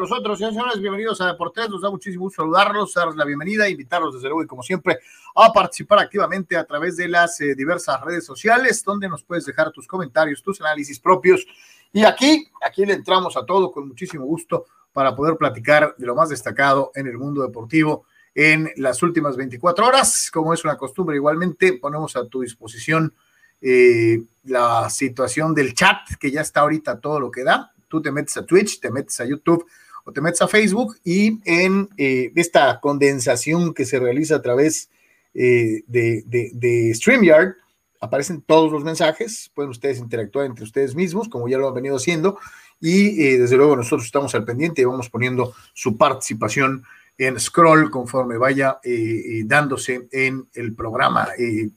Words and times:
con 0.00 0.08
nosotros, 0.08 0.38
señores, 0.38 0.56
señores, 0.56 0.80
bienvenidos 0.80 1.20
a 1.20 1.26
Deportes, 1.26 1.68
nos 1.68 1.82
da 1.82 1.90
muchísimo 1.90 2.24
gusto 2.24 2.40
saludarlos, 2.40 2.94
darles 2.94 3.16
la 3.16 3.24
bienvenida, 3.26 3.68
invitarlos 3.68 4.14
desde 4.14 4.28
luego 4.28 4.42
y 4.42 4.46
como 4.46 4.62
siempre 4.62 4.98
a 5.34 5.52
participar 5.52 5.98
activamente 5.98 6.56
a 6.56 6.64
través 6.64 6.96
de 6.96 7.06
las 7.06 7.38
eh, 7.42 7.54
diversas 7.54 8.00
redes 8.00 8.24
sociales, 8.24 8.82
donde 8.82 9.10
nos 9.10 9.22
puedes 9.22 9.44
dejar 9.44 9.70
tus 9.72 9.86
comentarios, 9.86 10.42
tus 10.42 10.58
análisis 10.62 10.98
propios. 10.98 11.46
Y 11.92 12.04
aquí, 12.04 12.48
aquí 12.64 12.86
le 12.86 12.94
entramos 12.94 13.36
a 13.36 13.44
todo 13.44 13.70
con 13.70 13.88
muchísimo 13.88 14.24
gusto 14.24 14.64
para 14.90 15.14
poder 15.14 15.36
platicar 15.36 15.94
de 15.98 16.06
lo 16.06 16.14
más 16.14 16.30
destacado 16.30 16.92
en 16.94 17.06
el 17.06 17.18
mundo 17.18 17.42
deportivo 17.42 18.06
en 18.34 18.70
las 18.76 19.02
últimas 19.02 19.36
24 19.36 19.86
horas. 19.86 20.30
Como 20.32 20.54
es 20.54 20.64
una 20.64 20.78
costumbre, 20.78 21.16
igualmente 21.16 21.74
ponemos 21.74 22.16
a 22.16 22.24
tu 22.26 22.40
disposición 22.40 23.12
eh, 23.60 24.22
la 24.44 24.88
situación 24.88 25.52
del 25.54 25.74
chat, 25.74 25.98
que 26.18 26.30
ya 26.30 26.40
está 26.40 26.60
ahorita 26.60 27.00
todo 27.00 27.20
lo 27.20 27.30
que 27.30 27.44
da. 27.44 27.74
Tú 27.86 28.00
te 28.00 28.10
metes 28.10 28.36
a 28.38 28.46
Twitch, 28.46 28.80
te 28.80 28.90
metes 28.90 29.20
a 29.20 29.26
YouTube 29.26 29.66
o 30.04 30.12
te 30.12 30.20
metes 30.20 30.42
a 30.42 30.48
Facebook 30.48 30.96
y 31.04 31.38
en 31.44 31.88
eh, 31.96 32.32
esta 32.36 32.80
condensación 32.80 33.74
que 33.74 33.84
se 33.84 33.98
realiza 33.98 34.36
a 34.36 34.42
través 34.42 34.90
eh, 35.34 35.82
de, 35.86 36.24
de, 36.26 36.94
StreamYard 36.94 37.54
aparecen 38.00 38.40
todos 38.40 38.72
los 38.72 38.82
mensajes, 38.82 39.50
pueden 39.54 39.70
ustedes 39.70 39.98
interactuar 39.98 40.46
entre 40.46 40.64
ustedes 40.64 40.94
mismos, 40.94 41.28
como 41.28 41.48
ya 41.48 41.58
lo 41.58 41.68
han 41.68 41.74
venido 41.74 41.96
haciendo, 41.96 42.38
y 42.80 43.36
desde 43.36 43.58
luego 43.58 43.76
nosotros 43.76 44.06
estamos 44.06 44.34
al 44.34 44.46
pendiente 44.46 44.80
y 44.80 44.86
vamos 44.86 45.10
poniendo 45.10 45.52
su 45.74 45.98
participación 45.98 46.82
en 47.20 47.38
scroll 47.38 47.90
conforme 47.90 48.38
vaya 48.38 48.78
eh, 48.82 48.90
eh, 48.92 49.42
dándose 49.44 50.08
en 50.10 50.48
el 50.54 50.74
programa. 50.74 51.28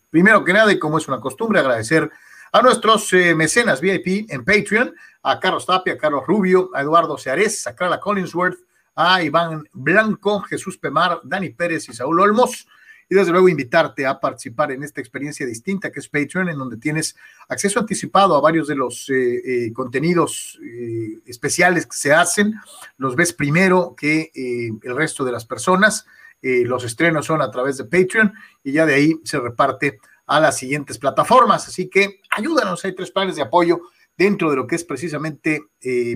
primero 0.09 0.43
que 0.45 0.53
nada, 0.53 0.71
y 0.71 0.79
como 0.79 0.97
es 0.97 1.07
una 1.09 1.19
costumbre, 1.19 1.59
agradecer 1.59 2.09
a 2.53 2.61
nuestros 2.61 3.11
eh, 3.11 3.35
mecenas 3.35 3.81
VIP 3.81 4.31
en 4.31 4.45
Patreon, 4.45 4.95
a 5.23 5.39
Carlos 5.39 5.65
Tapia, 5.65 5.93
a 5.93 5.97
Carlos 5.97 6.23
Rubio, 6.27 6.69
a 6.73 6.81
Eduardo 6.81 7.17
Seares, 7.17 7.65
a 7.65 7.75
Carla 7.75 7.99
Collinsworth, 7.99 8.59
a 8.95 9.23
Iván 9.23 9.67
Blanco, 9.71 10.41
Jesús 10.41 10.77
Pemar, 10.77 11.21
Dani 11.23 11.49
Pérez 11.49 11.87
y 11.89 11.93
Saúl 11.93 12.19
Olmos. 12.19 12.67
Y 13.09 13.15
desde 13.15 13.31
luego 13.31 13.49
invitarte 13.49 14.05
a 14.05 14.19
participar 14.19 14.71
en 14.71 14.83
esta 14.83 15.01
experiencia 15.01 15.45
distinta 15.45 15.91
que 15.91 15.99
es 15.99 16.07
Patreon, 16.07 16.49
en 16.49 16.57
donde 16.57 16.77
tienes 16.77 17.15
acceso 17.47 17.79
anticipado 17.79 18.35
a 18.35 18.41
varios 18.41 18.67
de 18.67 18.75
los 18.75 19.09
eh, 19.09 19.65
eh, 19.65 19.73
contenidos 19.73 20.59
eh, 20.63 21.19
especiales 21.25 21.85
que 21.85 21.95
se 21.95 22.13
hacen, 22.13 22.53
los 22.97 23.15
ves 23.15 23.33
primero 23.33 23.93
que 23.95 24.31
el 24.33 24.95
resto 24.95 25.23
de 25.23 25.31
las 25.31 25.45
personas, 25.45 26.05
los 26.41 26.83
estrenos 26.83 27.25
son 27.25 27.41
a 27.41 27.49
través 27.51 27.77
de 27.77 27.85
Patreon 27.85 28.33
y 28.63 28.73
ya 28.73 28.85
de 28.85 28.95
ahí 28.95 29.19
se 29.23 29.39
reparte 29.39 29.99
a 30.25 30.41
las 30.41 30.57
siguientes 30.57 30.97
plataformas, 30.97 31.67
así 31.67 31.89
que 31.89 32.19
ayúdanos, 32.31 32.83
hay 32.83 32.93
tres 32.93 33.11
planes 33.11 33.37
de 33.37 33.43
apoyo 33.43 33.81
dentro 34.17 34.49
de 34.49 34.55
lo 34.55 34.67
que 34.67 34.75
es 34.75 34.83
precisamente 34.83 35.63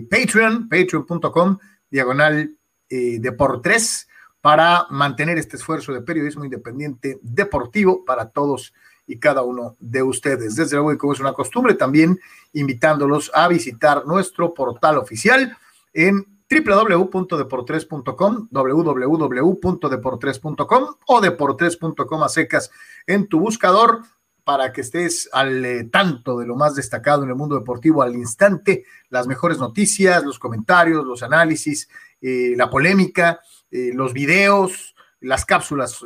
Patreon, 0.10 0.70
patreon.com, 0.70 1.58
diagonal 1.90 2.56
de 2.90 3.32
por 3.34 3.62
tres 3.62 4.08
para 4.42 4.88
mantener 4.90 5.38
este 5.38 5.58
esfuerzo 5.58 5.94
de 5.94 6.02
periodismo 6.02 6.46
independiente 6.46 7.20
deportivo 7.22 8.04
para 8.06 8.30
todos 8.30 8.74
y 9.06 9.20
cada 9.20 9.44
uno 9.44 9.76
de 9.80 10.02
ustedes. 10.04 10.56
Desde 10.56 10.76
luego, 10.76 10.94
y 10.94 10.98
como 10.98 11.14
es 11.14 11.20
una 11.20 11.34
costumbre, 11.34 11.74
también 11.74 12.20
invitándolos 12.54 13.32
a 13.34 13.48
visitar 13.48 14.06
nuestro 14.06 14.54
portal 14.54 14.98
oficial 14.98 15.58
en 15.94 16.26
www.deportres.com, 16.50 18.48
www.deportres.com 18.52 20.86
o 21.08 21.22
deportres.com 21.22 22.24
a 22.24 22.30
secas 22.30 22.72
en 23.06 23.28
tu 23.28 23.40
buscador 23.40 24.02
para 24.48 24.72
que 24.72 24.80
estés 24.80 25.28
al 25.34 25.66
eh, 25.66 25.84
tanto 25.92 26.40
de 26.40 26.48
lo 26.48 26.56
más 26.56 26.74
destacado 26.74 27.24
en 27.24 27.30
el 27.30 27.36
mundo 27.36 27.60
deportivo 27.60 28.02
al 28.02 28.16
instante, 28.16 28.86
las 29.10 29.28
mejores 29.28 29.58
noticias, 29.58 30.24
los 30.24 30.40
comentarios, 30.40 31.04
los 31.04 31.22
análisis, 31.22 31.90
eh, 32.22 32.54
la 32.56 32.70
polémica, 32.70 33.42
eh, 33.70 33.92
los 33.94 34.14
videos, 34.14 34.96
las 35.20 35.44
cápsulas 35.44 36.00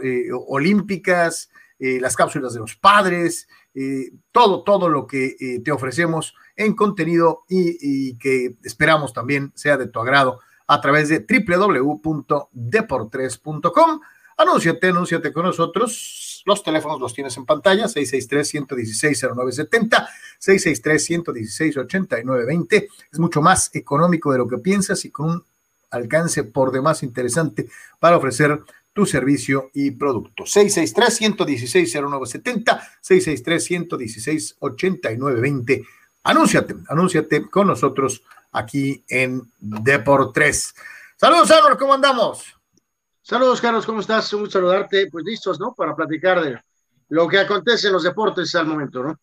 olímpicas, 0.47 1.51
las 1.77 2.15
cápsulas 2.15 2.53
de 2.53 2.61
los 2.61 2.75
padres, 2.75 3.47
todo, 4.31 4.63
todo 4.63 4.89
lo 4.89 5.05
que 5.05 5.61
te 5.63 5.71
ofrecemos 5.71 6.33
en 6.55 6.73
contenido 6.75 7.43
y, 7.49 8.17
que 8.17 8.55
esperamos 8.63 9.13
también 9.13 9.51
sea 9.53 9.77
de 9.77 9.85
tu 9.87 9.99
agrado 9.99 10.39
a 10.65 10.79
través 10.79 11.09
de 11.09 11.19
www.deportres.com. 11.19 13.99
Anúnciate, 14.37 14.87
anúnciate 14.87 15.33
con 15.33 15.43
nosotros. 15.43 16.30
Los 16.45 16.63
teléfonos 16.63 16.99
los 16.99 17.13
tienes 17.13 17.37
en 17.37 17.45
pantalla, 17.45 17.85
663-116-0970, 17.85 20.07
663-116-8920. 20.39 22.87
Es 23.11 23.19
mucho 23.19 23.41
más 23.41 23.69
económico 23.73 24.31
de 24.31 24.39
lo 24.39 24.47
que 24.47 24.57
piensas 24.57 25.05
y 25.05 25.11
con 25.11 25.29
un 25.29 25.43
alcance 25.91 26.43
por 26.43 26.71
demás 26.71 27.03
interesante 27.03 27.69
para 27.99 28.17
ofrecer 28.17 28.59
tu 28.93 29.05
servicio 29.05 29.69
y 29.73 29.91
producto. 29.91 30.43
663-116-0970, 30.43 32.81
663-116-8920. 33.01 35.85
Anúnciate, 36.23 36.75
anúnciate 36.87 37.49
con 37.49 37.65
nosotros 37.67 38.23
aquí 38.51 39.03
en 39.07 39.49
Deportes. 39.59 40.75
Saludos, 41.15 41.51
Álvaro, 41.51 41.77
¿cómo 41.77 41.93
andamos? 41.93 42.57
Saludos, 43.31 43.61
Carlos, 43.61 43.85
¿cómo 43.85 44.01
estás? 44.01 44.33
Un 44.33 44.41
gusto 44.41 44.59
saludarte. 44.59 45.07
Pues 45.09 45.23
listos, 45.23 45.57
¿no? 45.57 45.73
Para 45.73 45.95
platicar 45.95 46.41
de 46.41 46.59
lo 47.07 47.29
que 47.29 47.39
acontece 47.39 47.87
en 47.87 47.93
los 47.93 48.03
deportes 48.03 48.53
al 48.55 48.67
momento, 48.67 49.01
¿no? 49.01 49.17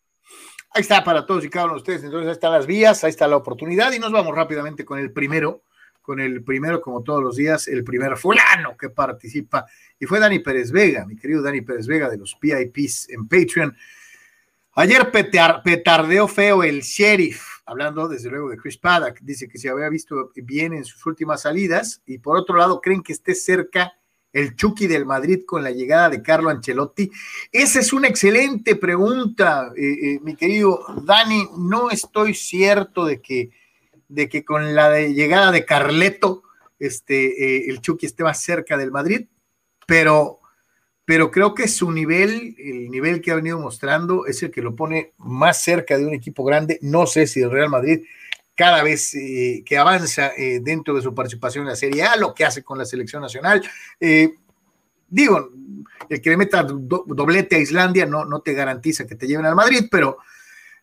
Ahí 0.71 0.81
está 0.81 1.03
para 1.03 1.27
todos 1.27 1.45
y 1.45 1.49
cada 1.51 1.65
uno 1.65 1.75
de 1.75 1.81
ustedes. 1.81 2.03
Entonces, 2.03 2.25
ahí 2.25 2.31
están 2.31 2.53
las 2.53 2.65
vías, 2.65 3.03
ahí 3.03 3.11
está 3.11 3.27
la 3.27 3.37
oportunidad 3.37 3.91
y 3.91 3.99
nos 3.99 4.11
vamos 4.11 4.35
rápidamente 4.35 4.83
con 4.83 4.97
el 4.97 5.11
primero 5.11 5.61
con 6.01 6.19
el 6.19 6.43
primero, 6.43 6.81
como 6.81 7.03
todos 7.03 7.21
los 7.21 7.35
días, 7.35 7.67
el 7.67 7.83
primer 7.83 8.17
fulano 8.17 8.75
que 8.75 8.89
participa. 8.89 9.67
Y 9.99 10.07
fue 10.07 10.19
Dani 10.19 10.39
Pérez 10.39 10.71
Vega, 10.71 11.05
mi 11.05 11.15
querido 11.15 11.43
Dani 11.43 11.61
Pérez 11.61 11.85
Vega 11.85 12.09
de 12.09 12.17
los 12.17 12.33
PIPs 12.33 13.09
en 13.11 13.27
Patreon. 13.27 13.77
Ayer 14.73 15.11
petardeó 15.11 16.27
feo 16.27 16.63
el 16.63 16.81
sheriff, 16.81 17.43
hablando 17.67 18.07
desde 18.07 18.31
luego 18.31 18.49
de 18.49 18.57
Chris 18.57 18.79
Paddock. 18.79 19.19
Dice 19.21 19.47
que 19.47 19.59
se 19.59 19.69
había 19.69 19.87
visto 19.87 20.31
bien 20.35 20.73
en 20.73 20.83
sus 20.83 21.05
últimas 21.05 21.43
salidas. 21.43 22.01
Y 22.07 22.17
por 22.17 22.37
otro 22.37 22.57
lado, 22.57 22.81
creen 22.81 23.03
que 23.03 23.13
esté 23.13 23.35
cerca 23.35 23.93
el 24.31 24.55
Chucky 24.55 24.87
del 24.87 25.05
Madrid 25.05 25.41
con 25.45 25.63
la 25.63 25.71
llegada 25.71 26.09
de 26.09 26.21
Carlo 26.21 26.49
Ancelotti? 26.49 27.11
Esa 27.51 27.79
es 27.79 27.93
una 27.93 28.07
excelente 28.07 28.75
pregunta, 28.75 29.71
eh, 29.75 29.83
eh, 29.83 30.19
mi 30.21 30.35
querido 30.35 30.85
Dani. 31.03 31.47
No 31.57 31.89
estoy 31.89 32.33
cierto 32.33 33.05
de 33.05 33.21
que 33.21 33.51
de 34.09 34.27
que 34.27 34.43
con 34.43 34.75
la 34.75 34.99
llegada 34.99 35.51
de 35.51 35.63
Carleto, 35.63 36.43
este, 36.79 37.25
eh, 37.57 37.69
el 37.69 37.79
Chucky 37.79 38.07
esté 38.07 38.23
más 38.23 38.41
cerca 38.41 38.75
del 38.75 38.91
Madrid, 38.91 39.27
pero, 39.87 40.39
pero 41.05 41.31
creo 41.31 41.53
que 41.53 41.67
su 41.67 41.91
nivel, 41.91 42.55
el 42.57 42.89
nivel 42.89 43.21
que 43.21 43.31
ha 43.31 43.35
venido 43.35 43.59
mostrando, 43.59 44.25
es 44.25 44.41
el 44.43 44.51
que 44.51 44.61
lo 44.61 44.75
pone 44.75 45.13
más 45.17 45.61
cerca 45.61 45.97
de 45.97 46.05
un 46.05 46.13
equipo 46.13 46.43
grande. 46.43 46.79
No 46.81 47.05
sé 47.05 47.27
si 47.27 47.39
el 47.41 47.51
Real 47.51 47.69
Madrid, 47.69 48.01
cada 48.59 48.83
vez 48.83 49.15
eh, 49.15 49.63
que 49.65 49.77
avanza 49.77 50.33
eh, 50.35 50.59
dentro 50.61 50.93
de 50.93 51.01
su 51.01 51.15
participación 51.15 51.63
en 51.63 51.69
la 51.69 51.77
Serie 51.77 52.03
A, 52.03 52.17
lo 52.17 52.33
que 52.33 52.43
hace 52.43 52.61
con 52.61 52.77
la 52.77 52.83
selección 52.83 53.21
nacional, 53.21 53.63
digo, 55.07 55.49
el 56.09 56.21
que 56.21 56.29
le 56.29 56.35
meta 56.35 56.63
doblete 56.63 57.55
a 57.55 57.59
Islandia 57.59 58.05
no, 58.05 58.25
no 58.25 58.41
te 58.41 58.51
garantiza 58.51 59.07
que 59.07 59.15
te 59.15 59.27
lleven 59.27 59.45
al 59.45 59.55
Madrid, 59.55 59.85
pero 59.89 60.17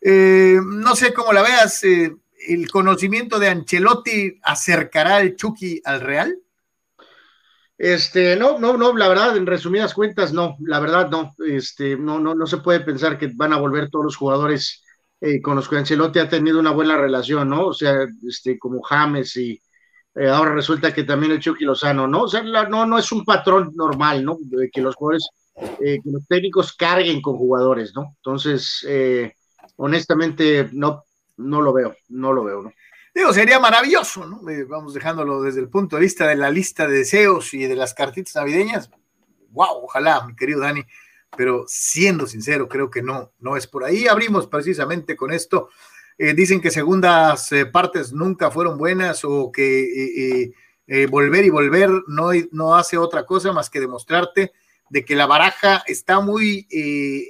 no 0.03 0.97
sé 0.97 1.13
cómo 1.13 1.35
la 1.35 1.43
veas 1.43 1.85
el 2.49 2.71
conocimiento 2.71 3.39
de 3.39 3.49
Ancelotti 3.49 4.41
acercará 4.43 5.17
al 5.17 5.37
Chucky 5.37 5.83
al 5.85 6.01
Real? 6.01 6.39
Este, 7.79 8.37
no, 8.37 8.59
no, 8.59 8.79
no, 8.79 8.97
la 8.97 9.09
verdad, 9.09 9.37
en 9.37 9.47
resumidas 9.47 9.93
cuentas, 9.93 10.33
no, 10.33 10.57
la 10.61 10.81
verdad 10.81 11.11
no, 11.11 11.35
este, 11.47 11.97
no, 11.97 12.19
no, 12.19 12.35
no 12.35 12.47
se 12.47 12.57
puede 12.57 12.81
pensar 12.81 13.19
que 13.19 13.31
van 13.35 13.53
a 13.53 13.59
volver 13.59 13.91
todos 13.91 14.07
los 14.07 14.17
jugadores 14.17 14.83
eh, 15.21 15.41
con 15.41 15.57
los 15.57 15.69
que 15.69 15.77
Ancelotti 15.77 16.19
ha 16.19 16.29
tenido 16.29 16.59
una 16.59 16.71
buena 16.71 16.97
relación, 16.97 17.49
¿no? 17.49 17.67
O 17.67 17.75
sea, 17.75 18.07
este, 18.27 18.59
como 18.59 18.83
James 18.83 19.37
y 19.37 19.61
eh, 20.15 20.29
ahora 20.29 20.55
resulta 20.55 20.95
que 20.95 21.05
también 21.05 21.33
el 21.33 21.41
Chucky 21.41 21.65
Lozano, 21.65 22.07
¿no? 22.07 22.23
O 22.23 22.29
sea, 22.29 22.43
no, 22.43 22.87
no 22.87 22.99
es 22.99 23.13
un 23.13 23.25
patrón 23.25 23.73
normal, 23.75 24.25
¿no? 24.25 24.39
Que 24.73 24.81
los 24.81 24.95
jugadores, 24.95 25.29
eh, 25.81 26.01
que 26.03 26.11
los 26.11 26.27
técnicos 26.27 26.75
carguen 26.75 27.21
con 27.21 27.37
jugadores, 27.37 27.95
¿no? 27.95 28.15
Entonces, 28.17 28.87
honestamente, 29.77 30.69
no, 30.73 31.05
no 31.37 31.61
lo 31.61 31.73
veo, 31.73 31.95
no 32.09 32.33
lo 32.33 32.45
veo, 32.45 32.63
¿no? 32.63 32.73
Digo, 33.17 33.33
sería 33.33 33.59
maravilloso, 33.59 34.27
¿no? 34.27 34.47
Eh, 34.51 34.65
vamos 34.65 34.93
dejándolo 34.93 35.41
desde 35.41 35.61
el 35.61 35.71
punto 35.71 35.97
de 35.97 36.03
vista 36.03 36.27
de 36.27 36.37
la 36.37 36.51
lista 36.51 36.87
de 36.87 36.99
deseos 36.99 37.55
y 37.55 37.67
de 37.67 37.75
las 37.75 37.95
cartitas 37.95 38.35
navideñas. 38.35 38.91
Wow, 39.53 39.85
ojalá, 39.85 40.27
mi 40.27 40.37
querido 40.37 40.61
Dani, 40.61 40.85
pero 41.37 41.65
siendo 41.67 42.27
sincero, 42.27 42.69
creo 42.69 42.91
que 42.91 43.03
no, 43.03 43.33
no 43.39 43.57
es 43.57 43.67
por 43.67 43.85
ahí. 43.85 44.07
Abrimos 44.07 44.47
precisamente 44.47 45.17
con 45.17 45.33
esto. 45.33 45.71
Eh, 46.19 46.35
dicen 46.35 46.61
que 46.61 46.71
segundas 46.71 47.51
eh, 47.53 47.67
partes 47.67 48.13
nunca 48.13 48.51
fueron 48.51 48.79
buenas 48.79 49.25
o 49.25 49.51
que 49.53 50.53
volver 51.11 51.45
y 51.45 51.51
volver 51.51 51.91
no, 52.07 52.31
no 52.53 52.77
hace 52.77 52.97
otra 52.97 53.27
cosa 53.27 53.53
más 53.53 53.69
que 53.69 53.81
demostrarte 53.81 54.53
de 54.89 55.05
que 55.05 55.17
la 55.17 55.27
baraja 55.27 55.83
está 55.87 56.21
muy 56.21 56.67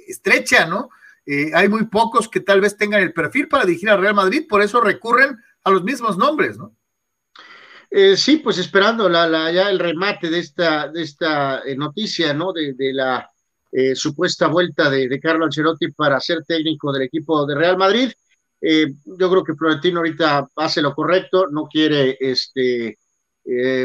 estrecha, 0.06 0.66
¿no? 0.66 0.90
Eh, 1.26 1.50
hay 1.52 1.69
muy 1.69 1.87
pocos 1.87 2.28
que 2.28 2.38
tal 2.38 2.60
vez 2.60 2.76
tengan 2.76 3.02
el 3.02 3.12
perfil 3.12 3.49
para 3.49 3.64
dirigir 3.64 3.90
al 3.90 4.00
Real 4.00 4.14
Madrid, 4.14 4.46
por 4.49 4.62
eso 4.62 4.81
recurren 4.81 5.37
a 5.64 5.70
los 5.70 5.82
mismos 5.82 6.16
nombres, 6.16 6.56
¿no? 6.56 6.72
Eh, 7.90 8.16
sí, 8.16 8.37
pues 8.37 8.58
esperando 8.58 9.08
la, 9.08 9.50
ya 9.50 9.69
el 9.69 9.81
remate 9.81 10.31
de 10.31 10.38
esta, 10.38 10.88
de 10.88 11.02
esta 11.02 11.62
eh, 11.64 11.76
noticia, 11.76 12.32
¿no? 12.32 12.52
De, 12.52 12.75
la 12.92 13.28
eh, 13.72 13.94
supuesta 13.94 14.48
vuelta 14.48 14.90
de, 14.90 15.08
de, 15.08 15.20
Carlo 15.20 15.44
Ancelotti 15.44 15.90
para 15.92 16.20
ser 16.20 16.44
técnico 16.44 16.92
del 16.92 17.02
equipo 17.02 17.46
de 17.46 17.54
Real 17.54 17.76
Madrid. 17.76 18.10
yo 18.60 19.30
creo 19.30 19.44
que 19.44 19.54
Florentino 19.54 19.98
ahorita 19.98 20.48
hace 20.56 20.82
lo 20.82 20.94
correcto, 20.94 21.46
no 21.50 21.66
quiere 21.66 22.16
este, 22.20 22.98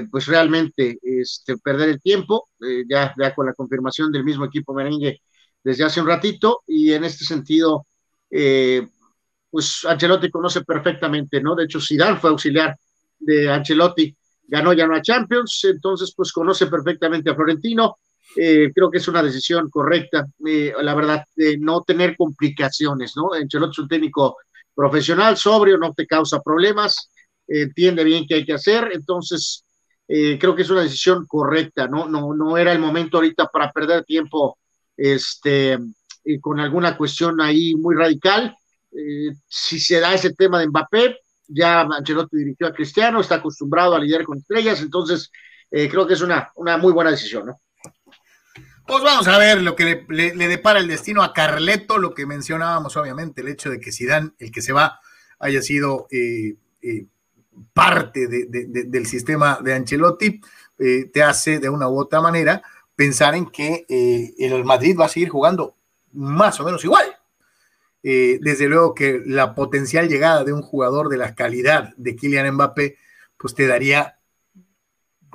pues 0.09 0.25
realmente 0.27 0.97
este, 1.03 1.57
perder 1.57 1.89
el 1.89 2.01
tiempo, 2.01 2.49
ya, 2.89 3.13
ya 3.17 3.35
con 3.35 3.45
la 3.45 3.53
confirmación 3.53 4.11
del 4.11 4.23
mismo 4.23 4.45
equipo 4.45 4.73
merengue 4.73 5.21
desde 5.63 5.83
hace 5.83 6.01
un 6.01 6.07
ratito, 6.07 6.63
y 6.67 6.93
en 6.93 7.03
este 7.03 7.25
sentido, 7.25 7.85
pues 9.49 9.85
Ancelotti 9.85 10.31
conoce 10.31 10.63
perfectamente, 10.63 11.41
¿no? 11.41 11.55
De 11.55 11.65
hecho, 11.65 11.79
Zidane 11.81 12.17
fue 12.17 12.31
auxiliar 12.31 12.75
de 13.19 13.49
Ancelotti, 13.49 14.15
ganó 14.51 14.73
ya 14.73 14.85
una 14.85 15.01
Champions, 15.01 15.61
entonces 15.63 16.13
pues 16.15 16.31
conoce 16.33 16.67
perfectamente 16.67 17.29
a 17.29 17.35
Florentino. 17.35 17.97
Eh, 18.35 18.71
creo 18.73 18.89
que 18.89 18.97
es 18.99 19.07
una 19.07 19.21
decisión 19.23 19.69
correcta, 19.69 20.25
eh, 20.45 20.73
la 20.81 20.95
verdad, 20.95 21.25
de 21.35 21.57
no 21.57 21.81
tener 21.81 22.15
complicaciones, 22.15 23.13
¿no? 23.15 23.33
Ancelotti 23.33 23.73
es 23.73 23.79
un 23.79 23.87
técnico 23.87 24.37
profesional, 24.73 25.37
sobrio, 25.37 25.77
no 25.77 25.93
te 25.93 26.07
causa 26.07 26.41
problemas, 26.41 27.09
entiende 27.47 28.03
bien 28.03 28.25
qué 28.27 28.35
hay 28.35 28.45
que 28.45 28.53
hacer, 28.53 28.89
entonces 28.93 29.65
eh, 30.07 30.37
creo 30.39 30.55
que 30.55 30.61
es 30.61 30.69
una 30.69 30.81
decisión 30.83 31.25
correcta, 31.27 31.87
¿no? 31.87 32.07
No, 32.07 32.33
no 32.33 32.57
era 32.57 32.71
el 32.71 32.79
momento 32.79 33.17
ahorita 33.17 33.47
para 33.47 33.71
perder 33.71 34.05
tiempo 34.05 34.57
este, 34.95 35.77
con 36.39 36.59
alguna 36.59 36.95
cuestión 36.97 37.41
ahí 37.41 37.75
muy 37.75 37.95
radical. 37.95 38.55
si 39.47 39.79
se 39.79 39.99
da 39.99 40.13
ese 40.13 40.33
tema 40.33 40.59
de 40.59 40.67
Mbappé, 40.67 41.17
ya 41.47 41.81
Ancelotti 41.81 42.37
dirigió 42.37 42.67
a 42.67 42.73
Cristiano, 42.73 43.19
está 43.21 43.35
acostumbrado 43.35 43.95
a 43.95 43.99
lidiar 43.99 44.23
con 44.23 44.37
estrellas, 44.37 44.81
entonces 44.81 45.31
eh, 45.69 45.89
creo 45.89 46.05
que 46.07 46.13
es 46.13 46.21
una, 46.21 46.51
una 46.55 46.77
muy 46.77 46.93
buena 46.93 47.11
decisión, 47.11 47.45
¿no? 47.47 47.61
Pues 48.91 49.05
vamos 49.05 49.25
a 49.29 49.37
ver 49.37 49.61
lo 49.61 49.73
que 49.73 50.05
le, 50.09 50.47
depara 50.49 50.79
el 50.79 50.89
destino 50.89 51.23
a 51.23 51.31
Carleto, 51.31 51.97
lo 51.97 52.13
que 52.13 52.25
mencionábamos, 52.25 52.97
obviamente, 52.97 53.39
el 53.39 53.47
hecho 53.47 53.69
de 53.69 53.79
que 53.79 53.89
Zidane, 53.89 54.31
el 54.37 54.51
que 54.51 54.61
se 54.61 54.73
va, 54.73 54.99
haya 55.39 55.61
sido 55.61 56.07
eh, 56.11 56.55
eh, 56.81 57.05
parte 57.71 58.27
del 58.27 59.05
sistema 59.05 59.59
de 59.63 59.75
Ancelotti, 59.75 60.41
te 60.77 61.23
hace 61.23 61.59
de 61.59 61.69
una 61.69 61.87
u 61.87 62.01
otra 62.01 62.19
manera 62.19 62.63
pensar 62.93 63.33
en 63.33 63.45
que 63.45 63.85
el 64.37 64.65
Madrid 64.65 64.97
va 64.99 65.05
a 65.05 65.07
seguir 65.07 65.29
jugando 65.29 65.77
más 66.11 66.59
o 66.59 66.65
menos 66.65 66.83
igual. 66.83 67.15
Eh, 68.03 68.39
desde 68.41 68.67
luego 68.67 68.93
que 68.93 69.21
la 69.25 69.55
potencial 69.55 70.09
llegada 70.09 70.43
de 70.43 70.51
un 70.51 70.63
jugador 70.63 71.07
de 71.07 71.15
la 71.15 71.33
calidad 71.33 71.93
de 71.95 72.17
Kylian 72.17 72.55
Mbappé, 72.55 72.97
pues 73.37 73.55
te 73.55 73.67
daría 73.67 74.17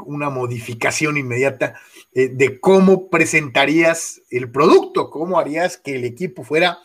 una 0.04 0.31
modificación 0.31 1.16
inmediata 1.16 1.81
eh, 2.12 2.28
de 2.28 2.60
cómo 2.60 3.08
presentarías 3.08 4.20
el 4.31 4.50
producto, 4.50 5.10
cómo 5.10 5.38
harías 5.38 5.76
que 5.76 5.96
el 5.96 6.04
equipo 6.04 6.44
fuera 6.44 6.78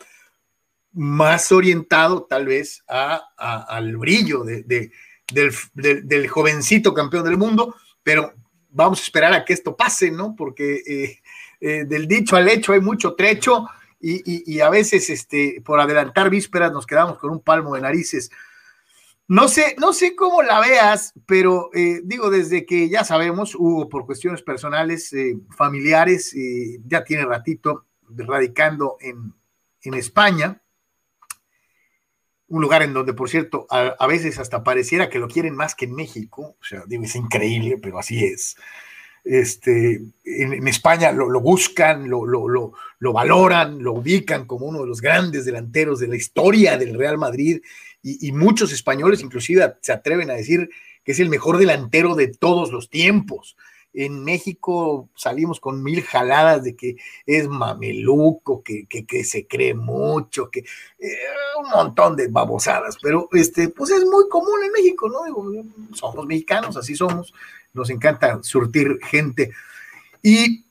más 0.92 1.50
orientado 1.52 2.24
tal 2.24 2.46
vez 2.46 2.84
al 2.86 3.96
brillo 3.96 4.44
del, 4.44 6.28
jovencito 6.28 6.92
campeón 6.92 7.24
del 7.24 7.38
mundo, 7.38 7.74
pero 8.02 8.34
vamos 8.68 9.00
a 9.00 9.04
esperar 9.04 9.32
a 9.32 9.44
que 9.44 9.54
esto 9.54 9.76
pase, 9.76 10.10
¿no? 10.10 10.34
Porque 10.36 11.20
eh, 11.60 11.84
del 11.86 12.06
dicho 12.06 12.36
al 12.36 12.48
hecho 12.48 12.72
hay 12.72 12.80
mucho 12.80 13.14
trecho 13.14 13.66
y, 14.02 14.60
a 14.60 14.68
veces 14.68 15.08
este, 15.10 15.62
por 15.64 15.78
adelantar 15.78 16.28
vísperas 16.28 16.72
nos 16.72 16.86
quedamos 16.86 17.18
con 17.18 17.30
un 17.30 17.40
palmo 17.40 17.74
de 17.74 17.82
narices. 17.82 18.30
No 19.32 19.48
sé, 19.48 19.76
no 19.78 19.94
sé 19.94 20.14
cómo 20.14 20.42
la 20.42 20.60
veas, 20.60 21.14
pero 21.24 21.70
eh, 21.72 22.02
digo, 22.04 22.28
desde 22.28 22.66
que 22.66 22.90
ya 22.90 23.02
sabemos, 23.02 23.54
Hugo, 23.54 23.88
por 23.88 24.04
cuestiones 24.04 24.42
personales, 24.42 25.10
eh, 25.14 25.38
familiares, 25.56 26.34
eh, 26.34 26.78
ya 26.84 27.02
tiene 27.02 27.24
ratito 27.24 27.86
radicando 28.10 28.98
en, 29.00 29.32
en, 29.84 29.94
España, 29.94 30.60
un 32.48 32.60
lugar 32.60 32.82
en 32.82 32.92
donde, 32.92 33.14
por 33.14 33.30
cierto, 33.30 33.66
a, 33.70 34.06
veces 34.06 34.38
hasta 34.38 34.62
pareciera 34.62 35.08
que 35.08 35.18
lo 35.18 35.28
quieren 35.28 35.56
más 35.56 35.74
que 35.74 35.86
en 35.86 35.94
México, 35.94 36.56
o 36.60 36.64
sea, 36.64 36.82
digo, 36.86 37.04
es 37.04 37.16
increíble, 37.16 37.78
pero 37.82 37.98
así 37.98 38.22
es. 38.22 38.54
Este, 39.24 40.02
en, 40.24 40.68
España 40.68 41.10
lo, 41.10 41.40
buscan, 41.40 42.06
lo, 42.06 42.26
lo, 42.26 43.12
valoran, 43.14 43.82
lo 43.82 43.94
ubican 43.94 44.44
como 44.44 44.66
uno 44.66 44.82
de 44.82 44.88
los 44.88 45.00
grandes 45.00 45.46
delanteros 45.46 46.00
de 46.00 46.08
la 46.08 46.16
historia 46.16 46.76
del 46.76 46.98
Real 46.98 47.16
Madrid 47.16 47.62
y, 48.02 48.32
muchos 48.32 48.72
españoles 48.72 49.22
inclusive 49.22 49.74
se 49.80 49.92
atreven 49.92 50.30
a 50.30 50.34
decir 50.34 50.68
que 51.04 51.12
es 51.12 51.20
el 51.20 51.28
mejor 51.28 51.58
delantero 51.58 52.14
de 52.14 52.28
todos 52.28 52.72
los 52.72 52.90
tiempos. 52.90 53.56
En 53.94 54.24
México 54.24 55.10
salimos 55.14 55.60
con 55.60 55.82
mil 55.82 56.02
jaladas 56.02 56.64
de 56.64 56.74
que 56.74 56.96
es 57.26 57.46
mameluco, 57.46 58.62
que, 58.62 58.86
que, 58.86 59.24
se 59.24 59.46
cree 59.46 59.74
mucho, 59.74 60.50
que 60.50 60.60
eh, 60.98 61.16
un 61.62 61.70
montón 61.70 62.16
de 62.16 62.28
babosadas, 62.28 62.96
pero 63.02 63.28
este, 63.32 63.68
pues 63.68 63.90
es 63.90 64.04
muy 64.04 64.28
común 64.28 64.64
en 64.64 64.72
México, 64.72 65.08
¿no? 65.08 65.94
somos 65.94 66.26
mexicanos, 66.26 66.76
así 66.76 66.96
somos 66.96 67.32
nos 67.72 67.90
encanta 67.90 68.42
surtir 68.42 68.98
gente. 69.02 69.52
Y 70.22 70.64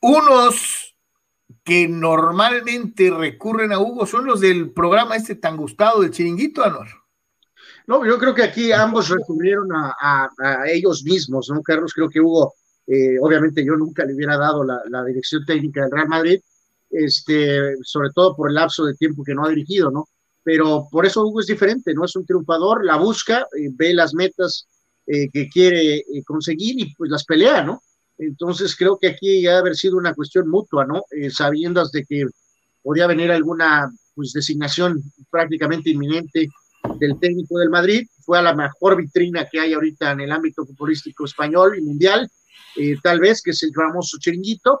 unos 0.00 0.85
que 1.66 1.88
normalmente 1.88 3.10
recurren 3.10 3.72
a 3.72 3.80
Hugo 3.80 4.06
son 4.06 4.24
los 4.24 4.40
del 4.40 4.70
programa 4.70 5.16
este 5.16 5.34
tan 5.34 5.56
gustado 5.56 6.00
del 6.00 6.12
chiringuito, 6.12 6.62
Anor. 6.62 6.86
No, 7.88 8.06
yo 8.06 8.18
creo 8.18 8.32
que 8.36 8.44
aquí 8.44 8.70
ambos 8.70 9.08
recurrieron 9.08 9.70
a, 9.74 10.28
ellos 10.72 11.02
mismos, 11.02 11.50
¿no, 11.50 11.60
Carlos? 11.62 11.92
Creo 11.92 12.08
que 12.08 12.20
Hugo, 12.20 12.54
eh, 12.86 13.16
obviamente 13.20 13.64
yo 13.64 13.74
nunca 13.74 14.04
le 14.04 14.14
hubiera 14.14 14.36
dado 14.36 14.62
la, 14.62 15.04
dirección 15.04 15.44
técnica 15.44 15.82
del 15.82 15.90
Real 15.90 16.08
Madrid, 16.08 16.40
este, 16.88 17.74
sobre 17.82 18.10
todo 18.14 18.36
por 18.36 18.48
el 18.48 18.54
lapso 18.54 18.84
de 18.84 18.94
tiempo 18.94 19.24
que 19.24 19.34
no 19.34 19.44
ha 19.44 19.48
dirigido, 19.48 19.90
¿no? 19.90 20.08
Pero 20.44 20.86
por 20.88 21.04
eso 21.04 21.26
Hugo 21.26 21.40
es 21.40 21.48
diferente, 21.48 21.94
¿no? 21.94 22.04
Es 22.04 22.14
un 22.14 22.24
triunfador, 22.24 22.84
la 22.84 22.96
busca, 22.96 23.40
eh, 23.58 23.70
ve 23.72 23.92
las 23.92 24.14
metas 24.14 24.68
eh, 25.04 25.28
que 25.32 25.48
quiere 25.48 25.96
eh, 25.96 26.22
conseguir 26.24 26.78
y 26.78 26.94
pues 26.94 27.10
las 27.10 27.24
pelea, 27.24 27.64
¿no? 27.64 27.82
Entonces 28.18 28.74
creo 28.76 28.98
que 28.98 29.08
aquí 29.08 29.46
ha 29.46 29.58
haber 29.58 29.76
sido 29.76 29.96
una 29.96 30.14
cuestión 30.14 30.48
mutua, 30.48 30.86
¿no? 30.86 31.04
Eh, 31.10 31.30
sabiendo 31.30 31.86
de 31.92 32.04
que 32.04 32.26
podía 32.82 33.06
venir 33.06 33.30
alguna 33.30 33.90
pues 34.14 34.32
designación 34.32 35.02
prácticamente 35.30 35.90
inminente 35.90 36.48
del 36.98 37.18
técnico 37.18 37.58
del 37.58 37.68
Madrid, 37.68 38.06
fue 38.20 38.38
a 38.38 38.42
la 38.42 38.54
mejor 38.54 38.96
vitrina 38.96 39.46
que 39.50 39.60
hay 39.60 39.74
ahorita 39.74 40.12
en 40.12 40.20
el 40.20 40.32
ámbito 40.32 40.64
futbolístico 40.64 41.24
español 41.24 41.76
y 41.78 41.82
mundial, 41.82 42.30
tal 43.02 43.20
vez 43.20 43.42
que 43.42 43.50
es 43.50 43.62
el 43.64 43.72
famoso 43.74 44.16
chiringuito, 44.18 44.80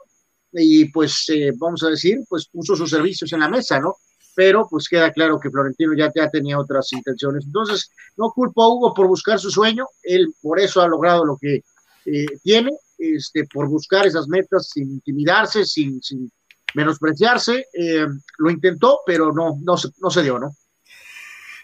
y 0.52 0.86
pues 0.86 1.26
vamos 1.56 1.82
a 1.82 1.90
decir, 1.90 2.20
pues 2.28 2.48
puso 2.48 2.76
sus 2.76 2.88
servicios 2.88 3.30
en 3.32 3.40
la 3.40 3.48
mesa, 3.48 3.78
¿no? 3.80 3.96
pero 4.36 4.68
pues 4.68 4.86
queda 4.86 5.10
claro 5.10 5.40
que 5.40 5.50
Florentino 5.50 5.94
ya, 5.94 6.12
ya 6.14 6.28
tenía 6.28 6.58
otras 6.58 6.92
intenciones. 6.92 7.46
Entonces, 7.46 7.90
no 8.18 8.30
culpo 8.32 8.62
a 8.62 8.68
Hugo 8.68 8.92
por 8.92 9.08
buscar 9.08 9.40
su 9.40 9.50
sueño, 9.50 9.86
él 10.02 10.28
por 10.42 10.60
eso 10.60 10.82
ha 10.82 10.86
logrado 10.86 11.24
lo 11.24 11.38
que 11.40 11.62
eh, 12.04 12.26
tiene, 12.42 12.70
este, 12.98 13.46
por 13.52 13.68
buscar 13.68 14.06
esas 14.06 14.28
metas 14.28 14.70
sin 14.72 14.90
intimidarse, 14.90 15.64
sin, 15.64 16.02
sin 16.02 16.30
menospreciarse, 16.74 17.66
eh, 17.72 18.06
lo 18.38 18.50
intentó, 18.50 19.00
pero 19.06 19.32
no, 19.32 19.56
no, 19.62 19.76
no 19.98 20.10
se 20.10 20.22
dio, 20.22 20.38
¿no? 20.38 20.50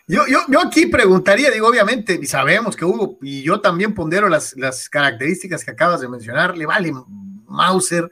Yo, 0.09 0.27
yo, 0.27 0.41
yo, 0.49 0.61
aquí 0.61 0.87
preguntaría, 0.87 1.51
digo, 1.51 1.69
obviamente, 1.69 2.19
y 2.21 2.27
sabemos 2.27 2.77
que 2.77 2.85
Hugo, 2.85 3.19
y 3.23 3.43
yo 3.43 3.61
también 3.61 3.95
pondero 3.95 4.29
las, 4.29 4.57
las 4.57 4.89
características 4.89 5.65
que 5.65 5.71
acabas 5.71 6.01
de 6.01 6.09
mencionar, 6.09 6.57
le 6.57 6.67
vale 6.67 6.93
Mauser 7.47 8.11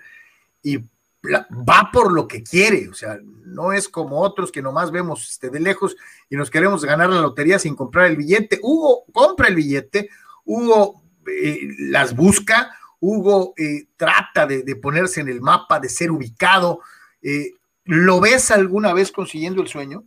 y 0.63 0.79
va 0.79 1.91
por 1.93 2.13
lo 2.13 2.29
que 2.29 2.43
quiere, 2.43 2.89
o 2.89 2.95
sea, 2.95 3.19
no 3.45 3.73
es 3.73 3.89
como 3.89 4.21
otros 4.21 4.53
que 4.53 4.63
nomás 4.63 4.91
vemos 4.91 5.29
este, 5.29 5.51
de 5.51 5.61
lejos 5.61 5.97
y 6.29 6.37
nos 6.37 6.51
queremos 6.51 6.85
ganar 6.85 7.11
la 7.11 7.21
lotería 7.21 7.59
sin 7.59 7.75
comprar 7.75 8.07
el 8.07 8.17
billete. 8.17 8.61
Hugo 8.63 9.05
compra 9.13 9.49
el 9.49 9.57
billete, 9.57 10.09
Hugo 10.45 11.03
eh, 11.27 11.59
las 11.79 12.15
busca, 12.15 12.71
Hugo 13.01 13.55
eh, 13.57 13.89
trata 13.97 14.47
de, 14.47 14.77
ponerse 14.77 15.21
en 15.21 15.29
el 15.29 15.41
mapa, 15.41 15.81
de 15.81 15.89
ser 15.89 16.11
ubicado. 16.11 16.81
Eh, 17.23 17.53
¿Lo 17.85 18.21
ves 18.21 18.51
alguna 18.51 18.93
vez 18.93 19.11
consiguiendo 19.11 19.63
el 19.63 19.69
sueño? 19.69 20.05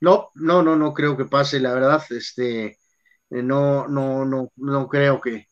No, 0.00 0.30
no, 0.34 0.62
no, 0.62 0.76
no 0.76 0.94
creo 0.94 1.16
que 1.16 1.24
pase, 1.24 1.60
la 1.60 1.74
verdad, 1.74 2.02
este, 2.10 2.78
no, 3.30 3.88
no, 3.88 4.24
no, 4.24 4.50
no 4.56 4.88
creo 4.88 5.20
que, 5.20 5.48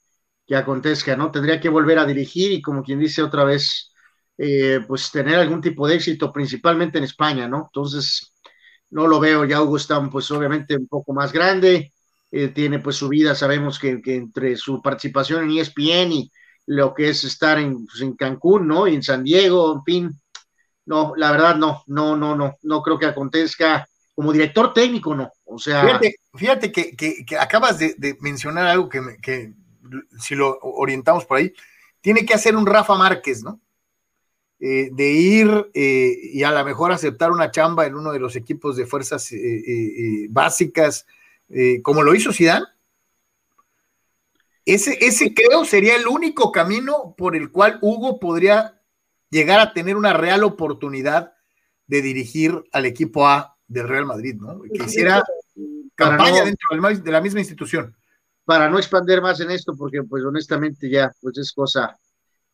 que 0.49 0.57
acontezca, 0.57 1.17
¿no? 1.17 1.31
Tendría 1.31 1.61
que 1.61 1.69
volver 1.69 1.99
a 1.99 2.07
dirigir 2.07 2.53
y 2.53 2.63
como 2.63 2.83
quien 2.83 2.99
dice 2.99 3.23
otra 3.23 3.45
vez, 3.45 3.93
eh, 4.39 4.81
pues 4.89 5.11
tener 5.13 5.37
algún 5.37 5.61
tipo 5.61 5.87
de 5.87 5.97
éxito, 5.97 6.33
principalmente 6.33 6.99
en 6.99 7.05
España, 7.05 7.47
¿no? 7.47 7.67
Entonces, 7.67 8.35
no 8.91 9.07
lo 9.07 9.21
veo, 9.21 9.45
ya 9.45 9.63
Hugo 9.63 9.77
está 9.77 10.01
pues 10.11 10.31
obviamente 10.31 10.77
un 10.77 10.89
poco 10.89 11.13
más 11.13 11.33
grande, 11.33 11.93
eh, 12.31 12.49
tiene 12.49 12.79
pues 12.79 12.97
su 12.97 13.09
vida, 13.09 13.35
sabemos 13.35 13.79
que, 13.79 14.01
entre 14.07 14.57
su 14.57 14.81
participación 14.83 15.45
en 15.45 15.59
ESPN 15.59 16.13
y 16.13 16.33
lo 16.69 16.93
que 16.93 17.09
es 17.09 17.25
estar 17.25 17.59
en, 17.59 17.87
pues, 17.87 18.03
en 18.03 18.15
Cancún, 18.15 18.69
¿no? 18.69 18.87
Y 18.87 18.95
en 18.95 19.03
San 19.03 19.25
Diego, 19.25 19.75
en 19.75 19.85
fin, 19.85 20.21
no, 20.85 21.15
la 21.17 21.33
verdad 21.33 21.57
no, 21.57 21.83
no, 21.87 22.17
no, 22.17 22.37
no, 22.37 22.59
no 22.63 22.83
creo 22.83 22.99
que 22.99 23.07
acontezca 23.07 23.89
como 24.15 24.33
director 24.33 24.75
técnico, 24.75 25.15
no, 25.15 25.33
O 25.45 25.59
sea. 25.59 26.01
Fíjate, 26.35 26.73
que, 26.73 27.25
acabas 27.39 27.79
de, 27.79 28.17
mencionar 28.21 28.67
algo 28.67 28.89
que, 28.89 29.01
que, 29.23 29.55
si 30.19 30.35
lo 30.35 30.59
orientamos 30.61 31.25
por 31.25 31.39
ahí, 31.39 31.53
tiene 32.01 32.27
que 32.27 32.35
hacer 32.35 32.55
un 32.55 32.67
Rafa 32.67 32.97
Márquez, 32.97 33.43
¿no? 33.43 33.61
Eh, 34.61 34.91
de 34.93 35.11
ir 35.13 35.71
eh, 35.73 36.19
y 36.33 36.43
a 36.43 36.51
lo 36.51 36.65
mejor 36.65 36.91
aceptar 36.91 37.31
una 37.31 37.53
chamba 37.53 37.87
en 37.87 37.95
uno 37.95 38.11
de 38.13 38.19
los 38.19 38.35
equipos 38.35 38.77
de 38.77 38.87
fuerzas 38.87 39.31
eh, 39.31 40.27
básicas, 40.29 41.07
como 41.83 42.03
lo 42.03 42.15
hizo 42.15 42.33
Zidane. 42.33 42.67
Ese, 44.69 44.99
ese 45.01 45.33
creo 45.33 45.65
sería 45.65 45.97
el 45.97 46.07
único 46.07 46.53
camino 46.53 47.15
por 47.17 47.35
el 47.35 47.51
cual 47.51 47.79
Hugo 47.81 48.21
podría 48.21 48.79
llegar 49.31 49.61
a 49.61 49.73
tener 49.73 49.97
una 49.97 50.13
real 50.13 50.45
oportunidad 50.45 51.33
de 51.87 52.03
dirigir 52.03 52.63
al 52.73 52.85
equipo 52.85 53.27
A 53.27 53.57
del 53.67 53.89
Real 53.89 54.05
Madrid, 54.05 54.35
¿no? 54.35 54.61
Que 54.61 54.85
hiciera 54.85 55.25
campaña 55.95 56.45
dentro 56.45 56.69
de 57.03 57.11
la 57.11 57.23
misma 57.23 57.41
institución. 57.41 57.97
Para 58.45 58.69
no 58.69 58.77
expandir 58.77 59.23
más 59.23 59.41
en 59.41 59.53
esto, 59.53 59.75
porque 59.75 60.03
pues 60.03 60.23
honestamente 60.23 60.91
ya 60.91 61.11
pues 61.23 61.39
es 61.39 61.51
cosa 61.53 61.99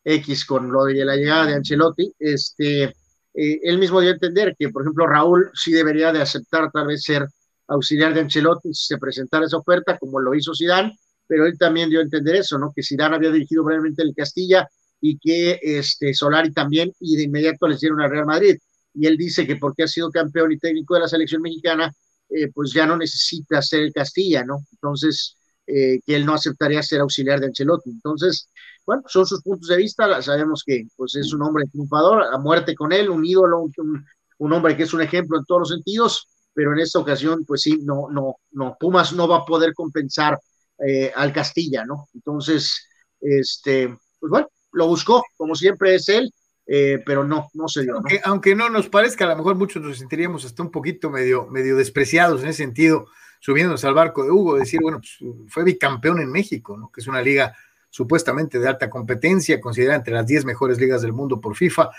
X 0.04 0.44
con 0.44 0.70
lo 0.70 0.84
de 0.84 1.04
la 1.04 1.16
llegada 1.16 1.46
de 1.46 1.54
Ancelotti, 1.54 2.14
este, 2.20 2.84
eh, 2.84 2.94
él 3.34 3.78
mismo 3.78 4.00
dio 4.00 4.10
a 4.10 4.14
entender 4.14 4.54
que, 4.56 4.68
por 4.68 4.82
ejemplo, 4.82 5.08
Raúl 5.08 5.50
sí 5.52 5.72
debería 5.72 6.12
de 6.12 6.22
aceptar 6.22 6.70
tal 6.70 6.86
vez 6.86 7.02
ser 7.02 7.26
auxiliar 7.66 8.14
de 8.14 8.20
Ancelotti 8.20 8.72
si 8.72 8.86
se 8.86 8.98
presentara 8.98 9.46
esa 9.46 9.56
oferta, 9.56 9.98
como 9.98 10.20
lo 10.20 10.32
hizo 10.32 10.54
Zidane, 10.54 10.96
pero 11.26 11.46
él 11.46 11.56
también 11.58 11.90
dio 11.90 12.00
a 12.00 12.02
entender 12.02 12.36
eso, 12.36 12.58
¿no? 12.58 12.72
Que 12.74 12.82
Zidane 12.82 13.16
había 13.16 13.30
dirigido 13.30 13.64
brevemente 13.64 14.02
el 14.02 14.14
Castilla 14.14 14.68
y 15.00 15.18
que 15.18 15.58
este, 15.62 16.14
Solari 16.14 16.52
también, 16.52 16.92
y 17.00 17.16
de 17.16 17.24
inmediato 17.24 17.66
le 17.66 17.76
dieron 17.76 18.00
al 18.00 18.10
Real 18.10 18.26
Madrid 18.26 18.56
y 18.94 19.06
él 19.06 19.16
dice 19.16 19.46
que 19.46 19.56
porque 19.56 19.82
ha 19.82 19.88
sido 19.88 20.10
campeón 20.10 20.52
y 20.52 20.58
técnico 20.58 20.94
de 20.94 21.00
la 21.00 21.08
selección 21.08 21.42
mexicana, 21.42 21.92
eh, 22.30 22.50
pues 22.52 22.72
ya 22.72 22.86
no 22.86 22.96
necesita 22.96 23.60
ser 23.60 23.80
el 23.80 23.92
Castilla, 23.92 24.44
¿no? 24.44 24.58
Entonces, 24.72 25.36
eh, 25.66 26.00
que 26.06 26.14
él 26.14 26.24
no 26.24 26.34
aceptaría 26.34 26.82
ser 26.82 27.00
auxiliar 27.00 27.40
de 27.40 27.46
Ancelotti. 27.46 27.90
Entonces, 27.90 28.48
bueno, 28.86 29.02
son 29.06 29.26
sus 29.26 29.42
puntos 29.42 29.68
de 29.68 29.76
vista, 29.76 30.22
sabemos 30.22 30.62
que 30.64 30.86
pues 30.96 31.16
es 31.16 31.32
un 31.32 31.42
hombre 31.42 31.64
triunfador, 31.70 32.22
a 32.32 32.38
muerte 32.38 32.74
con 32.74 32.92
él, 32.92 33.10
un 33.10 33.24
ídolo, 33.24 33.62
un, 33.62 34.04
un 34.38 34.52
hombre 34.52 34.76
que 34.76 34.84
es 34.84 34.94
un 34.94 35.02
ejemplo 35.02 35.38
en 35.38 35.44
todos 35.44 35.60
los 35.60 35.68
sentidos, 35.70 36.28
pero 36.52 36.72
en 36.72 36.80
esta 36.80 36.98
ocasión, 36.98 37.44
pues 37.44 37.62
sí, 37.62 37.78
no, 37.82 38.08
no, 38.10 38.36
no, 38.52 38.76
Pumas 38.78 39.12
no 39.12 39.26
va 39.26 39.38
a 39.38 39.44
poder 39.44 39.74
compensar 39.74 40.38
eh, 40.78 41.12
al 41.14 41.32
Castilla, 41.32 41.84
¿no? 41.84 42.08
Entonces, 42.14 42.88
este, 43.20 43.88
pues 44.18 44.30
bueno, 44.30 44.48
lo 44.72 44.86
buscó, 44.86 45.22
como 45.36 45.54
siempre 45.54 45.94
es 45.94 46.08
él, 46.08 46.32
eh, 46.66 47.02
pero 47.04 47.24
no, 47.24 47.48
no 47.54 47.68
se 47.68 47.82
dio. 47.82 48.00
Aunque, 48.24 48.54
¿no? 48.54 48.68
nos 48.70 48.88
parezca, 48.88 49.24
a 49.24 49.28
lo 49.28 49.36
mejor 49.36 49.54
muchos 49.56 49.82
nos 49.82 49.98
sentiríamos 49.98 50.44
hasta 50.44 50.62
un 50.62 50.70
poquito 50.70 51.10
medio, 51.10 51.46
medio 51.46 51.76
despreciados 51.76 52.42
en 52.42 52.48
ese 52.48 52.64
sentido, 52.64 53.06
subiéndonos 53.40 53.84
al 53.84 53.94
barco 53.94 54.24
de 54.24 54.30
Hugo, 54.30 54.56
decir, 54.56 54.80
bueno, 54.82 54.98
pues, 54.98 55.18
fue 55.48 55.64
bicampeón 55.64 56.20
en 56.20 56.30
México, 56.30 56.76
¿no? 56.76 56.90
que 56.90 57.00
es 57.00 57.06
una 57.06 57.22
liga 57.22 57.54
supuestamente 57.90 58.58
de 58.58 58.68
alta 58.68 58.90
competencia, 58.90 59.60
considerada 59.60 59.98
entre 59.98 60.14
las 60.14 60.26
10 60.26 60.44
mejores 60.46 60.78
ligas 60.78 61.02
del 61.02 61.12
mundo 61.12 61.40
por 61.40 61.54
FIFA. 61.54 61.90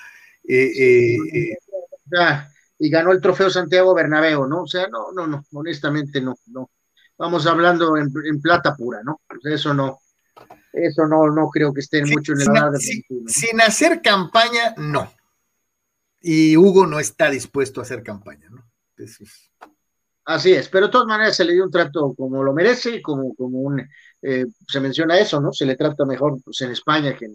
Eh, 0.48 0.72
eh, 0.78 1.58
y 2.78 2.90
ganó 2.90 3.12
el 3.12 3.22
trofeo 3.22 3.50
Santiago 3.50 3.96
Bernabéu, 3.96 4.46
¿no? 4.46 4.64
O 4.64 4.68
sea, 4.68 4.88
no, 4.88 5.12
no, 5.14 5.26
no, 5.26 5.46
honestamente 5.54 6.20
no, 6.20 6.36
no. 6.48 6.70
Vamos 7.18 7.48
hablando 7.48 7.96
en, 7.98 8.12
plata 8.42 8.76
pura, 8.76 9.02
¿no? 9.04 9.22
eso 9.44 9.74
no, 9.74 10.00
eso 10.74 11.08
no, 11.08 11.30
no 11.32 11.50
creo 11.50 11.74
que 11.74 11.80
esté 11.80 12.04
mucho 12.06 12.34
en 12.34 12.42
el 12.42 12.48
radar 12.48 12.80
Sin 12.80 13.62
hacer 13.62 14.02
campaña, 14.02 14.74
no. 14.78 15.12
Y 16.22 16.58
Hugo 16.58 16.88
no 16.88 17.00
está 17.00 17.30
dispuesto 17.30 17.80
a 17.80 17.84
hacer 17.84 18.04
campaña, 18.04 18.50
¿no? 18.50 18.66
Así 20.26 20.54
es, 20.54 20.68
pero 20.70 20.88
de 20.88 20.92
todas 20.92 21.08
maneras 21.08 21.36
se 21.36 21.46
le 21.46 21.54
dio 21.54 21.64
un 21.64 21.72
trato 21.72 22.14
como 22.16 22.44
lo 22.44 22.52
merece, 22.52 23.02
como, 23.02 23.34
como 23.36 23.60
un, 23.60 23.88
eh, 24.22 24.46
se 24.68 24.80
menciona 24.80 25.20
eso, 25.20 25.40
¿no? 25.40 25.54
Se 25.54 25.66
le 25.66 25.76
trata 25.76 26.04
mejor 26.04 26.42
pues, 26.44 26.62
en 26.62 26.72
España 26.72 27.16
que 27.16 27.28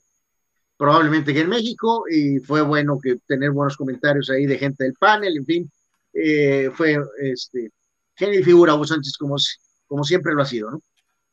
probablemente 0.77 1.33
que 1.33 1.41
en 1.41 1.49
México, 1.49 2.05
y 2.11 2.41
fue 2.41 2.63
bueno 2.63 2.99
que 3.01 3.17
tener 3.27 3.53
buenos 3.53 3.77
comentarios 3.77 4.29
ahí 4.31 4.47
de 4.47 4.59
gente 4.59 4.85
del 4.85 4.95
panel, 4.95 5.37
en 5.37 5.45
fin, 5.45 5.71
eh, 6.13 6.71
fue 6.75 6.99
este, 7.19 7.71
genio 8.17 8.41
y 8.41 8.43
figura 8.43 8.75
Hugo 8.75 8.87
Sánchez 8.87 9.17
como, 9.19 9.37
como 9.91 10.05
siempre 10.05 10.33
lo 10.33 10.43
ha 10.43 10.47
sido, 10.47 10.71
¿no? 10.71 10.81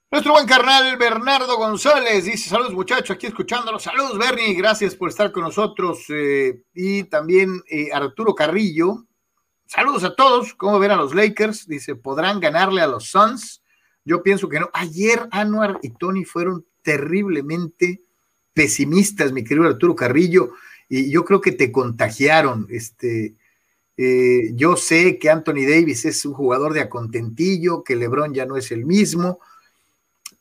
Nuestro 0.09 0.33
buen 0.33 0.47
carnal 0.47 0.97
Bernardo 0.97 1.57
González 1.57 2.25
dice: 2.25 2.49
Saludos, 2.49 2.73
muchachos, 2.73 3.11
aquí 3.11 3.27
escuchándolos. 3.27 3.83
Saludos, 3.83 4.17
Bernie, 4.17 4.55
gracias 4.55 4.95
por 4.95 5.09
estar 5.09 5.31
con 5.31 5.43
nosotros. 5.43 6.05
Eh, 6.09 6.63
y 6.73 7.03
también 7.03 7.61
eh, 7.69 7.89
Arturo 7.93 8.33
Carrillo. 8.33 9.05
Saludos 9.67 10.05
a 10.05 10.15
todos. 10.15 10.55
¿Cómo 10.55 10.79
ven 10.79 10.91
a 10.91 10.95
los 10.95 11.13
Lakers? 11.13 11.67
Dice: 11.67 11.95
¿podrán 11.95 12.39
ganarle 12.39 12.81
a 12.81 12.87
los 12.87 13.09
Suns? 13.11 13.61
Yo 14.05 14.23
pienso 14.23 14.49
que 14.49 14.59
no. 14.59 14.69
Ayer 14.73 15.27
Anuar 15.29 15.77
y 15.83 15.89
Tony 15.89 16.25
fueron 16.25 16.65
terriblemente 16.81 18.01
pesimistas, 18.53 19.33
mi 19.33 19.43
querido 19.43 19.67
Arturo 19.67 19.93
Carrillo, 19.93 20.53
y 20.89 21.11
yo 21.11 21.25
creo 21.25 21.41
que 21.41 21.51
te 21.51 21.71
contagiaron. 21.71 22.65
Este, 22.71 23.35
eh, 23.97 24.51
yo 24.53 24.77
sé 24.77 25.17
que 25.19 25.29
Anthony 25.29 25.65
Davis 25.67 26.05
es 26.05 26.23
un 26.25 26.33
jugador 26.33 26.73
de 26.73 26.81
acontentillo, 26.81 27.83
que 27.83 27.95
LeBron 27.95 28.33
ya 28.33 28.45
no 28.45 28.55
es 28.55 28.71
el 28.71 28.85
mismo 28.85 29.39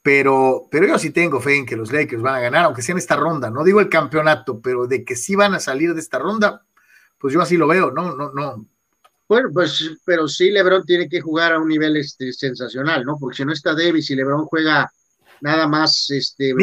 pero, 0.07 0.69
pero 0.71 0.87
yo 0.87 1.01
sí 1.01 1.11
tengo 1.11 1.41
fe 1.41 1.57
en 1.57 1.67
que 1.67 1.75
los 1.75 1.93
Lakers 1.93 2.23
van 2.23 2.37
a 2.37 2.41
ganar, 2.41 2.67
aunque 2.67 2.81
sea 2.81 2.93
en 2.93 2.99
esta 2.99 3.17
ronda, 3.17 3.51
no 3.51 3.65
digo 3.65 3.81
el 3.81 3.89
campeonato, 3.89 4.61
pero 4.61 4.87
de 4.87 5.05
que 5.05 5.17
sí 5.17 5.35
van 5.35 5.53
a 5.55 5.59
salir 5.59 5.95
de 5.95 6.01
esta 6.01 6.21
ronda, 6.21 6.65
pues 7.19 7.35
yo 7.35 7.43
así 7.43 7.57
lo 7.57 7.67
veo, 7.67 7.91
no, 7.91 8.15
no, 8.15 8.33
no. 8.33 8.69
Bueno, 9.29 9.49
pues, 9.53 9.97
pero 10.05 10.29
sí 10.29 10.53
LeBron 10.53 10.85
tiene 10.85 11.09
que 11.09 11.21
jugar 11.21 11.55
a 11.55 11.59
un 11.59 11.67
nivel 11.67 11.97
este, 11.97 12.33
sensacional, 12.33 13.05
¿no? 13.05 13.17
Porque 13.19 13.39
si 13.39 13.45
no 13.45 13.53
está 13.53 13.75
Davis 13.75 14.09
y 14.09 14.15
LeBron 14.15 14.45
juega 14.45 14.89
nada 15.41 15.67
más, 15.67 16.09
este, 16.11 16.55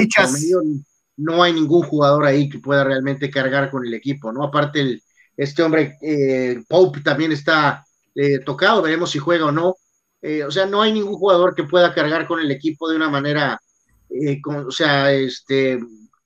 no 1.18 1.44
hay 1.44 1.52
ningún 1.52 1.84
jugador 1.84 2.26
ahí 2.26 2.48
que 2.48 2.60
pueda 2.60 2.86
realmente 2.86 3.30
cargar 3.30 3.70
con 3.70 3.86
el 3.86 3.94
equipo, 3.94 4.32
¿no? 4.32 4.46
Aparte, 4.46 4.80
el, 4.80 5.03
este 5.36 5.64
hombre, 5.64 5.98
eh, 6.02 6.64
Pope 6.68 7.02
también 7.02 7.32
está 7.32 7.86
eh, 8.16 8.40
tocado, 8.40 8.82
veremos 8.82 9.12
si 9.12 9.20
juega 9.20 9.46
o 9.46 9.52
no 9.52 9.76
eh, 10.26 10.42
o 10.46 10.50
sea, 10.50 10.66
no 10.66 10.82
hay 10.82 10.94
ningún 10.94 11.16
jugador 11.16 11.54
que 11.54 11.66
pueda 11.66 11.94
cargar 11.94 12.26
con 12.26 12.40
el 12.40 12.50
equipo 12.50 12.90
de 12.90 12.96
una 12.96 13.10
manera, 13.10 13.60
eh, 14.10 14.40
o 14.46 14.72
sea, 14.72 15.12
este, 15.12 15.78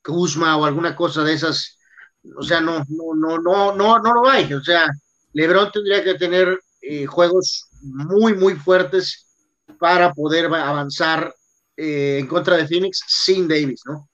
Kuzma 0.04 0.56
o 0.56 0.66
alguna 0.66 0.96
cosa 0.96 1.24
de 1.24 1.34
esas, 1.34 1.80
o 2.38 2.44
sea, 2.44 2.62
no, 2.62 2.86
no, 2.90 3.16
no, 3.16 3.40
no, 3.40 3.76
no, 3.76 3.98
no 3.98 4.14
lo 4.14 4.30
hay. 4.30 4.54
O 4.54 4.64
sea, 4.64 4.88
LeBron 5.34 5.72
tendría 5.72 6.04
que 6.04 6.14
tener 6.14 6.60
juegos 7.08 7.70
muy, 7.82 8.36
muy 8.36 8.54
fuertes 8.54 9.26
para 9.80 10.14
poder 10.14 10.46
avanzar 10.46 11.34
en 11.76 12.28
contra 12.28 12.56
de 12.56 12.68
Phoenix 12.68 13.02
sin 13.08 13.48
Davis, 13.48 13.82
¿no? 13.86 14.08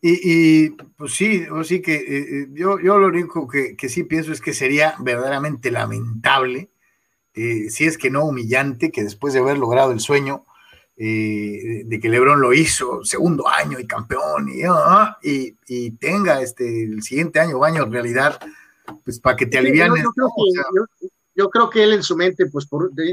Y, 0.00 0.70
pues 0.70 1.14
sí, 1.14 1.46
sí 1.64 1.82
que 1.82 2.46
yo, 2.52 2.78
yo 2.78 2.98
lo 2.98 3.08
único 3.08 3.48
que, 3.48 3.76
que, 3.76 3.88
sí 3.88 4.04
pienso 4.04 4.30
es 4.30 4.40
que 4.40 4.52
sería 4.52 4.94
verdaderamente 5.00 5.70
lamentable 5.72 6.70
eh, 7.36 7.68
si 7.68 7.84
es 7.84 7.98
que 7.98 8.10
no 8.10 8.24
humillante, 8.24 8.90
que 8.90 9.02
después 9.02 9.34
de 9.34 9.40
haber 9.40 9.58
logrado 9.58 9.92
el 9.92 10.00
sueño 10.00 10.46
eh, 10.96 11.82
de 11.84 12.00
que 12.00 12.08
Lebron 12.08 12.40
lo 12.40 12.54
hizo, 12.54 13.04
segundo 13.04 13.46
año 13.46 13.78
y 13.78 13.86
campeón, 13.86 14.48
y, 14.48 14.62
ah, 14.66 15.18
y, 15.22 15.90
tenga 15.92 16.40
este, 16.40 16.84
el 16.84 17.02
siguiente 17.02 17.38
año 17.38 17.58
o 17.58 17.64
año 17.64 17.82
en 17.84 17.92
realidad, 17.92 18.40
pues 19.04 19.20
para 19.20 19.36
que 19.36 19.44
te 19.44 19.58
alivian. 19.58 19.92
Yo, 21.34 21.50
creo 21.50 21.68
que, 21.68 21.84
él 21.84 21.92
en 21.92 22.02
su 22.02 22.16
mente, 22.16 22.46
pues 22.46 22.66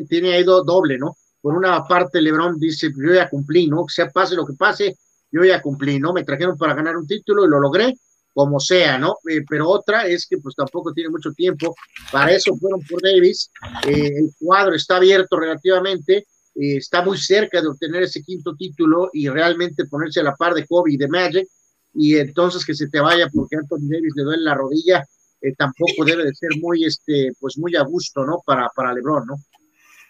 tiene 0.07 0.35
ahí 0.35 0.45
doble, 0.45 0.97
¿no? 0.97 1.17
Por 1.41 1.55
una 1.55 1.85
parte, 1.85 2.21
Lebron 2.21 2.57
dice, 2.57 2.93
yo 2.95 3.13
ya 3.13 3.29
cumplí, 3.29 3.67
¿no? 3.67 3.85
Que 3.85 3.93
sea 3.93 4.09
pase 4.09 4.35
lo 4.35 4.45
que 4.45 4.53
pase, 4.53 4.95
yo 5.33 5.43
ya 5.43 5.61
cumplí, 5.61 5.99
¿no? 5.99 6.13
Me 6.13 6.23
trajeron 6.23 6.57
para 6.57 6.75
ganar 6.75 6.95
un 6.95 7.07
título 7.07 7.45
y 7.45 7.49
lo 7.49 7.59
logré, 7.59 7.95
como 8.33 8.59
sea, 8.59 8.99
¿no? 8.99 9.17
Eh, 9.27 9.43
pero 9.49 9.67
otra 9.67 10.07
es 10.07 10.27
que 10.27 10.37
pues 10.37 10.55
tampoco 10.55 10.93
tiene 10.93 11.09
mucho 11.09 11.31
tiempo, 11.31 11.75
para 12.11 12.31
eso 12.31 12.55
fueron 12.55 12.81
por 12.81 13.01
Davis, 13.01 13.49
eh, 13.87 14.11
el 14.15 14.31
cuadro 14.39 14.75
está 14.75 14.97
abierto 14.97 15.39
relativamente, 15.39 16.17
eh, 16.55 16.77
está 16.77 17.03
muy 17.03 17.17
cerca 17.17 17.61
de 17.61 17.67
obtener 17.67 18.03
ese 18.03 18.21
quinto 18.21 18.55
título 18.55 19.09
y 19.11 19.27
realmente 19.27 19.85
ponerse 19.85 20.19
a 20.19 20.23
la 20.23 20.35
par 20.35 20.53
de 20.53 20.67
Kobe 20.67 20.93
y 20.93 20.97
de 20.97 21.07
Magic, 21.07 21.47
y 21.95 22.15
entonces 22.15 22.63
que 22.63 22.75
se 22.75 22.87
te 22.89 22.99
vaya 22.99 23.27
porque 23.33 23.55
Anthony 23.55 23.89
Davis 23.89 24.13
le 24.15 24.23
duele 24.23 24.43
la 24.43 24.55
rodilla, 24.55 25.03
tampoco 25.57 26.05
debe 26.05 26.23
de 26.23 26.33
ser 26.33 26.51
muy, 26.61 26.85
este, 26.85 27.33
pues 27.39 27.57
muy 27.57 27.75
a 27.75 27.83
gusto, 27.83 28.25
¿no? 28.25 28.41
Para, 28.45 28.69
para 28.73 28.93
LeBron, 28.93 29.25
¿no? 29.27 29.35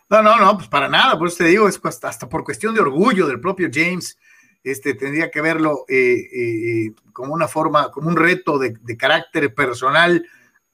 No, 0.09 0.21
no, 0.21 0.39
no, 0.39 0.57
pues 0.57 0.67
para 0.67 0.87
nada, 0.87 1.17
por 1.17 1.27
eso 1.27 1.37
te 1.37 1.45
digo, 1.45 1.67
es 1.67 1.79
hasta, 1.83 2.09
hasta 2.09 2.29
por 2.29 2.43
cuestión 2.43 2.75
de 2.75 2.81
orgullo 2.81 3.25
del 3.25 3.41
propio 3.41 3.67
James, 3.73 4.15
este, 4.63 4.93
tendría 4.93 5.29
que 5.29 5.41
verlo 5.41 5.85
eh, 5.87 6.27
eh, 6.33 6.93
como 7.11 7.33
una 7.33 7.47
forma, 7.47 7.91
como 7.91 8.07
un 8.07 8.15
reto 8.15 8.57
de, 8.57 8.73
carácter 8.97 9.53
personal 9.53 10.25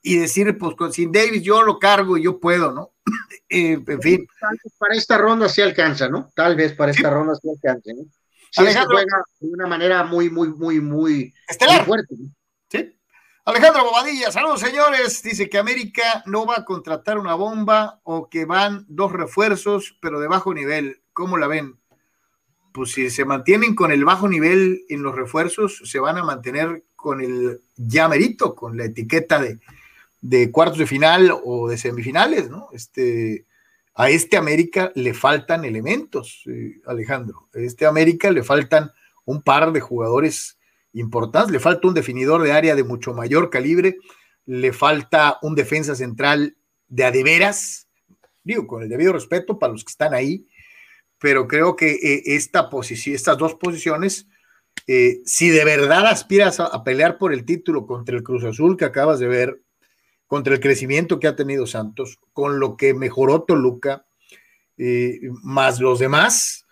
y 0.01 0.17
decir, 0.17 0.57
pues 0.57 0.75
sin 0.93 1.11
Davis 1.11 1.41
yo 1.41 1.63
lo 1.63 1.79
cargo 1.79 2.17
y 2.17 2.23
yo 2.23 2.39
puedo, 2.39 2.71
¿no? 2.71 2.91
Eh, 3.51 3.83
en 3.87 4.01
fin. 4.03 4.27
Para 4.77 4.93
esta 4.93 5.17
ronda 5.17 5.49
sí 5.49 5.59
alcanza, 5.59 6.07
¿no? 6.07 6.29
Tal 6.35 6.55
vez 6.55 6.73
para 6.73 6.91
esta 6.91 7.09
ronda 7.09 7.33
sí 7.33 7.49
alcanza, 7.49 7.93
¿no? 7.95 8.03
Sí, 8.51 8.63
juega 8.63 9.23
de 9.39 9.47
una 9.47 9.65
manera 9.65 10.03
muy, 10.03 10.29
muy, 10.29 10.49
muy, 10.49 10.79
muy, 10.79 11.33
fuerte. 11.83 12.15
Sí. 12.67 12.95
Alejandro 13.45 13.85
Bobadilla, 13.85 14.31
saludos 14.31 14.59
señores. 14.59 15.23
Dice 15.23 15.49
que 15.49 15.57
América 15.57 16.21
no 16.27 16.45
va 16.45 16.57
a 16.57 16.65
contratar 16.65 17.17
una 17.17 17.33
bomba 17.33 17.99
o 18.03 18.29
que 18.29 18.45
van 18.45 18.85
dos 18.87 19.11
refuerzos, 19.11 19.97
pero 19.99 20.19
de 20.19 20.27
bajo 20.27 20.53
nivel. 20.53 21.01
¿Cómo 21.13 21.35
la 21.39 21.47
ven? 21.47 21.78
Pues 22.71 22.91
si 22.91 23.09
se 23.09 23.25
mantienen 23.25 23.75
con 23.75 23.91
el 23.91 24.05
bajo 24.05 24.27
nivel 24.27 24.83
en 24.89 25.03
los 25.03 25.15
refuerzos, 25.15 25.81
se 25.85 25.99
van 25.99 26.17
a 26.17 26.23
mantener 26.23 26.83
con 26.95 27.21
el 27.21 27.61
ya 27.75 28.07
merito, 28.07 28.55
con 28.55 28.77
la 28.77 28.85
etiqueta 28.85 29.41
de, 30.21 30.51
cuartos 30.51 30.77
de 30.77 30.87
final 30.87 31.31
o 31.43 31.69
de 31.69 31.77
semifinales, 31.77 32.49
¿no? 32.49 32.67
Este, 32.73 33.45
a 33.95 34.09
este 34.09 34.37
América 34.37 34.91
le 34.95 35.13
faltan 35.13 35.65
elementos, 35.65 36.43
eh, 36.45 36.79
Alejandro. 36.85 37.49
A 37.55 37.59
este 37.59 37.85
América 37.85 38.31
le 38.31 38.43
faltan 38.43 38.91
un 39.25 39.41
par 39.41 39.71
de 39.71 39.79
jugadores 39.79 40.57
importantes, 40.93 41.51
le 41.51 41.59
falta 41.59 41.87
un 41.87 41.93
definidor 41.93 42.41
de 42.43 42.51
área 42.51 42.75
de 42.75 42.83
mucho 42.83 43.13
mayor 43.13 43.49
calibre, 43.49 43.97
le 44.45 44.73
falta 44.73 45.37
un 45.41 45.55
defensa 45.55 45.95
central 45.95 46.57
de 46.87 47.05
adeveras, 47.05 47.87
digo, 48.43 48.67
con 48.67 48.81
el 48.81 48.89
debido 48.89 49.13
respeto 49.13 49.59
para 49.59 49.73
los 49.73 49.83
que 49.83 49.91
están 49.91 50.13
ahí, 50.13 50.47
pero 51.19 51.47
creo 51.47 51.75
que 51.75 51.91
eh, 51.91 52.23
esta 52.35 52.69
posición, 52.69 53.15
estas 53.15 53.37
dos 53.37 53.55
posiciones, 53.55 54.27
eh, 54.87 55.19
si 55.25 55.49
de 55.49 55.65
verdad 55.65 56.07
aspiras 56.07 56.59
a, 56.59 56.83
pelear 56.83 57.17
por 57.17 57.33
el 57.33 57.45
título 57.45 57.85
contra 57.85 58.15
el 58.15 58.23
Cruz 58.23 58.43
Azul 58.45 58.77
que 58.77 58.85
acabas 58.85 59.19
de 59.19 59.27
ver, 59.27 59.61
contra 60.25 60.53
el 60.53 60.59
crecimiento 60.59 61.19
que 61.19 61.27
ha 61.27 61.35
tenido 61.35 61.67
Santos, 61.67 62.19
con 62.33 62.59
lo 62.59 62.77
que 62.77 62.93
mejoró 62.93 63.43
Toluca, 63.43 64.05
eh, 64.77 65.19
más 65.43 65.79
los 65.79 65.99
demás, 65.99 66.65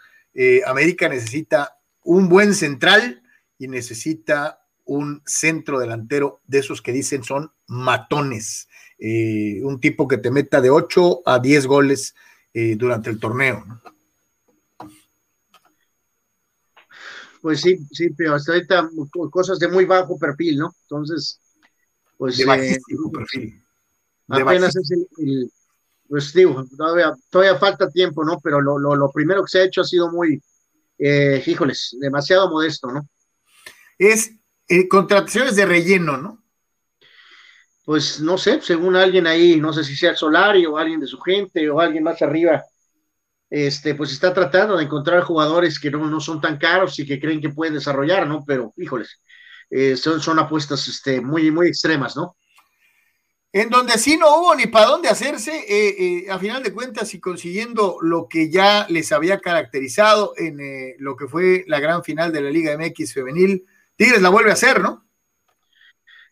América 0.67 1.09
necesita 1.09 1.79
un 2.03 2.29
buen 2.29 2.53
central 2.53 3.23
y 3.57 3.67
necesita 3.67 4.61
un 4.85 5.23
centro 5.25 5.79
delantero 5.79 6.41
de 6.45 6.59
esos 6.59 6.83
que 6.83 6.93
dicen 6.93 7.23
son 7.23 7.51
matones, 7.65 8.69
un 8.99 9.79
tipo 9.81 10.07
que 10.07 10.19
te 10.19 10.29
meta 10.29 10.61
de 10.61 10.69
8 10.69 11.23
a 11.25 11.39
10 11.39 11.65
goles 11.65 12.13
durante 12.53 13.09
el 13.09 13.19
torneo. 13.19 13.65
Pues 17.41 17.61
sí, 17.61 17.77
sí, 17.91 18.09
pero 18.17 18.35
hasta 18.35 18.53
ahorita 18.53 18.89
cosas 19.31 19.59
de 19.59 19.67
muy 19.67 19.85
bajo 19.85 20.17
perfil, 20.17 20.57
¿no? 20.59 20.73
Entonces, 20.83 21.39
pues... 22.17 22.37
De 22.37 22.45
bajísimo 22.45 23.07
eh, 23.07 23.11
perfil. 23.13 23.63
apenas 24.27 24.75
es 24.75 24.91
el, 24.91 25.51
pues 26.09 26.33
digo, 26.33 26.65
todavía, 26.75 27.13
todavía 27.29 27.59
falta 27.59 27.89
tiempo, 27.89 28.23
¿no? 28.23 28.39
Pero 28.41 28.61
lo, 28.61 28.79
lo, 28.79 28.95
lo 28.95 29.11
primero 29.11 29.43
que 29.43 29.49
se 29.49 29.59
ha 29.59 29.63
hecho 29.65 29.81
ha 29.81 29.85
sido 29.85 30.11
muy, 30.11 30.41
híjoles, 30.97 31.95
demasiado 31.99 32.49
modesto, 32.49 32.91
¿no? 32.91 33.07
es 33.97 34.31
eh, 34.67 34.87
contrataciones 34.87 35.55
de 35.55 35.65
relleno, 35.65 36.17
¿no? 36.17 36.43
Pues 37.85 38.19
no 38.19 38.37
sé, 38.37 38.61
según 38.61 38.95
alguien 38.95 39.27
ahí, 39.27 39.59
no 39.59 39.71
sé 39.71 39.83
si 39.83 39.95
sea 39.95 40.11
el 40.11 40.17
Solari 40.17 40.65
o 40.65 40.77
alguien 40.77 40.99
de 40.99 41.07
su 41.07 41.19
gente 41.19 41.69
o 41.69 41.79
alguien 41.79 42.03
más 42.03 42.21
arriba, 42.21 42.63
este, 43.49 43.95
pues 43.95 44.11
está 44.11 44.33
tratando 44.33 44.77
de 44.77 44.83
encontrar 44.83 45.21
jugadores 45.23 45.79
que 45.79 45.91
no, 45.91 46.05
no 46.07 46.19
son 46.19 46.41
tan 46.41 46.57
caros 46.57 46.97
y 46.99 47.05
que 47.05 47.19
creen 47.19 47.41
que 47.41 47.49
pueden 47.49 47.73
desarrollar, 47.73 48.27
¿no? 48.27 48.43
Pero, 48.45 48.73
híjoles, 48.77 49.21
eh, 49.69 49.95
son, 49.97 50.21
son 50.21 50.39
apuestas 50.39 50.87
este, 50.87 51.21
muy, 51.21 51.51
muy 51.51 51.67
extremas, 51.67 52.15
¿no? 52.15 52.35
En 53.53 53.69
donde 53.69 53.97
sí 53.97 54.17
no 54.17 54.37
hubo 54.37 54.55
ni 54.55 54.67
para 54.67 54.87
dónde 54.87 55.09
hacerse, 55.09 55.65
eh, 55.67 56.29
a 56.29 56.37
final 56.37 56.61
de 56.61 56.73
cuentas, 56.73 57.13
y 57.13 57.19
consiguiendo 57.19 57.97
lo 58.01 58.27
que 58.27 58.51
ya 58.51 58.85
les 58.89 59.11
había 59.11 59.39
caracterizado 59.39 60.33
en 60.37 60.59
lo 60.99 61.15
que 61.15 61.27
fue 61.27 61.63
la 61.67 61.79
gran 61.79 62.03
final 62.03 62.31
de 62.31 62.41
la 62.41 62.51
Liga 62.51 62.77
MX 62.77 63.13
femenil, 63.13 63.65
Tigres 63.95 64.21
la 64.21 64.29
vuelve 64.29 64.51
a 64.51 64.53
hacer, 64.53 64.79
¿no? 64.79 65.07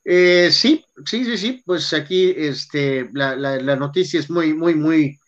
Eh, 0.08 0.49
sí, 0.51 0.86
sí, 1.04 1.25
sí, 1.25 1.36
sí, 1.36 1.63
pues 1.65 1.91
aquí 1.91 2.32
este, 2.38 3.10
la, 3.12 3.36
la, 3.36 3.75
noticia 3.75 4.19
es 4.19 4.30
muy, 4.30 4.54
muy, 4.54 4.75
muy, 4.75 5.19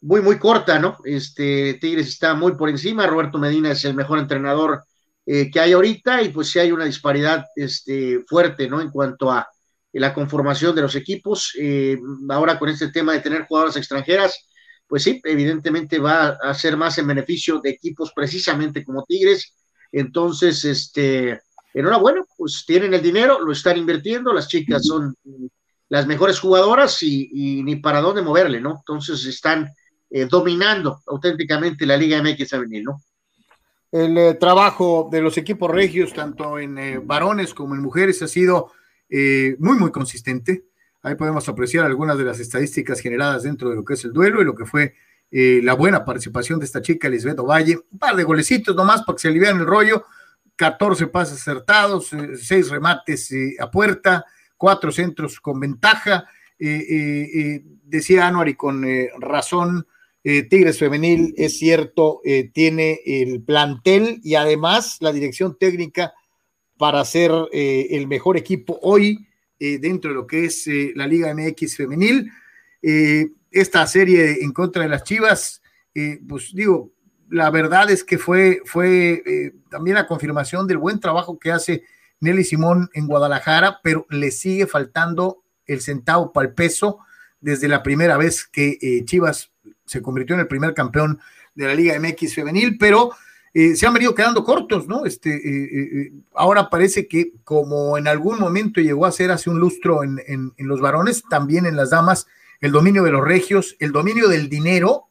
muy, 0.00 0.22
muy 0.22 0.38
corta, 0.38 0.78
¿no? 0.78 0.98
Este, 1.04 1.74
Tigres 1.74 2.08
está 2.08 2.34
muy 2.34 2.52
por 2.52 2.70
encima, 2.70 3.06
Roberto 3.06 3.38
Medina 3.38 3.72
es 3.72 3.84
el 3.84 3.94
mejor 3.94 4.18
entrenador 4.18 4.82
eh, 5.26 5.50
que 5.50 5.60
hay 5.60 5.72
ahorita 5.72 6.22
y 6.22 6.30
pues 6.30 6.50
sí 6.50 6.58
hay 6.58 6.72
una 6.72 6.84
disparidad 6.84 7.44
este, 7.54 8.24
fuerte, 8.26 8.68
¿no? 8.68 8.80
En 8.80 8.90
cuanto 8.90 9.30
a 9.30 9.48
la 9.92 10.14
conformación 10.14 10.74
de 10.74 10.82
los 10.82 10.94
equipos, 10.94 11.52
eh, 11.58 11.98
ahora 12.28 12.58
con 12.58 12.68
este 12.68 12.88
tema 12.88 13.12
de 13.12 13.20
tener 13.20 13.46
jugadoras 13.46 13.76
extranjeras, 13.76 14.48
pues 14.86 15.02
sí, 15.02 15.20
evidentemente 15.24 15.98
va 15.98 16.38
a 16.42 16.54
ser 16.54 16.76
más 16.76 16.98
en 16.98 17.06
beneficio 17.06 17.60
de 17.60 17.70
equipos 17.70 18.12
precisamente 18.14 18.84
como 18.84 19.04
Tigres, 19.04 19.54
entonces, 19.92 20.64
este, 20.64 21.40
enhorabuena, 21.74 22.24
pues 22.36 22.64
tienen 22.66 22.94
el 22.94 23.02
dinero, 23.02 23.40
lo 23.40 23.52
están 23.52 23.76
invirtiendo, 23.76 24.32
las 24.32 24.48
chicas 24.48 24.86
son 24.86 25.14
las 25.88 26.06
mejores 26.06 26.38
jugadoras 26.38 27.02
y, 27.02 27.62
ni 27.64 27.76
para 27.76 28.00
dónde 28.00 28.22
moverle, 28.22 28.60
¿no? 28.60 28.76
Entonces 28.78 29.24
están 29.26 29.68
eh, 30.10 30.26
dominando 30.26 31.02
auténticamente 31.06 31.86
la 31.86 31.96
Liga 31.96 32.22
MX 32.22 32.50
femenil, 32.50 32.84
¿no? 32.84 33.02
El 33.92 34.16
eh, 34.18 34.34
trabajo 34.34 35.08
de 35.10 35.20
los 35.20 35.36
equipos 35.38 35.70
regios, 35.70 36.12
tanto 36.12 36.58
en 36.58 36.78
eh, 36.78 37.00
varones 37.02 37.54
como 37.54 37.74
en 37.74 37.80
mujeres, 37.80 38.22
ha 38.22 38.28
sido 38.28 38.72
muy, 39.58 39.76
muy 39.76 39.90
consistente. 39.90 40.66
Ahí 41.02 41.16
podemos 41.16 41.48
apreciar 41.48 41.84
algunas 41.84 42.16
de 42.16 42.22
las 42.22 42.38
estadísticas 42.38 43.00
generadas 43.00 43.42
dentro 43.42 43.68
de 43.68 43.74
lo 43.74 43.84
que 43.84 43.94
es 43.94 44.04
el 44.04 44.12
duelo 44.12 44.40
y 44.40 44.44
lo 44.44 44.54
que 44.54 44.66
fue 44.66 44.94
la 45.32 45.74
buena 45.74 46.04
participación 46.04 46.60
de 46.60 46.66
esta 46.66 46.80
chica, 46.80 47.08
Lisbeth 47.08 47.40
Valle. 47.40 47.80
Un 47.90 47.98
par 47.98 48.14
de 48.14 48.22
golecitos 48.22 48.76
nomás 48.76 49.02
para 49.02 49.16
que 49.16 49.22
se 49.22 49.26
alivian 49.26 49.58
el 49.58 49.66
rollo 49.66 50.04
14 50.60 51.06
pases 51.06 51.40
acertados, 51.40 52.08
6 52.08 52.50
eh, 52.52 52.70
remates 52.70 53.32
eh, 53.32 53.56
a 53.58 53.70
puerta, 53.70 54.26
4 54.58 54.92
centros 54.92 55.40
con 55.40 55.58
ventaja. 55.58 56.26
Eh, 56.58 57.62
decía 57.82 58.26
Anuar 58.26 58.50
y 58.50 58.56
con 58.56 58.84
razón, 59.18 59.86
Tigres 60.22 60.78
Femenil 60.78 61.32
es 61.36 61.58
cierto, 61.58 62.20
tiene 62.52 63.00
el 63.06 63.42
plantel 63.42 64.20
y 64.22 64.34
además 64.34 64.98
la 65.00 65.12
dirección 65.12 65.56
técnica 65.58 66.12
para 66.76 67.04
ser 67.04 67.32
el 67.52 68.06
mejor 68.06 68.36
equipo 68.36 68.78
hoy 68.82 69.26
dentro 69.58 70.10
de 70.10 70.16
lo 70.16 70.26
que 70.26 70.44
es 70.44 70.68
la 70.94 71.06
Liga 71.06 71.34
MX 71.34 71.76
Femenil. 71.76 72.30
esta 72.82 73.86
serie 73.86 74.42
en 74.42 74.52
contra 74.52 74.82
de 74.82 74.90
las 74.90 75.04
Chivas, 75.04 75.62
pues 76.28 76.54
digo, 76.54 76.92
la 77.30 77.50
verdad 77.50 77.90
es 77.90 78.04
que 78.04 78.18
fue, 78.18 78.60
fue 78.64 79.22
eh, 79.24 79.52
también 79.70 79.94
la 79.94 80.06
confirmación 80.06 80.66
del 80.66 80.78
buen 80.78 81.00
trabajo 81.00 81.38
que 81.38 81.52
hace 81.52 81.84
Nelly 82.18 82.44
Simón 82.44 82.90
en 82.92 83.06
Guadalajara, 83.06 83.80
pero 83.82 84.06
le 84.10 84.30
sigue 84.30 84.66
faltando 84.66 85.44
el 85.64 85.80
centavo 85.80 86.32
para 86.32 86.48
el 86.48 86.54
peso 86.54 86.98
desde 87.40 87.68
la 87.68 87.82
primera 87.82 88.16
vez 88.16 88.44
que 88.44 88.78
eh, 88.82 89.04
Chivas 89.04 89.49
se 89.90 90.02
convirtió 90.02 90.34
en 90.34 90.40
el 90.40 90.46
primer 90.46 90.72
campeón 90.72 91.18
de 91.54 91.66
la 91.66 91.74
Liga 91.74 91.98
MX 91.98 92.34
femenil, 92.34 92.78
pero 92.78 93.10
eh, 93.52 93.74
se 93.74 93.86
han 93.86 93.94
venido 93.94 94.14
quedando 94.14 94.44
cortos, 94.44 94.86
¿no? 94.86 95.04
Este, 95.04 96.12
ahora 96.34 96.70
parece 96.70 97.08
que 97.08 97.32
como 97.42 97.98
en 97.98 98.06
algún 98.06 98.38
momento 98.38 98.80
llegó 98.80 99.04
a 99.04 99.12
ser 99.12 99.32
hace 99.32 99.50
un 99.50 99.58
lustro 99.58 100.04
en, 100.04 100.22
en 100.26 100.68
los 100.68 100.80
varones, 100.80 101.24
también 101.28 101.66
en 101.66 101.74
las 101.74 101.90
damas, 101.90 102.28
el 102.60 102.70
dominio 102.70 103.02
de 103.02 103.10
los 103.10 103.24
regios, 103.24 103.76
el 103.80 103.90
dominio 103.90 104.28
del 104.28 104.48
dinero, 104.48 105.08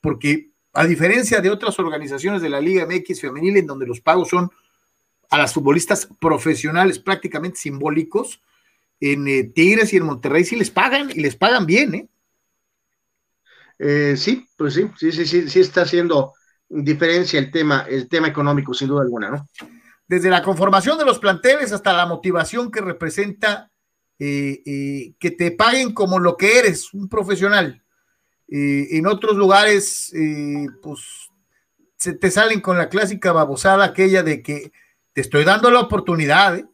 porque 0.00 0.50
a 0.72 0.86
diferencia 0.86 1.40
de 1.40 1.50
otras 1.50 1.78
organizaciones 1.80 2.40
de 2.42 2.50
la 2.50 2.60
Liga 2.60 2.86
MX 2.86 3.20
femenil 3.20 3.56
en 3.56 3.66
donde 3.66 3.86
los 3.86 4.00
pagos 4.00 4.28
son 4.28 4.50
a 5.28 5.38
las 5.38 5.52
futbolistas 5.52 6.08
profesionales 6.20 7.00
prácticamente 7.00 7.58
simbólicos, 7.58 8.40
en 9.00 9.26
eh, 9.28 9.44
Tigres 9.44 9.92
y 9.92 9.96
en 9.96 10.04
Monterrey 10.04 10.44
sí 10.44 10.56
les 10.56 10.70
pagan 10.70 11.10
y 11.10 11.20
les 11.20 11.34
pagan 11.34 11.66
bien, 11.66 11.94
¿eh? 11.94 12.08
¿Eh? 13.80 14.14
sí, 14.16 14.46
pues 14.56 14.74
sí, 14.74 14.90
sí, 14.96 15.10
sí, 15.10 15.26
sí, 15.26 15.48
sí 15.48 15.60
está 15.60 15.82
haciendo 15.82 16.34
diferencia 16.68 17.38
el 17.38 17.50
tema, 17.50 17.84
el 17.88 18.08
tema 18.08 18.28
económico, 18.28 18.72
sin 18.72 18.88
duda 18.88 19.02
alguna, 19.02 19.30
¿no? 19.30 19.48
Desde 20.06 20.30
la 20.30 20.42
conformación 20.42 20.98
de 20.98 21.04
los 21.04 21.18
planteles 21.18 21.72
hasta 21.72 21.92
la 21.92 22.06
motivación 22.06 22.70
que 22.70 22.80
representa 22.80 23.70
eh, 24.18 25.14
que 25.18 25.30
te 25.30 25.50
paguen 25.52 25.94
como 25.94 26.18
lo 26.18 26.36
que 26.36 26.58
eres, 26.58 26.92
un 26.92 27.08
profesional. 27.08 27.82
Eh, 28.50 28.98
en 28.98 29.06
otros 29.06 29.36
lugares, 29.36 30.12
eh, 30.12 30.66
pues 30.82 31.30
se 31.96 32.14
te 32.14 32.30
salen 32.30 32.60
con 32.60 32.76
la 32.76 32.88
clásica 32.88 33.32
babosada 33.32 33.84
aquella 33.84 34.22
de 34.22 34.42
que 34.42 34.72
te 35.12 35.20
estoy 35.20 35.44
dando 35.44 35.70
la 35.70 35.80
oportunidad, 35.80 36.58
¿eh? 36.58 36.66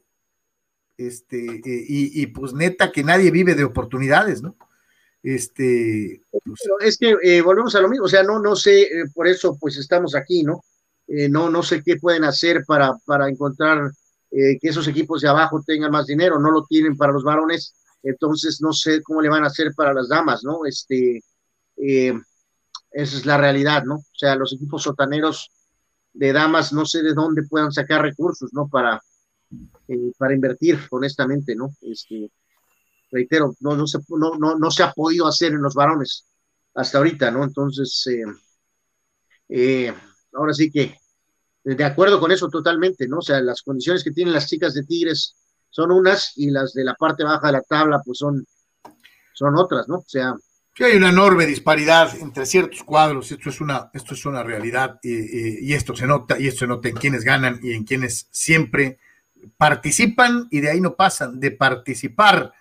este, 0.97 1.61
y, 1.65 2.27
pues 2.29 2.55
neta 2.55 2.91
que 2.91 3.05
nadie 3.05 3.31
vive 3.31 3.55
de 3.55 3.65
oportunidades, 3.65 4.43
¿no? 4.43 4.57
Este, 5.29 6.23
pues 6.31 6.61
es 6.81 6.99
que 6.99 7.43
volvemos 7.43 7.75
a 7.75 7.81
lo 7.81 7.89
mismo, 7.89 8.05
o 8.05 8.09
sea, 8.09 8.23
no, 8.23 8.39
no 8.39 8.55
sé, 8.55 8.89
por 9.13 9.27
eso 9.27 9.57
pues 9.61 9.77
estamos 9.77 10.15
aquí, 10.15 10.45
¿no? 10.45 10.63
no, 11.09 11.51
no 11.51 11.63
sé 11.65 11.83
qué 11.85 11.97
pueden 11.97 12.23
hacer 12.23 12.65
para, 12.65 12.97
para 13.05 13.29
encontrar 13.29 13.91
que 14.31 14.59
esos 14.63 14.87
equipos 14.87 15.23
de 15.23 15.29
abajo 15.29 15.63
tengan 15.67 15.91
más 15.91 16.07
dinero, 16.07 16.39
no 16.39 16.53
lo 16.53 16.65
tienen 16.67 16.97
para 16.97 17.13
los 17.13 17.25
varones, 17.25 17.75
entonces 18.03 18.61
no 18.61 18.73
sé 18.73 19.03
cómo 19.03 19.21
le 19.21 19.29
van 19.29 19.43
a 19.43 19.49
hacer 19.49 19.73
para 19.75 19.93
las 19.93 20.09
damas, 20.09 20.45
¿no? 20.45 20.65
Este, 20.65 21.23
eh, 21.77 22.15
esa 22.93 23.17
es 23.17 23.27
la 23.27 23.37
realidad, 23.37 23.85
¿no? 23.85 23.97
O 23.97 24.15
sea, 24.15 24.37
los 24.37 24.53
equipos 24.53 24.83
sotaneros 24.83 25.51
de 26.13 26.33
damas 26.33 26.73
no 26.73 26.87
sé 26.87 27.03
de 27.03 27.15
dónde 27.15 27.43
puedan 27.49 27.73
sacar 27.73 28.03
recursos, 28.03 28.51
¿no? 28.53 28.69
Para, 28.69 29.03
eh, 29.89 30.13
para 30.17 30.35
invertir, 30.35 30.79
honestamente, 30.91 31.55
¿no? 31.55 31.71
Este, 31.83 32.31
reitero, 33.17 33.55
no, 33.61 33.75
no, 33.77 33.87
se, 33.87 33.99
no, 34.09 34.37
no, 34.39 34.57
no 34.57 34.71
se 34.71 34.83
ha 34.83 34.93
podido 34.93 35.27
hacer 35.27 35.53
en 35.53 35.63
los 35.63 35.75
varones 35.75 36.27
hasta 36.75 36.99
ahorita, 36.99 37.31
¿no? 37.31 37.45
Entonces, 37.45 38.07
eh, 38.07 38.25
eh, 39.49 39.95
ahora 40.33 40.53
sí 40.53 40.71
que 40.71 40.95
de 41.65 41.85
acuerdo 41.85 42.21
con 42.21 42.31
eso 42.31 42.49
totalmente, 42.49 43.09
¿no? 43.09 43.19
O 43.19 43.23
sea, 43.23 43.41
las 43.41 43.63
condiciones 43.63 44.05
que 44.05 44.13
tienen 44.13 44.33
las 44.33 44.47
chicas 44.47 44.75
de 44.75 44.85
Tigres 44.85 45.35
son 45.69 45.91
unas 45.91 46.33
y 46.37 46.51
las 46.51 46.73
de 46.75 46.85
la 46.85 46.95
parte 46.95 47.25
baja 47.25 47.49
de 47.49 47.55
la 47.55 47.63
tabla, 47.63 48.01
pues 48.05 48.19
son, 48.19 48.47
son 49.35 49.57
otras, 49.57 49.89
¿no? 49.89 49.97
O 49.97 50.05
sea. 50.07 50.35
Sí, 50.77 50.85
hay 50.85 50.97
una 50.97 51.09
enorme 51.09 51.47
disparidad 51.47 52.15
entre 52.21 52.47
ciertos 52.47 52.85
cuadros, 52.85 53.33
esto 53.33 53.49
es 53.49 53.61
una, 53.61 53.91
esto 53.95 54.15
es 54.15 54.25
una 54.27 54.43
realidad 54.43 55.01
y, 55.03 55.71
y 55.71 55.73
esto 55.73 55.97
se 55.97 56.07
nota, 56.07 56.39
y 56.39 56.47
esto 56.47 56.61
se 56.61 56.67
nota 56.67 56.89
en 56.89 56.97
quienes 56.97 57.25
ganan 57.25 57.59
y 57.63 57.73
en 57.73 57.85
quienes 57.85 58.29
siempre 58.31 58.99
participan 59.57 60.49
y 60.51 60.61
de 60.61 60.71
ahí 60.71 60.81
no 60.81 60.95
pasan, 60.95 61.41
de 61.41 61.51
participar. 61.51 62.53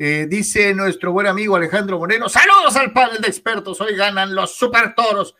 Eh, 0.00 0.26
dice 0.30 0.72
nuestro 0.74 1.10
buen 1.10 1.26
amigo 1.26 1.56
Alejandro 1.56 1.98
Moreno, 1.98 2.28
saludos 2.28 2.76
al 2.76 2.92
panel 2.92 3.20
de 3.20 3.26
expertos, 3.26 3.80
hoy 3.80 3.96
ganan 3.96 4.32
los 4.32 4.54
super 4.54 4.94
toros. 4.94 5.34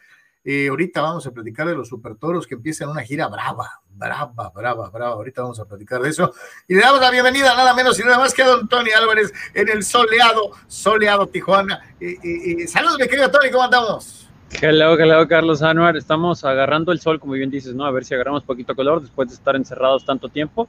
Eh, 0.44 0.66
ahorita 0.68 1.00
vamos 1.00 1.24
a 1.28 1.30
platicar 1.30 1.68
de 1.68 1.76
los 1.76 1.88
super 1.88 2.16
toros 2.16 2.44
que 2.44 2.56
empiezan 2.56 2.88
una 2.88 3.02
gira 3.02 3.28
brava, 3.28 3.82
brava, 3.90 4.50
brava, 4.50 4.90
brava. 4.90 5.12
Ahorita 5.12 5.42
vamos 5.42 5.60
a 5.60 5.64
platicar 5.66 6.00
de 6.00 6.08
eso. 6.08 6.32
Y 6.66 6.74
le 6.74 6.80
damos 6.80 7.00
la 7.00 7.10
bienvenida 7.10 7.54
nada 7.54 7.72
menos 7.72 8.00
y 8.00 8.02
nada 8.02 8.18
más 8.18 8.34
que 8.34 8.42
a 8.42 8.46
don 8.46 8.66
Tony 8.66 8.90
Álvarez 8.90 9.32
en 9.54 9.68
el 9.68 9.84
soleado, 9.84 10.52
soleado 10.66 11.28
Tijuana. 11.28 11.94
Eh, 12.00 12.66
saludos, 12.66 12.98
mi 12.98 13.06
querido 13.06 13.30
Tony, 13.30 13.50
¿cómo 13.50 13.64
andamos? 13.64 14.28
Hello, 14.60 14.98
hello, 14.98 15.28
Carlos 15.28 15.62
Anuar. 15.62 15.96
Estamos 15.96 16.42
agarrando 16.44 16.90
el 16.90 17.00
sol, 17.00 17.20
como 17.20 17.34
bien 17.34 17.50
dices, 17.50 17.74
¿no? 17.74 17.84
A 17.84 17.92
ver 17.92 18.04
si 18.04 18.14
agarramos 18.14 18.42
poquito 18.42 18.74
color 18.74 19.02
después 19.02 19.28
de 19.28 19.34
estar 19.34 19.54
encerrados 19.54 20.04
tanto 20.04 20.28
tiempo. 20.28 20.66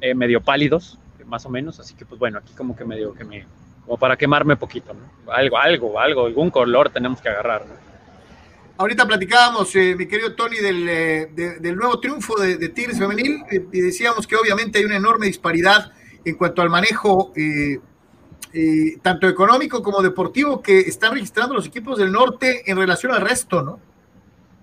Eh, 0.00 0.14
medio 0.14 0.40
pálidos, 0.42 0.98
más 1.24 1.46
o 1.46 1.50
menos, 1.50 1.80
así 1.80 1.94
que 1.94 2.04
pues 2.04 2.18
bueno, 2.18 2.38
aquí 2.38 2.52
como 2.54 2.76
que 2.76 2.84
medio 2.84 3.14
que 3.14 3.24
me, 3.24 3.46
como 3.84 3.96
para 3.96 4.16
quemarme 4.16 4.56
poquito, 4.56 4.94
¿no? 4.94 5.32
Algo, 5.32 5.58
algo, 5.58 5.98
algo, 5.98 6.26
algún 6.26 6.50
color 6.50 6.90
tenemos 6.90 7.20
que 7.20 7.28
agarrar, 7.28 7.66
¿no? 7.66 7.74
Ahorita 8.78 9.06
platicábamos, 9.06 9.74
eh, 9.76 9.94
mi 9.96 10.06
querido 10.06 10.34
Tony, 10.34 10.56
del, 10.56 10.88
eh, 10.88 11.58
del 11.60 11.76
nuevo 11.76 12.00
triunfo 12.00 12.40
de, 12.40 12.68
Tigres 12.70 12.98
Femenil 12.98 13.44
y 13.70 13.80
decíamos 13.80 14.26
que 14.26 14.34
obviamente 14.34 14.78
hay 14.78 14.84
una 14.84 14.96
enorme 14.96 15.26
disparidad 15.26 15.92
en 16.24 16.34
cuanto 16.36 16.62
al 16.62 16.70
manejo 16.70 17.32
tanto 19.02 19.28
económico 19.28 19.82
como 19.82 20.02
deportivo 20.02 20.62
que 20.62 20.80
están 20.80 21.12
registrando 21.12 21.54
los 21.54 21.66
equipos 21.66 21.98
del 21.98 22.10
norte 22.10 22.70
en 22.70 22.76
relación 22.76 23.12
al 23.12 23.20
resto, 23.20 23.62
¿no? 23.62 23.78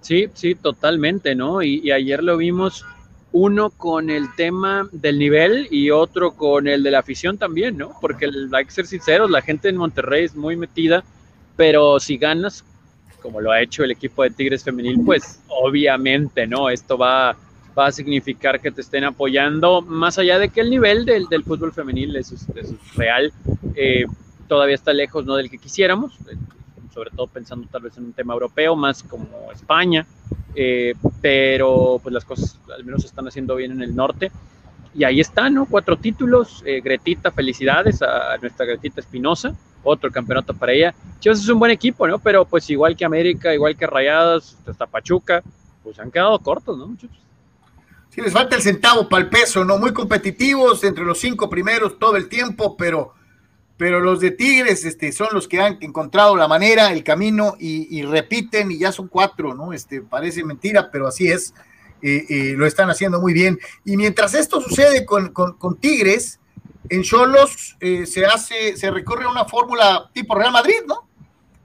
Sí, 0.01 0.27
sí, 0.33 0.55
totalmente, 0.55 1.35
¿no? 1.35 1.61
Y, 1.61 1.79
y 1.83 1.91
ayer 1.91 2.23
lo 2.23 2.35
vimos 2.35 2.85
uno 3.31 3.69
con 3.69 4.09
el 4.09 4.33
tema 4.35 4.87
del 4.91 5.19
nivel 5.19 5.67
y 5.69 5.91
otro 5.91 6.31
con 6.31 6.67
el 6.67 6.81
de 6.81 6.91
la 6.91 6.99
afición 6.99 7.37
también, 7.37 7.77
¿no? 7.77 7.91
Porque 8.01 8.29
hay 8.51 8.65
que 8.65 8.71
ser 8.71 8.87
sinceros, 8.87 9.29
la 9.29 9.41
gente 9.41 9.69
en 9.69 9.77
Monterrey 9.77 10.25
es 10.25 10.35
muy 10.35 10.55
metida, 10.55 11.03
pero 11.55 11.99
si 11.99 12.17
ganas, 12.17 12.65
como 13.21 13.41
lo 13.41 13.51
ha 13.51 13.61
hecho 13.61 13.83
el 13.83 13.91
equipo 13.91 14.23
de 14.23 14.31
Tigres 14.31 14.63
Femenil, 14.63 15.01
pues 15.05 15.41
obviamente, 15.47 16.47
¿no? 16.47 16.69
Esto 16.69 16.97
va, 16.97 17.37
va 17.77 17.87
a 17.87 17.91
significar 17.91 18.59
que 18.59 18.71
te 18.71 18.81
estén 18.81 19.03
apoyando, 19.03 19.81
más 19.81 20.17
allá 20.17 20.39
de 20.39 20.49
que 20.49 20.61
el 20.61 20.69
nivel 20.69 21.05
del, 21.05 21.27
del 21.27 21.43
fútbol 21.43 21.71
femenil 21.71 22.15
es, 22.15 22.33
real, 22.95 23.31
eh, 23.75 24.05
todavía 24.47 24.75
está 24.75 24.91
lejos, 24.91 25.25
¿no? 25.25 25.35
Del 25.35 25.49
que 25.49 25.57
quisiéramos, 25.57 26.17
sobre 26.99 27.11
todo 27.11 27.27
pensando 27.27 27.65
tal 27.71 27.83
vez 27.83 27.97
en 27.97 28.05
un 28.05 28.13
tema 28.13 28.33
europeo, 28.33 28.75
más 28.75 29.03
como 29.03 29.49
España, 29.53 30.05
eh, 30.53 30.93
pero 31.21 31.97
pues 32.03 32.11
las 32.11 32.25
cosas 32.25 32.59
al 32.75 32.83
menos 32.83 33.01
se 33.01 33.07
están 33.07 33.25
haciendo 33.25 33.55
bien 33.55 33.71
en 33.71 33.81
el 33.81 33.95
norte. 33.95 34.29
Y 34.93 35.05
ahí 35.05 35.21
están, 35.21 35.53
¿no? 35.53 35.65
Cuatro 35.65 35.95
títulos. 35.95 36.61
Eh, 36.65 36.81
Gretita, 36.81 37.31
felicidades 37.31 38.01
a, 38.01 38.37
nuestra 38.41 38.65
Gretita 38.65 38.99
Espinosa. 38.99 39.55
Otro 39.81 40.11
campeonato 40.11 40.53
para 40.53 40.73
ella. 40.73 40.93
Chivas 41.19 41.39
es 41.39 41.47
un 41.47 41.59
buen 41.59 41.71
equipo, 41.71 42.05
¿no? 42.05 42.19
Pero 42.19 42.43
pues 42.43 42.69
igual 42.69 42.97
que 42.97 43.05
América, 43.05 43.53
igual 43.53 43.77
que 43.77 43.87
Rayadas, 43.87 44.57
hasta 44.67 44.85
Pachuca, 44.85 45.41
pues 45.83 45.97
han 45.99 46.11
quedado 46.11 46.37
cortos, 46.39 46.77
¿no, 46.77 46.87
muchachos? 46.87 47.17
Sí, 48.09 48.19
les 48.19 48.33
falta 48.33 48.57
el 48.57 48.61
centavo 48.61 49.07
para 49.07 49.23
el 49.23 49.29
peso, 49.29 49.63
¿no? 49.63 49.77
Muy 49.77 49.93
competitivos, 49.93 50.83
entre 50.83 51.05
los 51.05 51.17
cinco 51.17 51.49
primeros 51.49 51.97
todo 51.97 52.17
el 52.17 52.27
tiempo, 52.27 52.75
pero 52.75 53.13
pero 53.79 54.01
los 54.01 54.19
de 54.19 54.31
Tigres 54.31 54.83
este, 54.83 55.13
son 55.13 55.29
los 55.31 55.47
que 55.47 55.61
han 55.61 55.77
encontrado 55.79 56.35
la 56.35 56.49
manera, 56.49 56.91
el 56.91 57.01
camino 57.01 57.55
y, 57.57 58.01
repiten 58.01 58.69
y 58.71 58.77
ya 58.77 58.91
son 58.91 59.07
cuatro, 59.07 59.55
¿no? 59.55 59.71
Este, 59.71 60.01
parece 60.01 60.43
mentira, 60.43 60.91
pero 60.91 61.07
así 61.07 61.29
es, 61.29 61.53
eh, 62.01 62.25
eh, 62.27 62.53
lo 62.57 62.65
están 62.65 62.89
haciendo 62.89 63.21
muy 63.21 63.31
bien. 63.31 63.57
Y 63.85 63.95
mientras 63.95 64.33
esto 64.33 64.59
sucede 64.59 65.05
con, 65.05 65.31
Tigres, 65.79 66.41
en 66.89 67.03
Cholos 67.03 67.77
eh, 67.79 68.05
se 68.05 68.25
hace, 68.25 68.75
se 68.75 68.91
recorre 68.91 69.25
una 69.25 69.45
fórmula 69.45 70.09
tipo 70.11 70.35
Real 70.35 70.51
Madrid, 70.51 70.81
¿no? 70.85 71.07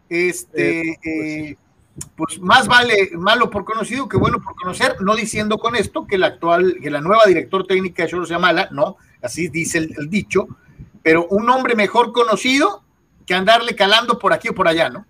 Este, 0.09 0.97
pues, 1.03 1.57
pues, 2.15 2.41
más 2.41 2.69
vale 2.69 3.11
malo 3.15 3.51
por 3.51 3.65
conocido 3.65 4.09
que 4.09 4.19
bueno 4.19 4.41
por 4.41 4.55
conocer, 4.55 4.95
no 5.01 5.17
diciendo 5.17 5.59
con 5.59 5.75
esto 5.75 6.07
que 6.07 6.19
la 6.19 6.29
actual, 6.29 6.77
que 6.81 6.93
la 6.93 7.01
nueva 7.01 7.25
director 7.27 7.67
técnica 7.67 8.05
de 8.05 8.11
Cholos 8.11 8.29
sea 8.29 8.39
mala, 8.39 8.69
no, 8.71 8.99
así 9.21 9.49
dice 9.49 9.79
el 9.79 10.09
dicho, 10.09 10.47
pero 11.05 11.29
un 11.29 11.49
hombre 11.51 11.77
mejor 11.77 12.13
conocido 12.13 12.83
que 13.27 13.35
andarle 13.35 13.77
calando 13.77 14.19
por 14.19 14.33
aquí 14.33 14.49
o 14.49 14.55
por 14.55 14.67
allá, 14.67 14.89
¿no? 14.89 15.07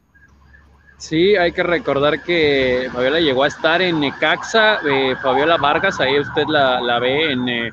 Sí, 0.98 1.36
hay 1.36 1.52
que 1.52 1.62
recordar 1.62 2.22
que 2.22 2.88
Fabiola 2.92 3.20
llegó 3.20 3.44
a 3.44 3.48
estar 3.48 3.80
en 3.80 4.00
Necaxa, 4.00 4.78
eh, 4.88 5.14
Fabiola 5.22 5.56
Vargas, 5.56 6.00
ahí 6.00 6.18
usted 6.18 6.44
la, 6.48 6.98
ve 6.98 7.32
en, 7.32 7.48
eh, 7.48 7.70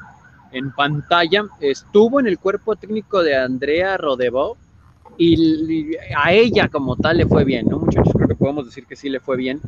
en, 0.51 0.71
pantalla, 0.71 1.45
estuvo 1.59 2.19
en 2.19 2.27
el 2.27 2.39
cuerpo 2.39 2.75
técnico 2.75 3.23
de 3.23 3.35
Andrea 3.35 3.97
Rodebo 3.97 4.57
y, 5.17 5.95
a 6.15 6.31
ella 6.31 6.67
como 6.67 6.95
tal 6.95 7.17
le 7.17 7.25
fue 7.25 7.43
bien, 7.43 7.67
¿no? 7.67 7.79
Muchachos, 7.79 8.13
creo 8.13 8.27
que 8.27 8.35
podemos 8.35 8.65
decir 8.65 8.85
que 8.85 8.95
sí 8.95 9.09
le 9.09 9.19
fue 9.19 9.37
bien. 9.37 9.61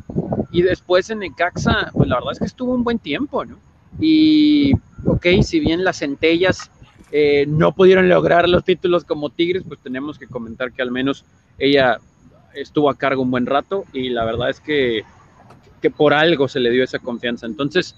Y 0.50 0.62
después 0.62 1.10
en 1.10 1.20
Necaxa, 1.20 1.90
pues 1.92 2.08
la 2.08 2.16
verdad 2.16 2.32
es 2.32 2.38
que 2.38 2.44
estuvo 2.44 2.72
un 2.74 2.84
buen 2.84 2.98
tiempo, 2.98 3.44
¿no? 3.44 3.56
Y, 3.98 4.74
ok, 5.06 5.26
si 5.42 5.60
bien 5.60 5.84
las 5.84 5.98
centellas 5.98 6.70
eh, 7.16 7.46
no 7.46 7.70
pudieron 7.70 8.08
lograr 8.08 8.48
los 8.48 8.64
títulos 8.64 9.04
como 9.04 9.30
Tigres, 9.30 9.62
pues 9.68 9.78
tenemos 9.78 10.18
que 10.18 10.26
comentar 10.26 10.72
que 10.72 10.82
al 10.82 10.90
menos 10.90 11.24
ella 11.60 12.00
estuvo 12.54 12.90
a 12.90 12.98
cargo 12.98 13.22
un 13.22 13.30
buen 13.30 13.46
rato 13.46 13.84
y 13.92 14.08
la 14.08 14.24
verdad 14.24 14.50
es 14.50 14.58
que, 14.58 15.04
que 15.80 15.90
por 15.90 16.12
algo 16.12 16.48
se 16.48 16.58
le 16.58 16.72
dio 16.72 16.82
esa 16.82 16.98
confianza. 16.98 17.46
Entonces, 17.46 17.94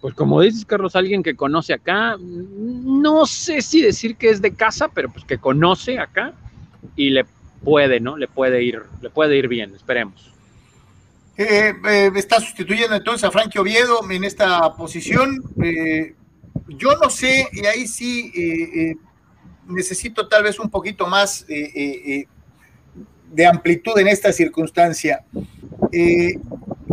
pues 0.00 0.14
como 0.14 0.40
dices, 0.40 0.64
Carlos, 0.64 0.94
alguien 0.94 1.24
que 1.24 1.34
conoce 1.34 1.72
acá, 1.72 2.16
no 2.20 3.26
sé 3.26 3.60
si 3.60 3.82
decir 3.82 4.14
que 4.14 4.30
es 4.30 4.40
de 4.40 4.54
casa, 4.54 4.86
pero 4.86 5.10
pues 5.10 5.24
que 5.24 5.38
conoce 5.38 5.98
acá 5.98 6.32
y 6.94 7.10
le 7.10 7.24
puede, 7.64 7.98
¿no? 7.98 8.16
Le 8.16 8.28
puede 8.28 8.62
ir, 8.62 8.82
le 9.02 9.10
puede 9.10 9.36
ir 9.36 9.48
bien, 9.48 9.74
esperemos. 9.74 10.32
Eh, 11.36 11.74
eh, 11.88 12.10
está 12.14 12.38
sustituyendo 12.38 12.94
entonces 12.94 13.24
a 13.24 13.32
Frankie 13.32 13.58
Oviedo 13.58 14.08
en 14.08 14.22
esta 14.22 14.76
posición 14.76 15.42
yo 16.68 16.96
no 17.02 17.10
sé, 17.10 17.48
y 17.52 17.66
ahí 17.66 17.86
sí 17.86 18.32
eh, 18.34 18.80
eh, 18.80 18.96
necesito 19.66 20.28
tal 20.28 20.42
vez 20.42 20.58
un 20.58 20.70
poquito 20.70 21.06
más 21.06 21.44
eh, 21.48 22.26
de 23.32 23.46
amplitud 23.46 23.98
en 23.98 24.08
esta 24.08 24.32
circunstancia. 24.32 25.24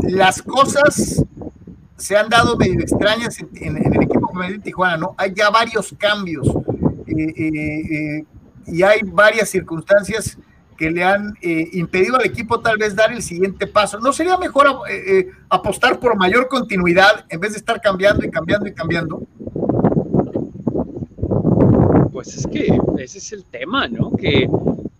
las 0.03 0.41
cosas 0.41 1.23
se 1.97 2.15
han 2.15 2.29
dado 2.29 2.55
medio 2.57 2.79
extrañas 2.79 3.37
en, 3.39 3.77
el 3.77 4.03
equipo 4.03 4.31
de 4.47 4.59
Tijuana, 4.59 4.97
¿no? 4.97 5.15
Hay 5.17 5.33
ya 5.35 5.49
varios 5.49 5.95
cambios 5.97 6.47
y 8.67 8.83
hay 8.83 9.01
varias 9.03 9.49
circunstancias 9.49 10.37
que 10.77 10.91
le 10.91 11.03
han 11.03 11.35
impedido 11.41 12.17
al 12.17 12.25
equipo 12.25 12.59
tal 12.59 12.77
vez 12.77 12.95
dar 12.95 13.11
el 13.11 13.21
siguiente 13.23 13.67
paso. 13.67 13.99
¿No 13.99 14.13
sería 14.13 14.37
mejor 14.37 14.67
apostar 15.49 15.99
por 15.99 16.15
mayor 16.15 16.47
continuidad 16.47 17.25
en 17.29 17.39
vez 17.39 17.53
de 17.53 17.57
estar 17.57 17.81
cambiando 17.81 18.25
y 18.25 18.29
cambiando 18.29 18.67
y 18.67 18.73
cambiando? 18.73 19.21
pues 22.17 22.35
es 22.35 22.47
que 22.47 22.75
ese 22.97 23.19
es 23.19 23.31
el 23.31 23.43
tema, 23.43 23.87
¿no? 23.87 24.09
Que 24.09 24.49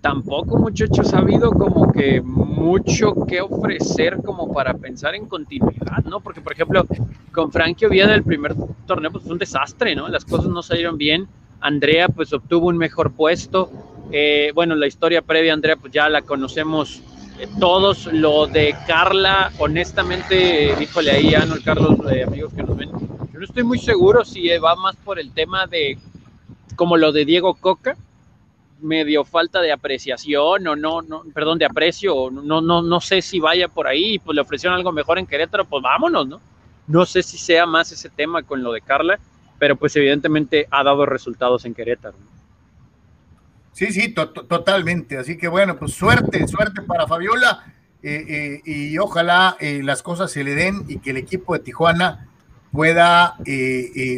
tampoco 0.02 0.58
muchachos 0.58 1.16
ha 1.16 1.18
habido 1.18 1.50
como 1.50 1.92
que 1.92 2.22
mucho 2.22 3.16
que 3.28 3.42
ofrecer 3.42 4.20
como 4.24 4.54
para 4.54 4.76
pensar 4.76 5.16
en 5.16 5.26
continuidad, 5.26 6.04
¿no? 6.06 6.20
Porque, 6.20 6.42
por 6.42 6.54
ejemplo, 6.54 6.86
con 7.32 7.52
Frankie 7.52 7.88
Oviedo 7.88 8.14
el 8.14 8.22
primer 8.22 8.54
torneo 8.86 9.12
pues 9.12 9.24
fue 9.24 9.34
un 9.34 9.40
desastre, 9.40 9.96
¿no? 9.96 10.08
Las 10.10 10.26
cosas 10.26 10.50
no 10.50 10.62
salieron 10.62 11.00
bien. 11.00 11.28
Andrea 11.60 12.08
pues 12.08 12.32
obtuvo 12.34 12.68
un 12.68 12.78
mejor 12.78 13.12
puesto. 13.14 13.72
Eh, 14.12 14.52
bueno, 14.56 14.76
la 14.76 14.88
historia 14.88 15.22
previa 15.22 15.54
Andrea 15.54 15.76
pues 15.76 15.92
ya 15.92 16.10
la 16.10 16.22
conocemos 16.22 17.02
eh, 17.40 17.48
todos. 17.60 18.08
Lo 18.08 18.48
de 18.48 18.76
Carla, 18.88 19.52
honestamente, 19.60 20.76
híjole 20.82 21.12
ahí, 21.12 21.32
ya 21.32 21.46
no, 21.46 21.56
Carlos, 21.64 21.98
eh, 22.12 22.24
amigos 22.24 22.54
que 22.54 22.64
nos 22.64 22.78
ven, 22.78 22.90
yo 22.92 23.40
no 23.40 23.46
estoy 23.46 23.64
muy 23.64 23.80
seguro 23.80 24.24
si 24.26 24.48
va 24.58 24.76
más 24.76 24.96
por 24.98 25.20
el 25.20 25.34
tema 25.34 25.68
de 25.68 25.98
como 26.76 26.98
lo 26.98 27.12
de 27.12 27.26
Diego 27.26 27.56
Coca, 27.56 27.98
medio 28.82 29.26
falta 29.26 29.62
de 29.62 29.72
apreciación 29.72 30.68
o 30.68 30.76
no, 30.76 31.02
no 31.02 31.24
perdón, 31.34 31.58
de 31.58 31.66
aprecio, 31.66 32.30
no, 32.32 32.62
no, 32.62 32.82
no 32.82 33.02
sé 33.02 33.22
si 33.22 33.40
vaya 33.40 33.68
por 33.68 33.88
ahí, 33.88 34.20
pues 34.20 34.36
le 34.36 34.42
ofrecieron 34.42 34.78
algo 34.78 34.92
mejor 34.92 35.18
en 35.20 35.26
Querétaro, 35.26 35.66
pues 35.66 35.82
vámonos, 35.84 36.28
¿no? 36.28 36.42
No 36.88 37.06
sé 37.06 37.24
si 37.24 37.38
sea 37.38 37.66
más 37.66 37.92
ese 37.92 38.10
tema 38.10 38.44
con 38.44 38.64
lo 38.64 38.72
de 38.72 38.82
Carla. 38.82 39.20
pero 39.60 39.76
pues 39.76 39.96
evidentemente 39.96 40.68
ha 40.72 40.84
dado 40.84 41.06
resultados 41.06 41.66
en 41.66 41.74
Querétaro. 41.74 42.16
Sí, 43.78 43.92
sí, 43.92 44.12
totalmente. 44.12 45.20
Así 45.20 45.38
que 45.38 45.48
bueno, 45.48 45.78
pues 45.78 45.92
suerte, 45.94 46.48
suerte 46.48 46.82
para 46.82 47.06
Fabiola 47.06 47.64
eh, 48.02 48.26
eh, 48.28 48.62
y 48.66 48.98
ojalá 48.98 49.56
eh, 49.60 49.82
las 49.84 50.02
cosas 50.02 50.32
se 50.32 50.44
le 50.44 50.56
den 50.56 50.86
y 50.88 50.98
que 50.98 51.12
el 51.12 51.18
equipo 51.18 51.54
de 51.54 51.60
Tijuana 51.60 52.28
pueda 52.72 53.38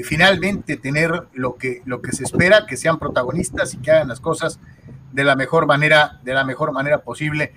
finalmente 0.06 0.78
tener 0.78 1.12
lo 1.34 1.58
que, 1.58 1.82
lo 1.84 2.02
que 2.02 2.14
se 2.14 2.24
espera, 2.24 2.66
que 2.66 2.78
sean 2.78 3.00
protagonistas 3.00 3.74
y 3.74 3.80
que 3.80 3.92
hagan 3.92 4.08
las 4.08 4.22
cosas 4.22 4.62
de 5.12 5.26
la 5.26 5.36
mejor 5.36 5.68
manera, 5.68 6.22
de 6.24 6.34
la 6.34 6.46
mejor 6.46 6.72
manera 6.72 7.02
posible, 7.02 7.52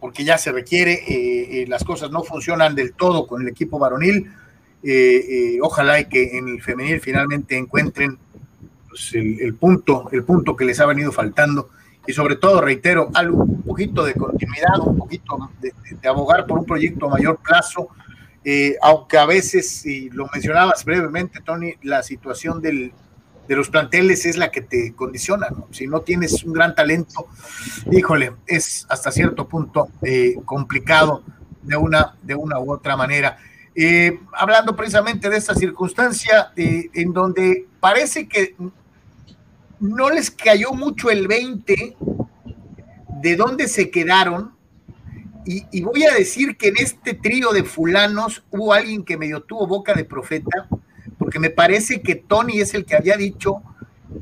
porque 0.00 0.24
ya 0.24 0.36
se 0.36 0.52
requiere, 0.52 1.66
las 1.68 1.84
cosas 1.84 2.10
no 2.10 2.22
funcionan 2.22 2.74
del 2.74 2.92
todo 2.92 3.26
con 3.26 3.42
el 3.42 3.48
equipo 3.48 3.78
varonil 3.78 4.30
ojalá 5.62 6.00
y 6.00 6.04
que 6.06 6.38
en 6.38 6.48
el 6.48 6.62
femenil 6.62 7.00
finalmente 7.00 7.56
encuentren 7.56 8.18
pues, 8.94 9.12
el, 9.14 9.54
punto, 9.56 10.08
el 10.12 10.22
punto 10.22 10.54
que 10.54 10.64
les 10.64 10.78
ha 10.78 10.86
venido 10.86 11.10
faltando. 11.10 11.70
Y 12.06 12.12
sobre 12.12 12.36
todo, 12.36 12.60
reitero, 12.60 13.10
algo, 13.12 13.42
un 13.42 13.62
poquito 13.62 14.04
de 14.04 14.14
continuidad, 14.14 14.78
un 14.86 14.96
poquito 14.96 15.50
de, 15.60 16.08
abogar 16.08 16.46
por 16.46 16.60
un 16.60 16.64
proyecto 16.64 17.06
a 17.06 17.10
mayor 17.10 17.38
plazo, 17.38 17.88
eh, 18.44 18.76
aunque 18.80 19.18
a 19.18 19.26
veces, 19.26 19.84
y 19.84 20.10
lo 20.10 20.28
mencionabas 20.32 20.84
brevemente, 20.84 21.40
Tony, 21.40 21.72
la 21.82 22.04
situación 22.04 22.62
del, 22.62 22.92
de 23.48 23.56
los 23.56 23.68
planteles 23.68 24.26
es 24.26 24.36
la 24.36 24.52
que 24.52 24.60
te 24.60 24.94
condiciona, 24.94 25.48
Si 25.72 25.88
no 25.88 26.02
tienes 26.02 26.44
un 26.44 26.52
gran 26.52 26.76
talento, 26.76 27.26
híjole, 27.90 28.34
es 28.46 28.86
hasta 28.88 29.10
cierto 29.10 29.48
punto 29.48 29.88
complicado 30.44 31.24
de 31.62 31.76
una, 31.76 32.14
de 32.22 32.36
una 32.36 32.60
u 32.60 32.70
otra 32.70 32.96
manera. 32.96 33.38
Eh, 33.76 34.20
hablando 34.32 34.76
precisamente 34.76 35.28
de 35.28 35.36
esta 35.36 35.52
circunstancia 35.52 36.52
eh, 36.54 36.90
en 36.94 37.12
donde 37.12 37.66
parece 37.80 38.28
que 38.28 38.54
no 39.80 40.10
les 40.10 40.30
cayó 40.30 40.72
mucho 40.72 41.10
el 41.10 41.28
20 41.28 41.96
de 43.20 43.36
dónde 43.36 43.68
se 43.68 43.90
quedaron. 43.90 44.52
Y, 45.46 45.82
voy 45.82 46.04
a 46.04 46.14
decir 46.14 46.56
que 46.56 46.68
en 46.68 46.78
este 46.78 47.12
trío 47.12 47.52
de 47.52 47.64
fulanos 47.64 48.42
hubo 48.50 48.72
alguien 48.72 49.04
que 49.04 49.18
medio 49.18 49.42
tuvo 49.42 49.66
boca 49.66 49.92
de 49.92 50.04
profeta, 50.04 50.68
porque 51.18 51.38
me 51.38 51.50
parece 51.50 52.00
que 52.00 52.14
Tony 52.14 52.60
es 52.60 52.72
el 52.72 52.86
que 52.86 52.96
había 52.96 53.18
dicho 53.18 53.62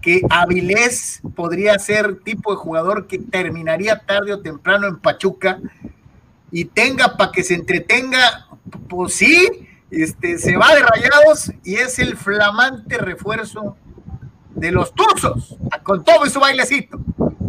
que 0.01 0.23
Avilés 0.29 1.21
podría 1.37 1.79
ser 1.79 2.21
tipo 2.25 2.51
de 2.51 2.57
jugador 2.57 3.07
que 3.07 3.19
terminaría 3.21 4.01
tarde 4.01 4.33
o 4.33 4.41
temprano 4.41 4.89
en 4.89 4.99
Pachuca 4.99 5.61
y 6.51 6.65
tenga 6.65 7.17
para 7.17 7.31
que 7.31 7.45
se 7.45 7.55
entretenga 7.55 8.49
pues 8.89 9.15
sí, 9.15 9.69
este, 9.91 10.39
se 10.39 10.57
va 10.57 10.75
de 10.75 10.83
rayados 10.83 11.53
y 11.65 11.77
es 11.77 11.99
el 11.99 12.17
flamante 12.17 12.99
refuerzo 12.99 13.77
de 14.63 14.71
los 14.71 14.95
Tuzos, 14.95 15.57
con 15.83 16.05
todo 16.05 16.25
su 16.27 16.39
bailecito. 16.39 16.99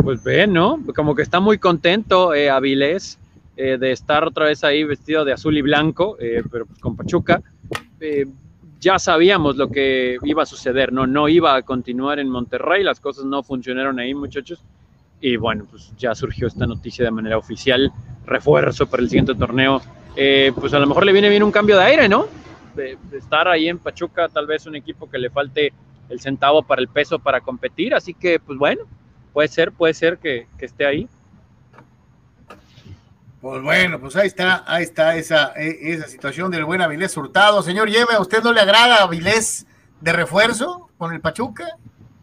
Pues 0.04 0.24
ven, 0.24 0.52
¿no? 0.52 0.80
Como 0.96 1.14
que 1.14 1.22
está 1.22 1.40
muy 1.40 1.60
contento 1.60 2.34
eh, 2.34 2.50
Avilés 2.50 3.20
eh, 3.56 3.78
de 3.78 3.92
estar 3.92 4.24
otra 4.24 4.46
vez 4.46 4.64
ahí 4.64 4.84
vestido 4.84 5.24
de 5.24 5.32
azul 5.32 5.56
y 5.56 5.62
blanco, 5.62 6.18
eh, 6.20 6.42
pero 6.52 6.66
pues 6.66 6.80
con 6.80 6.96
Pachuca. 6.98 7.42
Ya 8.80 9.00
sabíamos 9.00 9.56
lo 9.56 9.70
que 9.70 10.18
iba 10.24 10.44
a 10.44 10.46
suceder, 10.46 10.92
¿no? 10.92 11.08
No 11.08 11.30
iba 11.30 11.56
a 11.56 11.62
continuar 11.62 12.20
en 12.20 12.28
Monterrey, 12.28 12.84
las 12.84 13.00
cosas 13.00 13.24
no 13.26 13.44
funcionaron 13.44 14.00
ahí, 14.00 14.14
muchachos. 14.14 14.62
Y 15.22 15.38
bueno, 15.38 15.66
pues 15.70 15.94
ya 15.98 16.14
surgió 16.16 16.48
esta 16.48 16.66
noticia 16.66 17.06
de 17.06 17.12
manera 17.12 17.38
oficial, 17.38 17.94
refuerzo 18.26 18.88
para 18.88 19.04
el 19.04 19.10
siguiente 19.10 19.36
torneo 19.36 19.82
pues 20.56 20.72
a 20.76 20.80
lo 20.80 20.86
mejor 20.86 21.06
le 21.08 21.12
viene 21.12 21.28
bien 21.30 21.42
un 21.42 21.52
cambio 21.52 21.76
de 21.78 21.84
aire, 21.86 22.10
¿no? 22.10 22.28
De, 22.76 22.98
estar 23.14 23.48
ahí 23.48 23.68
en 23.68 23.80
Pachuca, 23.80 24.30
tal 24.30 24.46
vez 24.46 24.66
un 24.68 24.76
equipo 24.76 25.10
que 25.10 25.18
le 25.18 25.32
falte 25.32 25.74
el 26.14 26.22
centavo 26.22 26.64
para 26.64 26.82
el 26.82 26.88
peso 26.88 27.20
para 27.20 27.42
competir, 27.42 27.94
así 27.94 28.14
que 28.14 28.40
pues 28.40 28.58
bueno, 28.58 28.84
puede 29.34 29.48
ser, 29.48 29.72
puede 29.72 29.94
ser 29.94 30.20
que, 30.20 30.48
esté 30.60 30.86
ahí. 30.86 31.10
Pues 33.42 33.62
bueno, 33.62 34.00
pues 34.00 34.16
ahí 34.16 34.28
está, 34.28 34.64
ahí 34.66 34.84
está 34.84 35.18
esa, 35.18 35.52
e, 35.58 35.94
esa 35.94 36.08
situación 36.08 36.50
del 36.50 36.64
buen 36.64 36.82
Avilés 36.82 37.18
Hurtado. 37.18 37.62
Señor 37.62 37.90
Yeme, 37.90 38.14
¿a 38.14 38.22
usted 38.22 38.42
no 38.42 38.54
le 38.54 38.62
agrada 38.62 39.04
Avilés 39.04 39.66
de 40.00 40.14
refuerzo 40.14 40.90
con 40.98 41.14
el 41.14 41.20
Pachuca? 41.20 41.68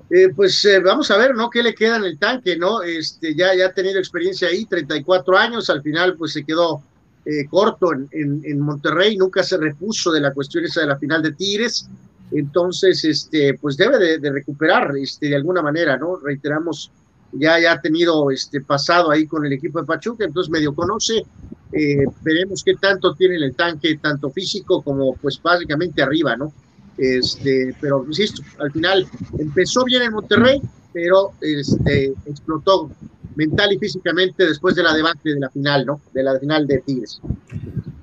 Eh, 0.09 0.31
pues 0.35 0.64
eh, 0.64 0.81
vamos 0.81 1.11
a 1.11 1.18
ver, 1.18 1.35
¿no? 1.35 1.50
¿Qué 1.50 1.62
le 1.62 1.74
queda 1.74 1.96
en 1.96 2.05
el 2.05 2.18
tanque, 2.18 2.57
no? 2.57 2.83
Este, 2.83 3.35
ya, 3.35 3.55
ya 3.55 3.66
ha 3.66 3.72
tenido 3.72 3.98
experiencia 3.98 4.48
ahí, 4.48 4.64
34 4.64 5.37
años, 5.37 5.68
al 5.68 5.83
final 5.83 6.16
pues 6.16 6.33
se 6.33 6.44
quedó 6.44 6.83
eh, 7.26 7.46
corto 7.48 7.92
en, 7.92 8.09
en, 8.11 8.61
Monterrey, 8.61 9.16
nunca 9.16 9.42
se 9.42 9.59
repuso 9.59 10.11
de 10.11 10.20
la 10.20 10.33
cuestión 10.33 10.64
esa 10.64 10.81
de 10.81 10.87
la 10.87 10.98
final 10.98 11.22
de 11.22 11.33
Tigres, 11.33 11.88
entonces, 12.32 13.04
este, 13.04 13.54
pues 13.54 13.76
debe 13.76 14.18
de, 14.18 14.30
recuperar 14.30 14.96
este, 14.96 15.28
de 15.28 15.36
alguna 15.36 15.62
manera, 15.62 15.96
¿no? 15.96 16.16
Reiteramos, 16.16 16.90
ya, 17.32 17.58
ya 17.60 17.72
ha 17.72 17.80
tenido 17.80 18.30
este 18.30 18.60
pasado 18.60 19.10
ahí 19.10 19.26
con 19.26 19.44
el 19.44 19.52
equipo 19.52 19.80
de 19.80 19.86
Pachuca, 19.86 20.24
entonces 20.24 20.50
medio 20.50 20.74
conoce, 20.74 21.24
eh, 21.72 22.04
veremos 22.22 22.62
qué 22.64 22.74
tanto 22.74 23.14
tiene 23.14 23.36
el 23.36 23.54
tanque, 23.54 23.98
tanto 23.98 24.30
físico 24.30 24.82
como 24.82 25.14
pues 25.16 25.40
básicamente 25.42 26.02
arriba, 26.02 26.36
¿no? 26.36 26.52
Este, 26.98 27.74
pero 27.80 28.04
insisto, 28.06 28.42
al 28.58 28.70
final 28.72 29.06
empezó 29.38 29.84
bien 29.84 30.02
en 30.02 30.12
Monterrey, 30.12 30.60
pero 30.92 31.32
este, 31.40 32.12
explotó 32.26 32.90
mental 33.36 33.72
y 33.72 33.78
físicamente 33.78 34.46
después 34.46 34.74
de 34.74 34.82
la 34.82 34.92
debate 34.92 35.30
de 35.30 35.40
la 35.40 35.50
final, 35.50 35.86
¿no? 35.86 36.00
De 36.12 36.22
la 36.22 36.38
final 36.38 36.66
de 36.66 36.78
Tigres. 36.78 37.20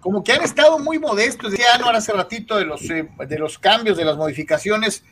Como 0.07 0.23
que 0.23 0.31
han 0.31 0.41
estado 0.41 0.79
muy 0.79 0.99
modestos, 0.99 1.51
decía 1.51 1.65
ahora 1.83 1.97
hace 1.97 2.13
ratito 2.13 2.55
de 2.55 2.63
los, 2.63 2.89
eh, 2.89 3.09
de 3.27 3.37
los 3.37 3.59
cambios, 3.59 3.97
de 3.97 4.05
las 4.05 4.15
modificaciones 4.15 5.03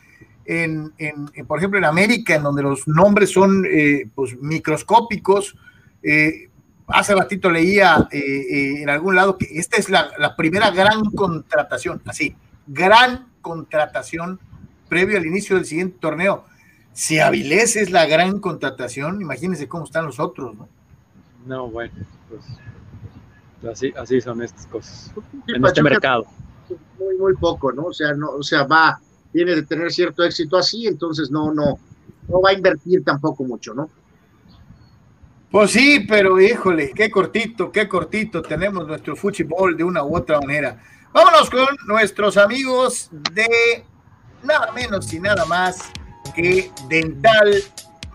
en, 0.45 0.93
en, 0.97 1.45
por 1.45 1.58
ejemplo, 1.58 1.77
en 1.77 1.84
América, 1.84 2.34
en 2.36 2.43
donde 2.43 2.63
los 2.63 2.88
nombres 2.88 3.29
son 3.29 3.65
eh, 3.69 4.08
pues, 4.15 4.38
microscópicos. 4.39 5.58
Eh, 6.01 6.49
hace 6.88 7.13
ratito 7.13 7.51
leía 7.51 8.08
en 8.10 8.89
algún 8.89 9.15
lado 9.15 9.38
que 9.38 9.60
esta 9.60 9.75
es 9.75 9.89
la, 9.89 10.12
la 10.17 10.38
primera 10.38 10.71
gran 10.71 11.03
contratación, 11.12 12.01
así, 12.05 12.34
gran 12.65 13.27
contratación 13.41 14.39
previo 14.88 15.17
al 15.17 15.25
inicio 15.25 15.58
del 15.58 15.65
siguiente 15.65 15.97
torneo 15.99 16.45
si 16.93 17.19
Avilés 17.19 17.75
es 17.75 17.91
la 17.91 18.05
gran 18.05 18.39
contratación, 18.39 19.21
imagínense 19.21 19.67
cómo 19.67 19.84
están 19.84 20.05
los 20.05 20.21
otros, 20.21 20.55
¿no? 20.55 20.69
No, 21.45 21.67
bueno, 21.67 21.93
pues 22.29 22.45
así, 23.71 24.21
son 24.21 24.41
estas 24.41 24.65
cosas 24.67 25.12
en 25.47 25.65
este 25.65 25.84
mercado. 25.84 26.25
Muy, 26.99 27.17
muy 27.17 27.36
poco, 27.36 27.71
¿no? 27.71 27.86
O 27.86 27.93
sea, 27.93 28.13
no, 28.13 28.30
o 28.30 28.43
sea, 28.43 28.63
va, 28.63 28.99
tiene 29.32 29.56
de 29.56 29.63
tener 29.63 29.91
cierto 29.91 30.23
éxito 30.23 30.58
así, 30.58 30.88
entonces 30.88 31.30
no, 31.30 31.54
no, 31.54 31.78
no 32.28 32.41
va 32.41 32.49
a 32.49 32.54
invertir 32.54 33.04
tampoco 33.04 33.43
mucho, 33.43 33.73
¿no? 33.73 33.89
Pues 35.51 35.71
sí, 35.71 36.06
pero 36.08 36.39
híjole, 36.41 36.91
qué 36.93 37.10
cortito, 37.10 37.71
qué 37.71 37.88
cortito 37.88 38.41
tenemos 38.41 38.88
nuestro 38.88 39.15
fútbol 39.15 39.78
de 39.78 39.84
una 39.84 40.04
u 40.04 40.17
otra 40.17 40.41
manera. 40.41 40.82
Vámonos 41.13 41.49
con 41.49 41.67
nuestros 41.88 42.36
amigos 42.36 43.10
de 43.32 43.86
nada 44.43 44.71
menos 44.73 45.13
y 45.13 45.19
nada 45.19 45.45
más 45.45 45.91
que 46.36 46.71
Dental 46.89 47.63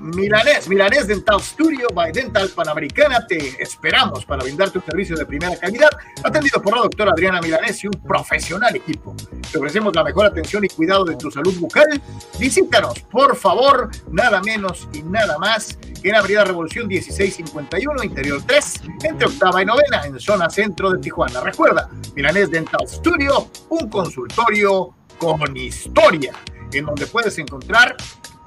Milanés, 0.01 0.67
Milanés 0.67 1.07
Dental 1.07 1.41
Studio 1.43 1.89
by 1.93 2.11
Dental 2.11 2.49
Panamericana. 2.49 3.27
Te 3.27 3.63
esperamos 3.63 4.25
para 4.25 4.43
brindarte 4.43 4.79
un 4.79 4.85
servicio 4.85 5.15
de 5.15 5.27
primera 5.27 5.55
calidad, 5.59 5.91
atendido 6.25 6.63
por 6.63 6.75
la 6.75 6.83
doctora 6.83 7.13
Adriana 7.13 7.39
Milanés 7.41 7.85
y 7.85 7.87
un 7.87 7.93
profesional 7.93 8.75
equipo. 8.75 9.15
Te 9.53 9.59
ofrecemos 9.59 9.95
la 9.95 10.03
mejor 10.03 10.25
atención 10.25 10.65
y 10.65 10.69
cuidado 10.69 11.05
de 11.05 11.17
tu 11.17 11.31
salud 11.31 11.55
bucal. 11.59 12.01
Visítanos, 12.39 13.01
por 13.11 13.37
favor, 13.37 13.91
nada 14.11 14.41
menos 14.41 14.89
y 14.95 15.03
nada 15.03 15.37
más 15.39 15.79
en 16.03 16.15
Avenida 16.15 16.45
Revolución 16.45 16.89
1651, 16.89 18.03
Interior 18.03 18.43
3, 18.47 18.81
entre 19.05 19.27
octava 19.27 19.61
y 19.61 19.67
novena, 19.67 20.07
en 20.07 20.19
zona 20.19 20.49
centro 20.49 20.93
de 20.93 20.99
Tijuana. 20.99 21.43
Recuerda, 21.43 21.91
Milanés 22.15 22.51
Dental 22.51 22.89
Studio, 22.89 23.51
un 23.69 23.91
consultorio 23.91 24.95
con 25.19 25.55
historia 25.55 26.33
en 26.73 26.87
donde 26.87 27.07
puedes 27.07 27.37
encontrar 27.39 27.97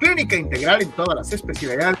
clínica 0.04 0.36
integral 0.36 0.82
en 0.82 0.90
todas 0.90 1.16
las 1.16 1.32
especialidades 1.32 1.98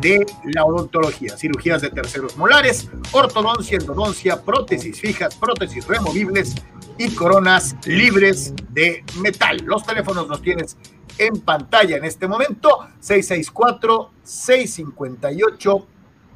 de 0.00 0.24
la 0.44 0.64
odontología, 0.64 1.36
cirugías 1.36 1.82
de 1.82 1.90
terceros 1.90 2.36
molares, 2.36 2.88
ortodoncia, 3.10 3.76
endodoncia, 3.76 4.40
prótesis 4.40 5.00
fijas, 5.00 5.34
prótesis 5.34 5.84
removibles 5.86 6.54
y 6.96 7.12
coronas 7.14 7.74
libres 7.86 8.54
de 8.70 9.04
metal. 9.20 9.56
Los 9.64 9.84
teléfonos 9.84 10.28
los 10.28 10.40
tienes 10.40 10.76
en 11.18 11.40
pantalla 11.40 11.96
en 11.96 12.04
este 12.04 12.28
momento, 12.28 12.86
664 13.00 14.12
658 14.22 15.86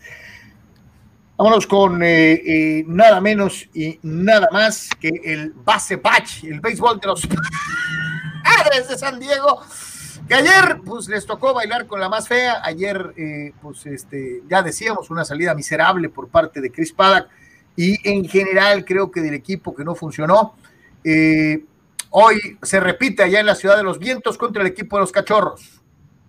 Vámonos 1.39 1.67
con 1.67 2.03
eh, 2.03 2.33
eh, 2.33 2.85
nada 2.87 3.21
menos 3.21 3.69
y 3.75 3.99
nada 4.03 4.49
más 4.51 4.89
que 4.99 5.11
el 5.23 5.53
base 5.53 5.97
batch, 5.97 6.45
el 6.45 6.61
béisbol 6.61 6.99
de 6.99 7.09
los 7.09 7.27
padres 8.43 8.89
de 8.89 8.97
San 8.97 9.21
Diego, 9.21 9.61
que 10.27 10.35
ayer 10.35 10.81
pues 10.83 11.09
les 11.09 11.27
tocó 11.27 11.53
bailar 11.53 11.87
con 11.87 12.01
la 12.01 12.09
más 12.09 12.27
fea, 12.27 12.63
ayer 12.65 13.13
eh, 13.19 13.53
pues 13.61 13.85
este, 13.85 14.45
ya 14.49 14.63
decíamos 14.63 15.11
una 15.11 15.27
salida 15.27 15.55
miserable 15.55 16.09
por 16.09 16.29
parte 16.29 16.63
de 16.63 16.73
Chris 16.73 16.93
Paddock 16.93 17.29
y 17.77 18.09
en 18.09 18.27
general 18.27 18.87
creo 18.87 19.11
que 19.11 19.21
del 19.21 19.35
equipo 19.35 19.75
que 19.75 19.85
no 19.85 19.95
funcionó. 19.95 20.55
hoy 22.11 22.59
se 22.63 22.81
repite 22.81 23.25
allá 23.25 23.41
en 23.41 23.47
la 23.47 23.55
ciudad 23.55 23.77
de 23.77 23.83
los 23.83 23.99
vientos 23.99 24.39
contra 24.39 24.63
el 24.63 24.69
equipo 24.69 24.97
de 24.97 25.01
los 25.01 25.13
cachorros. 25.13 25.83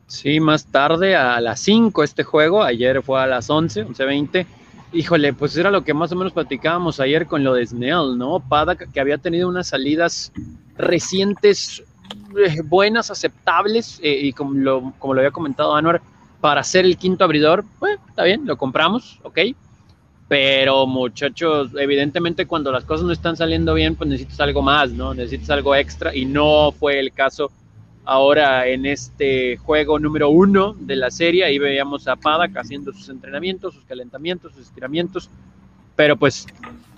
Sí, 0.06 0.42
más 0.42 0.66
tarde 0.66 1.16
a 1.16 1.40
las 1.40 1.62
5 1.62 2.04
este 2.04 2.26
juego, 2.26 2.62
ayer 2.62 3.02
fue 3.02 3.22
a 3.22 3.26
las 3.26 3.50
11, 3.50 3.88
11.20 3.88 4.46
Híjole, 4.94 5.34
pues 5.34 5.58
era 5.58 5.70
lo 5.70 5.84
que 5.84 5.94
más 5.94 6.12
o 6.14 6.16
menos 6.16 6.32
platicábamos 6.32 7.00
ayer 7.00 7.28
con 7.28 7.44
lo 7.44 7.54
de 7.54 7.66
Snell, 7.66 8.18
¿no? 8.18 8.40
Pada 8.40 8.76
que 8.76 9.00
había 9.00 9.18
tenido 9.18 9.50
unas 9.50 9.68
salidas 9.68 10.32
recientes 10.78 11.84
eh, 12.38 12.62
buenas, 12.64 13.12
aceptables, 13.12 14.00
eh, 14.02 14.20
y 14.24 14.32
como 14.32 14.54
lo, 14.54 14.94
como 14.98 15.14
lo 15.14 15.20
había 15.20 15.32
comentado 15.32 15.76
Anuar, 15.76 16.02
para 16.40 16.64
ser 16.64 16.86
el 16.86 16.98
quinto 16.98 17.26
abridor, 17.26 17.66
pues 17.80 18.00
está 18.08 18.24
bien, 18.24 18.46
lo 18.46 18.58
compramos, 18.58 19.20
ok. 19.24 19.40
Pero 20.30 20.88
muchachos, 20.88 21.72
evidentemente 21.78 22.46
cuando 22.46 22.72
las 22.72 22.86
cosas 22.86 23.06
no 23.06 23.12
están 23.12 23.36
saliendo 23.36 23.74
bien, 23.74 23.96
pues 23.96 24.10
necesitas 24.10 24.40
algo 24.40 24.62
más, 24.62 24.92
¿no? 24.92 25.14
Necesitas 25.14 25.50
algo 25.50 25.76
extra 25.76 26.16
y 26.16 26.26
no 26.26 26.72
fue 26.72 27.00
el 27.00 27.12
caso 27.12 27.52
ahora 28.08 28.66
en 28.68 28.86
este 28.86 29.58
juego 29.58 30.00
número 30.00 30.30
uno 30.30 30.74
de 30.80 30.96
la 30.96 31.12
serie. 31.12 31.44
Ahí 31.44 31.60
veíamos 31.60 32.08
a 32.08 32.16
Padak 32.16 32.56
haciendo 32.56 32.94
sus 32.94 33.10
entrenamientos, 33.10 33.74
sus 33.74 33.84
calentamientos, 33.84 34.54
sus 34.54 34.64
estiramientos. 34.64 35.30
Pero 35.98 36.16
pues 36.16 36.48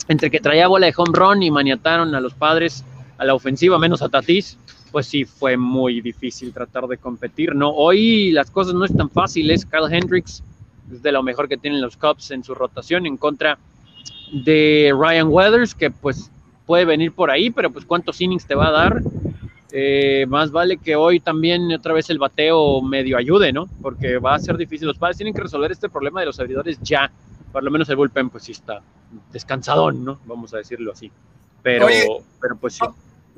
entre 0.08 0.30
que 0.30 0.40
traía 0.40 0.68
bola 0.68 0.86
de 0.86 0.94
home 0.96 1.12
run 1.14 1.42
y 1.42 1.50
maniataron 1.50 2.14
a 2.14 2.22
los 2.22 2.36
padres 2.36 2.86
a 3.18 3.26
la 3.26 3.34
ofensiva, 3.34 3.80
menos 3.80 4.04
a 4.04 4.10
Tatis, 4.10 4.58
pues 4.92 5.08
sí 5.08 5.26
fue 5.26 5.58
muy 5.58 6.00
difícil 6.00 6.54
tratar 6.54 6.86
de 6.88 6.98
competir. 6.98 7.56
No, 7.56 7.72
hoy 7.72 8.32
las 8.32 8.52
cosas 8.52 8.76
no 8.76 8.86
están 8.86 9.10
fáciles. 9.10 9.66
Kyle 9.66 9.92
Hendricks 9.92 10.44
es 10.92 11.02
de 11.02 11.12
lo 11.12 11.24
mejor 11.24 11.50
que 11.50 11.58
tienen 11.58 11.82
los 11.82 11.98
Cubs 11.98 12.30
en 12.30 12.44
su 12.44 12.54
rotación 12.54 13.08
en 13.08 13.18
contra 13.18 13.58
de 14.32 14.94
Ryan 14.96 15.30
Weathers, 15.30 15.74
que 15.74 15.90
pues 15.90 16.30
puede 16.68 16.86
venir 16.86 17.14
por 17.14 17.32
ahí, 17.32 17.50
pero 17.50 17.72
pues 17.72 17.84
cuántos 17.84 18.22
innings 18.22 18.46
te 18.46 18.54
va 18.54 18.68
a 18.68 18.72
dar. 18.72 19.02
Eh, 19.72 20.26
más 20.28 20.52
vale 20.52 20.78
que 20.78 20.96
hoy 20.96 21.20
también 21.20 21.72
otra 21.72 21.94
vez 21.94 22.10
el 22.10 22.18
bateo 22.18 22.82
medio 22.82 23.18
ayude, 23.18 23.54
¿no? 23.54 23.68
Porque 23.82 24.18
va 24.18 24.36
a 24.36 24.40
ser 24.40 24.58
difícil. 24.58 24.88
Los 24.88 24.98
padres 24.98 25.18
tienen 25.18 25.34
que 25.34 25.42
resolver 25.42 25.72
este 25.72 25.90
problema 25.90 26.20
de 26.22 26.28
los 26.28 26.36
servidores 26.36 26.80
ya. 26.82 27.12
Por 27.52 27.64
lo 27.64 27.72
menos 27.72 27.90
el 27.90 27.96
bullpen, 27.96 28.30
pues 28.30 28.44
sí 28.44 28.52
está 28.52 28.82
descansadón, 29.32 30.04
¿no? 30.04 30.20
Vamos 30.26 30.54
a 30.54 30.58
decirlo 30.58 30.92
así. 30.92 31.12
Pero, 31.62 31.88
pero 32.42 32.56
pues 32.58 32.76
sí. 32.76 32.86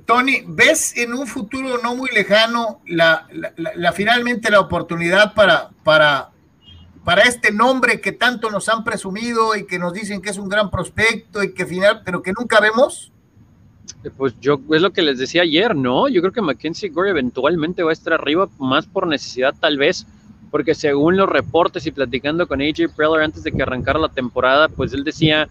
Tony, 0.05 0.43
¿ves 0.47 0.97
en 0.97 1.13
un 1.13 1.27
futuro 1.27 1.77
no 1.81 1.95
muy 1.95 2.09
lejano 2.11 2.81
la, 2.87 3.27
la, 3.57 3.91
finalmente 3.91 4.49
la 4.49 4.59
oportunidad 4.59 5.33
para, 5.33 5.69
para, 5.83 6.31
para 7.03 7.23
este 7.23 7.51
nombre 7.51 8.01
que 8.01 8.11
tanto 8.11 8.49
nos 8.49 8.67
han 8.69 8.83
presumido 8.83 9.55
y 9.55 9.65
que 9.65 9.79
nos 9.79 9.93
dicen 9.93 10.21
que 10.21 10.29
es 10.29 10.37
un 10.37 10.49
gran 10.49 10.71
prospecto 10.71 11.43
y 11.43 11.53
que 11.53 11.65
final, 11.65 12.01
pero 12.03 12.21
que 12.21 12.33
nunca 12.33 12.59
vemos? 12.59 13.11
Pues 14.17 14.33
yo, 14.39 14.59
es 14.71 14.81
lo 14.81 14.91
que 14.91 15.01
les 15.01 15.19
decía 15.19 15.43
ayer, 15.43 15.75
¿no? 15.75 16.07
Yo 16.07 16.21
creo 16.21 16.33
que 16.33 16.41
Mackenzie 16.41 16.89
Gore 16.89 17.11
eventualmente 17.11 17.83
va 17.83 17.91
a 17.91 17.93
estar 17.93 18.13
arriba, 18.13 18.49
más 18.57 18.85
por 18.87 19.07
necesidad 19.07 19.53
tal 19.59 19.77
vez, 19.77 20.07
porque 20.49 20.75
según 20.75 21.17
los 21.17 21.29
reportes 21.29 21.85
y 21.85 21.91
platicando 21.91 22.47
con 22.47 22.61
AJ 22.61 22.95
Preller 22.95 23.21
antes 23.21 23.43
de 23.43 23.51
que 23.51 23.61
arrancara 23.61 23.99
la 23.99 24.09
temporada, 24.09 24.67
pues 24.69 24.93
él 24.93 25.03
decía, 25.03 25.47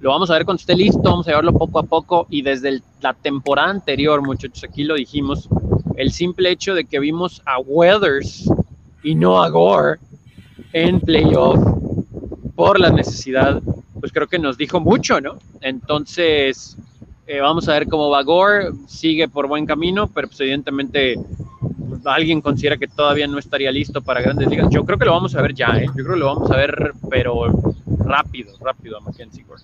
lo 0.00 0.10
vamos 0.10 0.30
a 0.30 0.34
ver 0.34 0.44
cuando 0.44 0.60
esté 0.60 0.74
listo, 0.74 1.00
vamos 1.02 1.26
a 1.26 1.30
llevarlo 1.30 1.52
poco 1.52 1.78
a 1.78 1.84
poco, 1.84 2.26
y 2.28 2.42
desde 2.42 2.82
la 3.00 3.14
temporada 3.14 3.70
anterior, 3.70 4.20
muchachos, 4.22 4.64
aquí 4.64 4.84
lo 4.84 4.94
dijimos, 4.94 5.48
el 5.96 6.10
simple 6.12 6.50
hecho 6.50 6.74
de 6.74 6.84
que 6.84 6.98
vimos 6.98 7.42
a 7.44 7.60
Weathers 7.60 8.50
y 9.02 9.14
no 9.14 9.42
a 9.42 9.48
Gore 9.48 9.98
en 10.72 11.00
playoff 11.00 11.58
por 12.54 12.80
la 12.80 12.90
necesidad, 12.90 13.62
pues 14.00 14.12
creo 14.12 14.26
que 14.26 14.38
nos 14.38 14.56
dijo 14.56 14.80
mucho, 14.80 15.20
¿no? 15.20 15.38
Entonces 15.60 16.76
eh, 17.26 17.40
vamos 17.40 17.68
a 17.68 17.72
ver 17.74 17.88
cómo 17.88 18.10
va 18.10 18.22
Gore, 18.22 18.70
sigue 18.86 19.28
por 19.28 19.46
buen 19.46 19.66
camino, 19.66 20.08
pero 20.08 20.28
pues, 20.28 20.40
evidentemente 20.40 21.16
alguien 22.04 22.40
considera 22.40 22.76
que 22.76 22.88
todavía 22.88 23.26
no 23.26 23.38
estaría 23.38 23.70
listo 23.70 24.02
para 24.02 24.20
grandes 24.20 24.48
ligas. 24.48 24.68
Yo 24.70 24.84
creo 24.84 24.98
que 24.98 25.04
lo 25.04 25.12
vamos 25.12 25.34
a 25.34 25.42
ver 25.42 25.54
ya, 25.54 25.68
¿eh? 25.76 25.86
yo 25.86 26.04
creo 26.04 26.14
que 26.14 26.20
lo 26.20 26.26
vamos 26.26 26.50
a 26.50 26.56
ver, 26.56 26.92
pero 27.08 27.46
rápido, 27.98 28.52
rápido 28.60 28.98
a 28.98 29.00
Mackenzie 29.00 29.44
Gore. 29.44 29.62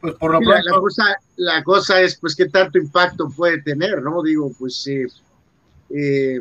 Pues 0.00 0.14
por 0.14 0.32
lo 0.32 0.40
la, 0.40 0.62
la, 0.62 0.78
cosa, 0.78 1.16
la 1.36 1.64
cosa 1.64 2.00
es, 2.00 2.18
pues, 2.18 2.36
qué 2.36 2.48
tanto 2.48 2.78
impacto 2.78 3.30
puede 3.30 3.62
tener, 3.62 4.00
¿no? 4.02 4.22
Digo, 4.22 4.52
pues, 4.58 4.86
eh, 4.86 5.06
eh, 5.90 6.40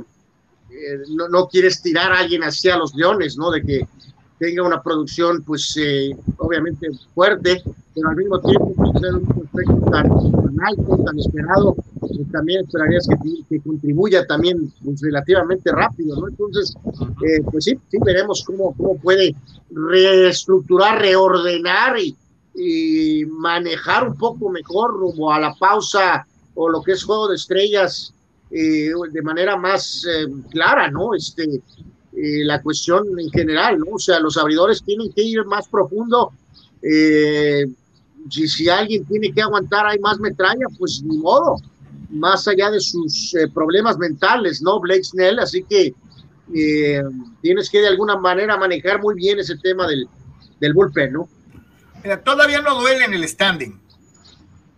no, 1.10 1.27
no, 1.27 1.47
quieres 1.47 1.82
tirar 1.82 2.12
a 2.12 2.19
alguien 2.19 2.43
hacia 2.43 2.77
los 2.77 2.93
leones, 2.93 3.38
¿no? 3.38 3.49
De 3.49 3.63
que 3.63 3.88
tenga 4.39 4.63
una 4.63 4.82
producción, 4.82 5.43
pues, 5.43 5.76
obviamente 6.38 6.88
fuerte, 7.13 7.63
pero 7.95 8.10
al 8.10 8.15
mismo 8.15 8.39
tiempo, 8.41 8.73
pues, 8.76 8.91
ser 9.02 9.15
un 9.15 9.26
prospecto 9.26 9.91
tan, 9.91 10.12
alto, 10.63 11.04
tan 11.04 11.19
esperado, 11.19 11.76
pues 12.00 12.32
también 12.32 12.63
esperarías 12.65 13.08
que, 13.08 13.43
que 13.50 13.62
contribuya 13.62 14.26
también 14.26 14.71
pues, 14.84 15.02
relativamente 15.02 15.71
rápido, 15.71 16.15
¿no? 16.19 16.28
Entonces, 16.28 16.76
eh, 17.26 17.41
pues 17.52 17.65
sí, 17.65 17.80
sí, 17.89 17.97
veremos 18.06 18.43
cómo, 18.45 18.76
cómo 18.76 18.97
puede 18.97 19.36
reestructurar, 19.71 21.02
reordenar 21.02 21.97
y, 22.00 22.15
y 22.56 23.26
manejar 23.26 24.08
un 24.08 24.15
poco 24.15 24.50
mejor 24.50 24.91
rumbo 24.91 25.32
a 25.32 25.39
la 25.39 25.54
pausa 25.56 26.26
o 26.56 26.69
lo 26.69 26.82
que 26.82 26.93
es 26.93 27.04
juego 27.04 27.28
de 27.30 27.36
estrellas 27.36 28.13
eh, 28.50 28.91
de 29.12 29.21
manera 29.21 29.58
más 29.58 30.06
eh, 30.06 30.28
clara, 30.50 30.89
¿no? 30.89 31.13
Este, 31.13 31.62
eh, 32.17 32.43
la 32.43 32.62
cuestión 32.62 33.06
en 33.19 33.30
general, 33.30 33.77
¿no? 33.77 33.95
O 33.95 33.99
sea, 33.99 34.19
los 34.19 34.38
abridores 34.38 34.82
tienen 34.82 35.13
que 35.13 35.21
ir 35.21 35.45
más 35.45 35.67
profundo. 35.67 36.32
Eh, 36.82 37.67
si, 38.30 38.47
si 38.47 38.67
alguien 38.67 39.06
tiene 39.06 39.32
que 39.32 39.41
aguantar, 39.41 39.85
hay 39.85 40.00
más 40.00 40.19
metralla, 40.19 40.65
pues 40.79 41.04
ni 41.04 41.17
modo, 41.17 41.58
más 42.10 42.48
allá 42.48 42.71
de 42.71 42.79
sus 42.79 43.35
eh, 43.35 43.48
problemas 43.54 43.98
mentales, 43.98 44.62
¿no? 44.63 44.79
Blake 44.79 45.04
Snell, 45.04 45.37
así 45.39 45.63
que 45.63 45.94
eh, 46.56 47.04
tienes 47.41 47.69
que 47.69 47.81
de 47.81 47.87
alguna 47.87 48.17
manera 48.17 48.58
manejar 48.58 49.00
muy 49.00 49.13
bien 49.13 49.39
ese 49.39 49.56
tema 49.58 49.87
del, 49.87 50.08
del 50.60 50.73
bullpen, 50.73 51.13
¿no? 51.13 51.29
Mira, 52.04 52.23
todavía 52.23 52.62
no 52.62 52.79
duele 52.79 53.06
en 53.06 53.13
el 53.13 53.27
standing. 53.27 53.79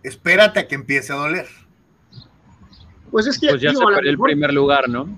Espérate 0.02 0.60
a 0.60 0.68
que 0.68 0.74
empiece 0.74 1.12
a 1.12 1.16
doler. 1.16 1.46
Pues 3.10 3.26
es 3.26 3.38
que 3.38 3.48
pues 3.48 3.60
ya 3.60 3.72
se 3.72 3.78
perdió 3.78 4.10
el 4.10 4.18
primer 4.18 4.52
lugar, 4.52 4.88
¿no? 4.88 5.08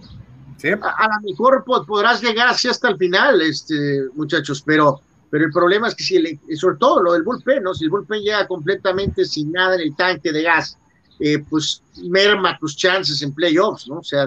¿Sí? 0.62 0.68
A, 0.70 1.04
a, 1.04 1.08
lo 1.08 1.28
mejor 1.28 1.64
podrás 1.64 2.22
llegar 2.22 2.48
así 2.48 2.68
hasta 2.68 2.88
el 2.88 2.96
final, 2.96 3.42
este, 3.42 4.04
muchachos, 4.14 4.62
pero 4.64 5.02
pero 5.32 5.46
el 5.46 5.50
problema 5.50 5.88
es 5.88 5.94
que 5.94 6.04
si, 6.04 6.16
el, 6.16 6.38
sobre 6.58 6.76
todo 6.76 7.02
lo 7.02 7.14
del 7.14 7.22
bullpen, 7.22 7.62
¿no? 7.62 7.72
Si 7.72 7.84
el 7.84 7.90
bullpen 7.90 8.20
llega 8.20 8.46
completamente 8.46 9.24
sin 9.24 9.50
nada 9.50 9.76
en 9.76 9.80
el 9.80 9.96
tanque 9.96 10.30
de 10.30 10.42
gas, 10.42 10.76
eh, 11.18 11.38
pues 11.48 11.82
merma 12.02 12.58
tus 12.58 12.76
chances 12.76 13.22
en 13.22 13.32
playoffs, 13.32 13.88
¿no? 13.88 14.00
O 14.00 14.04
sea, 14.04 14.26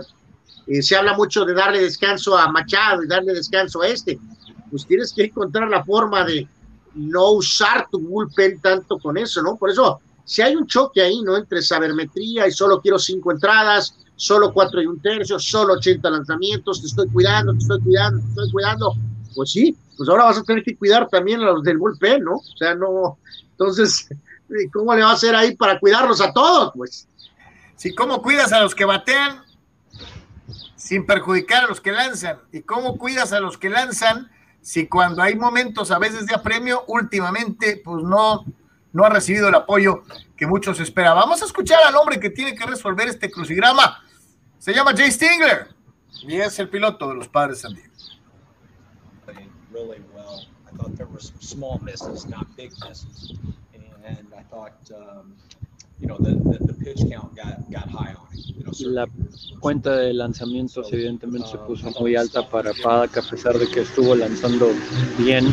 eh, 0.65 0.81
se 0.81 0.95
habla 0.95 1.13
mucho 1.13 1.45
de 1.45 1.53
darle 1.53 1.79
descanso 1.79 2.35
a 2.35 2.51
Machado 2.51 3.03
y 3.03 3.07
darle 3.07 3.35
descanso 3.35 3.83
a 3.83 3.87
este. 3.87 4.17
Pues 4.71 4.87
tienes 4.87 5.13
que 5.13 5.25
encontrar 5.25 5.69
la 5.69 5.85
forma 5.85 6.25
de 6.25 6.47
no 6.95 7.33
usar 7.33 7.87
tu 7.91 7.99
bullpen 7.99 8.59
tanto 8.59 8.97
con 8.97 9.15
eso, 9.15 9.43
¿no? 9.43 9.57
Por 9.57 9.69
eso, 9.69 9.99
si 10.23 10.41
hay 10.41 10.55
un 10.55 10.65
choque 10.65 11.03
ahí, 11.03 11.21
¿no? 11.21 11.37
Entre 11.37 11.61
sabermetría 11.61 12.47
y 12.47 12.51
solo 12.51 12.81
quiero 12.81 12.97
cinco 12.97 13.31
entradas, 13.31 13.95
solo 14.15 14.53
cuatro 14.53 14.81
y 14.81 14.85
un 14.85 15.01
tercio, 15.01 15.39
solo 15.39 15.73
80 15.73 16.09
lanzamientos, 16.09 16.81
te 16.81 16.87
estoy 16.87 17.07
cuidando, 17.09 17.53
te 17.53 17.59
estoy 17.59 17.81
cuidando, 17.81 18.21
te 18.21 18.29
estoy 18.29 18.51
cuidando, 18.51 18.93
pues 19.35 19.51
sí, 19.51 19.77
pues 19.97 20.09
ahora 20.09 20.25
vas 20.25 20.37
a 20.37 20.43
tener 20.43 20.63
que 20.63 20.75
cuidar 20.77 21.07
también 21.09 21.41
a 21.41 21.51
los 21.51 21.63
del 21.63 21.77
bullpen, 21.77 22.23
¿no? 22.23 22.35
O 22.35 22.57
sea, 22.57 22.75
no, 22.75 23.17
entonces, 23.51 24.09
¿cómo 24.73 24.93
le 24.93 25.03
va 25.03 25.11
a 25.11 25.13
hacer 25.13 25.35
ahí 25.35 25.55
para 25.55 25.79
cuidarlos 25.79 26.21
a 26.21 26.31
todos? 26.33 26.71
Pues. 26.75 27.07
Sí, 27.75 27.93
¿cómo 27.93 28.21
cuidas 28.21 28.53
a 28.53 28.61
los 28.61 28.73
que 28.73 28.85
batean 28.85 29.43
sin 30.75 31.05
perjudicar 31.05 31.65
a 31.65 31.67
los 31.67 31.81
que 31.81 31.91
lanzan? 31.91 32.39
¿Y 32.51 32.61
cómo 32.61 32.97
cuidas 32.97 33.33
a 33.33 33.39
los 33.39 33.57
que 33.57 33.69
lanzan 33.69 34.31
si 34.61 34.87
cuando 34.87 35.21
hay 35.21 35.35
momentos 35.35 35.91
a 35.91 35.99
veces 35.99 36.25
de 36.25 36.35
apremio, 36.35 36.83
últimamente, 36.87 37.81
pues 37.83 38.03
no, 38.03 38.45
no 38.93 39.05
ha 39.05 39.09
recibido 39.09 39.49
el 39.49 39.55
apoyo 39.55 40.03
que 40.37 40.47
muchos 40.47 40.79
esperaban? 40.79 41.23
Vamos 41.23 41.41
a 41.41 41.45
escuchar 41.45 41.79
al 41.85 41.95
hombre 41.95 42.19
que 42.19 42.29
tiene 42.29 42.55
que 42.55 42.65
resolver 42.65 43.07
este 43.07 43.29
crucigrama. 43.29 44.04
Se 44.65 44.73
llama 44.73 44.93
Jay 44.97 45.11
Stingler 45.11 45.67
y 46.23 46.37
es 46.37 46.57
el 46.57 46.67
piloto 46.69 47.07
de 47.09 47.13
los 47.13 47.27
Padres 47.27 47.59
San 47.59 47.75
Diego. 47.75 47.93
really 49.71 50.01
well. 50.11 50.47
I 50.65 50.75
thought 50.75 50.97
there 50.97 51.05
were 51.05 51.19
some 51.19 51.39
small 51.39 51.79
misses, 51.83 52.25
not 52.25 52.47
big 52.57 52.71
misses, 52.83 53.35
and 53.75 54.33
I 54.35 54.41
thought 54.49 54.73
um, 54.89 55.35
you 55.99 56.07
know 56.07 56.17
the, 56.17 56.31
the, 56.31 56.65
the 56.65 56.73
pitch 56.73 57.07
count 57.11 57.35
got 57.35 57.69
got 57.69 57.87
high 57.91 58.15
on 58.15 58.25
him. 58.33 58.41
You 58.57 58.63
know, 58.63 58.71
La 58.91 59.07
cuenta 59.59 59.97
de 59.97 60.13
lanzamientos 60.15 60.91
evidentemente 60.91 61.47
se 61.47 61.59
puso 61.59 61.91
muy 61.99 62.15
alta 62.15 62.49
para 62.49 62.71
Paddock 62.73 63.17
a 63.17 63.21
pesar 63.21 63.59
de 63.59 63.67
que 63.67 63.81
estuvo 63.81 64.15
lanzando 64.15 64.71
bien. 65.19 65.45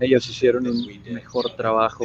Ellos 0.00 0.28
hicieron 0.28 0.66
un 0.66 0.86
mejor 1.10 1.56
trabajo 1.56 2.04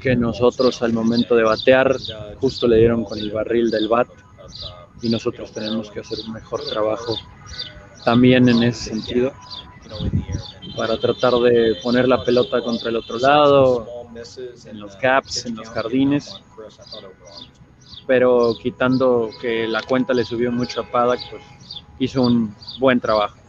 que 0.00 0.16
nosotros 0.16 0.82
al 0.82 0.92
momento 0.92 1.36
de 1.36 1.42
batear. 1.42 1.96
Justo 2.40 2.66
le 2.66 2.78
dieron 2.78 3.04
con 3.04 3.18
el 3.18 3.30
barril 3.30 3.70
del 3.70 3.88
bat 3.88 4.08
uh, 4.08 5.04
y 5.04 5.08
nosotros 5.08 5.52
tenemos 5.52 5.90
que 5.90 6.00
hacer 6.00 6.18
un 6.26 6.32
mejor 6.32 6.64
trabajo 6.64 7.16
también 8.04 8.48
en 8.48 8.62
ese 8.62 8.90
sentido 8.90 9.32
para 10.76 10.98
tratar 10.98 11.34
de 11.34 11.76
poner 11.82 12.08
la 12.08 12.24
pelota 12.24 12.60
contra 12.62 12.88
el 12.88 12.96
otro 12.96 13.18
lado, 13.18 13.86
en 14.66 14.80
los 14.80 14.98
gaps, 14.98 15.46
en 15.46 15.56
los 15.56 15.68
jardines. 15.68 16.40
pero 18.06 18.54
quitando 18.60 19.30
que 19.40 19.66
la 19.68 19.82
cuenta 19.82 20.12
le 20.12 20.24
subió 20.24 20.50
mucho 20.50 20.80
a 20.80 20.90
Paddock, 20.90 21.20
pues 21.30 21.42
hizo 21.98 22.22
un 22.22 22.54
buen 22.78 23.00
trabajo. 23.00 23.41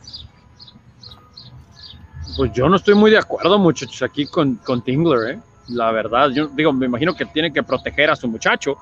Pues 2.36 2.52
yo 2.52 2.68
no 2.68 2.78
estoy 2.78 2.96
muy 2.96 3.12
de 3.12 3.18
acuerdo, 3.18 3.60
muchachos, 3.60 4.02
aquí 4.02 4.26
con, 4.26 4.56
con 4.56 4.82
Tingler, 4.82 5.36
¿eh? 5.36 5.40
La 5.68 5.92
verdad, 5.92 6.30
yo 6.32 6.48
digo, 6.48 6.74
me 6.74 6.88
imagino 6.88 7.16
que 7.16 7.26
tiene 7.26 7.54
que 7.54 7.62
proteger 7.62 8.10
a 8.10 8.16
su 8.16 8.28
muchacho, 8.28 8.78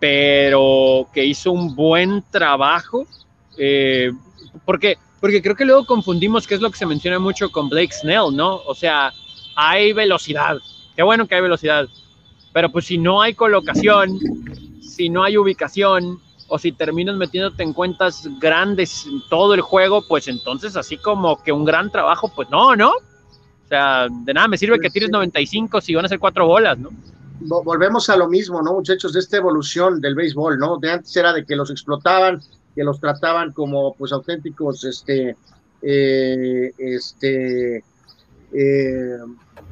pero 0.00 1.06
que 1.14 1.24
hizo 1.24 1.52
un 1.52 1.74
buen 1.76 2.24
trabajo, 2.30 3.06
eh, 3.56 4.10
porque, 4.64 4.98
porque 5.20 5.40
creo 5.40 5.54
que 5.54 5.64
luego 5.64 5.86
confundimos 5.86 6.46
qué 6.46 6.56
es 6.56 6.60
lo 6.60 6.70
que 6.70 6.76
se 6.76 6.86
menciona 6.86 7.18
mucho 7.20 7.50
con 7.50 7.68
Blake 7.68 7.92
Snell, 7.92 8.34
¿no? 8.34 8.56
O 8.66 8.74
sea, 8.74 9.12
hay 9.54 9.92
velocidad, 9.92 10.56
qué 10.96 11.02
bueno 11.04 11.26
que 11.28 11.36
hay 11.36 11.42
velocidad, 11.42 11.86
pero 12.52 12.68
pues 12.68 12.86
si 12.86 12.98
no 12.98 13.22
hay 13.22 13.34
colocación, 13.34 14.18
si 14.82 15.08
no 15.08 15.22
hay 15.22 15.36
ubicación 15.36 16.20
o 16.54 16.58
si 16.58 16.70
terminas 16.72 17.16
metiéndote 17.16 17.62
en 17.62 17.72
cuentas 17.72 18.28
grandes 18.38 19.06
en 19.06 19.22
todo 19.30 19.54
el 19.54 19.62
juego, 19.62 20.06
pues 20.06 20.28
entonces 20.28 20.76
así 20.76 20.98
como 20.98 21.42
que 21.42 21.50
un 21.50 21.64
gran 21.64 21.90
trabajo, 21.90 22.30
pues 22.34 22.48
no, 22.50 22.76
¿no? 22.76 22.90
O 22.90 23.68
sea, 23.68 24.06
de 24.10 24.34
nada 24.34 24.48
me 24.48 24.58
sirve 24.58 24.78
que 24.78 24.90
tires 24.90 25.10
95 25.10 25.80
si 25.80 25.94
van 25.94 26.04
a 26.04 26.08
ser 26.08 26.18
cuatro 26.18 26.46
bolas, 26.46 26.78
¿no? 26.78 26.90
Vo- 27.40 27.64
Volvemos 27.64 28.08
a 28.10 28.16
lo 28.16 28.28
mismo, 28.28 28.60
¿no, 28.62 28.74
muchachos? 28.74 29.14
De 29.14 29.20
esta 29.20 29.38
evolución 29.38 30.00
del 30.00 30.14
béisbol, 30.14 30.58
¿no? 30.58 30.76
De 30.78 30.90
antes 30.92 31.16
era 31.16 31.32
de 31.32 31.44
que 31.46 31.56
los 31.56 31.70
explotaban, 31.70 32.40
que 32.74 32.84
los 32.84 33.00
trataban 33.00 33.52
como, 33.52 33.94
pues, 33.94 34.12
auténticos, 34.12 34.84
este, 34.84 35.36
eh, 35.80 36.72
este, 36.78 37.82
eh, 38.52 39.16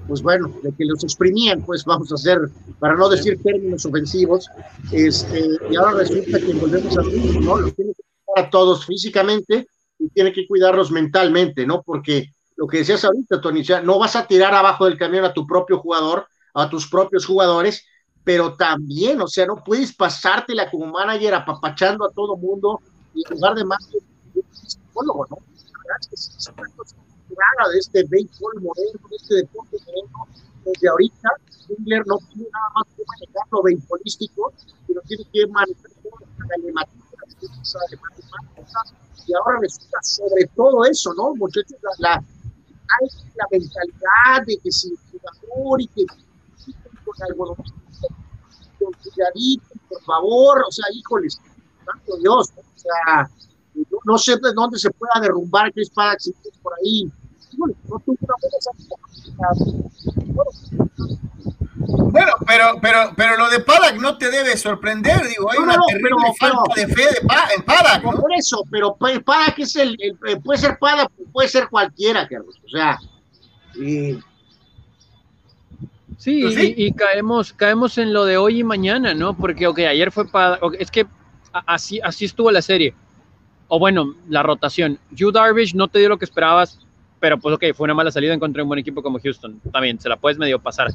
pues 0.06 0.22
bueno, 0.22 0.52
de 0.62 0.72
que 0.72 0.84
los 0.84 1.02
exprimían, 1.04 1.62
pues 1.62 1.84
vamos 1.84 2.10
a 2.12 2.14
hacer, 2.14 2.38
para 2.78 2.96
no 2.96 3.08
decir 3.08 3.40
términos 3.42 3.84
ofensivos, 3.84 4.48
este, 4.92 5.48
y 5.70 5.76
ahora 5.76 5.98
resulta 5.98 6.38
que 6.38 6.52
volvemos 6.54 6.98
a 6.98 7.02
mismo, 7.02 7.40
¿no? 7.40 7.58
Los 7.58 7.74
tiene 7.74 7.94
que 7.94 8.02
cuidar 8.24 8.46
a 8.46 8.50
todos 8.50 8.86
físicamente 8.86 9.66
y 9.98 10.08
tiene 10.08 10.32
que 10.32 10.46
cuidarlos 10.46 10.90
mentalmente, 10.90 11.66
¿no? 11.66 11.82
Porque 11.82 12.32
lo 12.56 12.66
que 12.66 12.78
decías 12.78 13.04
ahorita, 13.04 13.40
Tony, 13.40 13.62
no 13.84 13.98
vas 13.98 14.16
a 14.16 14.26
tirar 14.26 14.54
abajo 14.54 14.84
del 14.84 14.98
camión 14.98 15.24
a 15.24 15.32
tu 15.32 15.46
propio 15.46 15.78
jugador, 15.78 16.26
a 16.54 16.68
tus 16.68 16.88
propios 16.88 17.24
jugadores, 17.24 17.84
pero 18.24 18.54
también, 18.54 19.20
o 19.22 19.28
sea, 19.28 19.46
no 19.46 19.62
puedes 19.64 19.94
pasártela 19.94 20.70
como 20.70 20.86
manager 20.86 21.34
apapachando 21.34 22.04
a 22.04 22.10
todo 22.10 22.36
mundo 22.36 22.80
y 23.14 23.22
en 23.26 23.34
lugar 23.34 23.54
de 23.54 23.64
más 23.64 23.88
psicólogo, 24.52 25.26
¿no? 25.30 25.36
La 25.36 25.78
verdad 25.84 25.98
es 26.12 26.38
que 26.38 27.09
se 27.36 27.72
de 27.72 27.78
este 27.78 28.04
béisbol 28.04 28.54
moderno, 28.60 29.08
de 29.10 29.16
este 29.16 29.34
deporte 29.36 29.76
moderno, 29.86 30.26
desde 30.64 30.88
ahorita, 30.88 31.28
Singler 31.66 32.06
no 32.06 32.18
tiene 32.18 32.48
nada 32.52 32.68
más 32.74 32.86
que 32.96 33.02
manejar 33.06 33.46
lo 33.50 33.62
beisbolístico, 33.62 34.52
sino 34.86 35.00
tiene 35.02 35.24
que 35.32 35.46
manejar 35.46 35.90
toda 36.02 36.26
la 36.38 36.46
galematía, 36.46 37.00
las 37.22 37.96
y 39.26 39.34
ahora 39.34 39.58
resulta 39.60 39.98
sobre 40.02 40.46
todo 40.56 40.84
eso, 40.84 41.14
¿no, 41.14 41.34
muchachos? 41.36 41.76
La, 41.82 41.92
la, 41.98 42.24
la 43.36 43.46
mentalidad 43.50 44.46
de 44.46 44.56
que 44.58 44.72
si 44.72 44.92
jugador 45.12 45.80
y 45.80 45.86
que 45.88 46.04
con 47.04 47.22
algo 47.28 47.56
con 47.56 48.92
cuidadito, 49.02 49.68
por 49.88 50.02
favor, 50.02 50.64
o 50.66 50.72
sea, 50.72 50.86
híjoles, 50.92 51.40
santo 51.84 52.16
Dios, 52.18 52.50
¿no? 52.56 52.62
o 52.62 52.78
sea, 52.78 53.30
no, 53.74 53.98
no 54.04 54.18
sé 54.18 54.32
de 54.36 54.52
dónde 54.52 54.78
se 54.78 54.90
pueda 54.90 55.20
derrumbar 55.20 55.72
Chris 55.72 55.90
Paddock 55.90 56.20
si 56.20 56.34
por 56.62 56.72
ahí. 56.74 57.10
Bueno, 61.76 62.32
pero, 62.46 62.64
pero, 62.82 62.98
pero 63.16 63.36
lo 63.36 63.48
de 63.48 63.60
Paddock 63.60 64.00
no 64.00 64.18
te 64.18 64.30
debe 64.30 64.56
sorprender, 64.56 65.26
digo, 65.28 65.50
hay 65.50 65.58
No, 65.58 65.64
una 65.64 65.76
no, 65.76 65.86
terrible 65.86 66.10
pero- 66.38 66.52
falta 66.54 66.62
pero- 66.74 66.88
de 66.88 66.94
fe 66.94 67.02
de 67.20 67.26
Pa- 67.26 67.48
en 67.56 68.02
¿no? 68.02 68.10
por 68.12 68.32
eso, 68.34 68.62
pero 68.70 68.94
pa- 68.96 69.20
Paddock 69.24 69.58
es 69.60 69.76
el, 69.76 69.96
el- 70.00 70.18
eh, 70.26 70.36
puede 70.42 70.58
ser 70.60 70.78
Paddock, 70.78 71.10
puede 71.32 71.48
ser 71.48 71.68
cualquiera, 71.68 72.26
Carlos, 72.28 72.60
o 72.64 72.68
sea, 72.68 72.98
y 73.74 74.18
Sí, 76.18 76.42
Pues 76.42 76.54
sí. 76.54 76.74
Y, 76.76 76.86
y 76.88 76.92
caemos, 76.92 77.54
caemos 77.54 77.96
en 77.96 78.12
lo 78.12 78.26
de 78.26 78.36
hoy 78.36 78.58
y 78.60 78.64
mañana, 78.64 79.14
¿no? 79.14 79.34
Porque, 79.34 79.66
ok, 79.66 79.78
ayer 79.78 80.12
fue 80.12 80.28
para. 80.28 80.58
es 80.78 80.90
que 80.90 81.06
así, 81.66 81.98
así 82.02 82.26
estuvo 82.26 82.50
la 82.50 82.60
serie. 82.60 82.94
O 83.68 83.78
bueno, 83.78 84.14
la 84.28 84.42
rotación. 84.42 84.98
Yu 85.12 85.32
Darvish 85.32 85.74
no 85.74 85.88
te 85.88 85.98
dio 85.98 86.10
lo 86.10 86.18
que 86.18 86.26
esperabas, 86.26 86.78
pero 87.20 87.38
pues, 87.38 87.54
ok, 87.54 87.64
fue 87.74 87.84
una 87.84 87.94
mala 87.94 88.10
salida 88.10 88.32
en 88.32 88.40
contra 88.40 88.60
de 88.60 88.62
un 88.62 88.68
buen 88.68 88.80
equipo 88.80 89.02
como 89.02 89.20
Houston. 89.20 89.60
También, 89.70 90.00
se 90.00 90.08
la 90.08 90.16
puedes 90.16 90.38
medio 90.38 90.58
pasar. 90.58 90.88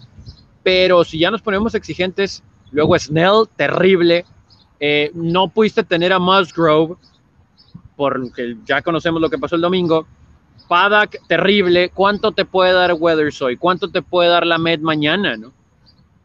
Pero 0.63 1.03
si 1.03 1.19
ya 1.19 1.29
nos 1.29 1.43
ponemos 1.43 1.75
exigentes, 1.75 2.43
luego 2.71 2.97
Snell, 2.97 3.45
terrible. 3.55 4.25
Eh, 4.79 5.11
no 5.13 5.47
pudiste 5.47 5.83
tener 5.83 6.11
a 6.11 6.19
Musgrove, 6.19 6.95
porque 7.95 8.57
ya 8.65 8.81
conocemos 8.81 9.21
lo 9.21 9.29
que 9.29 9.37
pasó 9.37 9.55
el 9.55 9.61
domingo. 9.61 10.07
Paddock, 10.67 11.15
terrible. 11.27 11.89
¿Cuánto 11.89 12.31
te 12.31 12.43
puede 12.43 12.73
dar 12.73 12.93
Weathers 12.93 13.41
hoy? 13.43 13.55
¿Cuánto 13.55 13.89
te 13.89 14.01
puede 14.01 14.29
dar 14.29 14.47
la 14.47 14.57
Med 14.57 14.79
mañana, 14.79 15.37
no? 15.37 15.53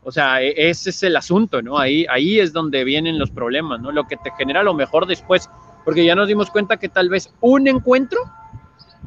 O 0.02 0.10
sea, 0.10 0.42
e- 0.42 0.54
ese 0.56 0.90
es 0.90 1.02
el 1.02 1.14
asunto, 1.14 1.60
¿no? 1.60 1.78
Ahí, 1.78 2.06
ahí 2.08 2.40
es 2.40 2.54
donde 2.54 2.84
vienen 2.84 3.18
los 3.18 3.30
problemas, 3.30 3.82
¿no? 3.82 3.92
Lo 3.92 4.04
que 4.08 4.16
te 4.16 4.30
genera 4.38 4.62
lo 4.62 4.72
mejor 4.72 5.06
después, 5.06 5.50
porque 5.84 6.06
ya 6.06 6.14
nos 6.14 6.26
dimos 6.26 6.50
cuenta 6.50 6.78
que 6.78 6.88
tal 6.88 7.10
vez 7.10 7.30
un 7.40 7.68
encuentro 7.68 8.20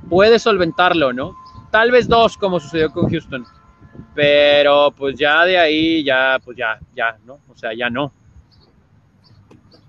puede 0.09 0.39
solventarlo, 0.39 1.13
¿no? 1.13 1.35
Tal 1.71 1.91
vez 1.91 2.07
dos, 2.07 2.37
como 2.37 2.59
sucedió 2.59 2.91
con 2.91 3.09
Houston. 3.09 3.45
Pero 4.15 4.91
pues 4.95 5.17
ya 5.17 5.43
de 5.45 5.57
ahí, 5.57 6.03
ya, 6.03 6.39
pues 6.43 6.57
ya, 6.57 6.79
ya, 6.95 7.17
¿no? 7.25 7.39
O 7.49 7.55
sea, 7.55 7.73
ya 7.73 7.89
no. 7.89 8.11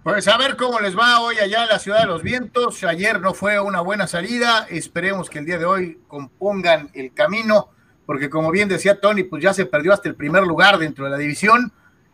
Pues 0.02 0.28
a 0.28 0.36
ver 0.36 0.56
cómo 0.56 0.80
les 0.80 0.96
va 0.96 1.20
hoy 1.20 1.36
allá 1.38 1.62
en 1.62 1.68
la 1.70 1.78
Ciudad 1.78 2.00
de 2.00 2.06
los 2.06 2.22
Vientos. 2.22 2.84
Ayer 2.84 3.20
no 3.20 3.32
fue 3.32 3.58
una 3.58 3.80
buena 3.80 4.06
salida. 4.06 4.66
Esperemos 4.68 5.30
que 5.30 5.38
el 5.38 5.46
día 5.46 5.58
de 5.58 5.64
hoy 5.64 5.98
compongan 6.06 6.90
el 6.92 7.14
camino, 7.14 7.70
porque 8.04 8.28
como 8.28 8.50
bien 8.50 8.68
decía 8.68 9.00
Tony, 9.00 9.22
pues 9.22 9.42
ya 9.42 9.54
se 9.54 9.64
perdió 9.64 9.94
hasta 9.94 10.08
el 10.10 10.14
primer 10.14 10.42
lugar 10.42 10.78
dentro 10.78 11.06
de 11.06 11.10
la 11.10 11.16
división. 11.16 11.72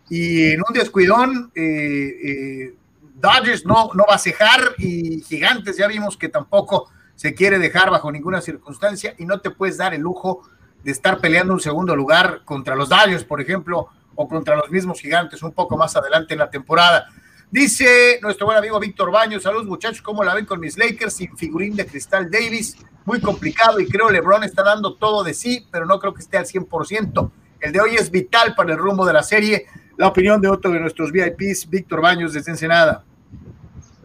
Y 0.09 0.53
en 0.53 0.61
un 0.61 0.73
descuidón, 0.73 1.51
eh, 1.55 2.13
eh, 2.25 2.75
Dodgers 3.15 3.67
no, 3.67 3.91
no 3.95 4.05
va 4.09 4.15
a 4.15 4.19
cejar 4.19 4.61
y 4.79 5.21
Gigantes 5.23 5.77
ya 5.77 5.87
vimos 5.87 6.17
que 6.17 6.29
tampoco 6.29 6.91
se 7.21 7.35
quiere 7.35 7.59
dejar 7.59 7.91
bajo 7.91 8.11
ninguna 8.11 8.41
circunstancia 8.41 9.15
y 9.19 9.27
no 9.27 9.43
te 9.43 9.51
puedes 9.51 9.77
dar 9.77 9.93
el 9.93 10.01
lujo 10.01 10.41
de 10.83 10.91
estar 10.91 11.19
peleando 11.19 11.53
un 11.53 11.61
segundo 11.61 11.95
lugar 11.95 12.47
contra 12.47 12.75
los 12.75 12.89
Dodgers, 12.89 13.25
por 13.25 13.43
ejemplo, 13.43 13.89
o 14.15 14.27
contra 14.27 14.57
los 14.57 14.71
mismos 14.71 15.03
Gigantes 15.03 15.43
un 15.43 15.53
poco 15.53 15.77
más 15.77 15.95
adelante 15.95 16.33
en 16.33 16.39
la 16.39 16.49
temporada. 16.49 17.09
Dice 17.51 18.21
nuestro 18.23 18.47
buen 18.47 18.57
amigo 18.57 18.81
Víctor 18.81 19.11
Baños, 19.11 19.43
saludos 19.43 19.67
muchachos, 19.67 20.01
¿cómo 20.01 20.25
la 20.25 20.35
ven 20.35 20.47
con 20.47 20.61
mis 20.61 20.79
Lakers 20.79 21.13
sin 21.13 21.37
figurín 21.37 21.77
de 21.77 21.85
Cristal 21.85 22.31
Davis? 22.31 22.79
Muy 23.05 23.21
complicado 23.21 23.81
y 23.81 23.87
creo 23.87 24.09
LeBron 24.09 24.43
está 24.45 24.63
dando 24.63 24.95
todo 24.95 25.23
de 25.23 25.35
sí, 25.35 25.69
pero 25.71 25.85
no 25.85 25.99
creo 25.99 26.15
que 26.15 26.23
esté 26.23 26.39
al 26.39 26.47
100%. 26.47 27.31
El 27.61 27.73
de 27.73 27.81
hoy 27.83 27.97
es 27.97 28.11
vital 28.11 28.55
para 28.55 28.73
el 28.73 28.79
rumbo 28.79 29.05
de 29.05 29.13
la 29.13 29.23
serie. 29.23 29.67
La 29.99 30.09
opinión 30.09 30.41
de 30.41 30.49
otro 30.49 30.71
de 30.71 30.81
nuestros 30.81 31.13
VIPs, 31.13 31.69
Víctor 31.69 32.01
Baños 32.01 32.33
desde 32.33 32.51
Ensenada. 32.51 33.05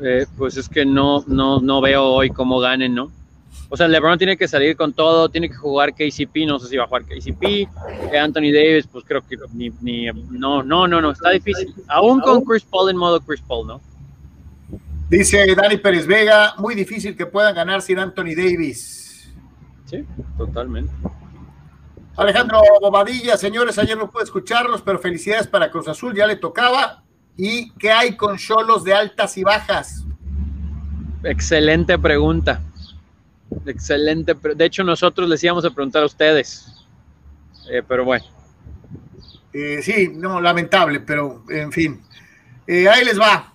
Eh, 0.01 0.25
pues 0.37 0.57
es 0.57 0.67
que 0.67 0.85
no, 0.85 1.23
no, 1.27 1.59
no 1.61 1.81
veo 1.81 2.03
hoy 2.03 2.29
cómo 2.29 2.59
ganen, 2.59 2.93
¿no? 2.95 3.11
O 3.69 3.77
sea, 3.77 3.87
LeBron 3.87 4.17
tiene 4.17 4.37
que 4.37 4.47
salir 4.47 4.75
con 4.75 4.93
todo, 4.93 5.29
tiene 5.29 5.49
que 5.49 5.55
jugar 5.55 5.93
KCP, 5.95 6.45
no 6.45 6.59
sé 6.59 6.67
si 6.67 6.77
va 6.77 6.83
a 6.83 6.87
jugar 6.87 7.03
KCP. 7.05 7.43
Eh, 8.11 8.19
Anthony 8.19 8.51
Davis, 8.53 8.87
pues 8.91 9.03
creo 9.05 9.25
que 9.27 9.37
ni, 9.53 9.69
ni- 9.81 10.05
no, 10.29 10.61
no, 10.63 10.87
no, 10.87 11.01
no, 11.01 11.11
está 11.11 11.31
difícil. 11.31 11.73
Aún 11.87 12.19
con 12.19 12.43
Chris 12.43 12.63
Paul 12.63 12.89
en 12.91 12.97
modo 12.97 13.19
Chris 13.21 13.41
Paul, 13.41 13.67
¿no? 13.67 13.81
Dice 15.09 15.53
Dani 15.55 15.77
Pérez 15.77 16.05
Vega, 16.07 16.55
muy 16.57 16.75
difícil 16.75 17.15
que 17.15 17.25
puedan 17.25 17.55
ganar 17.55 17.81
sin 17.81 17.99
Anthony 17.99 18.35
Davis. 18.35 19.31
Sí, 19.85 20.03
totalmente. 20.37 20.91
Alejandro 22.17 22.61
Bobadilla, 22.81 23.37
señores, 23.37 23.77
ayer 23.77 23.97
no 23.97 24.09
pude 24.09 24.23
escucharlos, 24.23 24.81
pero 24.81 24.99
felicidades 24.99 25.47
para 25.47 25.69
Cruz 25.69 25.87
Azul, 25.87 26.15
ya 26.15 26.25
le 26.27 26.37
tocaba. 26.37 27.03
¿Y 27.37 27.71
qué 27.71 27.91
hay 27.91 28.15
con 28.15 28.37
Cholos 28.37 28.83
de 28.83 28.93
altas 28.93 29.37
y 29.37 29.43
bajas? 29.43 30.05
Excelente 31.23 31.97
pregunta. 31.97 32.61
excelente. 33.65 34.35
De 34.55 34.65
hecho, 34.65 34.83
nosotros 34.83 35.27
les 35.27 35.43
íbamos 35.43 35.65
a 35.65 35.69
preguntar 35.69 36.03
a 36.03 36.05
ustedes. 36.05 36.67
Eh, 37.69 37.81
pero 37.87 38.05
bueno. 38.05 38.25
Eh, 39.51 39.81
sí, 39.81 40.11
no, 40.13 40.39
lamentable, 40.39 40.99
pero 40.99 41.43
en 41.49 41.71
fin. 41.71 42.01
Eh, 42.67 42.87
ahí 42.87 43.03
les 43.05 43.19
va. 43.19 43.53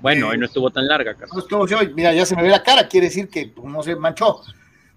Bueno, 0.00 0.28
hoy 0.28 0.38
no 0.38 0.46
estuvo 0.46 0.70
tan 0.70 0.86
larga. 0.86 1.16
No 1.32 1.38
estuvo 1.38 1.62
hoy. 1.62 1.92
Mira, 1.94 2.12
ya 2.12 2.26
se 2.26 2.34
me 2.34 2.42
ve 2.42 2.48
la 2.48 2.62
cara, 2.62 2.88
quiere 2.88 3.06
decir 3.06 3.28
que 3.28 3.46
pues, 3.46 3.66
no 3.66 3.82
se 3.82 3.94
manchó. 3.94 4.42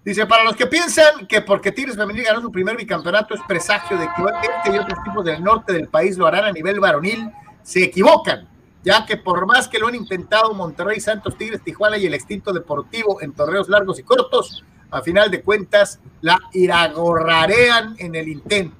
Dice, 0.06 0.24
para 0.24 0.44
los 0.44 0.54
que 0.54 0.66
piensan 0.66 1.26
que 1.26 1.40
porque 1.40 1.72
Tigres 1.72 1.96
Femenil 1.96 2.22
ganó 2.22 2.40
su 2.40 2.52
primer 2.52 2.76
bicampeonato 2.76 3.34
es 3.34 3.40
presagio 3.48 3.98
de 3.98 4.06
que 4.06 4.22
este 4.22 4.76
y 4.76 4.78
otros 4.78 5.00
equipos 5.00 5.24
del 5.24 5.42
norte 5.42 5.72
del 5.72 5.88
país 5.88 6.16
lo 6.16 6.28
harán 6.28 6.44
a 6.44 6.52
nivel 6.52 6.78
varonil, 6.78 7.28
se 7.64 7.82
equivocan 7.82 8.48
ya 8.84 9.04
que 9.04 9.16
por 9.16 9.46
más 9.46 9.66
que 9.66 9.80
lo 9.80 9.88
han 9.88 9.96
intentado 9.96 10.54
Monterrey, 10.54 11.00
Santos, 11.00 11.36
Tigres, 11.36 11.60
Tijuana 11.60 11.98
y 11.98 12.06
el 12.06 12.14
extinto 12.14 12.52
Deportivo 12.52 13.20
en 13.20 13.32
torneos 13.32 13.68
largos 13.68 13.98
y 13.98 14.04
cortos, 14.04 14.64
a 14.92 15.02
final 15.02 15.28
de 15.28 15.42
cuentas 15.42 15.98
la 16.20 16.38
iragorrarean 16.52 17.96
en 17.98 18.14
el 18.14 18.28
intento. 18.28 18.76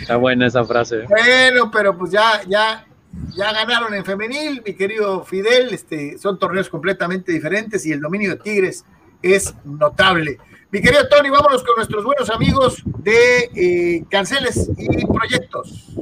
Está 0.00 0.14
buena 0.14 0.46
esa 0.46 0.64
frase. 0.64 1.00
¿eh? 1.00 1.06
Bueno, 1.08 1.72
pero 1.72 1.98
pues 1.98 2.12
ya, 2.12 2.40
ya, 2.46 2.86
ya 3.34 3.52
ganaron 3.52 3.92
en 3.94 4.04
femenil, 4.04 4.62
mi 4.64 4.74
querido 4.74 5.24
Fidel, 5.24 5.74
este, 5.74 6.16
son 6.16 6.38
torneos 6.38 6.68
completamente 6.68 7.32
diferentes 7.32 7.84
y 7.84 7.90
el 7.90 8.00
dominio 8.00 8.30
de 8.30 8.36
Tigres 8.36 8.84
es 9.22 9.54
notable. 9.64 10.38
Mi 10.70 10.80
querido 10.80 11.08
Tony, 11.08 11.30
vámonos 11.30 11.62
con 11.62 11.76
nuestros 11.76 12.04
buenos 12.04 12.28
amigos 12.28 12.82
de 12.98 13.50
eh, 13.54 14.04
Canceles 14.10 14.68
y 14.76 15.06
Proyectos. 15.06 15.96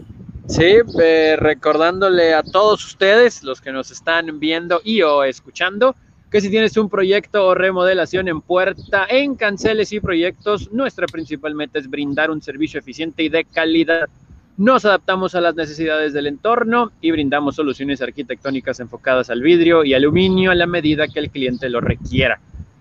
Sí, 0.47 0.77
eh, 1.01 1.37
recordándole 1.39 2.35
a 2.35 2.43
todos 2.43 2.85
ustedes, 2.85 3.43
los 3.43 3.61
que 3.61 3.73
nos 3.73 3.91
están 3.91 4.39
viendo 4.39 4.81
y 4.85 5.03
o 5.03 5.25
escuchando, 5.25 5.97
que 6.31 6.41
si 6.41 6.51
tienes 6.51 6.77
un 6.77 6.91
proyecto 6.91 7.47
o 7.47 7.55
remodelación 7.55 8.27
en 8.29 8.41
puerta 8.41 9.07
en 9.09 9.37
Canceles 9.37 9.93
y 9.93 10.01
Proyectos, 10.01 10.73
nuestra 10.73 11.07
principal 11.07 11.55
meta 11.55 11.79
es 11.79 11.89
brindar 11.89 12.31
un 12.31 12.43
servicio 12.43 12.81
eficiente 12.81 13.23
y 13.23 13.29
de 13.29 13.45
calidad. 13.45 14.09
Nos 14.57 14.85
adaptamos 14.85 15.35
a 15.35 15.41
las 15.41 15.55
necesidades 15.55 16.13
del 16.13 16.27
entorno 16.27 16.93
y 17.01 17.11
brindamos 17.11 17.57
soluciones 17.57 18.03
arquitectónicas 18.03 18.81
enfocadas 18.81 19.31
al 19.31 19.43
vidrio 19.43 19.85
y 19.85 19.95
aluminio 19.95 20.51
a 20.51 20.55
la 20.55 20.67
medida 20.67 21.09
que 21.09 21.21
el 21.21 21.31
cliente 21.31 21.69
lo 21.69 21.81
requiera. 21.81 22.41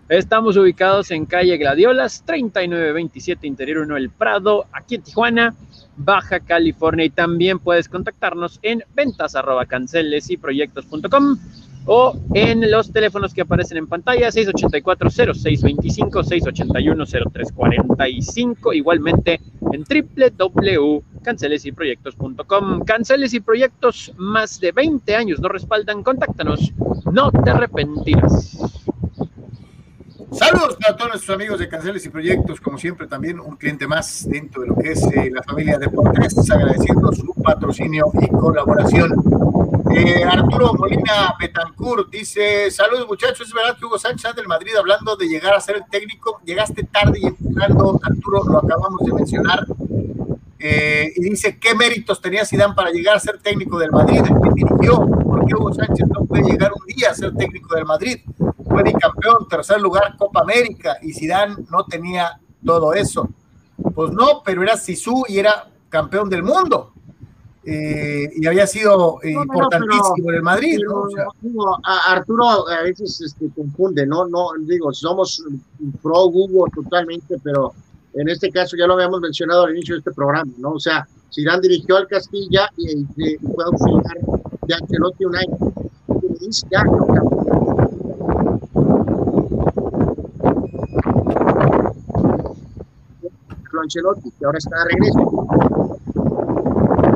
Estamos 0.10 0.58
ubicados 0.58 1.12
en 1.12 1.26
calle 1.26 1.56
Gladiolas, 1.58 2.24
3927 2.26 3.47
Interior 3.47 3.78
1 3.80 3.95
El 3.95 4.10
Prado, 4.10 4.66
aquí 4.74 4.95
en 4.95 5.01
Tijuana. 5.01 5.56
Baja 5.95 6.39
California 6.39 7.06
y 7.06 7.10
también 7.10 7.60
puedes 7.60 7.88
contactarnos 7.88 8.60
en 8.64 8.84
ventas 8.95 9.36
arroba 9.36 9.68
canceles 9.68 10.32
y 10.32 10.38
proyectos.com 10.38 11.38
o 11.86 12.18
en 12.34 12.72
los 12.72 12.91
teléfonos 12.91 13.32
que 13.34 13.41
aparecen 13.41 13.78
en 13.78 13.88
pantalla 13.88 14.30
684-0625, 14.30 16.24
681-0345, 16.24 18.76
igualmente 18.76 19.39
en 19.72 19.84
www.cancelesyproyectos.com. 19.84 22.84
Canceles 22.86 23.34
y 23.34 23.39
proyectos, 23.39 24.14
más 24.18 24.60
de 24.60 24.72
20 24.72 25.16
años 25.16 25.39
nos 25.39 25.51
respaldan, 25.51 26.04
contáctanos, 26.04 26.74
no 27.12 27.32
te 27.32 27.49
arrepentirás. 27.51 28.84
Saludos 30.38 30.77
para 30.81 30.95
todos 30.95 31.11
nuestros 31.11 31.36
amigos 31.36 31.59
de 31.59 31.69
Canceles 31.69 32.05
y 32.05 32.09
Proyectos, 32.09 32.59
como 32.59 32.77
siempre 32.77 33.07
también 33.07 33.39
un 33.39 33.55
cliente 33.55 33.88
más 33.88 34.27
dentro 34.27 34.61
de 34.61 34.67
lo 34.69 34.75
que 34.75 34.91
es 34.91 35.03
eh, 35.03 35.29
la 35.31 35.43
familia 35.43 35.77
de 35.77 35.86
Deportes, 35.86 36.49
agradeciendo 36.49 37.11
su 37.11 37.34
patrocinio 37.36 38.11
y 38.19 38.27
colaboración. 38.29 39.11
Eh, 39.95 40.23
Arturo 40.23 40.73
Molina 40.73 41.36
Betancourt 41.39 42.09
dice, 42.09 42.71
saludos 42.71 43.07
muchachos, 43.07 43.47
es 43.47 43.53
verdad 43.53 43.77
que 43.77 43.86
Hugo 43.86 43.99
Sánchez 43.99 44.36
del 44.36 44.47
Madrid 44.47 44.75
hablando 44.75 45.15
de 45.15 45.27
llegar 45.27 45.53
a 45.53 45.61
ser 45.61 45.75
el 45.75 45.84
técnico, 45.89 46.41
llegaste 46.43 46.84
tarde 46.84 47.19
y 47.21 47.27
empujando, 47.27 47.99
Arturo, 48.01 48.43
lo 48.43 48.57
acabamos 48.57 49.01
de 49.05 49.13
mencionar, 49.13 49.67
eh, 50.66 51.11
y 51.18 51.30
dice, 51.30 51.59
¿qué 51.59 51.76
méritos 51.76 52.22
tenía 52.22 52.45
Zidane 52.45 52.74
para 52.74 52.89
llegar 52.89 53.18
a 53.18 53.20
ser 53.20 53.38
técnico 53.38 53.78
del 53.78 53.91
Madrid? 53.91 54.22
¿Quién 54.22 54.53
dirigió? 54.53 55.05
¿Por 55.05 55.45
qué 55.45 55.55
Hugo 55.55 55.74
Sánchez 55.74 56.07
no 56.07 56.24
puede 56.26 56.43
llegar 56.43 56.72
un 56.72 56.86
día 56.88 57.09
a 57.11 57.14
ser 57.14 57.34
técnico 57.36 57.76
del 57.76 57.84
Madrid? 57.84 58.20
fue 58.74 58.82
bicampeón, 58.82 59.45
tercer 59.49 59.82
lugar 59.82 60.16
Copa 60.18 60.39
América 60.39 60.97
y 61.01 61.11
Zidane 61.11 61.55
no 61.70 61.84
tenía 61.84 62.39
todo 62.66 62.93
eso. 62.93 63.28
Pues 63.93 64.11
no, 64.11 64.41
pero 64.45 64.64
era 64.64 64.78
Sisu 64.78 65.26
y 65.28 65.38
era 65.38 65.68
campeón 65.89 66.30
del 66.30 66.43
mundo. 66.43 66.93
Eh, 67.66 68.30
y 68.34 68.47
había 68.47 68.66
sido 68.66 69.20
eh, 69.22 69.32
importantísimo 69.32 70.30
en 70.30 70.36
el 70.36 70.43
Madrid. 70.43 70.80
Arturo 72.07 72.70
a 72.70 72.84
veces 72.84 73.20
este, 73.20 73.49
confunde, 73.53 74.05
¿no? 74.05 74.30
No, 74.30 74.47
digo, 74.61 74.93
somos 74.93 75.43
pro 76.01 76.28
Hugo 76.28 76.68
totalmente, 76.74 77.36
pero 77.43 77.74
en 78.14 78.30
este 78.30 78.51
caso 78.51 78.78
ya 78.78 78.88
lo 78.88 78.93
habíamos 78.93 79.20
mencionado 79.22 79.66
al 79.66 79.72
inicio 79.76 79.95
de 79.95 79.99
este 79.99 80.11
programa, 80.11 80.51
¿no? 80.57 80.72
O 80.72 80.80
sea, 80.80 81.07
Zidane 81.34 81.61
dirigió 81.61 81.97
al 81.97 82.07
Castilla 82.07 82.70
y, 82.78 83.05
fue 83.38 83.64
auxiliar 83.66 84.18
de 84.68 84.74
Ancelotti 84.76 85.26
un 85.26 85.36
año. 85.36 85.57
Y 86.39 86.49
ya, 86.70 86.84
Ancelotti, 93.84 94.32
que 94.32 94.45
ahora 94.45 94.57
está 94.57 94.78
de 94.78 94.86
regreso. 94.86 95.20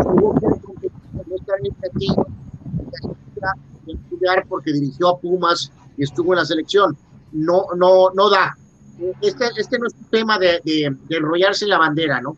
Tuvo 0.04 0.36
que 0.36 0.48
porque 4.50 4.74
dirigió 4.74 5.10
a 5.10 5.20
Pumas 5.20 5.72
y 5.98 6.04
estuvo 6.04 6.34
en 6.34 6.40
la 6.40 6.46
selección. 6.46 6.98
No, 7.32 7.68
no, 7.76 8.10
no 8.14 8.30
da. 8.30 8.58
Este, 9.22 9.46
este 9.58 9.80
no 9.80 9.88
es 9.88 9.94
un 9.94 10.06
tema 10.06 10.40
de, 10.40 10.60
de, 10.64 10.96
enrollarse 11.10 11.66
en 11.66 11.70
la 11.70 11.78
bandera, 11.78 12.22
¿no? 12.22 12.36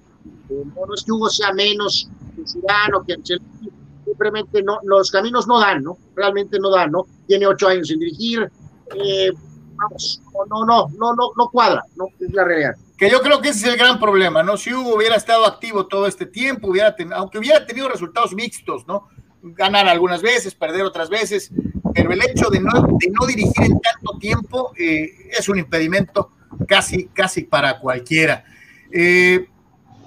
No, 0.49 0.93
es 0.93 1.03
que 1.03 1.11
Hugo 1.11 1.29
sea 1.29 1.53
menos 1.53 2.09
que 2.35 2.41
Zidane 2.45 2.97
que 3.07 3.13
Ancelotti, 3.13 3.69
simplemente 4.03 4.63
no, 4.63 4.79
los 4.83 5.11
caminos 5.11 5.47
no 5.47 5.59
dan, 5.59 5.83
¿no? 5.83 5.97
Realmente 6.15 6.59
no 6.59 6.69
dan, 6.69 6.91
¿no? 6.91 7.05
Tiene 7.27 7.47
ocho 7.47 7.67
años 7.67 7.87
sin 7.87 7.99
dirigir, 7.99 8.51
eh, 8.95 9.31
vamos, 9.75 10.21
no, 10.49 10.65
no, 10.65 10.87
no, 10.97 11.15
no, 11.15 11.31
no 11.37 11.49
cuadra, 11.49 11.83
no 11.95 12.07
es 12.19 12.33
la 12.33 12.43
realidad 12.43 12.75
que 12.99 13.09
yo 13.09 13.21
creo 13.21 13.39
que 13.39 13.49
ese 13.49 13.59
es 13.59 13.73
el 13.73 13.79
gran 13.79 13.97
problema, 13.97 14.43
¿no? 14.43 14.57
Si 14.57 14.73
Hugo 14.73 14.95
hubiera 14.97 15.15
estado 15.15 15.45
activo 15.45 15.87
todo 15.87 16.05
este 16.05 16.25
tiempo, 16.25 16.67
hubiera 16.67 16.93
aunque 17.15 17.39
hubiera 17.39 17.65
tenido 17.65 17.87
resultados 17.87 18.33
mixtos, 18.33 18.85
¿no? 18.87 19.07
Ganar 19.41 19.87
algunas 19.87 20.21
veces, 20.21 20.53
perder 20.53 20.83
otras 20.83 21.09
veces, 21.09 21.49
pero 21.93 22.11
el 22.11 22.21
hecho 22.21 22.49
de 22.49 22.59
no, 22.59 22.71
de 22.99 23.09
no 23.09 23.25
dirigir 23.25 23.63
en 23.63 23.79
tanto 23.79 24.19
tiempo 24.19 24.73
eh, 24.77 25.29
es 25.31 25.47
un 25.47 25.57
impedimento 25.57 26.31
casi, 26.67 27.07
casi 27.07 27.43
para 27.43 27.79
cualquiera. 27.79 28.43
Eh, 28.91 29.47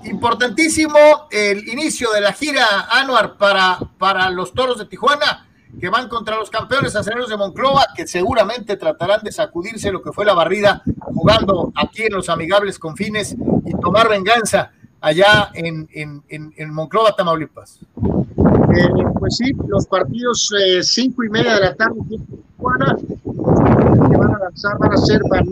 importantísimo 0.05 0.99
el 1.31 1.69
inicio 1.69 2.11
de 2.13 2.21
la 2.21 2.33
gira 2.33 2.65
Anuar 2.91 3.37
para, 3.37 3.79
para 3.99 4.31
los 4.31 4.53
toros 4.53 4.79
de 4.79 4.87
Tijuana 4.87 5.47
que 5.81 5.89
van 5.89 6.09
contra 6.09 6.37
los 6.37 6.51
campeones 6.51 6.95
aceleros 6.95 7.31
de 7.31 7.37
Monclova, 7.37 7.87
que 7.97 8.07
seguramente 8.07 8.77
tratarán 8.77 9.23
de 9.23 9.33
sacudirse 9.33 9.91
lo 9.91 10.03
que 10.03 10.13
fue 10.13 10.25
la 10.25 10.35
barrida 10.35 10.83
jugando 11.01 11.73
aquí 11.75 12.03
en 12.03 12.13
los 12.13 12.29
amigables 12.29 12.79
confines 12.79 13.35
y 13.65 13.73
tomar 13.81 14.09
venganza 14.09 14.71
allá 15.01 15.51
en, 15.55 15.89
en, 15.91 16.73
Monclova, 16.73 17.17
Tamaulipas. 17.17 17.81
Eh, 18.77 18.89
pues 19.19 19.37
sí, 19.37 19.53
los 19.67 19.87
partidos 19.87 20.51
eh, 20.59 20.83
cinco 20.83 21.25
y 21.25 21.31
media 21.31 21.55
de 21.55 21.61
la 21.61 21.75
tarde 21.75 21.99
Tijuana, 22.09 22.97
que 22.97 24.17
van 24.17 24.35
a 24.35 24.39
lanzar 24.39 24.79
van 24.79 24.93
a 24.93 24.97
ser 24.97 25.21
Van 25.29 25.47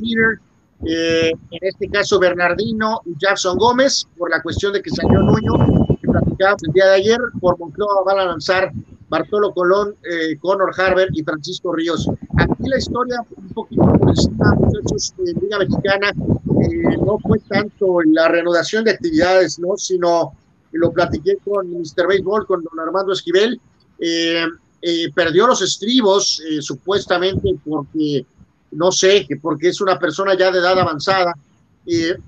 eh, 0.86 1.32
en 1.50 1.58
este 1.60 1.88
caso 1.88 2.18
Bernardino 2.18 3.02
y 3.04 3.14
Jackson 3.18 3.58
Gómez, 3.58 4.06
por 4.16 4.30
la 4.30 4.40
cuestión 4.42 4.72
de 4.72 4.82
que 4.82 4.90
salió 4.90 5.20
Nuño, 5.20 5.86
que 6.00 6.08
platicábamos 6.08 6.62
el 6.64 6.72
día 6.72 6.86
de 6.86 6.94
ayer, 6.94 7.18
por 7.40 7.58
Monclova 7.58 8.02
van 8.04 8.18
a 8.18 8.24
lanzar 8.26 8.72
Bartolo 9.10 9.52
Colón, 9.52 9.96
eh, 10.04 10.38
Conor 10.38 10.72
Harber 10.80 11.08
y 11.12 11.22
Francisco 11.24 11.72
Ríos. 11.72 12.08
Aquí 12.38 12.68
la 12.68 12.78
historia, 12.78 13.16
un 13.36 13.48
poquito 13.48 13.82
por 13.82 14.08
encima, 14.08 14.54
muchachos, 14.54 15.12
de 15.18 15.34
Liga 15.34 15.58
Mexicana, 15.58 16.10
eh, 16.10 16.96
no 17.04 17.18
fue 17.18 17.40
tanto 17.40 18.00
la 18.02 18.28
reanudación 18.28 18.84
de 18.84 18.92
actividades, 18.92 19.58
¿no? 19.58 19.76
sino 19.76 20.32
lo 20.72 20.92
platiqué 20.92 21.38
con 21.44 21.68
Mr. 21.72 22.06
Baseball, 22.06 22.46
con 22.46 22.62
don 22.62 22.78
Armando 22.78 23.12
Esquivel, 23.12 23.60
eh, 23.98 24.46
perdió 25.12 25.48
los 25.48 25.60
estribos, 25.60 26.40
supuestamente 26.60 27.54
porque, 27.66 28.24
no 28.72 28.92
sé, 28.92 29.26
porque 29.40 29.68
es 29.68 29.80
una 29.80 29.98
persona 29.98 30.36
ya 30.36 30.50
de 30.50 30.58
edad 30.58 30.78
avanzada. 30.78 31.34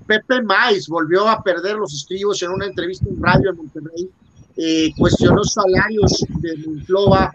Pepe 0.07 0.41
Mais 0.41 0.87
volvió 0.87 1.27
a 1.27 1.41
perder 1.41 1.75
los 1.75 1.93
estribos 1.93 2.41
en 2.41 2.51
una 2.51 2.65
entrevista 2.65 3.07
en 3.07 3.21
radio 3.21 3.51
en 3.51 3.57
Monterrey 3.57 4.09
eh, 4.55 4.91
cuestionó 4.97 5.43
salarios 5.43 6.23
de 6.41 6.57
Monclova 6.57 7.31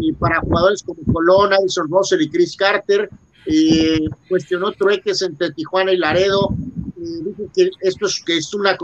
y 0.00 0.12
para 0.12 0.40
jugadores 0.40 0.82
como 0.82 1.00
Colón, 1.12 1.52
Addison 1.52 1.88
Russell 1.88 2.22
y 2.22 2.28
Chris 2.28 2.56
Carter, 2.56 3.08
eh, 3.46 4.00
cuestionó 4.28 4.72
trueques 4.72 5.22
entre 5.22 5.52
Tijuana 5.52 5.92
y 5.92 5.96
Laredo, 5.96 6.48
dijo 6.96 7.44
que 7.54 7.70
esto 7.82 8.06
es, 8.06 8.20
que 8.24 8.38
es 8.38 8.52
una 8.52 8.76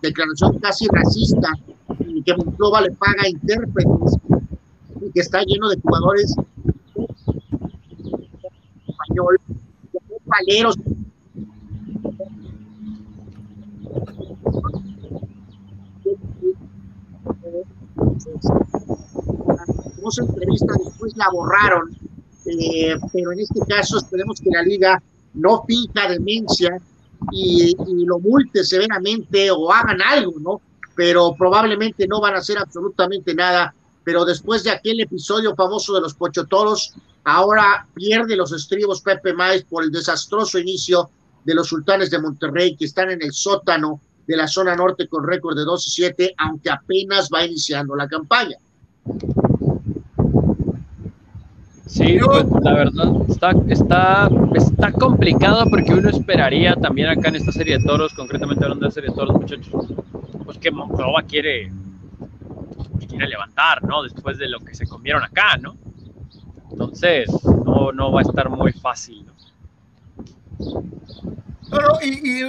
declaración 0.00 0.58
casi 0.60 0.86
racista, 0.88 1.52
y 2.06 2.22
que 2.22 2.34
Monclova 2.34 2.80
le 2.80 2.92
paga 2.92 3.24
a 3.24 3.28
intérpretes, 3.28 4.16
y 5.02 5.12
que 5.12 5.20
está 5.20 5.42
lleno 5.42 5.68
de 5.68 5.78
jugadores 5.78 6.34
español 9.16 9.40
Valeros. 10.26 10.76
famosa 19.96 20.22
entrevista 20.22 20.74
después 20.84 21.16
la 21.16 21.28
borraron, 21.32 21.96
eh, 22.46 22.96
pero 23.12 23.32
en 23.32 23.40
este 23.40 23.60
caso 23.68 23.98
esperemos 23.98 24.40
que 24.40 24.50
la 24.50 24.62
liga 24.62 25.02
no 25.34 25.64
finja 25.66 26.08
demencia 26.08 26.78
y, 27.32 27.74
y, 27.86 28.04
lo 28.04 28.18
multe 28.18 28.62
severamente 28.62 29.50
o 29.50 29.72
hagan 29.72 30.00
algo, 30.02 30.38
¿no? 30.38 30.60
Pero 30.94 31.34
probablemente 31.36 32.06
no 32.06 32.20
van 32.20 32.34
a 32.34 32.38
hacer 32.38 32.58
absolutamente 32.58 33.34
nada. 33.34 33.74
Pero 34.06 34.24
después 34.24 34.62
de 34.62 34.70
aquel 34.70 35.00
episodio 35.00 35.56
famoso 35.56 35.92
de 35.92 36.00
los 36.00 36.14
Pochotoros, 36.14 36.94
ahora 37.24 37.88
pierde 37.92 38.36
los 38.36 38.52
estribos 38.52 39.00
Pepe 39.02 39.32
Maes 39.32 39.64
por 39.64 39.82
el 39.82 39.90
desastroso 39.90 40.60
inicio 40.60 41.10
de 41.44 41.56
los 41.56 41.66
Sultanes 41.66 42.08
de 42.12 42.20
Monterrey, 42.20 42.76
que 42.76 42.84
están 42.84 43.10
en 43.10 43.20
el 43.20 43.32
sótano 43.32 44.00
de 44.24 44.36
la 44.36 44.46
zona 44.46 44.76
norte 44.76 45.08
con 45.08 45.26
récord 45.26 45.56
de 45.56 45.64
2 45.64 45.88
y 45.88 45.90
7, 45.90 46.34
aunque 46.38 46.70
apenas 46.70 47.28
va 47.34 47.44
iniciando 47.44 47.96
la 47.96 48.06
campaña. 48.06 48.56
Sí, 51.86 52.18
pues 52.24 52.44
la 52.62 52.74
verdad 52.74 53.12
está, 53.28 53.50
está, 53.68 54.30
está 54.54 54.92
complicado 54.92 55.64
porque 55.68 55.94
uno 55.94 56.10
esperaría 56.10 56.76
también 56.76 57.08
acá 57.08 57.30
en 57.30 57.36
esta 57.36 57.50
serie 57.50 57.78
de 57.78 57.84
toros, 57.84 58.14
concretamente 58.14 58.62
hablando 58.62 58.86
de 58.86 58.92
serie 58.92 59.10
de 59.10 59.16
toros, 59.16 59.34
muchachos, 59.34 59.88
pues 60.44 60.58
que 60.58 60.70
Monclova 60.70 61.22
quiere, 61.22 61.72
quiere 63.06 63.26
levantar, 63.28 63.82
¿no? 63.84 64.02
Después 64.02 64.38
de 64.38 64.48
lo 64.48 64.60
que 64.60 64.74
se 64.74 64.86
comieron 64.86 65.22
acá, 65.22 65.56
¿no? 65.56 65.76
Entonces, 66.70 67.28
no, 67.64 67.92
no 67.92 68.12
va 68.12 68.20
a 68.20 68.22
estar 68.22 68.48
muy 68.50 68.72
fácil, 68.72 69.24
¿no? 69.26 69.36
Bueno, 71.68 71.98
y, 72.00 72.42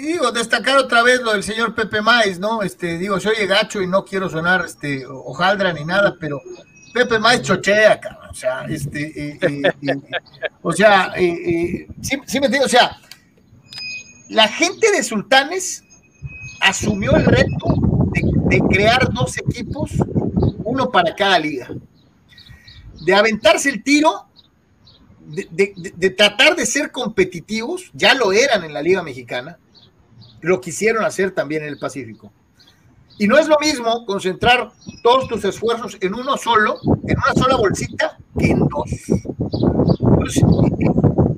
digo, 0.00 0.32
destacar 0.32 0.78
otra 0.78 1.02
vez 1.02 1.20
lo 1.20 1.32
del 1.32 1.42
señor 1.42 1.74
Pepe 1.74 2.00
Maiz, 2.00 2.38
¿no? 2.38 2.62
Este, 2.62 2.98
digo, 2.98 3.20
soy 3.20 3.46
gacho 3.46 3.80
y 3.80 3.86
no 3.86 4.04
quiero 4.04 4.28
sonar 4.28 4.64
este, 4.64 5.06
hojaldra 5.06 5.72
ni 5.72 5.84
nada, 5.84 6.16
pero 6.18 6.40
Pepe 6.92 7.18
Maiz 7.18 7.42
chochea, 7.42 8.00
cabrón. 8.00 8.30
O 8.30 8.34
sea, 8.34 8.64
este, 8.68 9.38
o 10.62 10.72
sea, 10.72 11.12
sí, 11.14 11.86
sí 12.26 12.40
me 12.40 12.46
entiendo, 12.46 12.66
o 12.66 12.68
sea, 12.68 12.98
la 14.28 14.48
gente 14.48 14.90
de 14.90 15.02
Sultanes 15.02 15.84
asumió 16.60 17.14
el 17.16 17.24
reto 17.24 17.97
de, 18.48 18.60
crear 18.68 19.12
dos 19.12 19.38
equipos, 19.38 19.92
uno 20.64 20.90
para 20.90 21.14
cada 21.14 21.38
liga, 21.38 21.68
de 23.04 23.14
aventarse 23.14 23.70
el 23.70 23.82
tiro 23.82 24.28
de, 25.28 26.10
tratar 26.16 26.56
de 26.56 26.64
ser 26.64 26.90
competitivos, 26.90 27.90
ya 27.92 28.14
lo 28.14 28.32
eran 28.32 28.64
en 28.64 28.72
la 28.72 28.82
Liga 28.82 29.02
Mexicana, 29.02 29.58
lo 30.40 30.60
quisieron 30.60 31.04
hacer 31.04 31.32
también 31.32 31.62
en 31.62 31.68
el 31.68 31.78
Pacífico. 31.78 32.32
Y 33.18 33.26
no 33.26 33.36
es 33.36 33.48
lo 33.48 33.58
mismo 33.58 34.06
concentrar 34.06 34.70
todos 35.02 35.28
tus 35.28 35.44
esfuerzos 35.44 35.98
en 36.00 36.14
uno 36.14 36.36
solo, 36.36 36.78
en 37.06 37.16
una 37.18 37.34
sola 37.34 37.56
bolsita, 37.56 38.16
que 38.38 38.52
en 38.52 38.60
dos. 38.60 38.90
Entonces, 40.00 40.44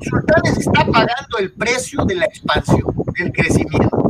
Sultanes 0.03 0.59
está 0.59 0.85
pagando 0.87 1.39
el 1.39 1.53
precio 1.53 2.05
de 2.05 2.15
la 2.17 2.27
expansión, 2.27 2.85
del 3.19 3.33
crecimiento. 3.33 4.10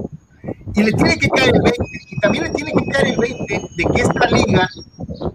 Y 0.74 0.82
le 0.82 0.92
tiene 0.92 1.18
que 1.18 1.28
caer 1.28 1.54
el 1.54 1.62
20, 1.62 1.84
y 2.10 2.20
también 2.20 2.44
le 2.44 2.50
tiene 2.50 2.72
que 2.72 2.86
caer 2.86 3.06
el 3.08 3.16
20 3.16 3.68
de 3.76 3.84
que 3.84 4.02
esta 4.02 4.30
liga 4.30 4.68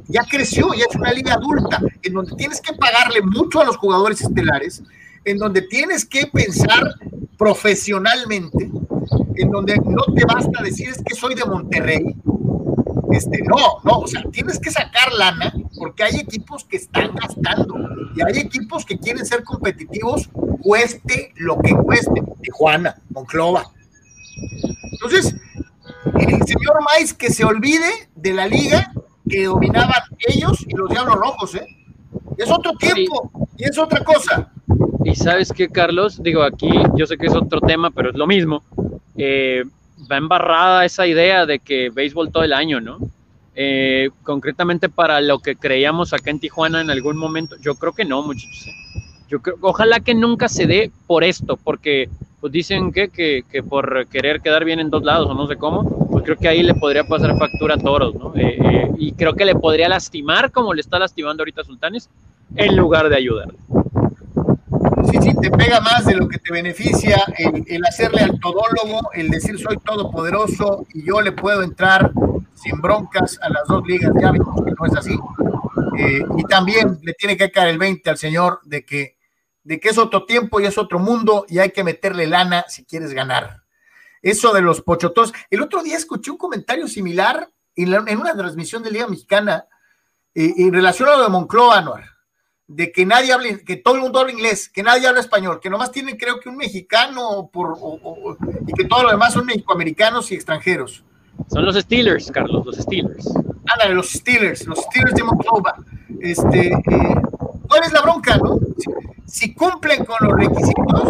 ya 0.07 0.23
creció, 0.29 0.73
ya 0.73 0.85
es 0.89 0.95
una 0.95 1.11
liga 1.11 1.33
adulta, 1.33 1.81
en 2.01 2.13
donde 2.13 2.35
tienes 2.35 2.61
que 2.61 2.73
pagarle 2.73 3.21
mucho 3.21 3.61
a 3.61 3.65
los 3.65 3.77
jugadores 3.77 4.21
estelares, 4.21 4.81
en 5.25 5.37
donde 5.37 5.61
tienes 5.63 6.05
que 6.05 6.27
pensar 6.27 6.95
profesionalmente, 7.37 8.69
en 9.35 9.51
donde 9.51 9.77
no 9.77 10.03
te 10.13 10.23
basta 10.25 10.63
decir 10.63 10.89
es 10.89 11.01
que 11.03 11.15
soy 11.15 11.35
de 11.35 11.45
Monterrey. 11.45 12.15
Este, 13.11 13.41
no, 13.43 13.79
no, 13.83 13.99
o 13.99 14.07
sea, 14.07 14.23
tienes 14.31 14.59
que 14.59 14.71
sacar 14.71 15.13
lana 15.13 15.53
porque 15.77 16.03
hay 16.03 16.15
equipos 16.17 16.65
que 16.65 16.77
están 16.77 17.13
gastando 17.15 17.75
y 18.15 18.21
hay 18.21 18.41
equipos 18.41 18.85
que 18.85 18.97
quieren 18.97 19.25
ser 19.25 19.43
competitivos, 19.43 20.29
cueste 20.61 21.33
lo 21.35 21.57
que 21.59 21.73
cueste. 21.73 22.23
Tijuana, 22.41 22.95
Monclova. 23.09 23.71
Entonces, 24.91 25.35
el 26.19 26.43
señor 26.45 26.83
Mais 26.85 27.13
que 27.13 27.29
se 27.29 27.43
olvide 27.43 28.09
de 28.15 28.33
la 28.33 28.47
liga 28.47 28.91
que 29.29 29.45
dominaban 29.45 30.01
ellos 30.27 30.63
y 30.67 30.75
los 30.75 30.89
Diablos 30.89 31.15
Rojos, 31.15 31.55
¿eh? 31.55 31.67
Es 32.37 32.51
otro 32.51 32.73
tiempo 32.73 33.31
sí. 33.33 33.63
y 33.63 33.69
es 33.69 33.77
otra 33.77 34.03
cosa. 34.03 34.51
Y 35.03 35.15
sabes 35.15 35.51
qué, 35.53 35.69
Carlos, 35.69 36.21
digo 36.21 36.43
aquí, 36.43 36.69
yo 36.95 37.05
sé 37.05 37.17
que 37.17 37.27
es 37.27 37.35
otro 37.35 37.61
tema, 37.61 37.91
pero 37.91 38.09
es 38.09 38.15
lo 38.15 38.27
mismo. 38.27 38.63
Eh, 39.17 39.63
va 40.11 40.17
embarrada 40.17 40.85
esa 40.85 41.07
idea 41.07 41.45
de 41.45 41.59
que 41.59 41.89
béisbol 41.89 42.31
todo 42.31 42.43
el 42.43 42.53
año, 42.53 42.81
¿no? 42.81 42.99
Eh, 43.55 44.09
concretamente 44.23 44.89
para 44.89 45.21
lo 45.21 45.39
que 45.39 45.55
creíamos 45.55 46.11
acá 46.11 46.29
en 46.29 46.39
Tijuana 46.39 46.81
en 46.81 46.89
algún 46.89 47.17
momento, 47.17 47.55
yo 47.61 47.75
creo 47.75 47.93
que 47.93 48.03
no, 48.03 48.21
muchachos. 48.21 48.67
Ojalá 49.61 49.99
que 49.99 50.13
nunca 50.13 50.47
se 50.47 50.65
dé 50.65 50.91
por 51.07 51.23
esto, 51.23 51.57
porque 51.57 52.09
pues 52.39 52.53
dicen 52.53 52.91
que, 52.91 53.09
que, 53.09 53.63
por 53.63 54.07
querer 54.07 54.41
quedar 54.41 54.65
bien 54.65 54.79
en 54.79 54.89
dos 54.89 55.03
lados 55.03 55.29
o 55.29 55.33
no 55.33 55.47
sé 55.47 55.55
cómo, 55.55 56.07
pues 56.11 56.23
creo 56.23 56.37
que 56.37 56.47
ahí 56.47 56.61
le 56.61 56.75
podría 56.75 57.03
pasar 57.03 57.35
factura 57.37 57.75
a 57.75 57.77
Toros, 57.77 58.13
¿no? 58.15 58.35
Eh, 58.35 58.57
eh, 58.59 58.91
y 58.97 59.13
creo 59.13 59.33
que 59.33 59.45
le 59.45 59.55
podría 59.55 59.89
lastimar 59.89 60.51
como 60.51 60.73
le 60.73 60.81
está 60.81 60.99
lastimando 60.99 61.41
ahorita 61.41 61.63
Sultanes, 61.63 62.09
en 62.55 62.75
lugar 62.77 63.09
de 63.09 63.17
ayudarle. 63.17 63.57
Sí, 65.11 65.17
sí, 65.21 65.35
te 65.41 65.49
pega 65.49 65.79
más 65.81 66.05
de 66.05 66.15
lo 66.15 66.27
que 66.27 66.37
te 66.37 66.51
beneficia 66.51 67.23
el, 67.37 67.63
el 67.67 67.85
hacerle 67.85 68.21
al 68.21 68.39
todólogo, 68.39 69.09
el 69.13 69.29
decir 69.29 69.57
soy 69.57 69.77
todopoderoso 69.77 70.85
y 70.93 71.05
yo 71.05 71.21
le 71.21 71.31
puedo 71.31 71.63
entrar 71.63 72.11
sin 72.55 72.81
broncas 72.81 73.37
a 73.41 73.49
las 73.49 73.67
dos 73.67 73.85
ligas, 73.85 74.11
ya 74.19 74.31
vimos 74.31 74.55
que 74.63 74.71
no 74.71 74.85
es 74.85 74.95
así. 74.95 75.17
Eh, 75.97 76.23
y 76.37 76.43
también 76.43 76.97
le 77.01 77.13
tiene 77.13 77.37
que 77.37 77.51
caer 77.51 77.69
el 77.69 77.77
20 77.77 78.09
al 78.09 78.17
señor 78.17 78.59
de 78.63 78.83
que, 78.85 79.14
de 79.65 79.79
que 79.79 79.89
es 79.89 79.97
otro 79.97 80.25
tiempo 80.25 80.61
y 80.61 80.65
es 80.65 80.77
otro 80.77 80.99
mundo 80.99 81.45
y 81.49 81.59
hay 81.59 81.71
que 81.71 81.83
meterle 81.83 82.27
lana 82.27 82.63
si 82.69 82.85
quieres 82.85 83.11
ganar. 83.11 83.63
Eso 84.21 84.53
de 84.53 84.61
los 84.61 84.81
pochotos. 84.81 85.33
El 85.49 85.61
otro 85.61 85.83
día 85.83 85.97
escuché 85.97 86.31
un 86.31 86.37
comentario 86.37 86.87
similar 86.87 87.49
en, 87.75 87.91
la, 87.91 88.03
en 88.07 88.19
una 88.19 88.35
transmisión 88.35 88.83
de 88.83 88.91
Liga 88.91 89.07
Mexicana 89.07 89.65
eh, 90.35 90.53
en 90.57 90.71
relación 90.71 91.09
a 91.09 91.17
lo 91.17 91.23
de 91.23 91.29
Moncloa, 91.29 91.79
Anuar, 91.79 92.03
de 92.67 92.91
que 92.91 93.05
nadie 93.07 93.33
hable, 93.33 93.63
que 93.63 93.77
todo 93.77 93.95
el 93.95 94.01
mundo 94.01 94.19
habla 94.19 94.33
inglés, 94.33 94.69
que 94.69 94.83
nadie 94.83 95.07
habla 95.07 95.21
español, 95.21 95.59
que 95.59 95.69
nomás 95.69 95.91
tienen 95.91 96.15
creo 96.15 96.39
que 96.39 96.49
un 96.49 96.57
mexicano 96.57 97.49
por, 97.51 97.71
o, 97.71 97.99
o, 98.03 98.37
y 98.67 98.73
que 98.73 98.85
todo 98.85 99.03
lo 99.03 99.11
demás 99.11 99.33
son 99.33 99.47
mexicoamericanos 99.47 100.31
y 100.31 100.35
extranjeros. 100.35 101.03
Son 101.49 101.65
los 101.65 101.75
Steelers, 101.75 102.31
Carlos, 102.31 102.65
los 102.65 102.77
Steelers. 102.77 103.33
Ándale, 103.73 103.95
los 103.95 104.09
Steelers, 104.11 104.67
los 104.67 104.79
Steelers 104.79 105.15
de 105.15 105.23
Monclova. 105.23 105.75
Este, 106.19 106.67
eh, 106.67 107.15
¿Cuál 107.75 107.87
es 107.87 107.93
la 107.93 108.01
bronca, 108.03 108.37
no? 108.37 108.57
Si, 109.25 109.53
cumplen 109.53 110.05
con 110.05 110.15
los 110.21 110.37
requisitos, 110.37 111.03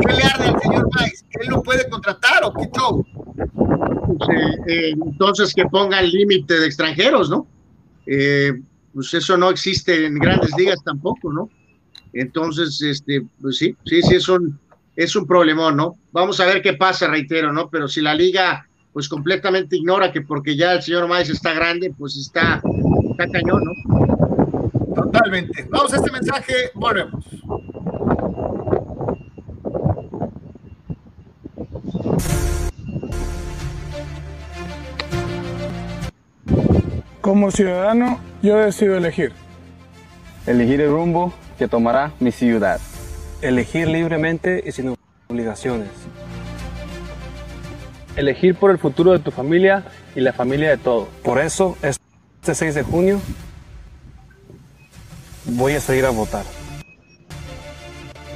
¿qué 0.00 0.12
le 0.12 0.22
arde 0.24 0.48
al 0.48 0.60
señor 0.60 0.88
Mais? 0.92 1.24
¿Él 1.30 1.46
lo 1.50 1.62
puede 1.62 1.88
contratar 1.88 2.42
o 2.42 2.52
qué 2.52 2.68
show? 2.76 3.06
Eh, 4.28 4.56
eh, 4.66 4.90
entonces 4.90 5.54
que 5.54 5.66
ponga 5.66 6.00
el 6.00 6.10
límite 6.10 6.58
de 6.58 6.66
extranjeros, 6.66 7.30
¿no? 7.30 7.46
pues 8.92 9.14
eso 9.14 9.36
no 9.36 9.50
existe 9.50 10.04
en 10.04 10.16
grandes 10.16 10.50
ligas 10.58 10.82
tampoco, 10.84 11.32
¿no? 11.32 11.48
Entonces, 12.12 12.82
este, 12.82 13.24
pues 13.40 13.58
sí, 13.58 13.76
sí, 13.84 14.02
sí, 14.02 14.16
es 14.16 14.28
un, 14.28 14.58
es 14.96 15.14
un 15.14 15.28
problemón, 15.28 15.76
¿no? 15.76 15.94
Vamos 16.10 16.40
a 16.40 16.46
ver 16.46 16.60
qué 16.60 16.72
pasa, 16.72 17.06
reitero, 17.06 17.52
¿no? 17.52 17.70
Pero 17.70 17.86
si 17.86 18.00
la 18.00 18.14
liga 18.14 18.66
pues 18.92 19.08
completamente 19.08 19.76
ignora 19.76 20.10
que 20.10 20.22
porque 20.22 20.56
ya 20.56 20.72
el 20.72 20.82
señor 20.82 21.06
Maes 21.06 21.30
está 21.30 21.52
grande, 21.52 21.94
pues 21.96 22.16
está 22.16 22.60
cañón, 23.32 23.62
¿no? 23.62 24.19
Totalmente. 24.94 25.66
Vamos 25.70 25.92
a 25.92 25.96
este 25.96 26.10
mensaje, 26.10 26.54
volvemos. 26.74 27.24
Como 37.20 37.50
ciudadano, 37.50 38.18
yo 38.42 38.56
decido 38.56 38.96
elegir. 38.96 39.32
Elegir 40.46 40.80
el 40.80 40.90
rumbo 40.90 41.32
que 41.58 41.68
tomará 41.68 42.12
mi 42.18 42.32
ciudad. 42.32 42.80
Elegir 43.42 43.88
libremente 43.88 44.62
y 44.66 44.72
sin 44.72 44.96
obligaciones. 45.28 45.90
Elegir 48.16 48.56
por 48.56 48.70
el 48.70 48.78
futuro 48.78 49.12
de 49.12 49.20
tu 49.20 49.30
familia 49.30 49.84
y 50.16 50.20
la 50.20 50.32
familia 50.32 50.70
de 50.70 50.78
todos. 50.78 51.08
Por 51.22 51.38
eso, 51.38 51.76
este 51.82 52.54
6 52.54 52.74
de 52.74 52.82
junio, 52.82 53.20
voy 55.44 55.74
a 55.74 55.80
salir 55.80 56.04
a 56.04 56.10
votar. 56.10 56.44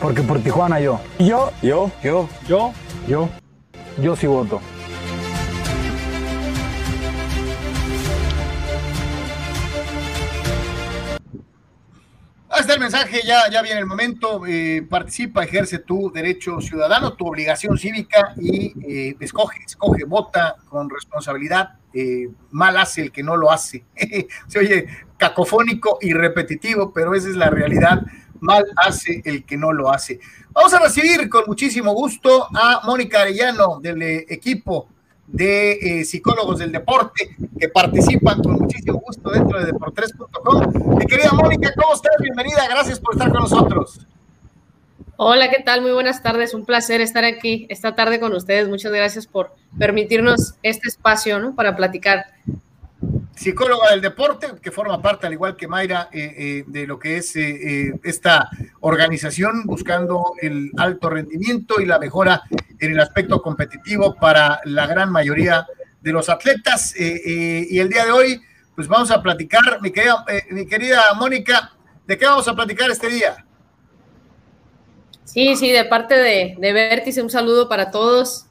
Porque 0.00 0.22
por 0.22 0.40
Tijuana 0.40 0.80
yo. 0.80 1.00
Yo, 1.18 1.50
yo, 1.62 1.90
yo, 2.02 2.28
yo, 2.48 2.72
yo, 3.09 3.28
yo 4.02 4.16
sí 4.16 4.26
voto. 4.26 4.61
Está 12.65 12.75
el 12.75 12.81
mensaje, 12.81 13.21
ya, 13.27 13.51
ya 13.51 13.61
viene 13.61 13.81
el 13.81 13.87
momento. 13.87 14.47
Eh, 14.47 14.87
participa, 14.89 15.45
ejerce 15.45 15.81
tu 15.81 16.11
derecho 16.11 16.62
ciudadano, 16.62 17.12
tu 17.12 17.27
obligación 17.27 17.77
cívica 17.77 18.33
y 18.39 18.73
eh, 18.91 19.17
escoge, 19.21 19.61
escoge, 19.67 20.05
vota 20.05 20.57
con 20.71 20.89
responsabilidad. 20.89 21.79
Eh, 21.93 22.31
mal 22.53 22.79
hace 22.79 23.03
el 23.03 23.12
que 23.12 23.23
no 23.23 23.37
lo 23.37 23.51
hace. 23.51 23.85
Se 24.49 24.59
oye 24.59 24.87
cacofónico 25.19 25.99
y 26.01 26.15
repetitivo, 26.15 26.91
pero 26.91 27.15
esa 27.15 27.29
es 27.29 27.37
la 27.37 27.51
realidad. 27.51 28.01
Mal 28.41 28.65
hace 28.77 29.21
el 29.27 29.45
que 29.45 29.59
no 29.59 29.71
lo 29.71 29.91
hace. 29.91 30.19
Vamos 30.53 30.73
a 30.73 30.79
recibir 30.79 31.29
con 31.29 31.45
muchísimo 31.47 31.93
gusto 31.93 32.47
a 32.55 32.81
Mónica 32.85 33.21
Arellano 33.21 33.79
del 33.81 34.01
equipo 34.03 34.89
de 35.27 35.72
eh, 35.72 36.05
psicólogos 36.05 36.59
del 36.59 36.72
deporte 36.72 37.37
que 37.59 37.68
participan 37.68 38.43
con 38.43 38.61
muchísimo 38.61 39.01
gusto 39.01 39.31
dentro 39.31 39.59
de 39.59 39.66
deportres.com. 39.66 40.99
Mi 40.99 41.07
querida 41.07 41.33
Mónica, 41.33 41.72
¿cómo 41.75 41.95
estás? 41.95 42.14
Bienvenida, 42.20 42.66
gracias 42.68 43.01
por 43.01 43.14
estar 43.14 43.31
con 43.31 43.41
nosotros. 43.41 44.07
Hola, 45.16 45.49
¿qué 45.49 45.62
tal? 45.62 45.81
Muy 45.81 45.93
buenas 45.93 46.22
tardes, 46.22 46.55
un 46.55 46.64
placer 46.64 47.01
estar 47.01 47.25
aquí 47.25 47.66
esta 47.68 47.95
tarde 47.95 48.18
con 48.18 48.33
ustedes. 48.33 48.68
Muchas 48.68 48.93
gracias 48.93 49.27
por 49.27 49.55
permitirnos 49.79 50.55
este 50.62 50.89
espacio 50.89 51.39
¿no? 51.39 51.55
para 51.55 51.77
platicar 51.77 52.27
psicóloga 53.35 53.91
del 53.91 54.01
deporte, 54.01 54.49
que 54.62 54.70
forma 54.70 55.01
parte, 55.03 55.26
al 55.26 55.32
igual 55.32 55.57
que 55.57 55.66
Mayra, 55.66 56.09
eh, 56.12 56.35
eh, 56.37 56.64
de 56.66 56.87
lo 56.87 56.99
que 56.99 57.16
es 57.16 57.35
eh, 57.37 57.93
esta 58.05 58.49
organización 58.80 59.64
buscando 59.64 60.35
el 60.41 60.70
alto 60.76 61.11
rendimiento 61.11 61.80
y 61.80 61.87
la 61.87 61.99
mejora 61.99 62.43
en 62.78 62.93
el 62.93 63.01
aspecto 63.01 63.43
competitivo 63.43 64.14
para 64.14 64.61
la 64.64 64.87
gran 64.87 65.11
mayoría 65.11 65.66
de 66.01 66.12
los 66.12 66.28
atletas. 66.28 66.95
y 66.97 67.78
el 67.78 67.89
día 67.89 68.05
de 68.05 68.12
hoy, 68.12 68.41
pues 68.74 68.89
vamos 68.89 69.11
a 69.11 69.22
platicar, 69.22 69.80
mi 69.80 69.91
querida, 69.91 70.24
mi 70.51 70.66
querida 70.66 71.03
Mónica, 71.16 71.72
¿de 72.07 72.18
qué 72.18 72.26
vamos 72.26 72.47
a 72.47 72.55
platicar 72.55 72.91
este 72.91 73.09
día? 73.09 73.45
Sí, 75.24 75.57
sí, 75.57 75.72
de 75.72 75.85
parte 75.87 76.14
de, 76.14 76.55
de 76.59 76.72
Vértice, 76.72 77.22
un 77.22 77.30
saludo 77.30 77.68
para 77.68 77.91
todos. 77.91 78.47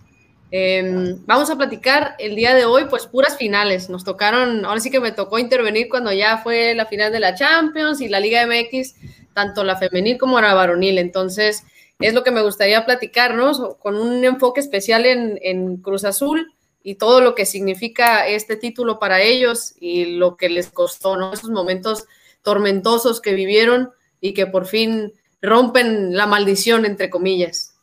Em, 0.56 1.18
vamos 1.26 1.50
a 1.50 1.56
platicar 1.56 2.14
el 2.20 2.36
día 2.36 2.54
de 2.54 2.66
hoy, 2.66 2.86
pues 2.88 3.08
puras 3.08 3.38
finales. 3.38 3.90
Nos 3.90 4.04
tocaron, 4.04 4.66
ahora 4.66 4.80
sí 4.80 4.92
que 4.92 5.00
me 5.00 5.12
tocó 5.12 5.40
intervenir 5.40 5.90
cuando 5.90 6.14
ya 6.14 6.38
fue 6.38 6.76
la 6.76 6.86
final 6.86 7.12
de 7.12 7.20
la 7.20 7.34
Champions 7.34 8.02
y 8.02 8.08
la 8.08 8.20
Liga 8.20 8.46
MX, 8.46 8.94
tanto 9.34 9.64
la 9.64 9.78
femenil 9.78 10.20
como 10.20 10.40
la 10.40 10.54
varonil. 10.54 11.00
Entonces, 11.00 11.64
es 11.98 12.14
lo 12.14 12.24
que 12.24 12.30
me 12.30 12.44
gustaría 12.44 12.86
platicarnos 12.86 13.78
con 13.80 13.96
un 13.96 14.24
enfoque 14.24 14.60
especial 14.60 15.08
en, 15.08 15.78
Cruz 15.78 16.06
Azul 16.06 16.54
y 16.84 16.96
todo 16.96 17.20
lo 17.20 17.34
que 17.34 17.48
significa 17.48 18.28
este 18.28 18.56
título 18.56 19.00
para 19.00 19.22
ellos 19.22 19.74
y 19.80 20.06
lo 20.18 20.38
que 20.38 20.50
les 20.50 20.70
costó, 20.70 21.18
¿no? 21.18 21.34
Esos 21.34 21.50
momentos 21.50 22.06
tormentosos 22.44 23.22
que 23.22 23.34
vivieron 23.34 23.90
y 24.22 24.36
que 24.36 24.46
por 24.46 24.68
fin 24.68 25.14
rompen 25.42 26.16
la 26.16 26.28
maldición, 26.28 26.86
entre 26.86 27.10
comillas. 27.10 27.74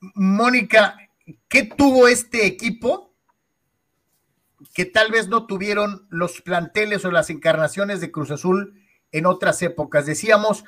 Mónica, 0.00 1.07
¿qué 1.48 1.64
tuvo 1.64 2.08
este 2.08 2.46
equipo 2.46 3.14
que 4.74 4.84
tal 4.84 5.10
vez 5.10 5.28
no 5.28 5.46
tuvieron 5.46 6.06
los 6.10 6.40
planteles 6.40 7.04
o 7.04 7.10
las 7.10 7.30
encarnaciones 7.30 8.00
de 8.00 8.10
Cruz 8.10 8.30
Azul 8.30 8.80
en 9.12 9.26
otras 9.26 9.62
épocas? 9.62 10.06
Decíamos, 10.06 10.64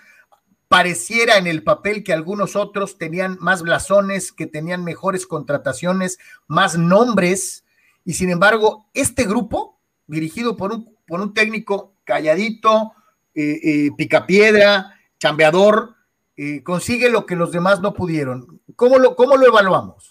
pareciera 0.68 1.37
en 1.37 1.47
el 1.47 1.62
papel 1.62 2.05
que 2.05 2.12
algunos 2.12 2.57
otros 2.57 2.97
tenían 2.97 3.37
más 3.41 3.62
blasones, 3.62 4.33
que 4.33 4.47
tenían 4.47 4.85
mejores 4.85 5.26
contrataciones, 5.26 6.18
más 6.47 6.78
nombres, 6.78 7.64
y 8.05 8.14
sin 8.14 8.31
embargo, 8.31 8.89
este 8.95 9.24
grupo, 9.24 9.81
dirigido 10.07 10.57
por 10.57 10.72
un, 10.72 10.97
por 11.07 11.20
un 11.20 11.35
técnico 11.35 11.95
calladito, 12.05 12.93
eh, 13.35 13.61
eh, 13.62 13.91
picapiedra, 13.97 14.99
chambeador, 15.18 15.95
eh, 16.37 16.62
consigue 16.62 17.11
lo 17.11 17.26
que 17.26 17.37
los 17.37 17.53
demás 17.53 17.81
no 17.81 17.93
pudieron. 17.93 18.61
¿Cómo 18.74 18.99
lo, 18.99 19.14
cómo 19.14 19.37
lo 19.37 19.47
evaluamos? 19.47 20.09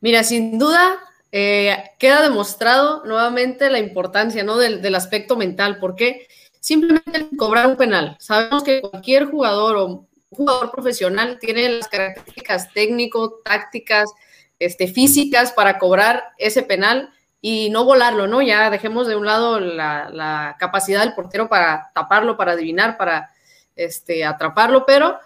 Mira, 0.00 0.24
sin 0.24 0.58
duda 0.58 0.98
eh, 1.32 1.90
queda 1.98 2.22
demostrado 2.22 3.04
nuevamente 3.04 3.68
la 3.70 3.78
importancia 3.78 4.44
¿no? 4.44 4.56
del, 4.56 4.94
aspecto 4.94 5.36
mental, 5.36 5.78
porque 5.78 6.28
simplemente 6.60 7.28
cobrar 7.36 7.66
un 7.66 7.76
penal. 7.76 8.16
Sabemos 8.18 8.62
que 8.62 8.80
cualquier 8.80 9.26
jugador 9.26 9.76
o 9.76 10.06
jugador 10.30 10.70
profesional 10.70 11.38
tiene 11.38 11.68
las 11.68 11.88
características 11.88 12.72
técnico, 12.72 13.40
tácticas, 13.44 14.10
este, 14.58 14.88
físicas 14.88 15.52
para 15.52 15.78
cobrar 15.78 16.24
ese 16.38 16.62
penal 16.62 17.10
y 17.40 17.70
no 17.70 17.84
volarlo, 17.84 18.26
¿no? 18.26 18.42
Ya 18.42 18.70
dejemos 18.70 19.06
de 19.06 19.16
un 19.16 19.26
lado 19.26 19.60
la, 19.60 20.08
la 20.10 20.56
capacidad 20.58 21.00
del 21.00 21.14
portero 21.14 21.48
para 21.48 21.90
taparlo, 21.94 22.36
para 22.36 22.52
adivinar, 22.52 22.96
para 22.96 23.30
este, 23.76 24.24
atraparlo, 24.24 24.86
pero 24.86 25.20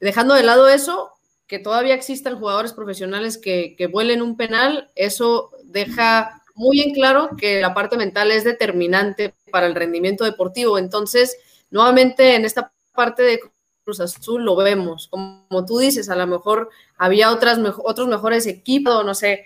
dejando 0.00 0.34
de 0.34 0.44
lado 0.44 0.68
eso, 0.68 1.12
que 1.46 1.58
todavía 1.58 1.94
existan 1.94 2.38
jugadores 2.38 2.72
profesionales 2.72 3.38
que, 3.38 3.88
vuelen 3.90 4.22
un 4.22 4.36
penal, 4.36 4.90
eso 4.94 5.50
deja 5.64 6.42
muy 6.54 6.80
en 6.80 6.92
claro 6.92 7.30
que 7.36 7.60
la 7.60 7.74
parte 7.74 7.96
mental 7.96 8.30
es 8.30 8.44
determinante 8.44 9.34
para 9.50 9.66
el 9.66 9.74
rendimiento 9.74 10.24
deportivo. 10.24 10.78
Entonces, 10.78 11.36
nuevamente 11.70 12.34
en 12.34 12.44
esta 12.44 12.72
parte 12.94 13.22
de 13.22 13.40
Cruz 13.84 14.00
Azul 14.00 14.44
lo 14.44 14.56
vemos. 14.56 15.08
Como 15.08 15.64
tú 15.66 15.78
dices, 15.78 16.08
a 16.08 16.16
lo 16.16 16.26
mejor 16.26 16.70
había 16.96 17.30
otras, 17.30 17.58
otros 17.84 18.08
mejores 18.08 18.46
equipos, 18.46 19.04
no 19.04 19.14
sé, 19.14 19.44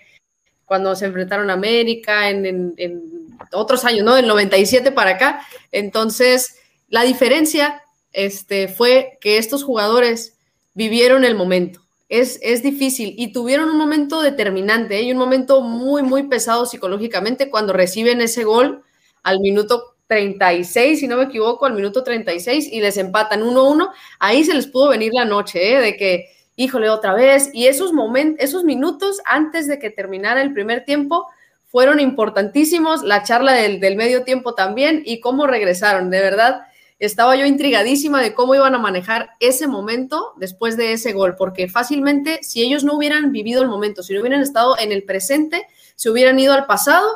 cuando 0.65 0.95
se 0.95 1.05
enfrentaron 1.05 1.49
a 1.49 1.53
América 1.53 2.29
en, 2.29 2.73
en, 2.77 3.37
otros 3.51 3.83
años, 3.83 4.05
¿no? 4.05 4.15
Del 4.15 4.27
97 4.27 4.91
para 4.91 5.11
acá. 5.11 5.45
Entonces, 5.71 6.57
la 6.87 7.03
diferencia 7.03 7.83
este, 8.13 8.69
fue 8.69 9.17
que 9.19 9.37
estos 9.37 9.63
jugadores 9.63 10.37
vivieron 10.73 11.25
el 11.25 11.35
momento 11.35 11.81
es, 12.11 12.61
difícil 12.61 13.15
y 13.17 13.31
tuvieron 13.31 13.69
un 13.69 13.77
momento 13.77 14.21
determinante 14.21 14.97
¿eh? 14.97 15.03
y 15.03 15.13
un 15.13 15.17
momento 15.17 15.61
muy, 15.61 16.03
muy 16.03 16.23
pesado 16.23 16.65
psicológicamente 16.65 17.49
cuando 17.49 17.71
reciben 17.71 18.19
ese 18.19 18.43
gol 18.43 18.83
al 19.23 19.39
minuto 19.39 19.95
36, 20.07 20.99
si 20.99 21.07
no 21.07 21.15
me 21.15 21.23
equivoco, 21.23 21.65
al 21.65 21.73
minuto 21.73 22.03
36 22.03 22.67
y 22.69 22.81
les 22.81 22.97
empatan 22.97 23.43
1-1. 23.43 23.91
Ahí 24.19 24.43
se 24.43 24.53
les 24.53 24.67
pudo 24.67 24.89
venir 24.89 25.13
la 25.13 25.23
noche, 25.23 25.73
¿eh? 25.73 25.79
de 25.79 25.95
que, 25.95 26.25
híjole, 26.57 26.89
otra 26.89 27.13
vez. 27.13 27.49
Y 27.53 27.67
esos 27.67 27.93
momentos, 27.93 28.43
esos 28.43 28.65
minutos 28.65 29.21
antes 29.23 29.67
de 29.67 29.79
que 29.79 29.89
terminara 29.89 30.41
el 30.41 30.51
primer 30.51 30.83
tiempo 30.83 31.27
fueron 31.63 32.01
importantísimos. 32.01 33.03
La 33.03 33.23
charla 33.23 33.53
del, 33.53 33.79
del 33.79 33.95
medio 33.95 34.25
tiempo 34.25 34.53
también 34.53 35.01
y 35.05 35.21
cómo 35.21 35.47
regresaron, 35.47 36.09
de 36.09 36.19
verdad 36.19 36.63
estaba 37.01 37.35
yo 37.35 37.47
intrigadísima 37.47 38.21
de 38.21 38.35
cómo 38.35 38.53
iban 38.53 38.75
a 38.75 38.79
manejar 38.79 39.31
ese 39.39 39.67
momento 39.67 40.33
después 40.37 40.77
de 40.77 40.93
ese 40.93 41.13
gol, 41.13 41.35
porque 41.35 41.67
fácilmente 41.67 42.39
si 42.43 42.61
ellos 42.61 42.83
no 42.83 42.93
hubieran 42.93 43.31
vivido 43.31 43.63
el 43.63 43.67
momento, 43.67 44.03
si 44.03 44.13
no 44.13 44.21
hubieran 44.21 44.41
estado 44.41 44.77
en 44.77 44.91
el 44.91 45.03
presente, 45.03 45.67
se 45.95 46.11
hubieran 46.11 46.37
ido 46.37 46.53
al 46.53 46.67
pasado, 46.67 47.07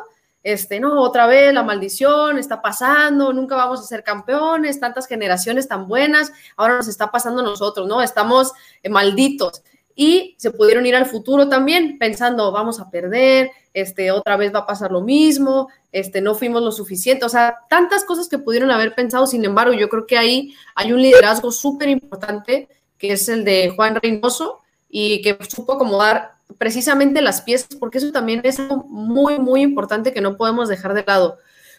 este, 0.41 0.79
no, 0.79 1.01
otra 1.01 1.27
vez 1.27 1.53
la 1.53 1.61
maldición 1.61 2.39
está 2.39 2.63
pasando, 2.63 3.31
nunca 3.31 3.55
vamos 3.55 3.79
a 3.79 3.83
ser 3.83 4.03
campeones, 4.03 4.79
tantas 4.79 5.05
generaciones 5.07 5.67
tan 5.67 5.87
buenas, 5.87 6.31
ahora 6.57 6.77
nos 6.77 6.87
está 6.87 7.11
pasando 7.11 7.41
a 7.41 7.45
nosotros, 7.45 7.87
¿no? 7.87 8.01
Estamos 8.01 8.53
eh, 8.81 8.89
malditos 8.89 9.61
y 9.95 10.35
se 10.37 10.51
pudieron 10.51 10.85
ir 10.85 10.95
al 10.95 11.05
futuro 11.05 11.47
también 11.47 11.97
pensando, 11.97 12.51
vamos 12.51 12.79
a 12.79 12.89
perder, 12.89 13.49
este, 13.73 14.11
otra 14.11 14.35
vez 14.37 14.53
va 14.53 14.59
a 14.59 14.65
pasar 14.65 14.91
lo 14.91 15.01
mismo, 15.01 15.69
este, 15.91 16.21
no 16.21 16.35
fuimos 16.35 16.61
lo 16.61 16.71
suficiente, 16.71 17.25
o 17.25 17.29
sea, 17.29 17.59
tantas 17.69 18.03
cosas 18.03 18.27
que 18.27 18.37
pudieron 18.37 18.71
haber 18.71 18.93
pensado, 18.93 19.25
sin 19.25 19.45
embargo, 19.45 19.73
yo 19.73 19.87
creo 19.89 20.05
que 20.05 20.17
ahí 20.17 20.53
hay 20.75 20.91
un 20.91 21.01
liderazgo 21.01 21.51
súper 21.51 21.89
importante, 21.89 22.67
que 22.97 23.13
es 23.13 23.27
el 23.29 23.45
de 23.45 23.71
Juan 23.75 23.95
Reynoso, 23.95 24.61
y 24.89 25.21
que 25.21 25.37
supo 25.49 25.73
acomodar 25.73 26.35
precisamente 26.57 27.21
las 27.21 27.41
piezas, 27.41 27.75
porque 27.79 27.97
eso 27.97 28.11
también 28.11 28.41
es 28.43 28.59
muy, 28.87 29.39
muy 29.39 29.61
importante 29.61 30.13
que 30.13 30.21
no 30.21 30.37
podemos 30.37 30.69
dejar 30.69 30.93
de 30.93 31.03
lado. 31.05 31.37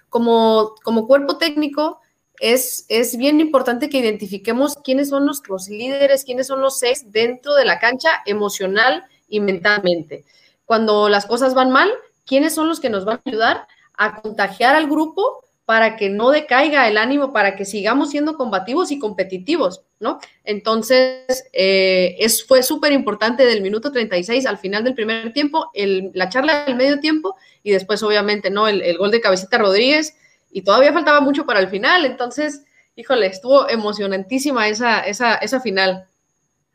Como, 0.09 0.75
como 0.83 1.07
cuerpo 1.07 1.39
técnico, 1.39 2.01
es, 2.41 3.17
bien 3.17 3.41
importante 3.41 3.89
que 3.89 3.99
identifiquemos 3.99 4.77
quiénes 4.77 5.09
son 5.09 5.27
nuestros 5.27 5.69
líderes, 5.69 6.25
quiénes 6.25 6.47
son 6.47 6.61
los 6.61 6.79
seis 6.79 7.11
dentro 7.11 7.55
de 7.55 7.65
la 7.65 7.79
cancha 7.79 8.23
emocional 8.27 9.05
y 9.29 9.41
mentalmente. 9.41 10.25
Cuando 10.65 11.09
las 11.09 11.27
cosas 11.27 11.55
van 11.55 11.71
mal, 11.71 11.91
quiénes 12.25 12.55
son 12.55 12.69
los 12.69 12.81
que 12.81 12.91
nos 12.91 13.05
van 13.05 13.19
a 13.19 13.29
ayudar 13.29 13.67
a 13.95 14.21
contagiar 14.21 14.75
al 14.77 14.89
grupo 14.89 15.45
para 15.65 15.97
que 15.97 16.09
no 16.09 16.31
decaiga 16.31 16.87
el 16.87 16.97
ánimo, 16.97 17.33
para 17.33 17.57
que 17.57 17.65
sigamos 17.65 18.11
siendo 18.11 18.37
combativos 18.37 18.93
y 18.93 19.01
competitivos, 19.01 19.83
¿no? 19.99 20.21
Entonces, 20.45 21.45
eh, 21.53 22.15
es, 22.21 22.45
fue 22.47 22.63
súper 22.63 22.93
importante 22.93 23.45
del 23.45 23.63
minuto 23.63 23.91
36 23.91 24.47
al 24.47 24.59
final 24.59 24.85
del 24.85 24.95
primer 24.95 25.33
tiempo, 25.33 25.71
la 25.75 26.29
charla 26.29 26.67
del 26.67 26.77
medio 26.77 27.01
tiempo 27.01 27.35
y 27.65 27.73
después, 27.73 28.01
obviamente, 28.05 28.49
¿no? 28.49 28.69
El, 28.69 28.81
el 28.81 28.97
gol 28.97 29.11
de 29.11 29.21
Cabecita 29.21 29.59
Rodríguez, 29.59 30.15
y 30.57 30.63
todavía 30.63 30.91
faltaba 30.91 31.21
mucho 31.21 31.45
para 31.45 31.61
el 31.61 31.69
final, 31.69 32.07
entonces, 32.07 32.65
híjole, 32.95 33.27
estuvo 33.27 33.69
emocionantísima 33.69 34.69
esa, 34.69 35.01
esa, 35.01 35.35
esa 35.35 35.61
final. 35.61 36.09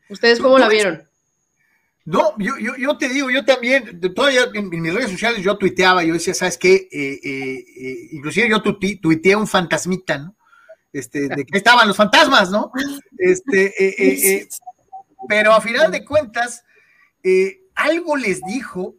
¿Ustedes 0.08 0.38
cómo 0.38 0.56
la 0.56 0.68
vieron? 0.68 1.08
No, 2.04 2.32
yo, 2.38 2.56
yo, 2.58 2.76
yo, 2.76 2.96
te 2.96 3.08
digo, 3.08 3.28
yo 3.28 3.44
también, 3.44 4.00
todavía 4.14 4.42
en, 4.54 4.68
mis 4.68 4.94
redes 4.94 5.10
sociales 5.10 5.42
yo 5.42 5.58
tuiteaba, 5.58 6.04
yo 6.04 6.14
decía, 6.14 6.32
¿sabes 6.32 6.58
qué? 6.58 6.88
Eh, 6.92 7.18
eh, 7.24 7.64
eh, 7.76 8.08
inclusive 8.12 8.48
yo 8.48 8.62
tuiteé 8.62 9.34
un 9.34 9.48
fantasmita, 9.48 10.18
¿no? 10.18 10.36
este, 10.92 11.26
de 11.26 11.44
que 11.44 11.58
estaban 11.58 11.88
los 11.88 11.96
fantasmas, 11.96 12.52
¿no? 12.52 12.70
Este, 13.18 13.74
eh, 13.84 14.48
pero 15.28 15.54
a 15.54 15.60
final 15.60 15.90
de 15.90 16.04
cuentas, 16.04 16.64
algo 17.74 18.16
les 18.16 18.44
dijo, 18.44 18.94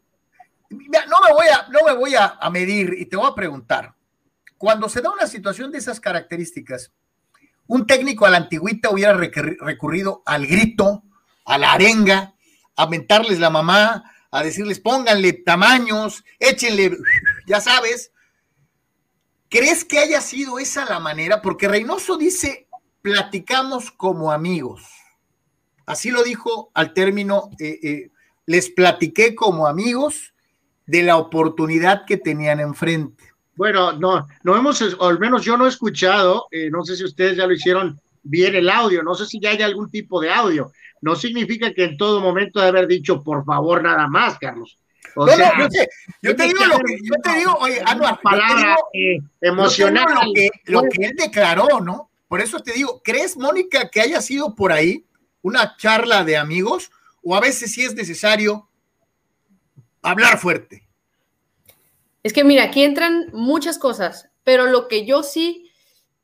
no 0.70 1.22
me 1.26 1.32
voy, 1.32 1.48
a, 1.48 1.70
no 1.70 1.86
me 1.86 1.96
voy 1.96 2.16
a, 2.16 2.38
a 2.38 2.50
medir 2.50 2.96
y 3.00 3.06
te 3.06 3.16
voy 3.16 3.30
a 3.32 3.36
preguntar, 3.36 3.96
cuando 4.64 4.88
se 4.88 5.01
da 5.01 5.11
una 5.11 5.28
situación 5.28 5.74
de 5.74 5.78
esas 5.78 5.99
características, 5.99 6.93
un 7.68 7.86
técnico 7.86 8.26
a 8.26 8.30
la 8.30 8.38
antigüita 8.38 8.91
hubiera 8.91 9.11
recurrido 9.11 10.24
al 10.26 10.47
grito, 10.47 11.03
a 11.43 11.57
la 11.57 11.74
arenga, 11.74 12.34
a 12.78 12.88
mentarles 12.88 13.39
la 13.41 13.49
mamá, 13.49 14.09
a 14.32 14.41
decirles 14.41 14.80
pónganle 14.80 15.34
tamaños, 15.34 16.24
échenle, 16.39 16.95
ya 17.45 17.59
sabes. 17.59 18.14
¿Crees 19.49 19.84
que 19.84 19.99
haya 19.99 20.22
sido 20.22 20.57
esa 20.59 20.86
la 20.86 21.01
manera? 21.01 21.41
Porque 21.41 21.68
Reynoso 21.68 22.16
dice, 22.16 22.70
platicamos 23.01 23.91
como 23.91 24.32
amigos. 24.32 24.86
Así 25.86 26.09
lo 26.09 26.24
dijo 26.24 26.72
al 26.74 26.93
término, 26.93 27.49
eh, 27.59 27.80
eh, 27.84 28.11
les 28.45 28.70
platiqué 28.70 29.36
como 29.36 29.68
amigos 29.68 30.34
de 30.86 31.03
la 31.03 31.18
oportunidad 31.18 32.05
que 32.05 32.16
tenían 32.16 32.61
enfrente. 32.61 33.33
Bueno, 33.56 33.93
no, 33.93 34.28
no 34.43 34.58
hemos, 34.58 34.82
o 34.82 35.08
al 35.08 35.20
menos 35.20 35.43
yo 35.43 35.58
no 35.58 35.66
he 35.66 35.70
escuchado, 35.70 36.47
eh, 36.51 36.70
no 36.72 36.84
sé 36.84 36.95
si 36.95 37.04
ustedes 37.04 37.38
ya 37.38 37.45
lo 37.45 37.54
hicieron 37.54 37.99
bien 38.24 38.56
el 38.56 38.70
audio, 38.70 39.04
no 39.04 39.14
sé 39.14 39.26
si 39.26 39.39
ya 39.39 39.51
hay 39.51 39.62
algún 39.62 39.89
tipo 39.89 40.20
de 40.20 40.32
audio. 40.32 40.72
No 41.01 41.16
significa 41.16 41.74
que 41.74 41.84
en 41.84 41.97
todo 41.97 42.22
momento 42.22 42.62
de 42.62 42.68
haber 42.68 42.88
dicho 42.88 43.22
por 43.22 43.43
favor 43.45 43.84
nada 43.84 44.08
más, 44.08 44.39
Carlos. 44.39 44.80
O 45.16 45.28
no, 45.28 45.36
sea, 45.36 45.54
no, 45.58 45.68
yo, 46.22 46.36
te, 46.36 46.43
digo 46.47 46.66
lo 46.66 46.80
que, 46.80 46.97
yo 47.04 47.16
te 47.22 47.38
digo, 47.38 47.56
oye, 47.60 47.82
Anuar, 47.86 48.20
palabra 48.22 48.76
eh, 48.93 49.20
emocional. 49.41 50.08
Lo 50.26 50.34
que, 50.34 50.49
lo 50.66 50.82
que 50.84 51.06
él 51.06 51.14
declaró, 51.16 51.82
¿no? 51.82 52.10
Por 52.28 52.41
eso 52.41 52.60
te 52.62 52.72
digo, 52.72 53.01
¿crees, 53.04 53.38
Mónica, 53.38 53.89
que 53.89 54.01
haya 54.01 54.22
sido 54.22 54.56
por 54.56 54.72
ahí 54.72 55.06
una 55.43 55.76
charla 55.78 56.24
de 56.24 56.38
amigos 56.38 56.89
o 57.22 57.36
a 57.36 57.41
veces 57.41 57.74
sí 57.74 57.84
es 57.84 57.93
necesario 57.93 58.70
hablar 60.01 60.39
fuerte? 60.39 60.83
Es 62.24 62.34
que 62.34 62.43
mira, 62.43 62.63
aquí 62.63 62.84
entran 62.84 63.28
muchas 63.34 63.78
cosas, 63.78 64.30
pero 64.43 64.65
lo 64.65 64.88
que 64.88 65.05
yo 65.05 65.24
sí 65.24 65.69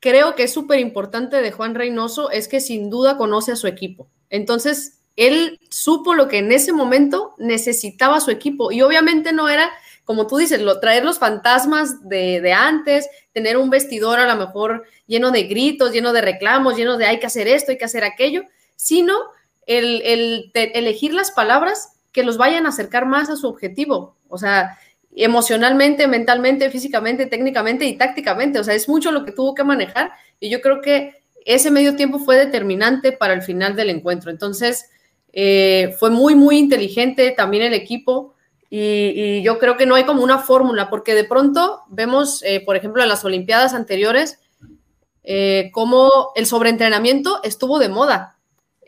creo 0.00 0.34
que 0.34 0.44
es 0.44 0.52
súper 0.52 0.80
importante 0.80 1.40
de 1.42 1.52
Juan 1.52 1.74
Reynoso 1.74 2.30
es 2.30 2.48
que 2.48 2.60
sin 2.60 2.88
duda 2.88 3.18
conoce 3.18 3.52
a 3.52 3.56
su 3.56 3.66
equipo. 3.66 4.08
Entonces, 4.30 5.00
él 5.16 5.60
supo 5.68 6.14
lo 6.14 6.28
que 6.28 6.38
en 6.38 6.50
ese 6.52 6.72
momento 6.72 7.34
necesitaba 7.36 8.20
su 8.20 8.30
equipo 8.30 8.72
y 8.72 8.80
obviamente 8.80 9.32
no 9.32 9.50
era, 9.50 9.70
como 10.04 10.26
tú 10.26 10.38
dices, 10.38 10.62
lo, 10.62 10.80
traer 10.80 11.04
los 11.04 11.18
fantasmas 11.18 12.08
de, 12.08 12.52
antes, 12.54 13.08
tener 13.32 13.58
un 13.58 13.68
vestidor 13.68 14.18
a 14.18 14.26
lo 14.26 14.36
mejor 14.40 14.86
lleno 15.06 15.30
de 15.30 15.42
gritos, 15.42 15.92
lleno 15.92 16.14
de 16.14 16.22
reclamos, 16.22 16.76
lleno 16.76 16.96
de 16.96 17.04
hay 17.04 17.20
que 17.20 17.26
hacer 17.26 17.46
esto, 17.48 17.72
hay 17.72 17.78
que 17.78 17.84
hacer 17.84 18.04
aquello, 18.04 18.44
sino 18.76 19.14
el, 19.66 20.00
el 20.02 20.50
elegir 20.54 21.12
las 21.12 21.32
palabras 21.32 21.92
que 22.12 22.24
los 22.24 22.38
vayan 22.38 22.64
a 22.64 22.70
acercar 22.70 23.04
más 23.04 23.28
a 23.28 23.36
su 23.36 23.46
objetivo. 23.46 24.16
O 24.28 24.38
sea, 24.38 24.78
emocionalmente, 25.14 26.06
mentalmente, 26.06 26.70
físicamente, 26.70 27.26
técnicamente 27.26 27.84
y 27.84 27.96
tácticamente. 27.96 28.58
O 28.58 28.64
sea, 28.64 28.74
es 28.74 28.88
mucho 28.88 29.12
lo 29.12 29.24
que 29.24 29.32
tuvo 29.32 29.54
que 29.54 29.64
manejar 29.64 30.12
y 30.38 30.50
yo 30.50 30.60
creo 30.60 30.80
que 30.80 31.20
ese 31.44 31.70
medio 31.70 31.96
tiempo 31.96 32.18
fue 32.18 32.36
determinante 32.36 33.12
para 33.12 33.34
el 33.34 33.42
final 33.42 33.74
del 33.74 33.90
encuentro. 33.90 34.30
Entonces, 34.30 34.90
eh, 35.32 35.94
fue 35.98 36.10
muy, 36.10 36.34
muy 36.34 36.58
inteligente 36.58 37.30
también 37.32 37.62
el 37.64 37.74
equipo 37.74 38.34
y, 38.68 39.42
yo 39.42 39.58
creo 39.58 39.76
que 39.76 39.86
no 39.86 39.96
hay 39.96 40.04
como 40.04 40.22
una 40.22 40.38
fórmula, 40.38 40.90
porque 40.90 41.14
de 41.14 41.24
pronto 41.24 41.82
vemos, 41.88 42.42
eh, 42.44 42.62
por 42.64 42.76
ejemplo, 42.76 43.02
en 43.02 43.08
las 43.08 43.24
Olimpiadas 43.24 43.74
anteriores, 43.74 44.38
eh, 45.24 45.70
cómo 45.72 46.30
el 46.36 46.46
sobreentrenamiento 46.46 47.40
estuvo 47.42 47.78
de 47.78 47.88
moda. 47.88 48.36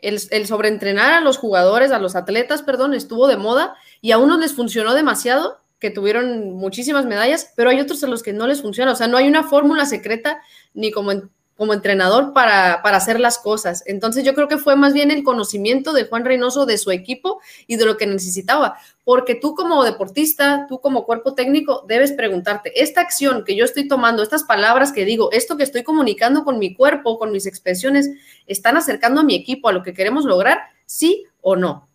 El, 0.01 0.21
el 0.31 0.47
sobreentrenar 0.47 1.13
a 1.13 1.21
los 1.21 1.37
jugadores, 1.37 1.91
a 1.91 1.99
los 1.99 2.15
atletas, 2.15 2.61
perdón, 2.61 2.93
estuvo 2.93 3.27
de 3.27 3.37
moda 3.37 3.75
y 4.01 4.11
a 4.11 4.17
unos 4.17 4.39
les 4.39 4.53
funcionó 4.53 4.93
demasiado 4.93 5.62
que 5.83 5.91
tuvieron 5.91 6.53
muchísimas 6.53 7.05
medallas, 7.05 7.51
pero 7.57 7.69
hay 7.69 7.81
otros 7.81 8.01
a 8.05 8.07
los 8.07 8.23
que 8.23 8.31
no 8.31 8.47
les 8.47 8.61
funciona. 8.61 8.93
O 8.93 8.95
sea, 8.95 9.07
no 9.07 9.17
hay 9.17 9.27
una 9.27 9.43
fórmula 9.43 9.85
secreta 9.85 10.41
ni 10.73 10.91
como, 10.91 11.11
como 11.57 11.73
entrenador 11.73 12.31
para, 12.31 12.81
para, 12.81 12.95
hacer 12.95 13.19
las 13.19 13.37
cosas. 13.37 13.83
Entonces 13.85 14.23
yo 14.23 14.33
creo 14.33 14.47
que 14.47 14.57
fue 14.57 14.77
más 14.77 14.93
bien 14.93 15.11
el 15.11 15.25
conocimiento 15.25 15.91
de 15.91 16.05
Juan 16.05 16.23
Reynoso 16.23 16.65
de 16.65 16.77
su 16.77 16.89
equipo 16.91 17.41
y 17.67 17.75
de 17.75 17.83
lo 17.83 17.97
que 17.97 18.07
necesitaba. 18.07 18.77
Porque 19.03 19.35
tú 19.35 19.55
como 19.55 19.83
deportista, 19.83 20.67
tú 20.69 20.79
como 20.79 21.05
cuerpo 21.05 21.33
técnico, 21.33 21.83
debes 21.85 22.13
preguntarte, 22.13 22.81
esta 22.81 23.01
acción 23.01 23.43
que 23.43 23.57
yo 23.57 23.65
estoy 23.65 23.89
tomando, 23.89 24.23
estas 24.23 24.45
palabras 24.45 24.93
que 24.93 25.03
digo, 25.03 25.33
esto 25.33 25.57
que 25.57 25.63
estoy 25.63 25.83
comunicando 25.83 26.45
con 26.45 26.59
mi 26.59 26.73
cuerpo, 26.73 27.19
con 27.19 27.33
mis 27.33 27.45
expresiones, 27.45 28.09
¿están 28.47 28.77
acercando 28.77 29.19
a 29.19 29.25
mi 29.25 29.35
equipo 29.35 29.67
a 29.67 29.73
lo 29.73 29.83
que 29.83 29.93
queremos 29.93 30.23
lograr? 30.23 30.59
¿Sí 30.85 31.25
o 31.41 31.57
no? 31.57 31.89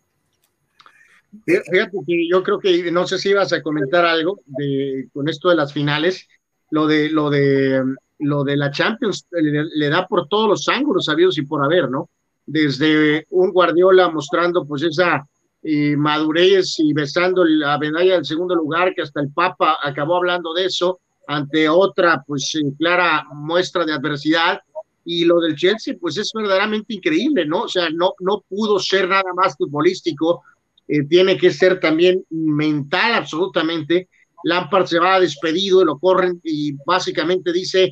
Fíjate 1.45 1.97
que 2.07 2.27
yo 2.27 2.43
creo 2.43 2.59
que 2.59 2.91
no 2.91 3.05
sé 3.05 3.17
si 3.17 3.29
ibas 3.29 3.53
a 3.53 3.61
comentar 3.61 4.05
algo 4.05 4.39
de, 4.45 5.07
con 5.13 5.29
esto 5.29 5.49
de 5.49 5.55
las 5.55 5.73
finales, 5.73 6.27
lo 6.71 6.87
de 6.87 7.09
lo 7.09 7.29
de 7.29 7.83
lo 8.19 8.43
de 8.43 8.57
la 8.57 8.71
Champions 8.71 9.25
le, 9.31 9.89
da 9.89 10.07
por 10.07 10.27
todos 10.27 10.49
los 10.49 10.67
ángulos 10.67 11.05
sabidos 11.05 11.37
y 11.37 11.43
por 11.43 11.63
haber, 11.63 11.89
¿no? 11.89 12.09
Desde 12.45 13.25
un 13.29 13.51
Guardiola 13.51 14.09
mostrando 14.09 14.65
pues 14.65 14.83
esa 14.83 15.25
eh, 15.63 15.95
madurez 15.95 16.79
y 16.79 16.93
besando 16.93 17.45
la 17.45 17.77
medalla 17.77 18.15
del 18.15 18.25
segundo 18.25 18.55
lugar, 18.55 18.93
que 18.93 19.03
hasta 19.03 19.21
el 19.21 19.31
Papa 19.31 19.77
acabó 19.81 20.17
hablando 20.17 20.53
de 20.53 20.65
eso, 20.65 20.99
ante 21.27 21.69
otra 21.69 22.23
pues 22.25 22.53
eh, 22.55 22.73
clara 22.77 23.25
muestra 23.33 23.85
de 23.85 23.93
adversidad. 23.93 24.59
Y 25.05 25.25
lo 25.25 25.39
del 25.39 25.55
Chelsea, 25.55 25.95
pues 25.99 26.17
es 26.17 26.31
verdaderamente 26.33 26.93
increíble, 26.93 27.45
¿no? 27.45 27.61
O 27.61 27.67
sea, 27.67 27.89
no, 27.89 28.13
no 28.19 28.43
pudo 28.47 28.79
ser 28.79 29.07
nada 29.07 29.33
más 29.33 29.55
futbolístico, 29.57 30.43
eh, 30.91 31.03
tiene 31.03 31.37
que 31.37 31.51
ser 31.51 31.79
también 31.79 32.25
mental 32.31 33.13
absolutamente. 33.13 34.09
Lampard 34.43 34.87
se 34.87 34.97
va 34.97 35.19
despedido 35.19 35.85
lo 35.85 35.99
corren 35.99 36.41
y 36.43 36.73
básicamente 36.83 37.53
dice, 37.53 37.91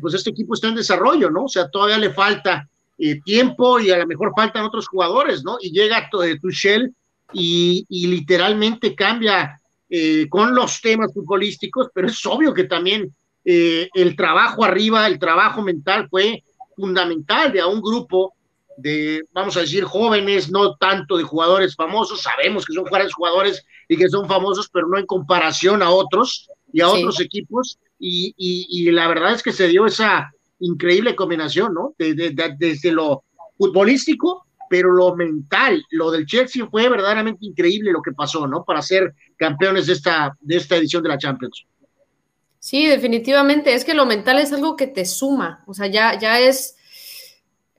pues 0.00 0.14
este 0.14 0.30
equipo 0.30 0.54
está 0.54 0.66
en 0.66 0.74
desarrollo, 0.74 1.30
¿no? 1.30 1.44
O 1.44 1.48
sea, 1.48 1.68
todavía 1.68 1.98
le 1.98 2.10
falta 2.10 2.68
eh, 2.98 3.20
tiempo 3.22 3.78
y 3.78 3.92
a 3.92 3.98
lo 3.98 4.08
mejor 4.08 4.32
faltan 4.34 4.64
otros 4.64 4.88
jugadores, 4.88 5.44
¿no? 5.44 5.56
Y 5.60 5.70
llega 5.70 6.10
Tuchel 6.40 6.92
y, 7.32 7.86
y 7.88 8.08
literalmente 8.08 8.96
cambia 8.96 9.60
eh, 9.88 10.26
con 10.28 10.52
los 10.52 10.80
temas 10.80 11.14
futbolísticos, 11.14 11.90
pero 11.94 12.08
es 12.08 12.26
obvio 12.26 12.52
que 12.52 12.64
también 12.64 13.14
el 13.44 14.14
trabajo 14.14 14.64
arriba, 14.64 15.04
el 15.08 15.18
trabajo 15.18 15.62
mental 15.62 16.06
fue 16.08 16.44
fundamental 16.76 17.52
de 17.52 17.60
a 17.60 17.66
un 17.66 17.80
grupo 17.80 18.34
de, 18.76 19.24
vamos 19.32 19.56
a 19.56 19.60
decir, 19.60 19.84
jóvenes, 19.84 20.50
no 20.50 20.76
tanto 20.76 21.16
de 21.16 21.24
jugadores 21.24 21.74
famosos, 21.74 22.22
sabemos 22.22 22.64
que 22.64 22.74
son 22.74 22.84
jugadores 22.84 23.64
y 23.88 23.96
que 23.96 24.08
son 24.08 24.26
famosos, 24.26 24.68
pero 24.72 24.88
no 24.88 24.98
en 24.98 25.06
comparación 25.06 25.82
a 25.82 25.90
otros 25.90 26.48
y 26.72 26.80
a 26.80 26.88
otros 26.88 27.20
equipos, 27.20 27.78
y, 27.98 28.34
y, 28.36 28.90
la 28.90 29.06
verdad 29.06 29.32
es 29.32 29.42
que 29.42 29.52
se 29.52 29.68
dio 29.68 29.86
esa 29.86 30.32
increíble 30.58 31.14
combinación, 31.14 31.72
¿no? 31.74 31.94
desde 31.98 32.90
lo 32.90 33.22
futbolístico, 33.56 34.46
pero 34.68 34.90
lo 34.90 35.14
mental, 35.14 35.84
lo 35.90 36.10
del 36.10 36.26
Chelsea 36.26 36.66
fue 36.66 36.88
verdaderamente 36.88 37.44
increíble 37.44 37.92
lo 37.92 38.00
que 38.00 38.12
pasó, 38.12 38.46
¿no? 38.46 38.64
Para 38.64 38.80
ser 38.80 39.12
campeones 39.36 39.86
de 39.86 39.92
esta, 39.92 40.34
de 40.40 40.56
esta 40.56 40.76
edición 40.76 41.02
de 41.02 41.10
la 41.10 41.18
Champions. 41.18 41.66
Sí, 42.58 42.86
definitivamente, 42.86 43.74
es 43.74 43.84
que 43.84 43.92
lo 43.92 44.06
mental 44.06 44.38
es 44.38 44.52
algo 44.52 44.76
que 44.76 44.86
te 44.86 45.04
suma, 45.04 45.62
o 45.66 45.74
sea, 45.74 45.88
ya, 45.88 46.18
ya 46.18 46.40
es 46.40 46.76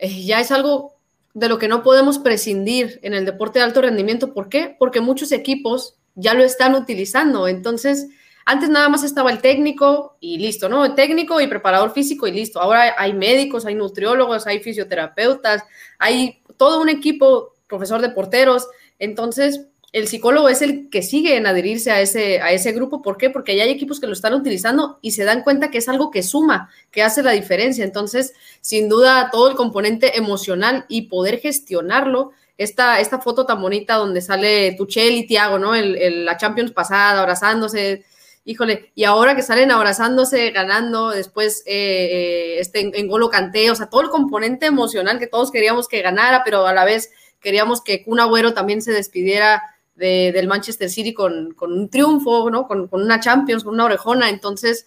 eh, 0.03 0.25
ya 0.25 0.41
es 0.41 0.51
algo 0.51 0.95
de 1.33 1.47
lo 1.47 1.57
que 1.57 1.69
no 1.69 1.81
podemos 1.81 2.19
prescindir 2.19 2.99
en 3.03 3.13
el 3.13 3.23
deporte 3.23 3.59
de 3.59 3.65
alto 3.65 3.81
rendimiento. 3.81 4.33
¿Por 4.33 4.49
qué? 4.49 4.75
Porque 4.77 4.99
muchos 4.99 5.31
equipos 5.31 5.95
ya 6.15 6.33
lo 6.33 6.43
están 6.43 6.75
utilizando. 6.75 7.47
Entonces, 7.47 8.09
antes 8.45 8.69
nada 8.69 8.89
más 8.89 9.05
estaba 9.05 9.31
el 9.31 9.39
técnico 9.39 10.17
y 10.19 10.39
listo, 10.39 10.67
¿no? 10.67 10.83
El 10.83 10.93
técnico 10.93 11.39
y 11.39 11.47
preparador 11.47 11.93
físico 11.93 12.27
y 12.27 12.33
listo. 12.33 12.59
Ahora 12.59 12.95
hay 12.97 13.13
médicos, 13.13 13.65
hay 13.65 13.75
nutriólogos, 13.75 14.45
hay 14.45 14.59
fisioterapeutas, 14.59 15.63
hay 15.99 16.43
todo 16.57 16.81
un 16.81 16.89
equipo, 16.89 17.53
profesor 17.67 18.01
de 18.01 18.09
porteros. 18.09 18.67
Entonces, 18.99 19.67
el 19.93 20.07
psicólogo 20.07 20.49
es 20.49 20.63
el 20.63 20.89
que 20.89 21.03
sigue 21.03 21.37
en 21.37 21.45
adherirse 21.45 21.91
a 21.91 22.01
ese, 22.01 22.41
a 22.41 22.51
ese 22.51 22.71
grupo. 22.71 23.03
¿Por 23.03 23.15
qué? 23.15 23.29
Porque 23.29 23.55
ya 23.55 23.63
hay 23.63 23.69
equipos 23.69 23.99
que 23.99 24.07
lo 24.07 24.13
están 24.13 24.33
utilizando 24.33 24.97
y 25.01 25.11
se 25.11 25.23
dan 25.23 25.43
cuenta 25.43 25.69
que 25.69 25.77
es 25.77 25.87
algo 25.87 26.09
que 26.09 26.23
suma, 26.23 26.71
que 26.89 27.03
hace 27.03 27.21
la 27.21 27.31
diferencia. 27.31 27.85
Entonces, 27.85 28.33
sin 28.59 28.89
duda, 28.89 29.29
todo 29.31 29.49
el 29.49 29.55
componente 29.55 30.17
emocional 30.17 30.85
y 30.89 31.03
poder 31.03 31.39
gestionarlo, 31.39 32.31
esta, 32.57 32.99
esta 32.99 33.19
foto 33.19 33.45
tan 33.45 33.61
bonita 33.61 33.95
donde 33.95 34.21
sale 34.21 34.73
Tuchel 34.75 35.13
y 35.13 35.27
Tiago, 35.27 35.59
¿no? 35.59 35.75
El, 35.75 36.25
la 36.25 36.37
Champions 36.37 36.71
pasada, 36.71 37.21
abrazándose, 37.21 38.03
híjole, 38.45 38.91
y 38.95 39.03
ahora 39.03 39.35
que 39.35 39.43
salen 39.43 39.69
abrazándose, 39.69 40.49
ganando, 40.49 41.11
después 41.11 41.61
eh, 41.67 41.75
eh, 41.75 42.59
este, 42.59 42.79
en, 42.79 42.95
en 42.95 43.07
Golo 43.07 43.29
Canté, 43.29 43.69
o 43.69 43.75
sea, 43.75 43.89
todo 43.89 44.01
el 44.01 44.09
componente 44.09 44.65
emocional 44.65 45.19
que 45.19 45.27
todos 45.27 45.51
queríamos 45.51 45.87
que 45.87 46.01
ganara, 46.01 46.43
pero 46.43 46.65
a 46.65 46.73
la 46.73 46.83
vez 46.83 47.11
queríamos 47.39 47.81
que 47.83 48.03
Kun 48.03 48.19
Agüero 48.19 48.55
también 48.55 48.81
se 48.81 48.91
despidiera 48.91 49.61
del 49.95 50.47
Manchester 50.47 50.89
City 50.89 51.13
con, 51.13 51.55
un 51.59 51.89
triunfo, 51.89 52.49
¿no? 52.49 52.67
Con, 52.67 52.89
una 52.91 53.19
Champions, 53.19 53.63
con 53.63 53.73
una 53.73 53.85
orejona. 53.85 54.29
Entonces, 54.29 54.85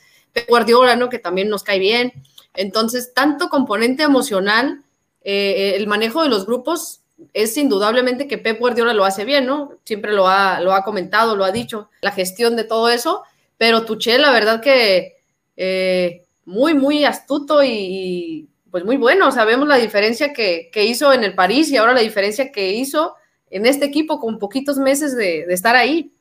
Guardiola, 0.49 0.97
¿no? 0.97 1.09
Que 1.09 1.19
también 1.19 1.49
nos 1.49 1.63
cae 1.63 1.79
bien. 1.79 2.13
Entonces, 2.55 3.15
tanto 3.15 3.49
componente 3.49 4.03
emocional, 4.03 4.83
eh, 5.23 5.75
el 5.77 5.87
manejo 5.87 6.23
de 6.23 6.29
los 6.29 6.47
grupos 6.47 7.01
es 7.33 7.57
indudablemente 7.57 8.29
que 8.29 8.39
Pep 8.39 8.59
Guardiola 8.59 8.93
lo 8.93 9.05
hace 9.05 9.25
bien, 9.25 9.47
¿no? 9.47 9.73
Siempre 9.85 10.13
lo 10.13 10.29
ha, 10.29 10.61
lo 10.61 10.73
ha 10.73 10.85
comentado, 10.85 11.37
lo 11.37 11.45
ha 11.45 11.53
dicho, 11.53 11.89
la 12.03 12.13
gestión 12.13 12.57
de 12.57 12.65
todo 12.65 12.91
eso, 12.91 13.23
pero 13.57 13.85
Tuchel, 13.85 14.23
la 14.23 14.33
verdad 14.33 14.61
que 14.61 15.17
eh, 15.57 16.27
muy, 16.45 16.75
muy 16.75 17.05
astuto 17.05 17.63
y, 17.65 18.49
pues 18.71 18.85
muy 18.85 18.97
bueno. 18.97 19.33
Sabemos 19.33 19.67
la 19.67 19.77
diferencia 19.77 20.33
que, 20.33 20.71
hizo 20.75 21.13
en 21.13 21.25
el 21.25 21.35
París 21.35 21.71
y 21.71 21.77
ahora 21.77 21.95
la 21.95 22.01
diferencia 22.01 22.53
que 22.53 22.73
hizo 22.73 23.15
en 23.51 23.67
este 23.67 23.85
equipo 23.85 24.21
con 24.21 24.39
poquitos 24.39 24.79
meses 24.79 25.17
de, 25.17 25.45
estar 25.53 25.77
ahí. 25.77 26.13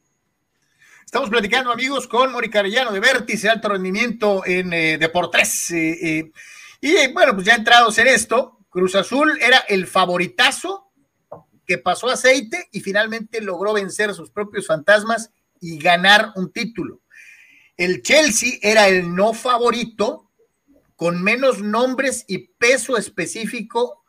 Estamos 1.06 1.30
platicando, 1.30 1.72
amigos, 1.72 2.08
con 2.08 2.32
Mónica 2.32 2.60
Arellano 2.60 2.92
de 2.92 3.00
Vértice, 3.00 3.50
alto 3.50 3.70
rendimiento 3.70 4.46
en 4.46 4.74
eh, 4.74 4.98
Deportes. 4.98 5.72
Eh, 5.72 6.32
y 6.82 7.14
bueno, 7.14 7.34
pues 7.34 7.46
ya 7.46 7.56
entrados 7.56 7.98
en 7.98 8.08
esto, 8.08 8.60
Cruz 8.70 8.96
Azul 8.96 9.40
era 9.42 9.60
el 9.70 9.88
favoritazo 9.88 10.92
que 11.66 11.78
pasó 11.78 12.10
aceite 12.10 12.68
y 12.72 12.82
finalmente 12.82 13.42
logró 13.42 13.74
vencer 13.74 14.14
sus 14.14 14.30
propios 14.30 14.68
fantasmas 14.68 15.32
y 15.60 15.80
ganar 15.80 16.32
un 16.36 16.52
título. 16.52 17.02
El 17.78 18.02
Chelsea 18.02 18.60
era 18.62 18.88
el 18.88 19.16
no 19.16 19.34
favorito 19.34 20.30
con 20.96 21.22
menos 21.22 21.62
nombres 21.62 22.24
y 22.28 22.50
peso 22.50 22.98
específico 22.98 24.04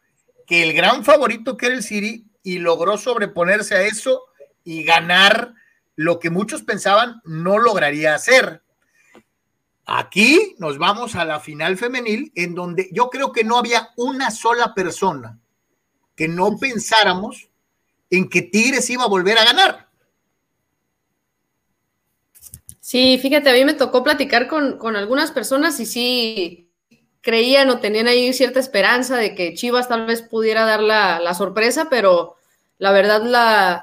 que 0.46 0.62
el 0.62 0.72
gran 0.72 1.04
favorito 1.04 1.56
que 1.56 1.66
era 1.66 1.74
el 1.74 1.82
City 1.82 2.25
y 2.46 2.60
logró 2.60 2.96
sobreponerse 2.96 3.74
a 3.74 3.82
eso 3.82 4.22
y 4.62 4.84
ganar 4.84 5.54
lo 5.96 6.20
que 6.20 6.30
muchos 6.30 6.62
pensaban 6.62 7.20
no 7.24 7.58
lograría 7.58 8.14
hacer. 8.14 8.62
Aquí 9.84 10.54
nos 10.58 10.78
vamos 10.78 11.16
a 11.16 11.24
la 11.24 11.40
final 11.40 11.76
femenil 11.76 12.30
en 12.36 12.54
donde 12.54 12.88
yo 12.92 13.10
creo 13.10 13.32
que 13.32 13.42
no 13.42 13.58
había 13.58 13.88
una 13.96 14.30
sola 14.30 14.74
persona 14.74 15.40
que 16.14 16.28
no 16.28 16.56
pensáramos 16.56 17.48
en 18.10 18.28
que 18.28 18.42
Tigres 18.42 18.88
iba 18.90 19.02
a 19.02 19.08
volver 19.08 19.38
a 19.38 19.44
ganar. 19.44 19.88
Sí, 22.78 23.18
fíjate, 23.20 23.50
a 23.50 23.54
mí 23.54 23.64
me 23.64 23.74
tocó 23.74 24.04
platicar 24.04 24.46
con, 24.46 24.94
algunas 24.94 25.32
personas 25.32 25.80
y 25.80 25.86
sí 25.86 26.65
creían 27.26 27.68
o 27.70 27.80
tenían 27.80 28.06
ahí 28.06 28.32
cierta 28.32 28.60
esperanza 28.60 29.16
de 29.16 29.34
que 29.34 29.52
Chivas 29.52 29.88
tal 29.88 30.06
vez 30.06 30.22
pudiera 30.22 30.64
dar 30.64 30.80
la, 30.80 31.34
sorpresa, 31.34 31.88
pero 31.90 32.36
la 32.78 32.92
verdad 32.92 33.24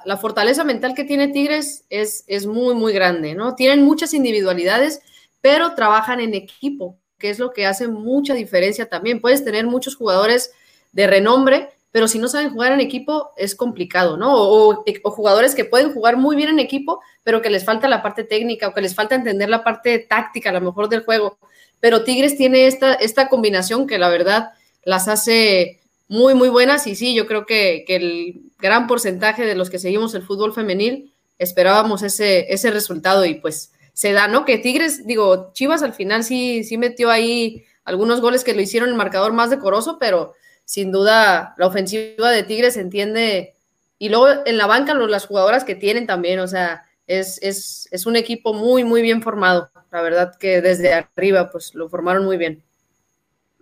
la, 0.06 0.18
fortaleza 0.18 0.64
mental 0.64 0.94
que 0.96 1.04
tiene 1.04 1.28
Tigres 1.28 1.84
es, 1.90 2.24
es 2.28 2.46
muy, 2.46 2.74
muy 2.74 2.94
grande, 2.94 3.36
¿no? 3.36 3.54
Tienen 3.56 3.84
muchas 3.84 4.14
individualidades, 4.14 5.02
pero 5.42 5.76
trabajan 5.76 6.22
en 6.22 6.36
equipo, 6.36 6.98
que 7.18 7.32
es 7.32 7.38
lo 7.38 7.52
que 7.52 7.66
hace 7.66 7.90
mucha 7.90 8.34
diferencia 8.34 8.88
también. 8.88 9.20
Puedes 9.20 9.44
tener 9.44 9.68
muchos 9.68 9.98
jugadores 9.98 10.54
de 10.94 11.06
renombre, 11.08 11.68
pero 11.92 12.08
si 12.08 12.20
no 12.20 12.30
saben 12.30 12.52
jugar 12.52 12.72
en 12.72 12.80
equipo 12.80 13.32
es 13.36 13.56
complicado, 13.56 14.16
¿no? 14.16 14.36
O, 14.36 14.86
jugadores 15.04 15.54
que 15.54 15.66
pueden 15.66 15.92
jugar 15.92 16.16
muy 16.16 16.38
bien 16.38 16.48
en 16.48 16.60
equipo, 16.60 17.02
pero 17.24 17.42
que 17.42 17.50
les 17.50 17.66
falta 17.66 17.90
la 17.90 18.02
parte 18.02 18.24
técnica 18.24 18.70
o 18.70 18.74
que 18.74 18.82
les 18.82 18.96
falta 18.96 19.16
entender 19.16 19.50
la 19.50 19.66
parte 19.66 20.00
táctica, 20.00 20.52
a 20.52 20.54
lo 20.54 20.62
mejor 20.62 20.88
del 20.88 21.04
juego. 21.04 21.38
Pero 21.84 22.06
Tigres 22.06 22.38
tiene 22.38 22.66
esta, 22.68 22.94
esta 22.94 23.28
combinación 23.28 23.88
que 23.88 23.98
la 23.98 24.08
verdad 24.08 24.52
las 24.86 25.10
hace 25.10 25.82
muy, 26.08 26.34
muy 26.34 26.48
buenas 26.48 26.88
y 26.88 26.96
sí, 26.96 27.14
yo 27.14 27.28
creo 27.28 27.46
que, 27.46 27.84
el 27.90 28.44
gran 28.58 28.88
porcentaje 28.88 29.46
de 29.46 29.54
los 29.54 29.70
que 29.70 29.80
seguimos 29.80 30.16
el 30.16 30.24
fútbol 30.24 30.54
femenil 30.54 31.14
esperábamos 31.38 32.02
ese, 32.02 32.54
ese 32.54 32.72
resultado 32.72 33.26
y 33.26 33.34
pues 33.34 33.74
se 33.92 34.14
da, 34.14 34.30
¿no? 34.30 34.46
Que 34.46 34.60
Tigres, 34.60 35.06
digo, 35.06 35.52
Chivas 35.52 35.84
al 35.84 35.94
final 35.94 36.24
sí, 36.24 36.64
sí 36.64 36.78
metió 36.78 37.12
ahí 37.12 37.66
algunos 37.84 38.22
goles 38.22 38.46
que 38.46 38.54
lo 38.54 38.62
hicieron 38.62 38.88
el 38.88 38.96
marcador 38.96 39.34
más 39.34 39.50
decoroso, 39.50 39.98
pero 40.00 40.36
sin 40.64 40.90
duda 40.90 41.54
la 41.58 41.68
ofensiva 41.68 42.32
de 42.32 42.44
Tigres 42.44 42.78
entiende. 42.78 43.56
Y 44.00 44.08
luego 44.08 44.28
en 44.46 44.58
la 44.58 44.68
banca 44.68 44.94
las 44.94 45.26
jugadoras 45.26 45.66
que 45.66 45.76
tienen 45.76 46.08
también, 46.08 46.40
o 46.40 46.48
sea, 46.48 46.86
es, 47.08 47.88
es, 47.92 48.06
un 48.06 48.16
equipo 48.16 48.54
muy, 48.54 48.84
muy 48.84 49.02
bien 49.02 49.22
formado. 49.22 49.70
La 49.92 50.02
verdad 50.02 50.36
que 50.40 50.62
desde 50.62 50.94
arriba, 50.94 51.50
pues 51.52 51.76
lo 51.76 51.90
formaron 51.90 52.26
muy 52.26 52.38
bien. 52.38 52.64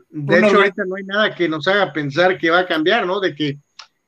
De 0.10 0.40
hecho, 0.40 0.58
ahorita 0.58 0.84
no 0.86 0.96
hay 0.96 1.04
nada 1.04 1.36
que 1.36 1.48
nos 1.48 1.68
haga 1.68 1.94
pensar 1.94 2.38
que 2.38 2.50
va 2.50 2.60
a 2.60 2.68
cambiar, 2.68 3.06
¿no? 3.06 3.20
De 3.20 3.34
que 3.34 3.58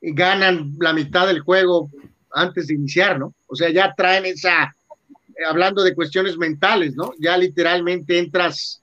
ganan 0.00 0.74
la 0.78 0.92
mitad 0.92 1.26
del 1.26 1.40
juego 1.40 1.90
antes 2.30 2.66
de 2.66 2.74
iniciar, 2.74 3.18
¿no? 3.18 3.34
O 3.46 3.56
sea, 3.56 3.70
ya 3.70 3.94
traen 3.96 4.26
esa, 4.26 4.74
hablando 5.48 5.82
de 5.82 5.94
cuestiones 5.94 6.36
mentales, 6.36 6.94
¿no? 6.94 7.12
Ya 7.18 7.36
literalmente 7.36 8.18
entras, 8.18 8.82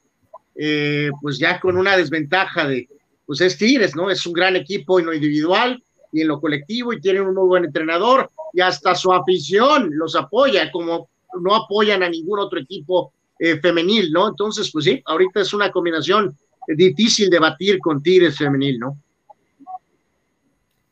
eh, 0.55 1.09
pues 1.21 1.37
ya 1.37 1.59
con 1.59 1.77
una 1.77 1.95
desventaja 1.95 2.67
de, 2.67 2.89
pues 3.25 3.41
es 3.41 3.57
Tigres, 3.57 3.95
¿no? 3.95 4.09
Es 4.09 4.25
un 4.25 4.33
gran 4.33 4.55
equipo 4.55 4.99
en 4.99 5.05
lo 5.05 5.13
individual 5.13 5.81
y 6.11 6.21
en 6.21 6.27
lo 6.27 6.41
colectivo 6.41 6.91
y 6.91 7.01
tienen 7.01 7.23
un 7.23 7.35
muy 7.35 7.47
buen 7.47 7.65
entrenador 7.65 8.31
y 8.53 8.61
hasta 8.61 8.95
su 8.95 9.11
afición 9.11 9.89
los 9.93 10.15
apoya, 10.15 10.71
como 10.71 11.09
no 11.39 11.55
apoyan 11.55 12.03
a 12.03 12.09
ningún 12.09 12.39
otro 12.39 12.59
equipo 12.59 13.13
eh, 13.39 13.59
femenil, 13.59 14.11
¿no? 14.11 14.27
Entonces, 14.27 14.69
pues 14.71 14.85
sí, 14.85 15.01
ahorita 15.05 15.41
es 15.41 15.53
una 15.53 15.71
combinación 15.71 16.37
difícil 16.67 17.29
de 17.29 17.39
batir 17.39 17.79
con 17.79 18.01
Tigres 18.03 18.37
femenil, 18.37 18.79
¿no? 18.79 18.97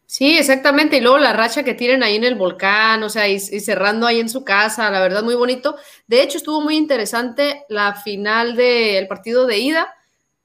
Sí, 0.09 0.39
exactamente. 0.39 0.97
Y 0.97 1.01
luego 1.01 1.19
la 1.19 1.33
racha 1.33 1.61
que 1.61 1.75
tienen 1.75 2.01
ahí 2.01 2.15
en 2.15 2.23
el 2.23 2.33
volcán, 2.33 3.03
o 3.03 3.09
sea, 3.09 3.27
y, 3.27 3.39
cerrando 3.39 4.07
ahí 4.07 4.19
en 4.19 4.27
su 4.27 4.43
casa, 4.43 4.89
la 4.89 4.99
verdad, 4.99 5.21
muy 5.21 5.35
bonito. 5.35 5.75
De 6.07 6.23
hecho, 6.23 6.39
estuvo 6.39 6.61
muy 6.61 6.77
interesante 6.77 7.63
la 7.69 7.93
final 7.93 8.55
del 8.55 9.07
partido 9.07 9.45
de 9.45 9.59
ida, 9.59 9.93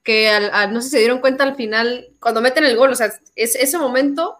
que 0.02 0.30
no 0.70 0.82
sé 0.82 0.88
si 0.88 0.90
se 0.90 0.98
dieron 0.98 1.20
cuenta 1.20 1.44
al 1.44 1.56
final, 1.56 2.08
cuando 2.20 2.42
meten 2.42 2.64
el 2.64 2.76
gol, 2.76 2.90
o 2.90 2.94
sea, 2.94 3.10
es, 3.36 3.54
ese 3.54 3.78
momento 3.78 4.36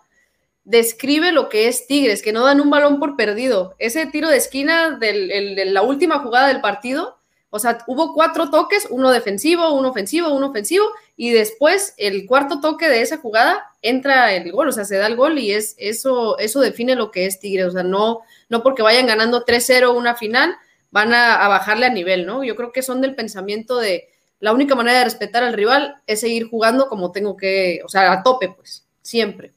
describe 0.64 1.32
lo 1.32 1.48
que 1.48 1.68
es 1.68 1.86
Tigres, 1.86 2.22
que 2.22 2.32
no 2.32 2.44
dan 2.44 2.60
un 2.60 2.70
balón 2.70 2.98
por 2.98 3.16
perdido. 3.16 3.74
Ese 3.78 4.06
tiro 4.06 4.28
de 4.28 4.38
esquina 4.38 4.98
de 4.98 5.64
la 5.66 5.82
última 5.82 6.20
jugada 6.20 6.48
del 6.48 6.60
partido, 6.60 7.18
o 7.50 7.58
sea, 7.58 7.78
hubo 7.86 8.14
cuatro 8.14 8.50
toques, 8.50 8.88
uno 8.90 9.10
defensivo, 9.12 9.72
uno 9.72 9.90
ofensivo, 9.90 10.34
uno 10.34 10.48
ofensivo, 10.48 10.86
y 11.16 11.30
después 11.30 11.94
el 11.98 12.26
cuarto 12.26 12.60
toque 12.60 12.88
de 12.88 13.00
esa 13.02 13.18
jugada 13.18 13.70
entra 13.80 14.34
el 14.34 14.50
gol, 14.50 14.68
o 14.68 14.72
sea, 14.72 14.84
se 14.84 14.96
da 14.96 15.06
el 15.06 15.14
gol 15.14 15.38
y 15.38 15.52
es 15.52 15.76
eso, 15.78 16.36
eso 16.38 16.60
define 16.60 16.96
lo 16.96 17.10
que 17.12 17.26
es 17.26 17.38
Tigres, 17.38 17.66
o 17.66 17.70
sea, 17.70 17.84
no, 17.84 18.22
no 18.48 18.62
porque 18.62 18.82
vayan 18.82 19.06
ganando 19.06 19.44
3-0 19.44 19.94
una 19.94 20.16
final, 20.16 20.56
van 20.90 21.14
a, 21.14 21.44
a 21.44 21.48
bajarle 21.48 21.86
a 21.86 21.90
nivel, 21.90 22.26
¿no? 22.26 22.42
Yo 22.42 22.56
creo 22.56 22.72
que 22.72 22.82
son 22.82 23.00
del 23.00 23.14
pensamiento 23.14 23.78
de, 23.78 24.08
la 24.44 24.52
única 24.52 24.74
manera 24.74 24.98
de 24.98 25.04
respetar 25.04 25.42
al 25.42 25.54
rival 25.54 26.02
es 26.06 26.20
seguir 26.20 26.50
jugando 26.50 26.88
como 26.90 27.12
tengo 27.12 27.34
que, 27.34 27.80
o 27.82 27.88
sea, 27.88 28.12
a 28.12 28.22
tope, 28.22 28.50
pues, 28.50 28.86
siempre. 29.00 29.53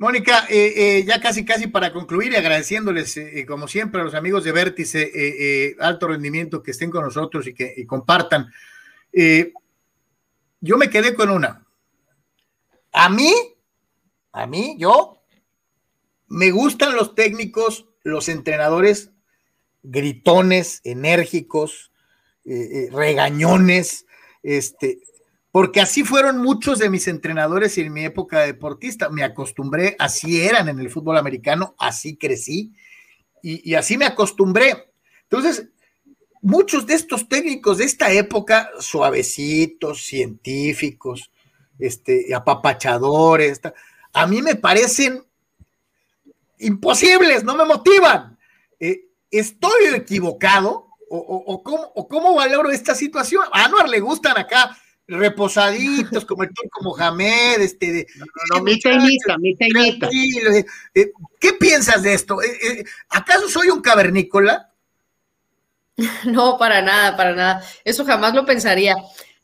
Mónica, 0.00 0.46
eh, 0.48 0.72
eh, 0.76 1.04
ya 1.04 1.20
casi, 1.20 1.44
casi 1.44 1.66
para 1.66 1.92
concluir 1.92 2.32
y 2.32 2.36
agradeciéndoles, 2.36 3.18
eh, 3.18 3.44
como 3.46 3.68
siempre, 3.68 4.00
a 4.00 4.04
los 4.04 4.14
amigos 4.14 4.44
de 4.44 4.52
Vértice, 4.52 5.76
alto 5.78 6.08
rendimiento, 6.08 6.62
que 6.62 6.70
estén 6.70 6.90
con 6.90 7.04
nosotros 7.04 7.46
y 7.46 7.52
que 7.52 7.86
compartan. 7.86 8.50
yo 9.12 10.78
me 10.78 10.88
quedé 10.88 11.14
con 11.14 11.28
una. 11.28 11.66
A 12.92 13.10
mí, 13.10 13.30
a 14.32 14.46
mí, 14.46 14.74
yo, 14.78 15.22
me 16.28 16.50
gustan 16.50 16.96
los 16.96 17.14
técnicos, 17.14 17.86
los 18.02 18.30
entrenadores 18.30 19.10
gritones, 19.82 20.80
enérgicos, 20.82 21.92
regañones, 22.46 24.06
este, 24.42 25.00
porque 25.52 25.80
así 25.80 26.04
fueron 26.04 26.38
muchos 26.38 26.78
de 26.78 26.90
mis 26.90 27.08
entrenadores 27.08 27.76
en 27.78 27.92
mi 27.92 28.04
época 28.04 28.40
deportista. 28.40 29.08
Me 29.08 29.24
acostumbré, 29.24 29.96
así 29.98 30.40
eran 30.40 30.68
en 30.68 30.78
el 30.78 30.90
fútbol 30.90 31.16
americano, 31.16 31.74
así 31.78 32.16
crecí 32.16 32.72
y, 33.42 33.74
así 33.74 33.96
me 33.96 34.06
acostumbré. 34.06 34.92
Entonces, 35.22 35.68
muchos 36.40 36.86
de 36.86 36.94
estos 36.94 37.28
técnicos 37.28 37.78
de 37.78 37.84
esta 37.84 38.12
época, 38.12 38.70
suavecitos, 38.78 40.04
científicos, 40.04 41.30
este, 41.78 42.32
apapachadores, 42.34 43.60
a 44.12 44.26
mí 44.26 44.42
me 44.42 44.54
parecen 44.54 45.24
imposibles, 46.58 47.42
no 47.42 47.56
me 47.56 47.64
motivan. 47.64 48.38
Eh, 48.78 49.06
estoy 49.30 49.86
equivocado, 49.94 50.86
o, 51.12 51.62
cómo, 51.64 51.90
o 51.96 52.06
cómo 52.06 52.36
valoro 52.36 52.70
esta 52.70 52.94
situación. 52.94 53.42
A 53.52 53.64
Anuar 53.64 53.88
le 53.88 53.98
gustan 53.98 54.38
acá 54.38 54.76
reposaditos, 55.10 56.24
como 56.24 56.44
el 56.44 56.50
como 56.70 56.90
Mohamed, 56.90 57.60
este 57.60 57.92
de, 57.92 58.06
no, 58.16 58.26
no, 58.50 58.62
mi 58.62 58.78
teinita, 58.78 59.38
mi 59.38 59.56
teinita. 59.56 60.08
Eh, 60.94 61.12
¿Qué 61.38 61.52
piensas 61.54 62.02
de 62.02 62.14
esto? 62.14 62.40
Eh, 62.42 62.58
eh, 62.62 62.84
¿Acaso 63.10 63.48
soy 63.48 63.68
un 63.68 63.80
cavernícola? 63.80 64.68
No, 66.24 66.56
para 66.56 66.80
nada, 66.80 67.14
para 67.14 67.34
nada. 67.34 67.62
Eso 67.84 68.06
jamás 68.06 68.34
lo 68.34 68.46
pensaría. 68.46 68.94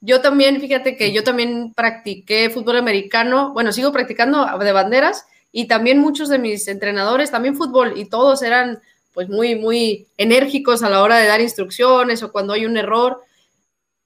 Yo 0.01 0.23
también, 0.23 0.59
fíjate 0.59 0.97
que 0.97 1.13
yo 1.13 1.23
también 1.23 1.75
practiqué 1.75 2.49
fútbol 2.49 2.79
americano, 2.79 3.53
bueno, 3.53 3.73
sigo 3.73 3.93
practicando 3.93 4.47
de 4.59 4.73
banderas 4.73 5.27
y 5.53 5.67
también 5.67 5.99
muchos 5.99 6.31
de 6.31 6.39
mis 6.39 6.67
entrenadores, 6.69 7.31
también 7.31 7.57
fútbol, 7.57 7.95
y 7.97 8.07
todos 8.07 8.43
eran 8.43 8.81
pues 9.13 9.29
muy, 9.29 9.55
muy 9.57 10.07
enérgicos 10.17 10.83
a 10.83 10.91
la 10.91 11.03
hora 11.03 11.19
de 11.19 11.27
dar 11.27 11.41
instrucciones 11.41 12.23
o 12.23 12.33
cuando 12.33 12.53
hay 12.53 12.67
un 12.67 12.77
error. 12.77 13.23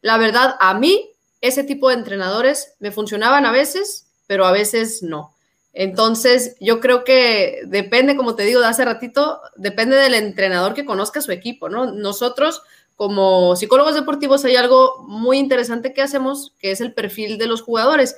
La 0.01 0.17
verdad, 0.17 0.57
a 0.61 0.75
mí 0.75 1.10
ese 1.41 1.65
tipo 1.65 1.89
de 1.89 1.95
entrenadores 1.95 2.75
me 2.81 2.91
funcionaban 2.91 3.47
a 3.47 3.53
veces, 3.53 4.07
pero 4.27 4.47
a 4.47 4.53
veces 4.53 5.03
no. 5.03 5.35
Entonces, 5.73 6.57
yo 6.61 6.81
creo 6.81 7.05
que 7.05 7.61
depende, 7.67 8.17
como 8.17 8.35
te 8.35 8.43
digo 8.43 8.61
de 8.61 8.67
hace 8.67 8.85
ratito, 8.85 9.41
depende 9.57 9.97
del 9.97 10.15
entrenador 10.15 10.75
que 10.75 10.85
conozca 10.85 11.21
su 11.21 11.33
equipo, 11.33 11.69
¿no? 11.69 11.93
Nosotros, 11.93 12.63
como 12.97 13.55
psicólogos 13.57 13.95
deportivos, 13.95 14.45
hay 14.45 14.57
algo 14.57 15.05
muy 15.07 15.39
interesante 15.39 15.95
que 15.95 16.03
hacemos, 16.03 16.53
que 16.59 16.73
es 16.73 16.81
el 16.81 16.93
perfil 16.93 17.39
de 17.39 17.47
los 17.47 17.63
jugadores. 17.63 18.17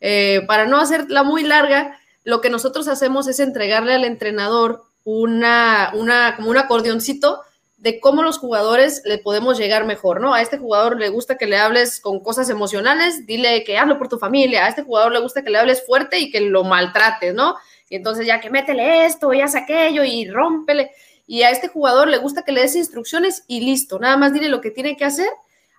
Eh, 0.00 0.42
para 0.46 0.66
no 0.66 0.78
hacerla 0.78 1.22
muy 1.22 1.42
larga, 1.42 1.98
lo 2.24 2.40
que 2.40 2.50
nosotros 2.50 2.88
hacemos 2.88 3.28
es 3.28 3.38
entregarle 3.38 3.94
al 3.94 4.04
entrenador 4.04 4.84
una, 5.04 5.92
una, 5.94 6.36
como 6.36 6.50
un 6.50 6.56
acordeoncito 6.56 7.42
de 7.84 8.00
cómo 8.00 8.22
los 8.22 8.38
jugadores 8.38 9.02
le 9.04 9.18
podemos 9.18 9.58
llegar 9.58 9.84
mejor, 9.84 10.18
¿no? 10.18 10.32
A 10.32 10.40
este 10.40 10.56
jugador 10.56 10.98
le 10.98 11.10
gusta 11.10 11.36
que 11.36 11.46
le 11.46 11.58
hables 11.58 12.00
con 12.00 12.18
cosas 12.20 12.48
emocionales, 12.48 13.26
dile 13.26 13.62
que 13.62 13.76
hazlo 13.76 13.98
por 13.98 14.08
tu 14.08 14.18
familia, 14.18 14.64
a 14.64 14.68
este 14.70 14.80
jugador 14.80 15.12
le 15.12 15.20
gusta 15.20 15.42
que 15.42 15.50
le 15.50 15.58
hables 15.58 15.84
fuerte 15.84 16.18
y 16.18 16.30
que 16.30 16.40
lo 16.40 16.64
maltrates, 16.64 17.34
¿no? 17.34 17.56
Y 17.90 17.96
entonces 17.96 18.26
ya 18.26 18.40
que 18.40 18.48
métele 18.48 19.04
esto 19.04 19.34
y 19.34 19.42
haz 19.42 19.54
aquello 19.54 20.02
y 20.02 20.26
rómpele. 20.30 20.92
Y 21.26 21.42
a 21.42 21.50
este 21.50 21.68
jugador 21.68 22.08
le 22.08 22.16
gusta 22.16 22.40
que 22.40 22.52
le 22.52 22.62
des 22.62 22.74
instrucciones 22.74 23.44
y 23.48 23.60
listo, 23.60 23.98
nada 23.98 24.16
más 24.16 24.32
dile 24.32 24.48
lo 24.48 24.62
que 24.62 24.70
tiene 24.70 24.96
que 24.96 25.04
hacer. 25.04 25.28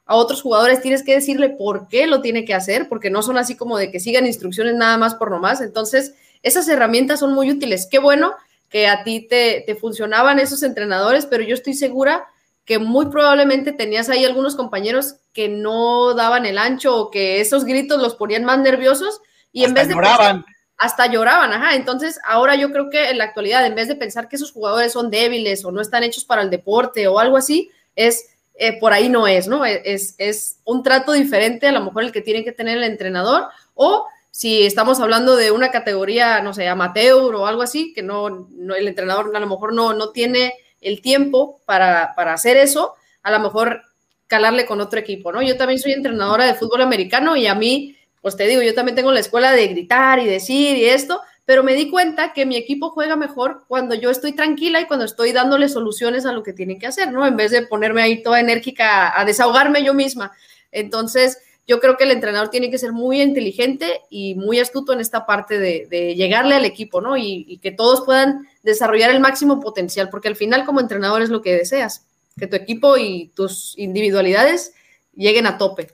A 0.06 0.16
otros 0.16 0.44
jugadores 0.44 0.84
tienes 0.84 1.02
que 1.02 1.16
decirle 1.16 1.50
por 1.50 1.88
qué 1.88 2.06
lo 2.06 2.22
tiene 2.22 2.46
que 2.46 2.54
hacer, 2.54 2.88
porque 2.88 3.10
no 3.10 3.24
son 3.24 3.40
así 3.40 3.56
como 3.56 3.80
de 3.80 3.90
que 3.90 4.00
sigan 4.00 4.28
instrucciones 4.28 4.76
nada 4.76 5.00
más 5.00 5.16
por 5.16 5.32
nomás. 5.32 5.60
Entonces, 5.60 6.14
esas 6.44 6.68
herramientas 6.68 7.22
son 7.22 7.34
muy 7.34 7.50
útiles. 7.50 7.88
Qué 7.90 7.98
bueno 7.98 8.36
que 8.70 8.88
a 8.88 9.04
ti 9.04 9.28
te, 9.28 9.64
te 9.66 9.76
funcionaban 9.76 10.40
esos 10.40 10.64
entrenadores, 10.64 11.26
pero 11.26 11.44
yo 11.44 11.54
estoy 11.54 11.74
segura 11.74 12.28
que 12.66 12.80
muy 12.80 13.06
probablemente 13.08 13.72
tenías 13.72 14.10
ahí 14.10 14.26
algunos 14.26 14.56
compañeros 14.56 15.18
que 15.34 15.48
no 15.48 16.16
daban 16.16 16.46
el 16.46 16.58
ancho 16.58 16.96
o 16.96 17.12
que 17.12 17.40
esos 17.40 17.64
gritos 17.64 18.02
los 18.02 18.16
ponían 18.16 18.44
más 18.44 18.60
nerviosos 18.60 19.22
y 19.52 19.64
en 19.64 19.74
vez 19.76 19.88
de 19.88 19.94
lloraban. 19.94 20.44
hasta 20.78 21.06
lloraban, 21.06 21.54
ajá. 21.54 21.76
Entonces, 21.76 22.20
ahora 22.26 22.56
yo 22.56 22.72
creo 22.72 22.90
que 22.90 23.12
en 23.12 23.20
la 23.20 23.26
actualidad, 23.26 23.66
en 23.66 23.76
vez 23.76 23.88
de 23.88 23.96
pensar 23.96 24.28
que 24.28 24.36
esos 24.36 24.52
jugadores 24.52 24.94
son 24.94 25.12
débiles 25.12 25.64
o 25.64 25.72
no 25.72 25.80
están 25.80 26.04
hechos 26.04 26.26
para 26.26 26.42
el 26.42 26.50
deporte 26.50 27.08
o 27.08 27.20
algo 27.20 27.38
así, 27.38 27.70
es 27.96 28.30
eh, 28.56 28.80
por 28.80 28.94
ahí 28.94 29.10
no 29.10 29.28
es, 29.28 29.48
¿no? 29.48 29.64
Es, 29.64 30.16
es 30.18 30.60
un 30.64 30.82
trato 30.82 31.12
diferente 31.12 31.68
a 31.68 31.72
lo 31.72 31.84
mejor 31.84 32.04
el 32.04 32.12
que 32.12 32.22
tiene 32.22 32.44
que 32.44 32.52
tener 32.52 32.78
el 32.78 32.84
entrenador 32.84 33.50
o 33.76 34.08
si 34.36 34.66
estamos 34.66 35.00
hablando 35.00 35.38
de 35.38 35.52
una 35.52 35.72
categoría, 35.72 36.42
no 36.42 36.54
sé, 36.54 36.68
amateur 36.68 37.34
o 37.36 37.48
algo 37.48 37.62
así, 37.62 37.94
que 37.94 38.04
no, 38.04 38.50
el 38.76 38.86
entrenador 38.86 39.34
a 39.34 39.40
lo 39.40 39.48
mejor 39.48 39.74
no, 39.74 39.94
no 39.94 40.10
tiene 40.10 40.56
el 40.82 41.02
tiempo 41.02 41.62
para, 41.64 42.12
para, 42.18 42.34
hacer 42.34 42.58
eso, 42.58 42.96
a 43.24 43.32
lo 43.32 43.40
mejor 43.40 43.84
calarle 44.28 44.66
con 44.66 44.82
otro 44.82 45.00
equipo, 45.00 45.32
¿no? 45.32 45.42
Yo 45.42 45.56
también 45.56 45.80
soy 45.80 45.94
entrenadora 45.94 46.44
de 46.44 46.54
fútbol 46.54 46.82
americano 46.82 47.38
y 47.38 47.48
a 47.48 47.56
mí, 47.56 47.96
pues 48.20 48.36
te 48.36 48.46
digo, 48.46 48.62
yo 48.62 48.74
también 48.74 48.98
tengo 48.98 49.14
la 49.14 49.22
escuela 49.22 49.54
de 49.54 49.68
gritar 49.68 50.20
y 50.20 50.26
decir 50.26 50.76
y 50.76 50.84
esto, 50.84 51.22
pero 51.46 51.64
me 51.64 51.74
di 51.74 51.90
cuenta 51.90 52.34
que 52.34 52.46
mi 52.46 52.58
equipo 52.58 52.90
juega 52.90 53.16
mejor 53.16 53.64
cuando 53.70 53.96
yo 53.96 54.10
estoy 54.10 54.34
tranquila 54.34 54.82
y 54.82 54.86
cuando 54.86 55.06
estoy 55.06 55.32
dándole 55.32 55.70
soluciones 55.70 56.26
a 56.26 56.34
lo 56.34 56.44
que 56.44 56.52
tienen 56.52 56.78
que 56.78 56.88
hacer, 56.88 57.10
¿no? 57.10 57.26
En 57.26 57.38
vez 57.38 57.52
de 57.52 57.66
ponerme 57.68 58.02
ahí 58.02 58.22
toda 58.22 58.42
enérgica 58.42 59.18
a 59.18 59.24
desahogarme 59.24 59.82
yo 59.82 59.94
misma. 59.94 60.34
Entonces, 60.74 61.38
yo 61.68 61.80
creo 61.80 61.98
que 61.98 62.04
el 62.04 62.12
entrenador 62.12 62.50
tiene 62.50 62.70
que 62.70 62.78
ser 62.78 62.92
muy 62.92 63.22
inteligente 63.22 64.02
y 64.10 64.36
muy 64.36 64.60
astuto 64.60 64.94
en 64.94 65.00
esta 65.00 65.26
parte 65.26 65.58
de, 65.58 66.16
llegarle 66.16 66.56
al 66.56 66.66
equipo, 66.66 67.02
¿no? 67.02 67.18
Y, 67.18 67.60
que 67.62 67.72
todos 67.72 68.02
puedan 68.06 68.48
desarrollar 68.64 69.10
el 69.10 69.20
máximo 69.20 69.60
potencial, 69.60 70.10
porque 70.10 70.28
al 70.28 70.36
final 70.36 70.66
como 70.66 70.80
entrenador 70.80 71.22
es 71.22 71.30
lo 71.30 71.42
que 71.42 71.56
deseas, 71.56 72.06
que 72.38 72.48
tu 72.48 72.56
equipo 72.56 72.98
y 72.98 73.32
tus 73.36 73.74
individualidades 73.78 74.74
lleguen 75.14 75.48
a 75.48 75.58
tope. 75.58 75.90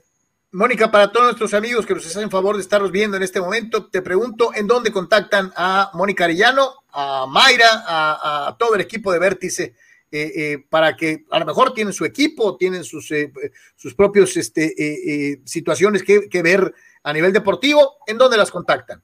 Mónica, 0.50 0.90
para 0.90 1.10
todos 1.10 1.26
nuestros 1.26 1.54
amigos 1.54 1.86
que 1.86 1.94
nos 1.94 2.04
hacen 2.04 2.30
favor 2.30 2.56
de 2.56 2.62
estarnos 2.62 2.90
viendo 2.90 3.16
en 3.16 3.22
este 3.22 3.40
momento, 3.40 3.86
te 3.86 4.02
pregunto 4.02 4.50
en 4.54 4.66
dónde 4.66 4.92
contactan 4.92 5.50
a 5.56 5.90
Mónica 5.94 6.24
Arellano, 6.24 6.74
a 6.90 7.26
Mayra, 7.26 7.84
a 7.86 8.56
todo 8.58 8.74
el 8.74 8.82
equipo 8.82 9.10
de 9.12 9.18
Vértice 9.18 9.74
eh, 10.14 10.30
eh, 10.36 10.58
para 10.68 10.94
que 10.94 11.24
a 11.30 11.38
lo 11.38 11.46
mejor 11.46 11.72
tienen 11.72 11.94
su 11.94 12.04
equipo, 12.04 12.58
tienen 12.58 12.84
sus, 12.84 13.10
eh, 13.12 13.32
sus 13.76 13.94
propios 13.94 14.36
este, 14.36 15.40
situaciones 15.46 16.02
que, 16.02 16.28
que, 16.28 16.42
ver 16.42 16.74
a 17.02 17.14
nivel 17.14 17.32
deportivo, 17.32 17.96
¿en 18.06 18.18
dónde 18.18 18.36
las 18.36 18.50
contactan? 18.50 19.02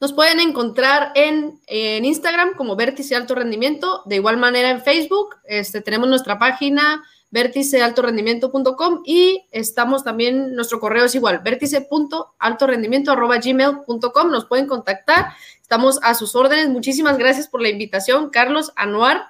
Nos 0.00 0.14
pueden 0.14 0.40
encontrar 0.40 1.12
en, 1.14 1.60
en, 1.66 2.06
Instagram 2.06 2.54
como 2.54 2.76
Vértice 2.76 3.14
Alto 3.14 3.34
Rendimiento, 3.34 4.00
de 4.06 4.16
igual 4.16 4.38
manera 4.38 4.70
en 4.70 4.80
Facebook, 4.80 5.36
este, 5.44 5.82
tenemos 5.82 6.08
nuestra 6.08 6.38
página 6.38 7.04
vérticealtorendimiento.com 7.30 9.02
y 9.04 9.46
estamos 9.50 10.02
también, 10.02 10.54
nuestro 10.54 10.80
correo 10.80 11.04
es 11.04 11.14
igual, 11.14 11.40
vértice.altorendimiento.gmail.com, 11.40 14.30
nos 14.30 14.46
pueden 14.46 14.66
contactar, 14.66 15.34
estamos 15.60 16.00
a 16.02 16.14
sus 16.14 16.34
órdenes, 16.34 16.70
muchísimas 16.70 17.18
gracias 17.18 17.48
por 17.48 17.60
la 17.60 17.68
invitación, 17.68 18.30
Carlos 18.30 18.72
Anuar, 18.76 19.26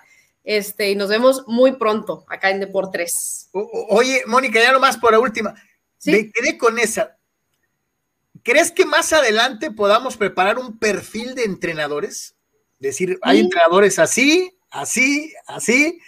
este, 0.48 0.88
y 0.88 0.96
nos 0.96 1.10
vemos 1.10 1.44
muy 1.46 1.72
pronto 1.72 2.24
acá 2.26 2.48
en 2.48 2.60
Deportes. 2.60 3.50
Oye, 3.52 4.22
Mónica, 4.26 4.58
ya 4.58 4.72
nomás 4.72 4.96
por 4.96 5.12
la 5.12 5.20
última. 5.20 5.54
Me 6.06 6.32
quedé 6.32 6.56
con 6.56 6.78
esa. 6.78 7.18
¿Crees 8.42 8.72
que 8.72 8.86
más 8.86 9.12
adelante 9.12 9.70
podamos 9.70 10.16
preparar 10.16 10.58
un 10.58 10.78
perfil 10.78 11.34
de 11.34 11.44
entrenadores? 11.44 12.34
Decir, 12.78 13.18
hay 13.20 13.40
entrenadores 13.40 13.98
así, 13.98 14.58
así, 14.70 15.34
así, 15.46 16.00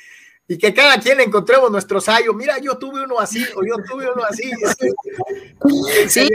y 0.48 0.56
que 0.56 0.72
cada 0.72 0.98
quien 0.98 1.20
encontremos 1.20 1.70
nuestro 1.70 2.00
sayo. 2.00 2.32
Mira, 2.32 2.56
yo 2.60 2.78
tuve 2.78 3.02
uno 3.02 3.20
así, 3.20 3.44
o 3.54 3.60
yo 3.62 3.74
tuve 3.86 4.10
uno 4.10 4.24
así. 4.24 4.50
sí, 6.08 6.30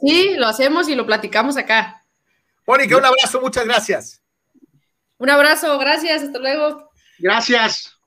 sí, 0.00 0.34
lo 0.36 0.46
hacemos 0.46 0.88
y 0.88 0.94
lo 0.94 1.04
platicamos 1.04 1.58
acá. 1.58 2.06
Mónica, 2.66 2.96
un 2.96 3.04
abrazo, 3.04 3.38
muchas 3.38 3.66
gracias. 3.66 4.22
Un 5.18 5.28
abrazo, 5.28 5.76
gracias, 5.78 6.22
hasta 6.22 6.38
luego. 6.38 6.89
Gracias. 7.20 8.00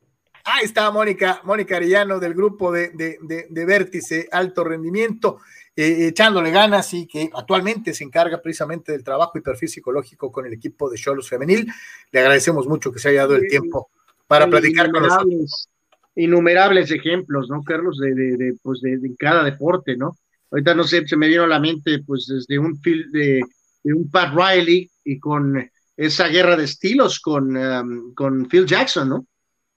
Ahí 0.45 0.65
está 0.65 0.91
Mónica, 0.91 1.39
Mónica 1.45 1.77
Arellano 1.77 2.19
del 2.19 2.33
grupo 2.33 2.71
de, 2.71 2.89
de, 2.91 3.65
Vértice 3.65 4.27
Alto 4.29 4.65
Rendimiento, 4.65 5.39
eh, 5.73 6.07
echándole 6.07 6.51
ganas 6.51 6.93
y 6.93 7.07
que 7.07 7.29
actualmente 7.33 7.93
se 7.93 8.03
encarga 8.03 8.41
precisamente 8.41 8.91
del 8.91 9.05
trabajo 9.05 9.37
y 9.37 9.41
perfil 9.41 9.69
psicológico 9.69 10.31
con 10.33 10.45
el 10.45 10.53
equipo 10.53 10.89
de 10.89 10.97
Cholos 10.97 11.29
Femenil. 11.29 11.71
Le 12.11 12.19
agradecemos 12.19 12.67
mucho 12.67 12.91
que 12.91 12.99
se 12.99 13.09
haya 13.09 13.21
dado 13.21 13.35
el 13.35 13.47
tiempo 13.47 13.89
para 14.27 14.47
platicar 14.47 14.91
con 14.91 15.03
nosotros. 15.03 15.69
Innumerables 16.15 16.91
ejemplos, 16.91 17.49
¿no, 17.49 17.63
Carlos? 17.63 17.97
De, 17.97 18.13
de, 18.13 18.55
pues 18.61 18.81
de, 18.81 18.99
cada 19.17 19.43
deporte, 19.43 19.95
¿no? 19.95 20.17
Ahorita 20.51 20.75
no 20.75 20.83
sé, 20.83 21.07
se 21.07 21.15
me 21.15 21.29
vino 21.29 21.43
a 21.43 21.47
la 21.47 21.59
mente, 21.59 22.03
pues 22.05 22.27
desde 22.27 22.59
un 22.59 22.79
de, 22.83 23.41
de 23.83 23.93
un 23.93 24.11
Pat 24.11 24.35
Riley 24.35 24.91
y 25.05 25.19
con 25.19 25.57
esa 25.95 26.27
guerra 26.27 26.55
de 26.55 26.65
estilos 26.65 27.19
con, 27.19 27.55
um, 27.55 28.13
con 28.13 28.47
Phil 28.47 28.65
Jackson, 28.65 29.09
¿no? 29.09 29.27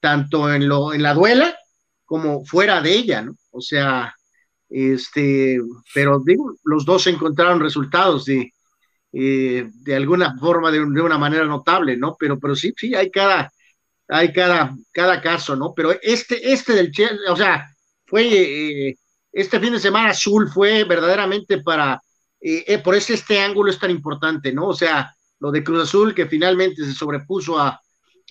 Tanto 0.00 0.52
en, 0.52 0.68
lo, 0.68 0.92
en 0.92 1.02
la 1.02 1.14
duela 1.14 1.54
como 2.04 2.44
fuera 2.44 2.80
de 2.80 2.92
ella, 2.92 3.22
¿no? 3.22 3.36
O 3.50 3.60
sea, 3.60 4.14
este, 4.68 5.58
pero 5.94 6.20
digo, 6.24 6.54
los 6.64 6.84
dos 6.84 7.06
encontraron 7.06 7.60
resultados 7.60 8.24
de, 8.24 8.52
eh, 9.12 9.68
de 9.72 9.96
alguna 9.96 10.36
forma, 10.38 10.70
de, 10.70 10.80
una 10.80 11.18
manera 11.18 11.44
notable, 11.44 11.96
¿no? 11.96 12.16
Pero, 12.18 12.38
pero 12.38 12.54
sí, 12.56 12.72
sí, 12.76 12.94
hay 12.94 13.10
cada, 13.10 13.52
hay 14.08 14.32
cada, 14.32 14.74
cada 14.92 15.20
caso, 15.20 15.56
¿no? 15.56 15.74
Pero 15.74 15.92
este, 16.02 16.52
este 16.52 16.74
del 16.74 16.92
Chelsea, 16.92 17.32
o 17.32 17.36
sea, 17.36 17.66
fue, 18.06 18.28
eh, 18.90 18.96
este 19.32 19.60
fin 19.60 19.72
de 19.72 19.80
semana 19.80 20.10
azul 20.10 20.48
fue 20.48 20.84
verdaderamente 20.84 21.62
para, 21.62 22.00
eh, 22.40 22.78
por 22.78 22.94
eso 22.94 23.12
este 23.12 23.40
ángulo 23.40 23.70
es 23.70 23.78
tan 23.78 23.90
importante, 23.90 24.52
¿no? 24.52 24.68
O 24.68 24.74
sea, 24.74 25.15
lo 25.38 25.50
de 25.50 25.62
Cruz 25.62 25.82
Azul, 25.82 26.14
que 26.14 26.26
finalmente 26.26 26.84
se 26.84 26.92
sobrepuso 26.92 27.58
a, 27.58 27.80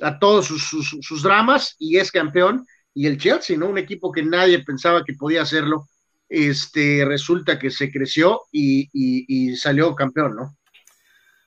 a 0.01 0.19
todos 0.19 0.47
sus, 0.47 0.63
sus, 1.01 1.23
dramas 1.23 1.75
y 1.79 1.97
es 1.97 2.11
campeón, 2.11 2.65
y 2.93 3.07
el 3.07 3.17
Chelsea, 3.17 3.57
¿no? 3.57 3.67
Un 3.67 3.77
equipo 3.77 4.11
que 4.11 4.23
nadie 4.23 4.63
pensaba 4.63 5.03
que 5.03 5.13
podía 5.13 5.41
hacerlo, 5.41 5.87
este, 6.29 7.03
resulta 7.05 7.59
que 7.59 7.69
se 7.69 7.91
creció 7.91 8.41
y, 8.51 8.89
y, 8.93 9.55
salió 9.55 9.93
campeón, 9.95 10.35
¿no? 10.35 10.57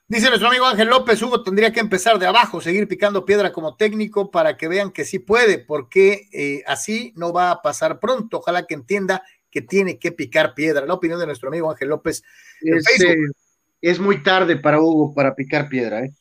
Dice 0.07 0.29
nuestro 0.29 0.47
amigo 0.47 0.65
Ángel 0.65 0.87
López, 0.87 1.21
Hugo 1.21 1.43
tendría 1.43 1.71
que 1.71 1.79
empezar 1.79 2.17
de 2.17 2.25
abajo, 2.25 2.61
seguir 2.61 2.87
picando 2.87 3.25
piedra 3.25 3.51
como 3.51 3.75
técnico 3.75 4.31
para 4.31 4.57
que 4.57 4.67
vean 4.67 4.91
que 4.91 5.05
sí 5.05 5.19
puede, 5.19 5.59
porque 5.59 6.27
eh, 6.33 6.63
así 6.65 7.13
no 7.15 7.31
va 7.31 7.51
a 7.51 7.61
pasar 7.61 7.99
pronto. 7.99 8.37
Ojalá 8.39 8.65
que 8.65 8.73
entienda 8.73 9.21
que 9.51 9.61
tiene 9.61 9.99
que 9.99 10.11
picar 10.11 10.55
piedra. 10.55 10.87
La 10.87 10.95
opinión 10.95 11.19
de 11.19 11.27
nuestro 11.27 11.49
amigo 11.49 11.69
Ángel 11.69 11.89
López 11.89 12.23
en 12.61 12.77
este, 12.77 12.97
Facebook 12.97 13.35
es 13.81 13.99
muy 13.99 14.23
tarde 14.23 14.57
para 14.57 14.81
Hugo 14.81 15.13
para 15.13 15.35
picar 15.35 15.69
piedra. 15.69 16.05
¿eh? 16.05 16.11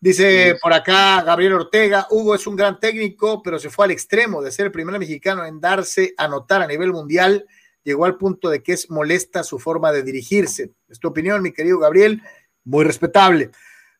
Dice 0.00 0.56
por 0.62 0.72
acá 0.72 1.22
Gabriel 1.22 1.54
Ortega, 1.54 2.06
Hugo 2.10 2.34
es 2.34 2.46
un 2.46 2.56
gran 2.56 2.80
técnico, 2.80 3.42
pero 3.42 3.58
se 3.58 3.68
fue 3.68 3.84
al 3.84 3.90
extremo 3.90 4.40
de 4.40 4.50
ser 4.50 4.66
el 4.66 4.72
primer 4.72 4.98
mexicano 4.98 5.44
en 5.44 5.60
darse 5.60 6.14
a 6.16 6.26
notar 6.26 6.62
a 6.62 6.66
nivel 6.66 6.92
mundial. 6.92 7.46
Llegó 7.84 8.04
al 8.04 8.16
punto 8.16 8.48
de 8.48 8.62
que 8.62 8.72
es 8.72 8.90
molesta 8.90 9.42
su 9.42 9.58
forma 9.58 9.92
de 9.92 10.02
dirigirse. 10.02 10.72
Es 10.88 10.98
tu 10.98 11.08
opinión, 11.08 11.42
mi 11.42 11.52
querido 11.52 11.78
Gabriel, 11.78 12.22
muy 12.64 12.84
respetable. 12.84 13.50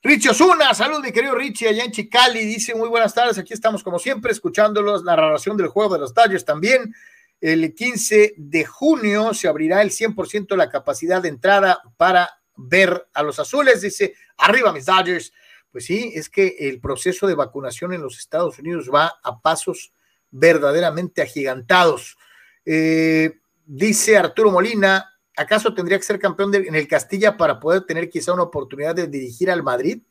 Richie 0.03 0.31
Osuna, 0.31 0.73
salud, 0.73 1.01
mi 1.01 1.13
querido 1.13 1.35
Richie, 1.35 1.69
allá 1.69 1.85
en 1.85 1.91
Chicali, 1.91 2.47
dice 2.47 2.75
muy 2.75 2.89
buenas 2.89 3.13
tardes, 3.13 3.37
aquí 3.37 3.53
estamos 3.53 3.83
como 3.83 3.99
siempre, 3.99 4.33
escuchándolos, 4.33 5.05
la 5.05 5.15
narración 5.15 5.59
del 5.59 5.69
juego 5.69 5.93
de 5.93 6.01
los 6.01 6.15
Dodgers 6.15 6.47
también. 6.47 6.95
El 7.39 7.75
15 7.75 8.35
de 8.39 8.65
junio 8.65 9.35
se 9.35 9.49
abrirá 9.49 9.83
el 9.83 9.91
100% 9.91 10.49
de 10.49 10.57
la 10.57 10.71
capacidad 10.71 11.21
de 11.21 11.29
entrada 11.29 11.83
para 11.99 12.40
ver 12.69 13.09
a 13.13 13.23
los 13.23 13.39
azules. 13.39 13.81
Dice, 13.81 14.15
arriba 14.37 14.73
mis 14.73 14.87
Dodgers. 14.87 15.33
Pues 15.71 15.85
sí, 15.85 16.13
es 16.15 16.29
que 16.29 16.57
el 16.59 16.81
proceso 16.81 17.27
de 17.27 17.35
vacunación 17.35 17.93
en 17.93 18.03
los 18.03 18.19
Estados 18.19 18.59
Unidos 18.59 18.91
va 18.93 19.21
a 19.23 19.41
pasos 19.41 19.93
verdaderamente 20.31 21.23
agigantados. 21.23 22.17
Eh, 22.65 23.41
dice 23.65 24.17
Arturo 24.17 24.51
Molina, 24.51 25.13
¿acaso 25.37 25.73
tendría 25.73 25.99
que 25.99 26.05
ser 26.05 26.19
campeón 26.19 26.55
en 26.55 26.75
el 26.75 26.89
Castilla 26.89 27.37
para 27.37 27.61
poder 27.61 27.85
tener 27.85 28.09
quizá 28.11 28.33
una 28.33 28.43
oportunidad 28.45 28.95
de 28.95 29.07
dirigir 29.07 29.51
al 29.51 29.63
Madrid? 29.63 30.03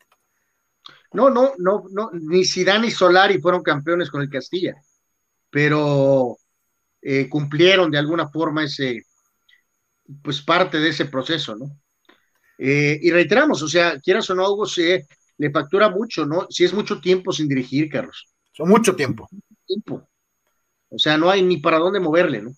No, 1.12 1.28
no, 1.28 1.52
no, 1.58 1.84
no, 1.90 2.10
ni 2.12 2.44
Zidane 2.44 2.86
ni 2.86 2.90
Solari 2.90 3.40
fueron 3.40 3.62
campeones 3.62 4.10
con 4.10 4.22
el 4.22 4.30
Castilla, 4.30 4.76
pero 5.50 6.36
eh, 7.02 7.28
cumplieron 7.28 7.90
de 7.90 7.98
alguna 7.98 8.28
forma 8.28 8.64
ese, 8.64 9.04
pues 10.22 10.40
parte 10.40 10.78
de 10.78 10.90
ese 10.90 11.06
proceso, 11.06 11.56
¿no? 11.56 11.79
Eh, 12.62 12.98
y 13.00 13.10
reiteramos, 13.10 13.62
o 13.62 13.68
sea, 13.68 13.98
quieras 14.00 14.28
o 14.28 14.34
no, 14.34 14.50
Hugo, 14.50 14.66
se 14.66 15.06
le 15.38 15.50
factura 15.50 15.88
mucho, 15.88 16.26
¿no? 16.26 16.46
Si 16.50 16.64
es 16.64 16.74
mucho 16.74 17.00
tiempo 17.00 17.32
sin 17.32 17.48
dirigir, 17.48 17.88
Carlos. 17.88 18.26
Son 18.52 18.68
mucho 18.68 18.94
tiempo. 18.94 19.26
Tiempo. 19.64 20.06
O 20.90 20.98
sea, 20.98 21.16
no 21.16 21.30
hay 21.30 21.42
ni 21.42 21.56
para 21.56 21.78
dónde 21.78 22.00
moverle, 22.00 22.42
¿no? 22.42 22.52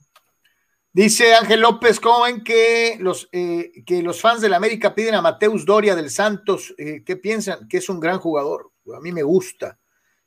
Dice 0.92 1.34
Ángel 1.34 1.60
López, 1.60 2.00
¿cómo 2.00 2.24
ven 2.24 2.42
que 2.42 2.96
los, 2.98 3.28
eh, 3.30 3.70
que 3.86 4.02
los 4.02 4.20
fans 4.20 4.40
del 4.40 4.54
América 4.54 4.94
piden 4.94 5.14
a 5.14 5.22
Mateus 5.22 5.64
Doria 5.64 5.94
del 5.94 6.10
Santos? 6.10 6.74
Eh, 6.76 7.02
¿Qué 7.06 7.16
piensan? 7.16 7.68
Que 7.68 7.78
es 7.78 7.88
un 7.88 8.00
gran 8.00 8.18
jugador. 8.18 8.72
A 8.94 9.00
mí 9.00 9.12
me 9.12 9.22
gusta. 9.22 9.78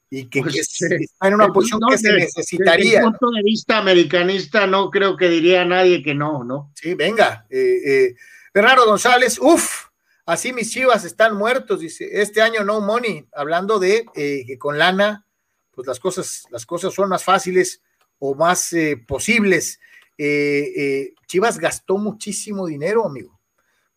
Y 0.09 0.29
que, 0.29 0.41
Pues, 0.41 0.53
que 0.79 0.95
está 1.03 1.27
en 1.27 1.33
una 1.33 1.49
posición 1.49 1.81
no, 1.81 1.87
que 1.89 1.97
se 1.97 2.13
necesitaría. 2.13 2.85
Desde 2.85 2.97
el 2.97 3.03
punto 3.03 3.29
de 3.31 3.43
vista 3.43 3.77
americanista, 3.77 4.65
no 4.65 4.89
creo 4.89 5.17
que 5.17 5.27
diría 5.27 5.65
nadie 5.65 6.01
que 6.01 6.15
no, 6.15 6.43
¿no? 6.45 6.71
Sí, 6.73 6.93
venga. 6.93 7.45
Eh, 7.49 7.81
eh, 7.85 8.15
Bernardo 8.55 8.85
González, 8.85 9.37
uff, 9.41 9.87
así 10.25 10.53
mis 10.53 10.71
chivas 10.71 11.03
están 11.03 11.35
muertos, 11.35 11.81
dice, 11.81 12.21
este 12.21 12.41
año 12.41 12.63
no 12.63 12.79
money, 12.79 13.27
hablando 13.33 13.79
de 13.79 14.05
eh, 14.15 14.45
que 14.47 14.57
con 14.57 14.77
lana, 14.77 15.25
pues 15.71 15.85
las 15.85 15.99
cosas, 15.99 16.45
las 16.51 16.65
cosas 16.65 16.93
son 16.93 17.09
más 17.09 17.21
fáciles 17.21 17.81
o 18.17 18.33
más 18.33 18.71
eh, 18.71 18.95
posibles. 19.05 19.81
Eh, 20.17 21.13
Chivas 21.27 21.59
gastó 21.59 21.97
muchísimo 21.97 22.65
dinero, 22.65 23.05
amigo, 23.05 23.37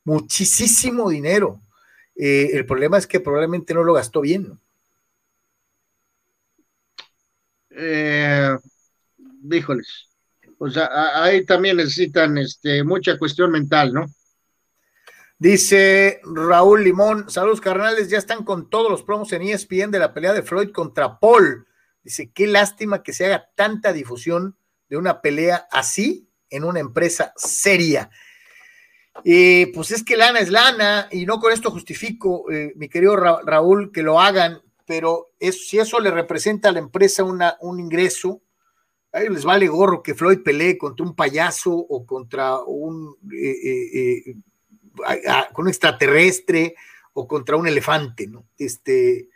muchísimo 0.02 1.08
dinero. 1.08 1.62
El 2.16 2.66
problema 2.66 2.98
es 2.98 3.06
que 3.06 3.20
probablemente 3.20 3.74
no 3.74 3.84
lo 3.84 3.94
gastó 3.94 4.22
bien. 4.22 4.48
¿no? 4.48 4.60
Híjoles. 9.48 10.08
O 10.58 10.68
sea, 10.68 10.90
ahí 11.22 11.46
también 11.46 11.76
necesitan 11.76 12.38
este, 12.38 12.82
mucha 12.82 13.16
cuestión 13.16 13.52
mental, 13.52 13.94
¿no? 13.94 14.06
Dice 15.38 16.20
Raúl 16.24 16.82
Limón, 16.82 17.30
saludos 17.30 17.60
carnales, 17.60 18.10
ya 18.10 18.18
están 18.18 18.44
con 18.44 18.68
todos 18.68 18.90
los 18.90 19.04
promos 19.04 19.32
en 19.32 19.42
ESPN 19.42 19.90
de 19.92 20.00
la 20.00 20.12
pelea 20.12 20.32
de 20.32 20.42
Floyd 20.42 20.70
contra 20.70 21.20
Paul. 21.20 21.66
Dice, 22.02 22.32
qué 22.32 22.48
lástima 22.48 23.02
que 23.04 23.12
se 23.12 23.26
haga 23.26 23.48
tanta 23.54 23.92
difusión 23.92 24.56
de 24.88 24.96
una 24.96 25.20
pelea 25.20 25.68
así 25.70 26.28
en 26.50 26.64
una 26.64 26.80
empresa 26.80 27.32
seria. 27.36 28.10
Eh, 29.24 29.70
pues 29.74 29.90
es 29.92 30.02
que 30.02 30.16
lana 30.16 30.40
es 30.40 30.50
lana 30.50 31.08
y 31.12 31.24
no 31.26 31.38
con 31.38 31.52
esto 31.52 31.70
justifico, 31.70 32.50
eh, 32.50 32.72
mi 32.76 32.88
querido 32.88 33.14
Ra- 33.16 33.40
Raúl, 33.44 33.92
que 33.92 34.02
lo 34.02 34.20
hagan, 34.20 34.60
pero 34.86 35.32
es- 35.38 35.68
si 35.68 35.78
eso 35.78 36.00
le 36.00 36.10
representa 36.10 36.68
a 36.68 36.72
la 36.72 36.78
empresa 36.80 37.22
una, 37.24 37.56
un 37.60 37.78
ingreso, 37.78 38.42
a 39.12 39.20
ellos 39.20 39.34
les 39.34 39.44
vale 39.44 39.68
gorro 39.68 40.02
que 40.02 40.14
Floyd 40.14 40.40
pelee 40.44 40.78
contra 40.78 41.04
un 41.06 41.14
payaso 41.14 41.72
o 41.72 42.04
contra 42.06 42.58
un... 42.60 43.16
eh, 43.32 43.56
eh, 43.64 44.22
eh, 44.30 44.34
con 45.52 45.64
un 45.64 45.68
extraterrestre 45.68 46.74
o 47.12 47.26
contra 47.26 47.56
un 47.56 47.66
elefante, 47.66 48.26
¿no? 48.26 48.46
Este, 48.58 49.28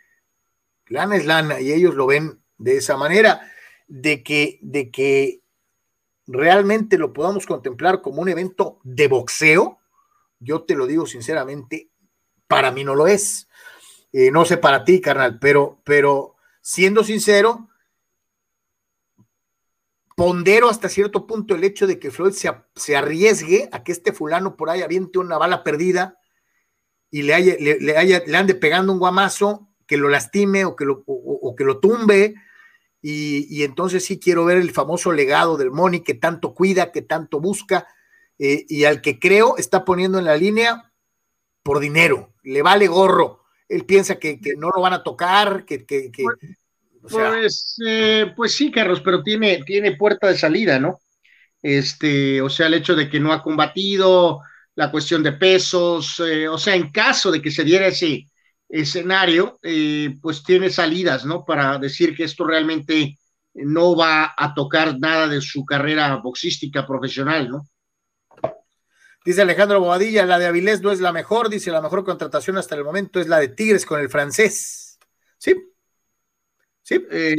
lana 0.87 1.15
es 1.15 1.25
lana 1.25 1.59
y 1.59 1.71
ellos 1.71 1.95
lo 1.95 2.05
ven 2.05 2.39
de 2.57 2.77
esa 2.77 2.97
manera, 2.97 3.41
de 3.87 4.23
que, 4.23 4.59
de 4.61 4.89
que 4.89 5.41
realmente 6.27 6.97
lo 6.97 7.13
podamos 7.13 7.45
contemplar 7.45 8.01
como 8.01 8.21
un 8.21 8.29
evento 8.29 8.79
de 8.83 9.07
boxeo, 9.07 9.79
yo 10.39 10.63
te 10.63 10.75
lo 10.75 10.87
digo 10.87 11.05
sinceramente, 11.05 11.89
para 12.47 12.71
mí 12.71 12.83
no 12.83 12.95
lo 12.95 13.07
es. 13.07 13.47
Eh, 14.11 14.29
no 14.31 14.45
sé 14.45 14.57
para 14.57 14.83
ti, 14.83 15.01
carnal, 15.01 15.39
pero, 15.39 15.79
pero 15.83 16.35
siendo 16.61 17.03
sincero, 17.03 17.67
pondero 20.15 20.69
hasta 20.69 20.89
cierto 20.89 21.25
punto 21.27 21.55
el 21.55 21.63
hecho 21.63 21.87
de 21.87 21.99
que 21.99 22.11
Floyd 22.11 22.33
se, 22.33 22.51
se 22.75 22.95
arriesgue 22.95 23.69
a 23.71 23.83
que 23.83 23.91
este 23.91 24.13
fulano 24.13 24.55
por 24.55 24.69
ahí 24.69 24.81
aviente 24.81 25.19
una 25.19 25.37
bala 25.37 25.63
perdida 25.63 26.17
y 27.11 27.23
le, 27.23 27.33
haya- 27.33 27.55
le, 27.59 27.79
le 27.79 27.97
haya- 27.97 28.23
le 28.25 28.37
ande 28.37 28.55
pegando 28.55 28.91
un 28.93 28.99
guamazo 28.99 29.69
que 29.87 29.97
lo 29.97 30.09
lastime 30.09 30.65
o 30.65 30.75
que 30.75 30.85
lo, 30.85 31.03
o- 31.05 31.55
que 31.55 31.63
lo 31.63 31.79
tumbe. 31.79 32.35
Y, 33.01 33.47
y 33.49 33.63
entonces 33.63 34.05
sí 34.05 34.17
quiero 34.19 34.45
ver 34.45 34.57
el 34.57 34.71
famoso 34.71 35.11
legado 35.11 35.57
del 35.57 35.71
Money 35.71 36.01
que 36.01 36.13
tanto 36.13 36.53
cuida, 36.53 36.91
que 36.93 37.01
tanto 37.01 37.41
busca 37.41 37.85
eh, 38.39 38.65
y 38.69 38.85
al 38.85 39.01
que 39.01 39.19
creo 39.19 39.57
está 39.57 39.83
poniendo 39.83 40.19
en 40.19 40.25
la 40.25 40.37
línea 40.37 40.91
por 41.63 41.79
dinero. 41.79 42.33
Le 42.43 42.61
vale 42.61 42.87
gorro. 42.87 43.43
Él 43.67 43.85
piensa 43.85 44.15
que, 44.19 44.39
que 44.39 44.53
no 44.55 44.69
lo 44.69 44.81
van 44.81 44.93
a 44.93 45.03
tocar, 45.03 45.65
que, 45.65 45.85
que- 45.85 46.11
o 47.03 47.09
sea, 47.09 47.31
Pues, 47.31 47.75
eh, 47.85 48.33
pues 48.35 48.55
sí, 48.55 48.71
Carlos, 48.71 49.01
pero 49.01 49.21
tiene, 49.21 49.63
tiene 49.65 49.95
puerta 49.95 50.27
de 50.27 50.37
salida, 50.37 50.79
¿no? 50.79 50.99
Este, 51.61 52.41
o 52.41 52.49
sea, 52.49 52.67
el 52.67 52.75
hecho 52.75 52.95
de 52.95 53.09
que 53.09 53.19
no 53.19 53.31
ha 53.31 53.41
combatido, 53.41 54.41
la 54.75 54.91
cuestión 54.91 55.23
de 55.23 55.33
pesos, 55.33 56.19
eh, 56.19 56.47
o 56.47 56.57
sea, 56.57 56.75
en 56.75 56.91
caso 56.91 57.31
de 57.31 57.41
que 57.41 57.51
se 57.51 57.63
diera 57.63 57.87
ese 57.87 58.29
escenario, 58.67 59.59
eh, 59.61 60.15
pues 60.21 60.43
tiene 60.43 60.69
salidas, 60.69 61.25
¿no? 61.25 61.45
Para 61.45 61.77
decir 61.77 62.15
que 62.15 62.23
esto 62.23 62.45
realmente 62.45 63.17
no 63.53 63.95
va 63.95 64.33
a 64.35 64.53
tocar 64.53 64.99
nada 64.99 65.27
de 65.27 65.41
su 65.41 65.63
carrera 65.63 66.15
boxística 66.17 66.85
profesional, 66.85 67.49
¿no? 67.49 67.67
Dice 69.25 69.41
Alejandro 69.41 69.79
Bobadilla, 69.79 70.25
la 70.25 70.37
de 70.37 70.47
Avilés 70.47 70.81
no 70.81 70.91
es 70.91 70.99
la 70.99 71.13
mejor, 71.13 71.49
dice 71.49 71.71
la 71.71 71.81
mejor 71.81 72.03
contratación 72.03 72.57
hasta 72.57 72.75
el 72.75 72.83
momento 72.83 73.21
es 73.21 73.27
la 73.27 73.39
de 73.39 73.47
Tigres 73.47 73.85
con 73.85 74.01
el 74.01 74.09
francés. 74.09 74.97
Sí. 75.37 75.72
Sí. 76.85 77.01
Eh, 77.11 77.35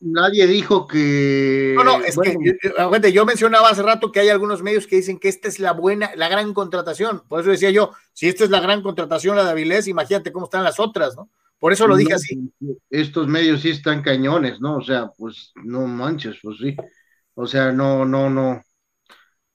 Nadie 0.00 0.46
dijo 0.48 0.86
que. 0.88 1.72
No, 1.76 1.84
no, 1.84 2.04
es 2.04 2.16
bueno, 2.16 2.40
que 2.42 2.58
yo- 2.68 2.78
aguante, 2.80 3.12
yo 3.12 3.24
mencionaba 3.24 3.70
hace 3.70 3.82
rato 3.82 4.10
que 4.10 4.18
hay 4.20 4.28
algunos 4.28 4.60
medios 4.62 4.88
que 4.88 4.96
dicen 4.96 5.18
que 5.20 5.28
esta 5.28 5.46
es 5.46 5.60
la 5.60 5.72
buena, 5.72 6.10
la 6.16 6.28
gran 6.28 6.52
contratación. 6.52 7.22
Por 7.28 7.40
eso 7.40 7.50
decía 7.50 7.70
yo, 7.70 7.92
si 8.12 8.26
esta 8.28 8.42
es 8.44 8.50
la 8.50 8.58
gran 8.60 8.82
contratación, 8.82 9.36
la 9.36 9.44
de 9.44 9.50
Avilés, 9.50 9.86
imagínate 9.86 10.32
cómo 10.32 10.46
están 10.46 10.64
las 10.64 10.80
otras, 10.80 11.16
¿no? 11.16 11.30
Por 11.60 11.72
eso 11.72 11.86
lo 11.86 11.96
dije 11.96 12.14
así. 12.14 12.52
Estos 12.90 13.28
medios 13.28 13.62
sí 13.62 13.70
están 13.70 14.02
cañones, 14.02 14.60
¿no? 14.60 14.76
O 14.78 14.82
sea, 14.82 15.08
pues 15.16 15.52
no 15.64 15.86
manches, 15.86 16.36
pues 16.42 16.58
sí. 16.58 16.76
O 17.34 17.46
sea, 17.46 17.70
no, 17.72 18.04
no, 18.04 18.28
no. 18.28 18.60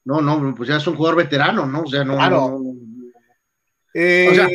No, 0.05 0.21
no, 0.21 0.53
pues 0.55 0.67
ya 0.69 0.77
es 0.77 0.87
un 0.87 0.95
jugador 0.95 1.17
veterano, 1.17 1.65
¿no? 1.65 1.81
O 1.83 1.87
sea, 1.87 2.03
no. 2.05 2.15
Claro. 2.15 2.49
no, 2.49 2.59
no. 2.59 2.73
Eh, 3.93 4.27
O 4.31 4.35
sea, 4.35 4.47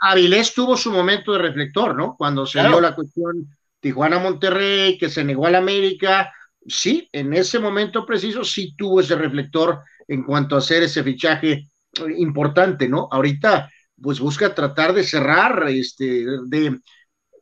Avilés 0.00 0.54
tuvo 0.54 0.76
su 0.76 0.90
momento 0.92 1.32
de 1.32 1.38
reflector, 1.40 1.94
¿no? 1.96 2.14
Cuando 2.16 2.46
se 2.46 2.52
Claro. 2.58 2.70
dio 2.70 2.80
la 2.80 2.94
cuestión 2.94 3.57
Tijuana-Monterrey, 3.80 4.98
que 4.98 5.08
se 5.08 5.24
negó 5.24 5.46
al 5.46 5.54
América. 5.54 6.32
Sí, 6.66 7.08
en 7.12 7.32
ese 7.32 7.58
momento 7.58 8.04
preciso 8.04 8.44
sí 8.44 8.74
tuvo 8.76 9.00
ese 9.00 9.16
reflector 9.16 9.80
en 10.06 10.24
cuanto 10.24 10.54
a 10.54 10.58
hacer 10.58 10.82
ese 10.82 11.02
fichaje 11.02 11.52
eh, 11.52 11.68
importante, 12.16 12.88
¿no? 12.88 13.08
Ahorita, 13.10 13.70
pues 14.00 14.20
busca 14.20 14.54
tratar 14.54 14.92
de 14.92 15.04
cerrar, 15.04 15.68
este, 15.68 16.24
de 16.46 16.78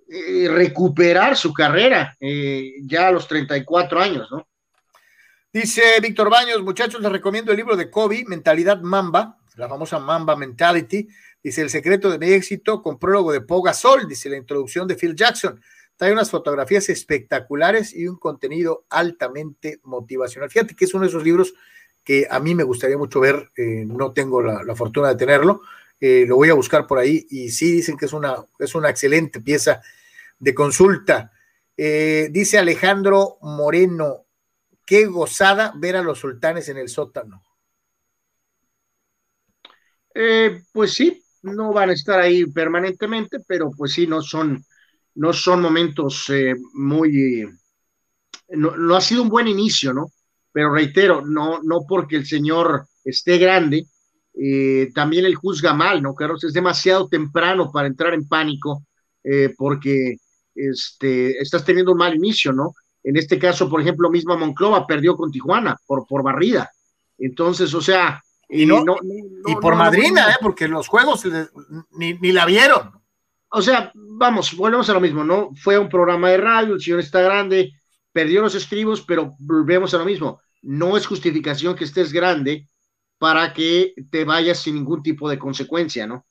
eh, 0.08 0.48
recuperar 0.48 1.36
su 1.36 1.52
carrera 1.52 2.16
eh, 2.20 2.72
ya 2.82 3.08
a 3.08 3.12
los 3.12 3.26
34 3.26 4.00
años, 4.00 4.28
¿no? 4.30 4.46
Dice 5.52 5.82
Víctor 6.02 6.28
Baños, 6.28 6.62
muchachos, 6.62 7.00
les 7.00 7.10
recomiendo 7.10 7.50
el 7.50 7.56
libro 7.56 7.76
de 7.76 7.90
Kobe, 7.90 8.24
Mentalidad 8.26 8.80
Mamba, 8.82 9.38
la 9.56 9.68
famosa 9.68 9.98
Mamba 9.98 10.36
Mentality. 10.36 11.08
Dice 11.42 11.62
El 11.62 11.70
secreto 11.70 12.10
de 12.10 12.18
mi 12.18 12.32
éxito 12.32 12.82
con 12.82 12.98
prólogo 12.98 13.32
de 13.32 13.40
Pau 13.40 13.62
Gasol, 13.62 14.06
dice 14.06 14.28
la 14.28 14.36
introducción 14.36 14.86
de 14.86 14.96
Phil 14.96 15.16
Jackson. 15.16 15.58
Trae 15.96 16.12
unas 16.12 16.30
fotografías 16.30 16.88
espectaculares 16.88 17.94
y 17.94 18.06
un 18.06 18.16
contenido 18.16 18.84
altamente 18.90 19.80
motivacional. 19.82 20.50
Fíjate 20.50 20.74
que 20.74 20.84
es 20.84 20.94
uno 20.94 21.04
de 21.04 21.08
esos 21.08 21.24
libros 21.24 21.54
que 22.06 22.28
a 22.30 22.38
mí 22.38 22.54
me 22.54 22.62
gustaría 22.62 22.96
mucho 22.96 23.18
ver, 23.18 23.50
eh, 23.56 23.84
no 23.84 24.12
tengo 24.12 24.40
la, 24.40 24.76
fortuna 24.76 25.08
de 25.08 25.16
tenerlo, 25.16 25.62
eh, 26.00 26.24
lo 26.26 26.36
voy 26.36 26.48
a 26.50 26.54
buscar 26.54 26.86
por 26.86 26.98
ahí 26.98 27.26
y 27.30 27.50
sí 27.50 27.72
dicen 27.72 27.96
que 27.96 28.04
es 28.04 28.12
una, 28.12 28.36
es 28.60 28.76
una 28.76 28.90
excelente 28.90 29.40
pieza 29.40 29.82
de 30.38 30.54
consulta. 30.54 31.32
Eh, 31.76 32.28
dice 32.30 32.58
Alejandro 32.58 33.38
Moreno, 33.40 34.26
qué 34.86 35.06
gozada 35.06 35.72
ver 35.74 35.96
a 35.96 36.02
los 36.02 36.20
sultanes 36.20 36.68
en 36.68 36.76
el 36.76 36.88
sótano. 36.88 37.42
Pues 40.72 40.94
sí, 40.94 41.24
no 41.42 41.72
van 41.72 41.90
a 41.90 41.92
estar 41.92 42.20
ahí 42.20 42.46
permanentemente, 42.46 43.38
pero 43.48 43.70
pues 43.76 43.92
sí, 43.92 44.06
no 44.06 44.22
son, 44.22 44.64
no 45.16 45.32
son 45.32 45.60
momentos 45.60 46.30
eh, 46.30 46.54
muy, 46.74 47.46
no, 48.50 48.76
no 48.76 48.96
ha 48.96 49.00
sido 49.00 49.22
un 49.22 49.28
buen 49.28 49.48
inicio, 49.48 49.92
¿no? 49.92 50.06
pero 50.56 50.72
reitero, 50.72 51.20
no, 51.20 51.60
no 51.62 51.84
porque 51.86 52.16
el 52.16 52.24
señor 52.24 52.86
esté 53.04 53.36
grande, 53.36 53.88
eh, 54.32 54.88
también 54.94 55.26
él 55.26 55.34
juzga 55.34 55.74
mal, 55.74 56.02
¿no, 56.02 56.14
Carlos? 56.14 56.42
Es 56.44 56.54
demasiado 56.54 57.08
temprano 57.08 57.70
para 57.70 57.88
entrar 57.88 58.14
en 58.14 58.26
pánico 58.26 58.86
eh, 59.22 59.52
porque 59.54 60.16
este, 60.54 61.38
estás 61.38 61.62
teniendo 61.62 61.92
un 61.92 61.98
mal 61.98 62.14
inicio, 62.14 62.54
¿no? 62.54 62.72
En 63.04 63.18
este 63.18 63.38
caso, 63.38 63.68
por 63.68 63.82
ejemplo, 63.82 64.08
misma 64.08 64.38
Monclova 64.38 64.86
perdió 64.86 65.14
con 65.14 65.30
Tijuana 65.30 65.76
por, 65.86 66.06
por 66.06 66.22
barrida. 66.22 66.70
Entonces, 67.18 67.74
o 67.74 67.82
sea... 67.82 68.22
Y, 68.48 68.64
no, 68.64 68.82
y 69.46 69.56
por 69.56 69.76
madrina, 69.76 70.30
¿eh? 70.30 70.36
porque 70.40 70.68
los 70.68 70.88
juegos 70.88 71.22
ni, 71.90 72.14
ni 72.14 72.32
la 72.32 72.46
vieron. 72.46 72.92
O 73.56 73.62
sea, 73.62 73.90
vamos, 73.94 74.54
volvemos 74.54 74.90
a 74.90 74.92
lo 74.92 75.00
mismo, 75.00 75.24
¿no? 75.24 75.50
Fue 75.54 75.78
un 75.78 75.88
programa 75.88 76.28
de 76.28 76.36
radio, 76.36 76.74
el 76.74 76.80
señor 76.82 77.00
está 77.00 77.22
grande, 77.22 77.72
perdió 78.12 78.42
los 78.42 78.54
estribos, 78.54 79.00
pero 79.00 79.34
volvemos 79.38 79.94
a 79.94 79.96
lo 79.96 80.04
mismo. 80.04 80.42
No 80.60 80.94
es 80.94 81.06
justificación 81.06 81.74
que 81.74 81.84
estés 81.84 82.12
grande 82.12 82.68
para 83.16 83.54
que 83.54 83.94
te 84.10 84.26
vayas 84.26 84.58
sin 84.58 84.74
ningún 84.74 85.02
tipo 85.02 85.26
de 85.30 85.38
consecuencia, 85.38 86.06
¿no? 86.06 86.26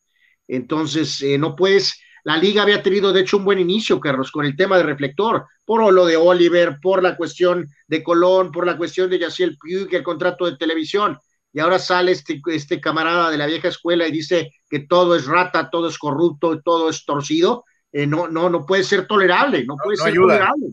Entonces, 0.47 1.19
eh, 1.23 1.39
no 1.39 1.55
puedes, 1.55 1.99
la 2.23 2.37
liga 2.37 2.61
había 2.61 2.83
tenido 2.83 3.11
de 3.11 3.21
hecho 3.21 3.37
un 3.37 3.45
buen 3.45 3.57
inicio, 3.57 3.99
Carlos, 3.99 4.29
con 4.29 4.45
el 4.45 4.55
tema 4.55 4.77
de 4.77 4.83
reflector, 4.83 5.47
por 5.65 5.91
lo 5.91 6.05
de 6.05 6.17
Oliver, 6.17 6.77
por 6.79 7.01
la 7.01 7.17
cuestión 7.17 7.67
de 7.87 8.03
Colón, 8.03 8.51
por 8.51 8.67
la 8.67 8.77
cuestión 8.77 9.09
de 9.09 9.17
Yaciel 9.17 9.57
Puig, 9.57 9.91
el 9.95 10.03
contrato 10.03 10.45
de 10.45 10.57
televisión, 10.57 11.17
y 11.55 11.61
ahora 11.61 11.79
sale 11.79 12.11
este, 12.11 12.41
este 12.47 12.81
camarada 12.81 13.31
de 13.31 13.37
la 13.37 13.45
vieja 13.45 13.69
escuela 13.69 14.05
y 14.05 14.11
dice 14.11 14.51
que 14.69 14.79
todo 14.79 15.15
es 15.15 15.25
rata, 15.25 15.69
todo 15.69 15.87
es 15.87 15.97
corrupto, 15.97 16.59
todo 16.59 16.89
es 16.89 17.05
torcido, 17.05 17.63
eh, 17.93 18.05
no, 18.05 18.27
no, 18.27 18.49
no 18.49 18.65
puede 18.65 18.83
ser 18.83 19.07
tolerable, 19.07 19.63
no 19.63 19.77
puede 19.81 19.95
ser 19.95 20.13
tolerable. 20.15 20.67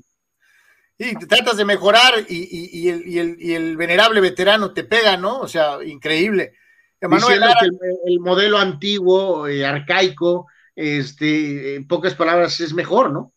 Y 0.99 1.15
tratas 1.15 1.57
de 1.57 1.65
mejorar 1.65 2.27
y, 2.29 2.89
el, 2.89 3.77
venerable 3.77 4.21
veterano 4.21 4.73
te 4.73 4.83
pega, 4.83 5.17
¿no? 5.17 5.39
O 5.39 5.47
sea, 5.47 5.85
increíble. 5.85 6.55
El, 7.01 8.19
modelo 8.19 8.59
antiguo, 8.59 9.47
eh, 9.47 9.65
arcaico, 9.65 10.49
este, 10.75 11.77
en 11.77 11.87
pocas 11.87 12.17
palabras, 12.17 12.59
es 12.59 12.75
mejor, 12.75 13.13
¿no? 13.13 13.33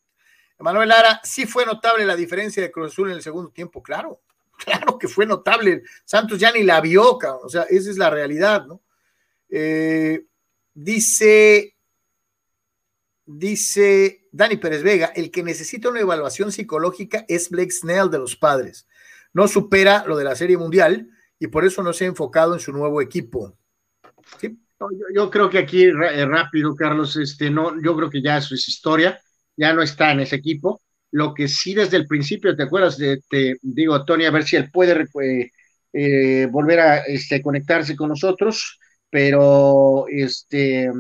Emanuel 0.58 0.90
Lara, 0.90 1.22
sí 1.24 1.46
fue 1.46 1.64
notable 1.64 2.06
la 2.06 2.16
diferencia 2.16 2.64
de 2.64 2.72
Cruz 2.72 2.92
Azul 2.92 3.12
en 3.12 3.18
el 3.18 3.22
segundo 3.22 3.52
tiempo, 3.52 3.84
claro, 3.84 4.22
claro 4.66 4.98
que 4.98 5.08
fue 5.08 5.26
notable. 5.26 5.84
Santos 6.04 6.40
ya 6.40 6.52
ni 6.52 6.64
la 6.64 6.82
vio, 6.82 7.18
o 7.18 7.50
sea, 7.50 7.64
esa 7.64 7.90
es 7.90 7.98
la 7.98 8.10
realidad, 8.10 8.66
¿no? 8.66 8.82
Eh, 9.50 10.26
dice 10.74 11.76
Dice 13.26 14.28
Dani 14.32 14.58
Pérez 14.58 14.84
Vega, 14.84 15.08
el 15.16 15.32
que 15.32 15.42
necesita 15.42 15.90
una 15.90 16.00
evaluación 16.00 16.52
psicológica 16.52 17.26
es 17.28 17.50
Blake 17.50 17.72
Snell 17.72 18.12
de 18.12 18.20
los 18.20 18.36
padres. 18.36 18.88
No 19.34 19.48
supera 19.48 20.06
lo 20.06 20.16
de 20.16 20.24
la 20.24 20.36
Serie 20.36 20.58
Mundial 20.58 21.10
y 21.40 21.48
por 21.48 21.66
eso 21.66 21.82
no 21.82 21.92
se 21.92 22.06
ha 22.06 22.08
enfocado 22.08 22.54
en 22.54 22.60
su 22.60 22.72
nuevo 22.72 23.02
equipo. 23.02 23.58
Yo, 25.14 25.32
creo 25.32 25.50
que 25.50 25.58
aquí 25.58 25.86
eh, 25.86 26.26
rápido, 26.26 26.76
Carlos, 26.76 27.18
este, 27.18 27.50
no, 27.50 27.82
yo 27.82 27.96
creo 27.96 28.10
que 28.10 28.22
ya 28.22 28.38
eso 28.38 28.54
es 28.54 28.68
historia, 28.68 29.20
ya 29.58 29.74
no 29.74 29.82
está 29.82 30.12
en 30.12 30.20
ese 30.20 30.36
equipo. 30.36 30.82
Lo 31.16 31.34
que 31.34 31.48
sí 31.48 31.74
desde 31.74 31.96
el 31.96 32.08
principio, 32.08 32.58
¿te 32.58 32.64
acuerdas? 32.64 32.98
De, 32.98 33.22
te 33.30 33.56
digo, 33.62 34.04
Tony, 34.04 34.26
a 34.26 34.32
ver 34.32 34.44
si 34.44 34.58
él 34.58 34.70
puede 34.70 35.08
eh, 35.24 35.50
eh, 35.94 36.46
volver 36.52 36.80
a 36.82 36.98
este, 37.06 37.42
conectarse 37.42 37.96
con 37.96 38.10
nosotros, 38.10 38.78
pero 39.10 40.08
este, 40.10 40.92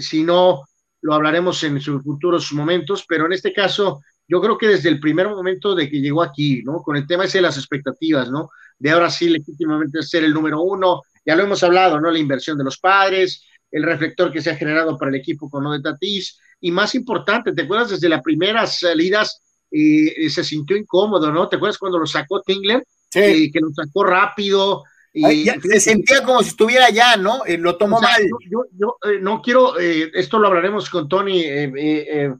si 0.00 0.22
no, 0.22 0.64
lo 1.02 1.12
hablaremos 1.12 1.62
en 1.62 1.78
sus 1.78 2.02
futuros 2.02 2.54
momentos, 2.54 3.04
pero 3.06 3.26
en 3.26 3.34
este 3.34 3.52
caso, 3.52 4.00
yo 4.26 4.40
creo 4.40 4.56
que 4.56 4.68
desde 4.68 4.88
el 4.88 4.98
primer 4.98 5.28
momento 5.28 5.74
de 5.74 5.90
que 5.90 6.00
llegó 6.00 6.22
aquí, 6.22 6.62
¿no? 6.62 6.80
Con 6.80 6.96
el 6.96 7.06
tema 7.06 7.26
ese 7.26 7.36
de 7.36 7.42
las 7.42 7.58
expectativas, 7.58 8.30
¿no? 8.30 8.48
De 8.78 8.92
ahora 8.92 9.10
sí 9.10 9.28
legítimamente 9.28 10.02
ser 10.02 10.24
el 10.24 10.32
número 10.32 10.62
uno, 10.62 11.02
ya 11.22 11.36
lo 11.36 11.42
hemos 11.42 11.62
hablado, 11.62 12.00
¿no? 12.00 12.10
La 12.10 12.18
inversión 12.18 12.56
de 12.56 12.64
los 12.64 12.78
padres, 12.78 13.44
el 13.70 13.82
reflector 13.82 14.32
que 14.32 14.40
se 14.40 14.48
ha 14.48 14.56
generado 14.56 14.96
para 14.96 15.10
el 15.10 15.16
equipo 15.16 15.50
con 15.50 15.64
lo 15.64 15.72
de 15.72 15.82
Tatís, 15.82 16.40
y 16.60 16.70
más 16.70 16.94
importante, 16.94 17.52
¿te 17.52 17.62
acuerdas 17.62 17.90
desde 17.90 18.08
las 18.08 18.22
primeras 18.22 18.78
salidas 18.80 19.40
eh, 19.70 20.28
se 20.30 20.44
sintió 20.44 20.76
incómodo, 20.76 21.32
¿no? 21.32 21.48
¿Te 21.48 21.56
acuerdas 21.56 21.78
cuando 21.78 21.98
lo 21.98 22.06
sacó 22.06 22.40
Tingler? 22.42 22.84
Sí. 23.10 23.20
Eh, 23.20 23.50
que 23.52 23.60
lo 23.60 23.70
sacó 23.70 24.04
rápido, 24.04 24.84
y, 25.16 25.46
se 25.46 25.80
sentía 25.80 26.24
como 26.24 26.42
si 26.42 26.48
estuviera 26.48 26.86
allá, 26.86 27.16
¿no? 27.16 27.44
Eh, 27.46 27.56
lo 27.56 27.76
tomó 27.76 28.00
mal. 28.00 28.20
Yo, 28.50 28.64
yo, 28.76 28.98
eh, 29.08 29.20
no 29.20 29.40
quiero, 29.40 29.78
eh, 29.78 30.10
esto 30.12 30.40
lo 30.40 30.48
hablaremos 30.48 30.90
con 30.90 31.08
Tony, 31.08 31.44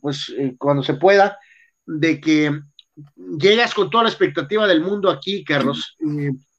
pues 0.00 0.34
cuando 0.58 0.82
se 0.82 0.94
pueda, 0.94 1.38
de 1.86 2.20
que 2.20 2.60
llegas 3.38 3.74
con 3.74 3.90
toda 3.90 4.04
la 4.04 4.10
expectativa 4.10 4.66
del 4.66 4.80
mundo 4.80 5.08
aquí, 5.08 5.44
Carlos, 5.44 5.96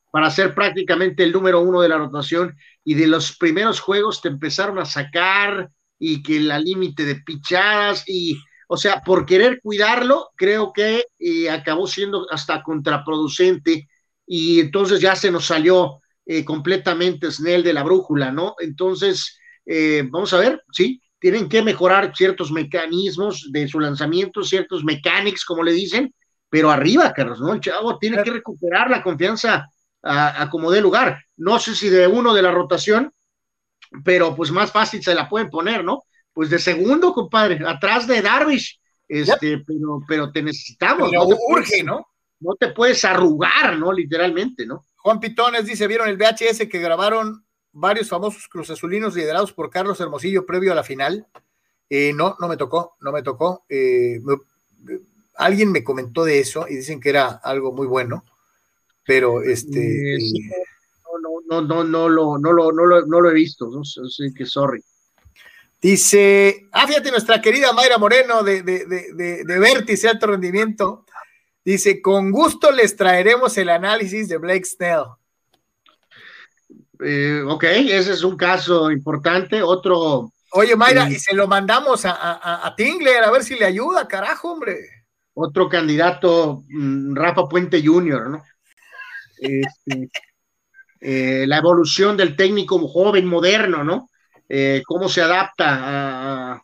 para 0.10 0.32
ser 0.32 0.56
prácticamente 0.56 1.22
el 1.24 1.34
número 1.34 1.60
uno 1.60 1.82
de 1.82 1.90
la 1.90 1.98
rotación 1.98 2.56
y 2.86 2.94
de 2.94 3.08
los 3.08 3.36
primeros 3.36 3.82
juegos 3.82 4.22
te 4.22 4.30
empezaron 4.30 4.80
a 4.80 4.86
sacar 4.86 5.70
y 6.00 6.22
que 6.24 6.40
la 6.40 6.60
límite 6.60 7.06
de 7.06 7.16
pichadas 7.16 8.04
y, 8.08 8.38
o 8.68 8.78
sea, 8.78 9.02
por 9.02 9.26
querer 9.26 9.60
cuidarlo, 9.62 10.30
creo 10.36 10.74
que 10.74 11.06
acabó 11.50 11.88
siendo 11.88 12.28
hasta 12.32 12.62
contraproducente 12.64 13.88
y 14.28 14.60
entonces 14.60 15.00
ya 15.00 15.16
se 15.16 15.32
nos 15.32 15.46
salió 15.46 16.02
eh, 16.26 16.44
completamente 16.44 17.30
Snell 17.32 17.64
de 17.64 17.74
la 17.74 17.84
brújula, 17.84 18.32
¿no? 18.32 18.56
Entonces, 18.60 19.38
eh, 19.66 20.04
vamos 20.10 20.34
a 20.34 20.40
ver, 20.40 20.64
sí, 20.72 21.00
tienen 21.20 21.48
que 21.48 21.62
mejorar 21.62 22.14
ciertos 22.16 22.52
mecanismos 22.52 23.50
de 23.52 23.68
su 23.68 23.80
lanzamiento, 23.80 24.44
ciertos 24.44 24.84
mechanics, 24.84 25.46
como 25.46 25.64
le 25.64 25.72
dicen, 25.72 26.14
pero 26.50 26.72
arriba, 26.72 27.14
Carlos, 27.14 27.40
¿no? 27.40 27.54
El 27.54 27.60
chavo 27.60 28.00
tiene 28.00 28.24
que 28.24 28.32
recuperar 28.32 28.90
la 28.90 29.04
confianza 29.04 29.68
a, 30.02 30.50
como 30.50 30.72
dé 30.72 30.82
lugar. 30.82 31.24
No 31.38 31.60
sé 31.60 31.76
si 31.76 31.90
de 31.90 32.08
uno 32.08 32.34
de 32.34 32.42
la 32.42 32.52
rotación, 32.52 33.12
pero 34.04 34.36
pues 34.36 34.52
más 34.52 34.72
fácil 34.72 35.04
se 35.04 35.16
la 35.16 35.30
pueden 35.30 35.50
poner, 35.50 35.84
¿no? 35.84 36.04
Pues 36.34 36.50
de 36.50 36.60
segundo, 36.60 37.14
compadre, 37.14 37.60
atrás 37.66 38.08
de 38.08 38.22
Darvish, 38.22 38.80
este, 39.08 39.60
pero, 39.60 40.02
pero 40.08 40.32
te 40.32 40.42
necesitamos. 40.42 41.12
no 41.12 41.26
urge, 41.50 41.84
¿no? 41.84 42.08
No 42.40 42.56
te 42.56 42.70
puedes 42.70 43.06
arrugar, 43.06 43.78
¿no? 43.78 43.94
Literalmente, 43.94 44.66
¿no? 44.66 44.86
Juan 44.98 45.20
Pitones 45.20 45.66
dice, 45.66 45.88
¿vieron 45.88 46.10
el 46.10 46.18
VHS 46.18 46.68
que 46.68 46.80
grabaron 46.80 47.46
varios 47.72 48.10
famosos 48.10 48.48
cruzazulinos 48.48 49.16
liderados 49.16 49.54
por 49.54 49.70
Carlos 49.70 50.00
Hermosillo 50.00 50.46
previo 50.46 50.72
a 50.72 50.76
la 50.76 50.84
final? 50.84 51.28
Eh, 51.90 52.12
no, 52.14 52.36
no 52.40 52.48
me 52.48 52.58
tocó, 52.58 52.96
no 53.02 53.12
me 53.12 53.22
tocó. 53.22 53.66
Eh, 53.70 54.20
alguien 55.36 55.72
me 55.72 55.84
comentó 55.84 56.26
de 56.26 56.40
eso 56.40 56.66
y 56.68 56.78
dicen 56.78 57.00
que 57.00 57.10
era 57.10 57.28
algo 57.28 57.72
muy 57.72 57.88
bueno, 57.88 58.24
pero 59.06 59.44
este... 59.44 60.16
Eh, 60.16 60.20
no, 60.20 60.56
no, 61.50 61.62
no, 61.62 61.84
no, 61.84 62.10
lo, 62.10 62.38
no, 62.38 62.52
lo, 62.52 62.72
no, 62.72 62.86
lo, 62.86 63.06
no 63.06 63.22
lo 63.22 63.30
he 63.30 63.34
visto, 63.34 63.70
no 63.70 63.84
sé 63.84 64.34
que 64.36 64.46
sorry. 64.46 64.82
Dice, 65.82 66.68
ah, 66.72 66.88
fíjate, 66.88 67.12
nuestra 67.12 67.42
querida 67.42 67.72
Mayra 67.74 67.98
Moreno 67.98 68.44
de, 68.44 68.64
de, 68.64 68.86
de, 68.86 69.44
de 69.44 69.60
Vértice 69.60 70.08
Alto 70.08 70.28
Rendimiento, 70.28 71.06
Dice, 71.66 72.00
con 72.00 72.32
gusto 72.32 72.72
les 72.72 72.96
traeremos 72.96 73.58
el 73.58 73.70
análisis 73.70 74.30
de 74.30 74.38
Blake 74.38 74.66
Snell. 74.66 75.06
Eh, 77.04 77.42
ok, 77.44 77.64
ese 77.64 78.14
es 78.14 78.24
un 78.24 78.38
caso 78.38 78.92
importante. 78.92 79.64
Otro. 79.64 80.32
Oye, 80.52 80.76
Mayra, 80.76 81.08
eh, 81.08 81.14
y 81.14 81.16
se 81.16 81.34
lo 81.34 81.48
mandamos 81.48 82.04
a, 82.06 82.72
Tingler 82.78 83.24
a 83.24 83.32
ver 83.32 83.44
si 83.44 83.56
le 83.56 83.66
ayuda, 83.66 84.08
carajo, 84.08 84.52
hombre. 84.52 84.78
Otro 85.34 85.68
candidato, 85.68 86.64
mm, 86.70 87.16
Rafa 87.16 87.50
Puente 87.50 87.84
Jr., 87.84 88.30
¿no? 88.30 88.44
Este, 89.38 90.10
eh, 91.08 91.46
la 91.48 91.58
evolución 91.58 92.18
del 92.18 92.36
técnico 92.36 92.80
joven, 92.88 93.26
moderno, 93.26 93.84
¿no? 93.84 94.10
cómo 94.86 95.10
se 95.10 95.24
adapta 95.24 96.62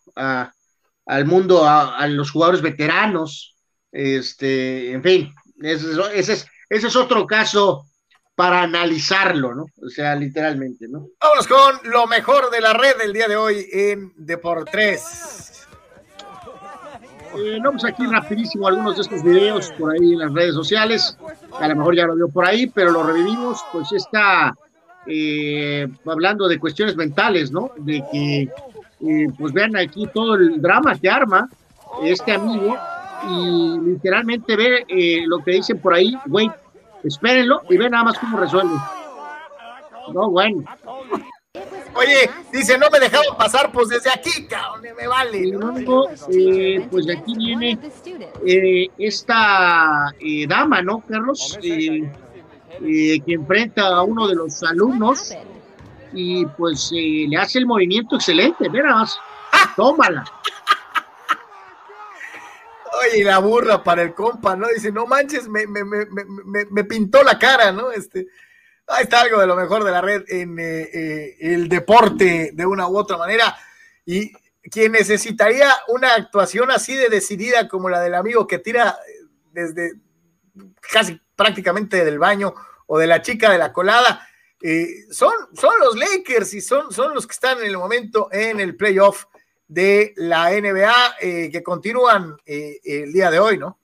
al 1.06 1.26
mundo, 1.26 1.68
a, 1.68 2.08
los 2.08 2.30
jugadores 2.32 2.62
veteranos, 2.62 3.56
este, 3.92 4.92
en 4.92 5.04
fin, 5.04 5.34
ese 5.62 6.46
es, 6.70 6.96
otro 6.96 7.26
caso 7.26 7.86
para 8.36 8.62
analizarlo, 8.62 9.54
¿no? 9.54 9.66
O 9.84 9.90
sea, 9.90 10.16
literalmente, 10.16 10.88
¿no? 10.88 11.08
Vámonos 11.20 11.48
con 11.48 11.92
lo 11.92 12.08
mejor 12.08 12.50
de 12.50 12.62
la 12.62 12.74
red 12.74 12.98
del 12.98 13.14
día 13.14 13.28
de 13.28 13.36
hoy 13.36 13.68
en 13.72 14.14
Deportes. 14.16 15.51
Eh, 17.38 17.60
vamos 17.64 17.86
aquí 17.86 18.06
rapidísimo 18.06 18.68
algunos 18.68 18.96
de 18.96 19.02
estos 19.04 19.24
videos 19.24 19.72
por 19.78 19.94
ahí 19.94 20.14
en 20.14 20.20
las 20.20 20.34
redes 20.34 20.56
sociales. 20.56 21.18
A 21.60 21.68
lo 21.68 21.76
mejor 21.76 21.96
ya 21.96 22.06
lo 22.06 22.16
vio 22.16 22.28
por 22.28 22.46
ahí, 22.46 22.68
pero 22.68 22.92
lo 22.92 23.04
revivimos. 23.04 23.64
Pues 23.72 23.92
está 23.94 24.54
eh, 25.06 25.88
hablando 26.06 26.48
de 26.48 26.60
cuestiones 26.60 26.96
mentales, 26.96 27.52
¿no? 27.52 27.72
De 27.78 28.04
que, 28.12 28.42
eh, 28.42 29.28
pues 29.38 29.54
vean 29.54 29.76
aquí 29.76 30.08
todo 30.14 30.36
el 30.36 30.62
drama 30.62 30.96
que 30.96 31.10
arma 31.10 31.50
este 32.04 32.34
amigo 32.34 32.78
y 33.30 33.80
literalmente 33.80 34.56
ve 34.56 34.86
eh, 34.88 35.24
lo 35.26 35.40
que 35.40 35.52
dicen 35.52 35.80
por 35.80 35.94
ahí, 35.94 36.16
güey, 36.26 36.50
espérenlo 37.04 37.62
y 37.70 37.78
ve 37.78 37.90
nada 37.90 38.06
más 38.06 38.20
cómo 38.20 38.38
resuelve. 38.38 38.76
No, 40.14 40.30
bueno. 40.30 40.64
Oye, 41.94 42.30
dice, 42.52 42.78
no 42.78 42.90
me 42.90 43.00
dejaron 43.00 43.36
pasar, 43.38 43.72
pues 43.72 43.90
desde 43.90 44.10
aquí, 44.10 44.46
cabrón, 44.48 44.82
me 44.98 45.08
vale. 45.08 45.48
Luego, 45.48 46.10
eh, 46.30 46.88
pues 46.90 47.06
de 47.06 47.18
aquí 47.18 47.36
viene 47.36 47.78
eh, 48.46 48.88
esta 48.98 50.14
dama, 50.48 50.82
¿no, 50.82 51.04
Carlos? 51.08 51.58
eh, 52.84 53.22
que 53.26 53.34
enfrenta 53.34 53.88
a 53.88 54.04
uno 54.04 54.28
de 54.28 54.36
los 54.36 54.64
alumnos 54.64 55.34
y 56.14 56.46
pues 56.46 56.92
eh, 56.96 57.26
le 57.28 57.38
hace 57.38 57.60
el 57.60 57.66
movimiento 57.66 58.16
excelente, 58.16 58.70
verás, 58.70 59.18
tómala. 59.76 60.24
Oye, 63.14 63.24
la 63.24 63.40
burra 63.40 63.84
para 63.84 64.02
el 64.04 64.14
compa, 64.14 64.56
¿no? 64.56 64.68
Dice, 64.68 64.92
no 64.92 65.06
manches, 65.06 65.48
me, 65.48 65.66
me, 65.66 65.84
me, 65.84 66.06
me 66.70 66.84
pintó 66.84 67.24
la 67.24 67.40
cara, 67.40 67.72
¿no? 67.72 67.92
Este, 67.92 68.28
ahí 68.92 69.04
está 69.04 69.22
algo 69.22 69.40
de 69.40 69.48
lo 69.48 69.56
mejor 69.56 69.84
de 69.84 69.92
la 69.92 70.02
red 70.02 70.24
en 70.28 70.60
eh, 70.60 70.90
eh, 70.94 71.38
el 71.40 71.70
deporte 71.70 72.52
de 72.54 72.66
una 72.66 72.88
u 72.88 72.98
otra 72.98 73.18
manera. 73.18 73.56
Y 74.06 74.32
quien 74.70 74.92
necesitaría 74.92 75.72
una 75.88 76.14
actuación 76.14 76.72
así 76.72 76.96
de 76.96 77.10
decidida 77.10 77.68
como 77.68 77.90
la 77.90 78.02
del 78.02 78.16
amigo 78.16 78.48
que 78.48 78.60
tira 78.60 78.98
desde 79.52 79.94
casi 80.92 81.20
prácticamente 81.36 82.06
del 82.06 82.20
baño 82.20 82.54
o 82.88 82.98
de 83.00 83.08
la 83.08 83.22
chica 83.22 83.52
de 83.52 83.58
la 83.58 83.74
colada, 83.74 84.28
eh, 84.62 85.06
son, 85.12 85.34
son 85.54 85.74
los 85.80 85.98
Lakers 85.98 86.54
y 86.54 86.62
son, 86.62 86.92
son 86.92 87.14
los 87.14 87.26
que 87.26 87.34
están 87.34 87.60
en 87.60 87.66
el 87.66 87.78
momento 87.78 88.30
en 88.32 88.60
el 88.60 88.76
playoff 88.76 89.26
de 89.68 90.14
la 90.18 90.52
NBA 90.52 91.50
que 91.50 91.64
continúan 91.64 92.36
el 92.46 93.14
día 93.14 93.32
de 93.32 93.40
hoy, 93.40 93.58
¿no? 93.58 93.81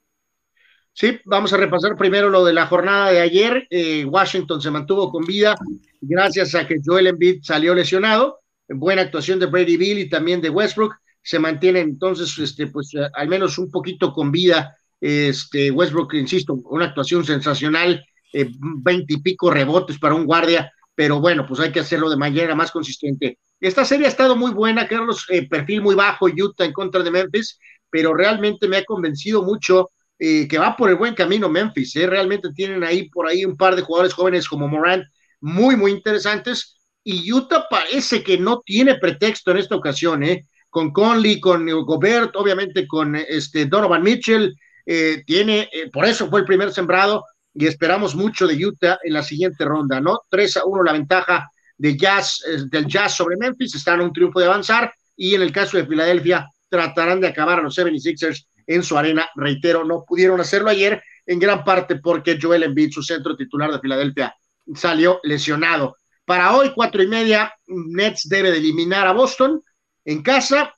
Sí, 1.00 1.16
vamos 1.26 1.52
a 1.52 1.56
repasar 1.56 1.96
primero 1.96 2.28
lo 2.28 2.44
de 2.44 2.52
la 2.52 2.66
jornada 2.66 3.12
de 3.12 3.20
ayer. 3.20 3.68
Eh, 3.70 4.04
Washington 4.04 4.60
se 4.60 4.72
mantuvo 4.72 5.12
con 5.12 5.24
vida 5.24 5.54
gracias 6.00 6.56
a 6.56 6.66
que 6.66 6.80
Joel 6.84 7.06
Embiid 7.06 7.38
salió 7.44 7.72
lesionado. 7.72 8.40
Buena 8.68 9.02
actuación 9.02 9.38
de 9.38 9.46
Brady 9.46 9.76
Bill 9.76 10.00
y 10.00 10.08
también 10.08 10.40
de 10.40 10.50
Westbrook. 10.50 10.96
Se 11.22 11.38
mantiene 11.38 11.78
entonces, 11.78 12.36
este, 12.38 12.66
pues, 12.66 12.92
eh, 12.94 13.08
al 13.14 13.28
menos 13.28 13.58
un 13.58 13.70
poquito 13.70 14.12
con 14.12 14.32
vida. 14.32 14.76
Este, 15.00 15.70
Westbrook, 15.70 16.14
insisto, 16.14 16.54
una 16.54 16.86
actuación 16.86 17.24
sensacional, 17.24 18.04
eh, 18.32 18.50
veinte 18.58 19.14
y 19.14 19.22
pico 19.22 19.52
rebotes 19.52 20.00
para 20.00 20.16
un 20.16 20.26
guardia, 20.26 20.72
pero 20.96 21.20
bueno, 21.20 21.46
pues 21.46 21.60
hay 21.60 21.70
que 21.70 21.78
hacerlo 21.78 22.10
de 22.10 22.16
manera 22.16 22.56
más 22.56 22.72
consistente. 22.72 23.38
Esta 23.60 23.84
serie 23.84 24.06
ha 24.06 24.08
estado 24.08 24.34
muy 24.34 24.50
buena, 24.50 24.88
Carlos, 24.88 25.24
perfil 25.48 25.80
muy 25.80 25.94
bajo, 25.94 26.26
Utah 26.26 26.64
en 26.64 26.72
contra 26.72 27.04
de 27.04 27.12
Memphis, 27.12 27.56
pero 27.88 28.14
realmente 28.14 28.66
me 28.66 28.78
ha 28.78 28.84
convencido 28.84 29.44
mucho 29.44 29.90
eh, 30.20 30.48
que 30.48 30.58
va 30.58 30.76
por 30.76 30.90
el 30.90 30.96
buen 30.96 31.14
camino 31.14 31.48
Memphis. 31.48 31.94
¿eh? 31.94 32.06
Realmente 32.06 32.52
tienen 32.52 32.82
ahí 32.82 33.08
por 33.08 33.28
ahí 33.28 33.44
un 33.44 33.56
par 33.56 33.76
de 33.76 33.82
jugadores 33.82 34.14
jóvenes 34.14 34.48
como 34.48 34.66
Morant 34.66 35.04
muy, 35.40 35.76
muy 35.76 35.92
interesantes. 35.92 36.76
Y 37.04 37.32
Utah 37.32 37.66
parece 37.70 38.24
que 38.24 38.36
no 38.36 38.60
tiene 38.64 38.96
pretexto 38.96 39.52
en 39.52 39.58
esta 39.58 39.76
ocasión, 39.76 40.24
¿eh? 40.24 40.46
Con 40.68 40.92
Conley, 40.92 41.38
con 41.38 41.66
Gobert, 41.84 42.34
obviamente 42.34 42.86
con 42.86 43.14
este 43.14 43.66
Donovan 43.66 44.02
Mitchell, 44.02 44.54
eh, 44.84 45.22
tiene, 45.24 45.70
por 45.92 46.04
eso 46.04 46.28
fue 46.28 46.40
el 46.40 46.46
primer 46.46 46.72
sembrado 46.72 47.24
y 47.54 47.66
esperamos 47.66 48.14
mucho 48.14 48.46
de 48.46 48.66
Utah 48.66 48.98
en 49.02 49.14
la 49.14 49.22
siguiente 49.22 49.64
ronda, 49.64 50.00
¿no? 50.00 50.20
3 50.28 50.58
a 50.58 50.64
1 50.64 50.82
la 50.82 50.92
ventaja 50.92 51.48
de 51.78 51.96
Jazz, 51.96 52.42
del 52.70 52.86
Jazz 52.86 53.16
sobre 53.16 53.36
Memphis, 53.36 53.74
están 53.74 54.00
a 54.00 54.04
un 54.04 54.12
triunfo 54.12 54.40
de 54.40 54.46
avanzar 54.46 54.92
y 55.16 55.34
en 55.34 55.42
el 55.42 55.52
caso 55.52 55.78
de 55.78 55.86
Filadelfia 55.86 56.50
tratarán 56.68 57.20
de 57.20 57.28
acabar 57.28 57.60
a 57.60 57.62
los 57.62 57.78
76ers 57.78 58.46
en 58.68 58.84
su 58.84 58.96
arena. 58.96 59.28
Reitero, 59.34 59.84
no 59.84 60.04
pudieron 60.06 60.40
hacerlo 60.40 60.70
ayer 60.70 61.02
en 61.26 61.40
gran 61.40 61.64
parte 61.64 61.96
porque 61.96 62.38
Joel 62.40 62.62
Embiid, 62.62 62.92
su 62.92 63.02
centro 63.02 63.36
titular 63.36 63.72
de 63.72 63.80
Filadelfia, 63.80 64.36
salió 64.74 65.18
lesionado. 65.24 65.96
Para 66.24 66.54
hoy, 66.54 66.72
cuatro 66.74 67.02
y 67.02 67.08
media, 67.08 67.52
Nets 67.66 68.28
debe 68.28 68.50
de 68.50 68.58
eliminar 68.58 69.06
a 69.06 69.12
Boston 69.12 69.62
en 70.04 70.22
casa, 70.22 70.74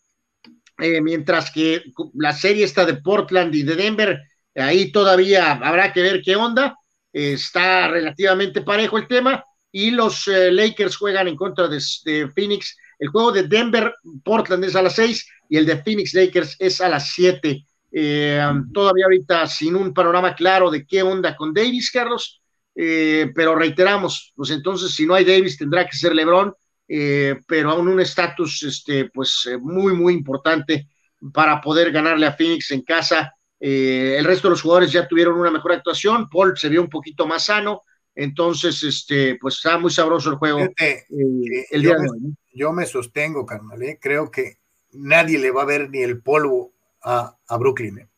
eh, 0.78 1.00
mientras 1.00 1.50
que 1.50 1.82
la 2.14 2.32
serie 2.32 2.64
está 2.64 2.86
de 2.86 2.94
Portland 2.94 3.54
y 3.54 3.64
de 3.64 3.74
Denver, 3.74 4.20
ahí 4.54 4.92
todavía 4.92 5.52
habrá 5.52 5.92
que 5.92 6.02
ver 6.02 6.22
qué 6.24 6.36
onda. 6.36 6.76
está 7.12 7.88
relativamente 7.88 8.60
parejo 8.60 8.96
el 8.96 9.08
tema 9.08 9.44
y 9.72 9.90
los 9.90 10.28
eh, 10.28 10.52
Lakers 10.52 10.96
juegan 10.96 11.26
en 11.26 11.36
contra 11.36 11.66
de, 11.66 11.82
de, 12.04 12.30
Phoenix. 12.30 12.76
El 13.00 13.08
juego 13.08 13.32
de 13.32 13.48
Denver, 13.48 13.92
Portland 14.22 14.64
es 14.64 14.76
a 14.76 14.82
las 14.82 14.94
seis 14.94 15.26
y 15.48 15.56
el 15.56 15.66
de 15.66 15.82
Phoenix 15.82 16.14
Lakers 16.14 16.56
es 16.60 16.80
a 16.80 16.88
las 16.88 17.10
siete 17.10 17.66
eh, 17.92 18.40
todavía 18.72 19.04
ahorita 19.06 19.46
sin 19.46 19.74
un 19.74 19.92
panorama 19.92 20.34
claro 20.34 20.70
de 20.70 20.86
qué 20.86 21.02
onda 21.02 21.36
con 21.36 21.52
Davis, 21.52 21.90
Carlos, 21.90 22.40
eh, 22.74 23.30
pero 23.34 23.54
reiteramos, 23.54 24.32
pues 24.34 24.50
entonces 24.50 24.94
si 24.94 25.06
no 25.06 25.14
hay 25.14 25.24
Davis 25.24 25.58
tendrá 25.58 25.86
que 25.86 25.96
ser 25.96 26.14
LeBron, 26.14 26.54
eh, 26.88 27.36
pero 27.46 27.70
aún 27.70 27.88
un 27.88 28.00
estatus 28.00 28.62
este, 28.62 29.10
pues 29.10 29.48
muy, 29.60 29.92
muy 29.92 30.14
importante 30.14 30.88
para 31.32 31.60
poder 31.60 31.92
ganarle 31.92 32.26
a 32.26 32.32
Phoenix 32.32 32.70
en 32.70 32.82
casa. 32.82 33.34
el 33.58 34.24
resto 34.24 34.48
de 34.48 34.52
los 34.52 34.62
jugadores 34.62 34.90
ya 34.90 35.06
tuvieron 35.06 35.38
una 35.38 35.50
mejor 35.50 35.72
actuación, 35.72 36.28
Paul 36.30 36.56
se 36.56 36.68
vio 36.68 36.80
un 36.80 36.88
poquito 36.88 37.26
más 37.26 37.44
sano, 37.44 37.82
entonces, 38.14 38.82
este, 38.82 39.36
pues 39.40 39.56
está 39.56 39.78
muy 39.78 39.90
sabroso 39.90 40.30
el 40.30 40.36
juego 40.36 40.60
el 40.78 41.82
día 41.82 41.92
yo, 41.92 42.02
de 42.02 42.10
hoy, 42.10 42.36
yo 42.52 42.72
me 42.72 42.86
sostengo, 42.86 43.46
carnal, 43.46 43.80
creo 44.00 44.30
que 44.30 44.58
nadie 44.92 45.38
le 45.38 45.50
va 45.50 45.62
a 45.62 45.66
ver 45.66 45.90
ni 45.90 46.02
el 46.02 46.22
polvo 46.22 46.72
a, 47.02 47.56
Brooklyn? 47.58 47.98
Eh? 47.98 48.08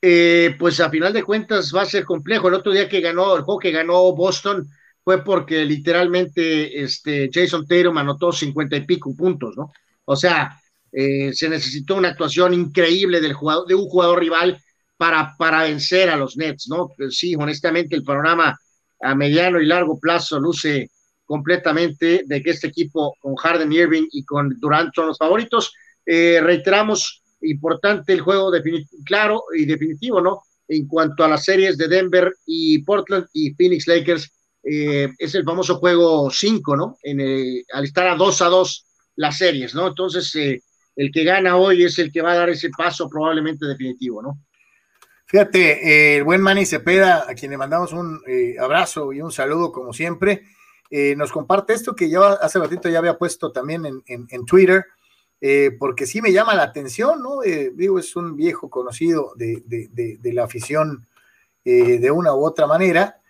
Eh, 0.00 0.56
pues 0.58 0.78
a 0.80 0.90
final 0.90 1.12
de 1.12 1.24
cuentas 1.24 1.72
va 1.74 1.82
a 1.82 1.86
ser 1.86 2.04
complejo. 2.04 2.48
El 2.48 2.54
otro 2.54 2.72
día 2.72 2.88
que 2.88 3.00
ganó, 3.00 3.36
el 3.36 3.42
juego 3.42 3.58
que 3.58 3.72
ganó 3.72 4.12
Boston 4.14 4.68
fue 5.02 5.24
porque 5.24 5.64
literalmente 5.64 6.82
este 6.82 7.30
Jason 7.32 7.66
Tatum 7.66 7.98
anotó 7.98 8.30
cincuenta 8.32 8.76
y 8.76 8.84
pico 8.84 9.14
puntos, 9.16 9.56
¿no? 9.56 9.72
O 10.04 10.14
sea, 10.14 10.60
eh, 10.92 11.32
se 11.32 11.48
necesitó 11.48 11.96
una 11.96 12.08
actuación 12.08 12.54
increíble 12.54 13.20
del 13.20 13.32
jugador, 13.32 13.66
de 13.66 13.74
un 13.74 13.88
jugador 13.88 14.20
rival 14.20 14.62
para, 14.96 15.34
para 15.36 15.64
vencer 15.64 16.10
a 16.10 16.16
los 16.16 16.36
Nets, 16.36 16.68
¿no? 16.68 16.90
Pues 16.96 17.16
sí, 17.16 17.34
honestamente 17.34 17.96
el 17.96 18.04
panorama 18.04 18.58
a 19.00 19.14
mediano 19.14 19.60
y 19.60 19.66
largo 19.66 19.98
plazo 19.98 20.40
luce 20.40 20.90
completamente 21.24 22.22
de 22.24 22.42
que 22.42 22.50
este 22.50 22.68
equipo 22.68 23.14
con 23.20 23.36
Harden 23.36 23.72
Irving 23.72 24.08
y 24.10 24.24
con 24.24 24.56
Durant 24.58 24.94
son 24.94 25.08
los 25.08 25.18
favoritos. 25.18 25.72
reiteramos, 26.06 27.22
importante 27.42 28.12
el 28.12 28.20
juego 28.20 28.50
claro 29.04 29.44
y 29.56 29.64
definitivo, 29.64 30.20
¿no? 30.20 30.42
En 30.66 30.86
cuanto 30.86 31.24
a 31.24 31.28
las 31.28 31.44
series 31.44 31.78
de 31.78 31.88
Denver 31.88 32.34
y 32.46 32.78
Portland 32.82 33.26
y 33.32 33.54
Phoenix 33.54 33.86
Lakers, 33.86 34.32
eh, 34.62 35.08
es 35.18 35.34
el 35.34 35.44
famoso 35.44 35.76
juego 35.76 36.30
5, 36.30 36.76
¿no? 36.76 36.98
En 37.02 37.20
al 37.72 37.84
estar 37.84 38.06
a 38.06 38.16
2 38.16 38.42
a 38.42 38.46
2 38.46 38.86
las 39.16 39.38
series, 39.38 39.74
¿no? 39.74 39.88
Entonces, 39.88 40.34
eh, 40.34 40.62
el 40.96 41.10
que 41.10 41.24
gana 41.24 41.56
hoy 41.56 41.84
es 41.84 41.98
el 41.98 42.12
que 42.12 42.22
va 42.22 42.32
a 42.32 42.36
dar 42.36 42.50
ese 42.50 42.70
paso 42.70 43.08
probablemente 43.08 43.66
definitivo, 43.66 44.20
¿no? 44.20 44.40
Fíjate, 45.26 45.88
eh, 45.88 46.16
el 46.18 46.24
buen 46.24 46.40
Manny 46.40 46.66
Cepeda, 46.66 47.24
a 47.28 47.34
quien 47.34 47.50
le 47.50 47.58
mandamos 47.58 47.92
un 47.92 48.20
abrazo 48.60 49.12
y 49.12 49.20
un 49.20 49.30
saludo 49.30 49.72
como 49.72 49.92
siempre, 49.92 50.44
nos 51.16 51.32
comparte 51.32 51.74
esto 51.74 51.94
que 51.94 52.08
ya 52.08 52.32
hace 52.32 52.58
ratito 52.58 52.88
ya 52.88 52.98
había 52.98 53.18
puesto 53.18 53.52
también 53.52 53.84
en 54.06 54.46
Twitter, 54.46 54.86
eh, 55.40 55.70
porque 55.78 56.06
sí 56.06 56.20
me 56.20 56.32
llama 56.32 56.54
la 56.54 56.64
atención, 56.64 57.22
¿no? 57.22 57.44
Eh, 57.44 57.70
digo, 57.74 57.98
es 58.00 58.16
un 58.16 58.34
viejo 58.34 58.68
conocido 58.68 59.34
de, 59.36 60.18
la 60.32 60.44
afición 60.44 61.06
eh, 61.64 61.98
de 61.98 62.10
una 62.10 62.34
u 62.34 62.44
otra 62.44 62.66
manera, 62.66 63.20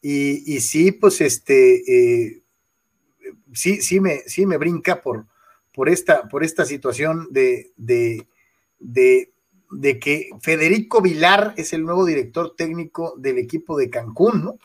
y, 0.00 0.60
sí, 0.60 0.92
pues 0.92 1.20
este, 1.20 2.44
sí, 3.52 3.82
sí 3.82 3.98
me, 3.98 4.18
sí 4.26 4.46
me 4.46 4.56
brinca 4.56 5.02
por, 5.02 5.26
por, 5.74 5.88
esta, 5.88 6.28
por 6.28 6.44
esta 6.44 6.64
situación 6.64 7.26
de, 7.32 7.72
de, 7.76 8.28
que 9.98 10.30
Federico 10.40 11.02
Vilar 11.02 11.54
es 11.56 11.72
el 11.72 11.82
nuevo 11.82 12.04
director 12.04 12.54
técnico 12.54 13.16
del 13.18 13.38
equipo 13.38 13.76
de 13.76 13.90
Cancún, 13.90 14.44
¿no? 14.44 14.58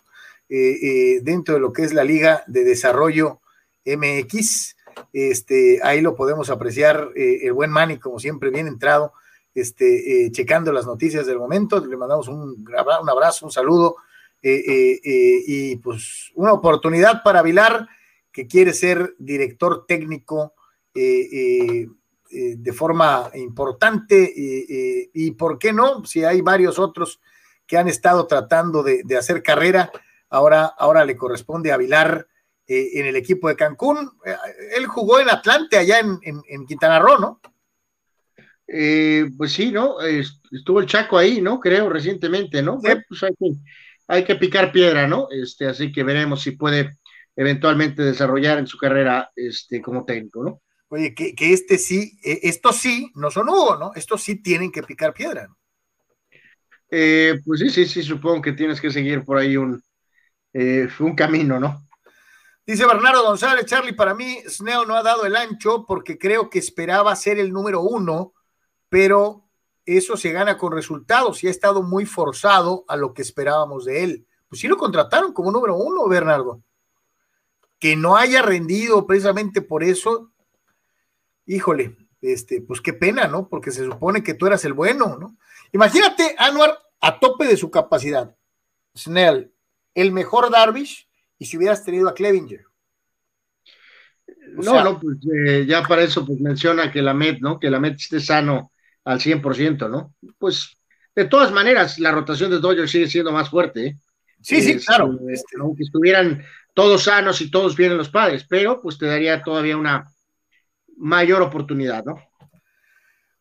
dentro 0.48 1.56
de 1.56 1.60
lo 1.60 1.73
que 1.73 1.86
es 1.86 1.94
la 1.94 2.03
Liga 2.03 2.44
de 2.45 2.64
Desarrollo 2.64 3.40
MX. 3.84 4.76
Este, 5.13 5.79
ahí 5.83 6.01
lo 6.01 6.15
podemos 6.15 6.49
apreciar, 6.49 7.09
eh, 7.15 7.39
el 7.43 7.53
buen 7.53 7.69
Manny, 7.69 7.99
como 7.99 8.19
siempre, 8.19 8.49
bien 8.49 8.67
entrado, 8.67 9.13
este, 9.53 10.25
eh, 10.25 10.31
checando 10.31 10.71
las 10.71 10.85
noticias 10.85 11.25
del 11.25 11.38
momento. 11.38 11.85
Le 11.85 11.97
mandamos 11.97 12.27
un, 12.27 12.65
un 12.65 13.09
abrazo, 13.09 13.45
un 13.45 13.51
saludo 13.51 13.97
eh, 14.41 14.99
y 15.03 15.75
pues 15.77 16.31
una 16.35 16.53
oportunidad 16.53 17.21
para 17.23 17.41
Vilar, 17.41 17.88
que 18.31 18.47
quiere 18.47 18.73
ser 18.73 19.13
director 19.19 19.85
técnico 19.85 20.53
de 20.93 22.73
forma 22.73 23.29
importante 23.33 24.33
y, 25.13 25.31
¿por 25.31 25.59
qué 25.59 25.73
no? 25.73 26.05
Si 26.05 26.23
hay 26.23 26.41
varios 26.41 26.79
otros 26.79 27.19
que 27.67 27.77
han 27.77 27.89
estado 27.89 28.25
tratando 28.27 28.83
de, 28.83 29.03
de 29.03 29.17
hacer 29.17 29.43
carrera, 29.43 29.91
ahora, 30.29 30.65
ahora 30.65 31.03
le 31.03 31.17
corresponde 31.17 31.73
a 31.73 31.77
Vilar 31.77 32.27
eh, 32.73 33.02
en 33.02 33.06
el 33.06 33.18
equipo 33.18 33.49
de 33.49 33.57
Cancún. 33.57 34.10
Eh, 34.26 34.34
él 34.77 34.85
jugó 34.85 35.19
en 35.19 35.30
Atlante, 35.30 35.77
allá 35.77 35.99
en, 35.99 36.65
Quintana 36.65 36.99
Roo, 36.99 37.19
¿no? 37.19 37.41
Eh, 38.65 39.26
pues 39.38 39.52
sí, 39.52 39.73
¿no? 39.73 39.99
Estuvo 39.99 40.80
el 40.80 40.85
Chaco 40.85 41.18
ahí, 41.18 41.41
¿no? 41.41 41.60
Creo, 41.60 41.89
recientemente, 41.89 42.61
¿no? 42.61 42.80
pues 42.80 43.26
hay 44.07 44.23
que, 44.23 44.35
picar 44.35 44.72
piedra, 44.72 45.06
¿no? 45.06 45.27
Este, 45.31 45.65
así 45.65 45.91
que 45.91 46.03
veremos 46.03 46.43
si 46.43 46.52
puede 46.52 46.98
eventualmente 47.35 48.03
desarrollar 48.03 48.60
en 48.60 48.68
su 48.68 48.77
carrera 48.77 49.30
este, 49.35 49.81
como 49.81 50.06
técnico, 50.06 50.41
¿no? 50.41 50.61
Oye, 50.88 51.14
que, 51.14 51.34
este 51.38 51.77
sí, 51.77 52.18
estos 52.23 52.77
sí 52.77 53.11
no 53.15 53.31
son 53.31 53.49
Hugo, 53.49 53.76
¿no? 53.77 53.91
Estos 53.95 54.23
sí 54.23 54.41
tienen 54.41 54.72
que 54.72 54.84
picar 54.84 55.14
piedra, 55.14 55.45
¿no? 55.45 55.57
pues 56.89 57.60
sí, 57.60 57.69
sí, 57.69 57.85
sí, 57.85 58.03
supongo 58.03 58.41
que 58.41 58.52
tienes 58.53 58.80
que 58.80 58.91
seguir 58.91 59.23
por 59.23 59.38
ahí 59.38 59.56
un, 59.56 59.81
eh, 60.53 60.88
un 60.99 61.15
camino, 61.15 61.60
¿no? 61.60 61.88
Dice 62.65 62.85
Bernardo 62.85 63.23
González, 63.23 63.65
Charlie, 63.65 63.93
para 63.93 64.13
mí 64.13 64.38
Snell 64.47 64.88
no 64.88 64.95
ha 64.95 65.03
dado 65.03 65.25
el 65.25 65.35
ancho 65.35 65.85
porque 65.85 66.17
creo 66.17 66.49
que 66.49 66.59
esperaba 66.59 67.15
ser 67.15 67.39
el 67.39 67.51
número 67.51 67.81
uno, 67.81 68.33
pero 68.88 69.45
eso 69.85 70.15
se 70.15 70.31
gana 70.31 70.57
con 70.57 70.71
resultados 70.71 71.43
y 71.43 71.47
ha 71.47 71.51
estado 71.51 71.81
muy 71.81 72.05
forzado 72.05 72.85
a 72.88 72.95
lo 72.95 73.13
que 73.13 73.23
esperábamos 73.23 73.85
de 73.85 74.03
él. 74.03 74.27
Pues 74.47 74.61
sí 74.61 74.67
lo 74.67 74.77
contrataron 74.77 75.33
como 75.33 75.51
número 75.51 75.75
uno, 75.75 76.07
Bernardo. 76.07 76.61
Que 77.79 77.95
no 77.95 78.15
haya 78.15 78.41
rendido 78.41 79.07
precisamente 79.07 79.61
por 79.61 79.83
eso, 79.83 80.31
híjole, 81.47 81.97
este, 82.21 82.61
pues 82.61 82.79
qué 82.79 82.93
pena, 82.93 83.27
¿no? 83.27 83.47
Porque 83.47 83.71
se 83.71 83.85
supone 83.85 84.23
que 84.23 84.35
tú 84.35 84.45
eras 84.45 84.63
el 84.65 84.73
bueno, 84.73 85.17
¿no? 85.19 85.35
Imagínate, 85.71 86.35
Anuar, 86.38 86.77
a 86.99 87.19
tope 87.19 87.45
de 87.45 87.57
su 87.57 87.71
capacidad. 87.71 88.35
Snell, 88.95 89.51
el 89.95 90.11
mejor 90.11 90.51
Darvish, 90.51 91.09
y 91.41 91.45
si 91.45 91.57
hubieras 91.57 91.84
tenido 91.84 92.07
a 92.07 92.13
Clevinger. 92.13 92.63
no, 94.57 94.84
no, 94.84 94.99
pues 94.99 95.18
eh, 95.35 95.65
ya 95.65 95.81
para 95.81 96.03
eso 96.03 96.23
pues 96.23 96.39
menciona 96.39 96.91
que 96.91 97.01
la 97.01 97.15
Met, 97.15 97.39
¿no? 97.39 97.59
Que 97.59 97.72
la 97.72 97.80
Met 97.80 97.95
esté 97.95 98.19
sano 98.19 98.72
al 99.05 99.19
100%, 99.19 99.89
¿no? 99.89 100.13
Pues 100.38 100.77
de 101.15 101.26
todas 101.26 101.51
maneras, 101.51 101.97
la 101.97 102.11
rotación 102.11 102.51
de 102.51 102.59
Dodgers 102.59 102.91
sigue 102.91 103.07
siendo 103.07 103.31
más 103.31 103.49
fuerte. 103.49 103.88
¿eh? 103.88 103.97
Sí, 104.39 104.61
sí, 104.61 104.77
claro. 104.85 105.18
Este, 105.30 105.57
aunque 105.59 105.81
estuvieran 105.81 106.45
todos 106.76 107.05
sanos 107.05 107.41
y 107.41 107.49
todos 107.49 107.76
bien 107.76 107.97
los 107.97 108.09
padres, 108.09 108.45
pero 108.47 108.80
pues 108.80 108.99
te 108.99 109.07
daría 109.07 109.41
todavía 109.41 109.77
una 109.77 110.13
mayor 110.95 111.41
oportunidad, 111.41 112.05
¿no? 112.05 112.22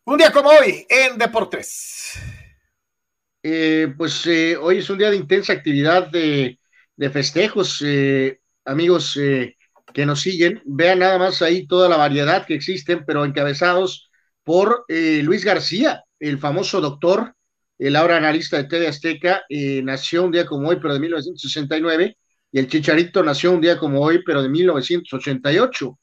Un 0.05 0.17
día 0.17 0.31
como 0.31 0.49
hoy 0.49 0.87
en 0.89 1.19
Deportes. 1.19 2.19
Eh, 3.43 3.93
pues 3.95 4.25
eh, 4.25 4.57
hoy 4.57 4.79
es 4.79 4.89
un 4.89 4.97
día 4.97 5.11
de 5.11 5.17
intensa 5.17 5.53
actividad 5.53 6.07
de, 6.07 6.57
de 7.01 7.09
festejos, 7.09 7.81
eh, 7.83 8.39
amigos 8.63 9.19
que 9.91 10.05
nos 10.05 10.21
siguen. 10.21 10.61
Vean 10.65 10.99
nada 10.99 11.17
más 11.17 11.41
ahí 11.41 11.65
toda 11.65 11.89
la 11.89 11.97
variedad 11.97 12.45
que 12.45 12.53
existen, 12.53 13.03
pero 13.07 13.25
encabezados 13.25 14.11
por 14.43 14.85
Luis 14.87 15.43
García, 15.43 16.03
el 16.19 16.37
famoso 16.37 16.79
doctor, 16.79 17.33
el 17.79 17.95
ahora 17.95 18.17
analista 18.17 18.57
de 18.57 18.65
TV 18.65 18.87
Azteca, 18.87 19.43
nació 19.83 20.23
un 20.23 20.31
día 20.31 20.45
como 20.45 20.69
hoy, 20.69 20.77
pero 20.79 20.93
de 20.93 20.99
1969, 20.99 22.17
y 22.51 22.59
el 22.59 22.67
Chicharito 22.67 23.23
nació 23.23 23.51
un 23.51 23.61
día 23.61 23.79
como 23.79 23.99
hoy, 24.01 24.21
pero 24.23 24.43
de 24.43 24.49
1988. 24.49 25.99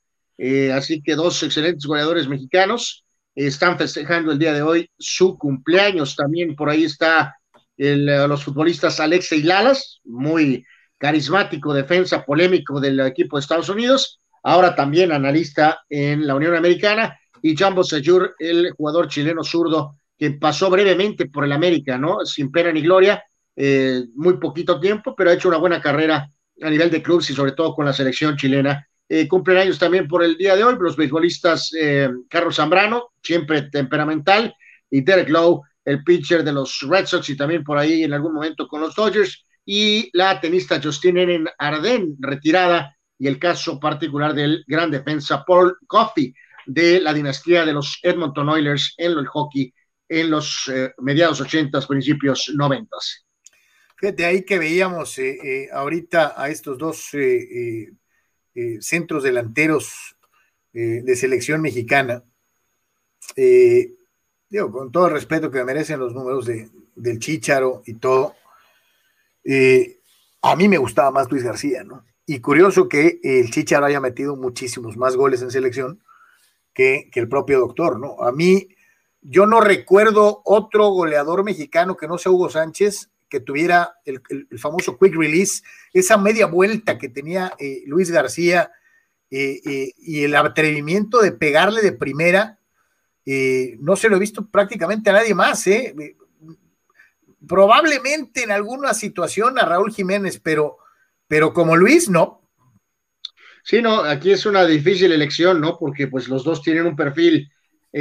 así 0.75 1.01
que 1.01 1.15
dos 1.15 1.41
excelentes 1.45 1.87
goleadores 1.87 2.27
mexicanos 2.27 3.05
están 3.47 3.79
festejando 3.79 4.33
el 4.33 4.39
día 4.39 4.53
de 4.53 4.63
hoy 4.63 4.91
su 4.99 5.39
cumpleaños. 5.39 6.17
También 6.17 6.57
por 6.57 6.69
ahí 6.71 6.85
está 6.85 7.37
eh, 7.79 7.97
los 7.97 8.43
futbolistas 8.43 8.99
Alexei 8.99 9.43
Lalas, 9.43 10.01
muy 10.05 10.65
carismático, 10.99 11.73
defensa 11.73 12.25
polémico 12.25 12.81
del 12.81 13.01
equipo 13.01 13.37
de 13.37 13.41
Estados 13.41 13.69
Unidos, 13.69 14.21
ahora 14.43 14.75
también 14.75 15.13
analista 15.13 15.81
en 15.89 16.27
la 16.27 16.35
Unión 16.35 16.55
Americana, 16.55 17.19
y 17.41 17.57
Jambo 17.57 17.85
Sayur, 17.85 18.35
el 18.39 18.73
jugador 18.73 19.09
chileno 19.09 19.45
zurdo 19.45 19.97
que 20.19 20.33
pasó 20.33 20.69
brevemente 20.69 21.27
por 21.27 21.45
el 21.45 21.53
América, 21.53 21.97
¿no? 21.97 22.27
Sin 22.27 22.51
pena 22.51 22.73
ni 22.73 22.83
gloria, 22.83 23.23
eh, 23.55 24.03
muy 24.17 24.39
poquito 24.39 24.81
tiempo, 24.81 25.15
pero 25.17 25.31
ha 25.31 25.35
hecho 25.35 25.49
una 25.49 25.59
buena 25.59 25.81
carrera 25.81 26.29
a 26.61 26.71
nivel 26.71 26.91
de 26.91 27.03
clubes 27.03 27.31
y 27.31 27.35
sobre 27.35 27.53
todo 27.53 27.75
con 27.75 27.87
la 27.87 27.93
selección 27.93 28.37
chilena 28.37 28.89
eh, 29.09 29.27
cumplen 29.27 29.59
años 29.59 29.79
también 29.79 30.07
por 30.07 30.23
el 30.23 30.37
día 30.37 30.55
de 30.55 30.65
hoy, 30.65 30.77
los 30.79 30.97
beisbolistas 30.97 31.73
eh, 31.79 32.11
Carlos 32.29 32.57
Zambrano, 32.57 33.13
siempre 33.23 33.63
temperamental, 33.63 34.55
y 34.91 35.01
Derek 35.01 35.31
Lowe, 35.31 35.63
el 35.85 36.05
pitcher 36.05 36.45
de 36.45 36.53
los 36.53 36.81
Red 36.87 37.07
Sox 37.07 37.31
y 37.31 37.37
también 37.37 37.65
por 37.65 37.79
ahí 37.79 38.03
en 38.03 38.13
algún 38.13 38.35
momento 38.35 38.69
con 38.69 38.83
los 38.83 38.95
Dodgers, 38.95 39.47
y 39.71 40.09
la 40.15 40.41
tenista 40.41 40.81
Justine 40.81 41.45
Arden, 41.59 42.17
retirada, 42.21 42.97
y 43.19 43.27
el 43.27 43.39
caso 43.39 43.79
particular 43.79 44.33
del 44.33 44.65
gran 44.67 44.91
defensa 44.91 45.45
Paul 45.45 45.77
Coffey, 45.87 46.33
de 46.65 47.01
la 47.01 47.13
dinastía 47.13 47.67
de 47.67 47.75
los 47.75 47.99
Edmonton 48.03 48.49
Oilers 48.49 48.95
en 48.97 49.13
el 49.13 49.27
hockey 49.27 49.75
en 50.09 50.31
los 50.31 50.71
eh, 50.73 50.95
mediados 50.97 51.43
ochentas, 51.43 51.87
principios 51.87 52.51
noventas. 52.55 53.27
Fíjate 53.99 54.25
ahí 54.25 54.43
que 54.43 54.59
veíamos 54.59 55.19
eh, 55.19 55.69
ahorita 55.71 56.33
a 56.41 56.49
estos 56.49 56.79
dos 56.79 57.11
eh, 57.13 58.81
centros 58.81 59.23
delanteros 59.23 60.17
eh, 60.73 61.03
de 61.05 61.15
selección 61.15 61.61
mexicana. 61.61 62.25
Eh, 63.37 63.93
digo, 64.49 64.73
con 64.73 64.91
todo 64.91 65.09
el 65.09 65.13
respeto 65.13 65.51
que 65.51 65.63
merecen 65.63 66.01
los 66.01 66.15
números 66.15 66.47
de, 66.47 66.71
del 66.95 67.19
Chícharo 67.19 67.83
y 67.85 67.95
todo, 67.95 68.35
a 69.45 70.57
mí 70.57 70.69
me 70.69 70.79
gustaba 70.79 71.11
más 71.11 71.31
Luis 71.31 71.43
García, 71.43 71.85
¿no? 71.85 72.05
Y 72.27 72.41
curioso 72.41 72.89
que 72.89 73.21
el 73.23 73.51
Chícharo 73.51 73.87
haya 73.87 74.01
metido 74.01 74.37
muchísimos 74.37 74.97
más 74.97 75.17
goles 75.17 75.41
en 75.43 75.51
selección 75.51 76.03
que, 76.75 77.09
que 77.11 77.21
el 77.21 77.29
propio 77.29 77.59
doctor, 77.59 77.99
¿no? 77.99 78.23
A 78.23 78.33
mí, 78.33 78.69
yo 79.23 79.47
no 79.47 79.61
recuerdo 79.61 80.43
otro 80.45 80.89
goleador 80.91 81.45
mexicano 81.45 81.97
que 81.97 82.07
no 82.07 82.19
sea 82.19 82.33
Hugo 82.33 82.51
Sánchez 82.51 83.11
que 83.29 83.41
tuviera 83.41 83.95
el, 84.05 84.23
famoso 84.59 84.99
quick 84.99 85.15
release, 85.15 85.63
esa 85.93 86.17
media 86.17 86.47
vuelta 86.47 86.99
que 86.99 87.09
tenía 87.09 87.53
eh, 87.59 87.83
Luis 87.87 88.11
García 88.11 88.73
eh, 89.31 89.61
eh, 89.65 89.93
y 89.99 90.25
el 90.25 90.35
atrevimiento 90.35 91.21
de 91.21 91.33
pegarle 91.33 91.83
de 91.83 91.93
primera, 91.93 92.59
no 93.81 93.95
se 93.95 94.09
lo 94.09 94.17
he 94.17 94.21
visto 94.21 94.49
prácticamente 94.49 95.11
a 95.11 95.13
nadie 95.13 95.35
más. 95.35 95.63
Probablemente 97.47 98.43
en 98.43 98.51
alguna 98.51 98.95
situación 98.95 99.59
a 99.59 99.65
Raúl 99.65 99.93
Jiménez, 99.93 100.41
pero, 100.43 100.79
pero 101.27 101.53
como 101.53 101.77
Luis, 101.77 102.09
no. 102.09 102.43
Sí, 103.63 103.83
no, 103.83 104.01
aquí 104.01 104.33
es 104.33 104.47
una 104.47 104.65
difícil 104.65 105.13
elección, 105.13 105.61
¿no? 105.61 105.77
Porque 105.79 106.09
pues 106.09 106.29
los 106.29 106.43
dos 106.43 106.63
tienen 106.63 106.87
un 106.87 106.97
perfil 106.97 107.51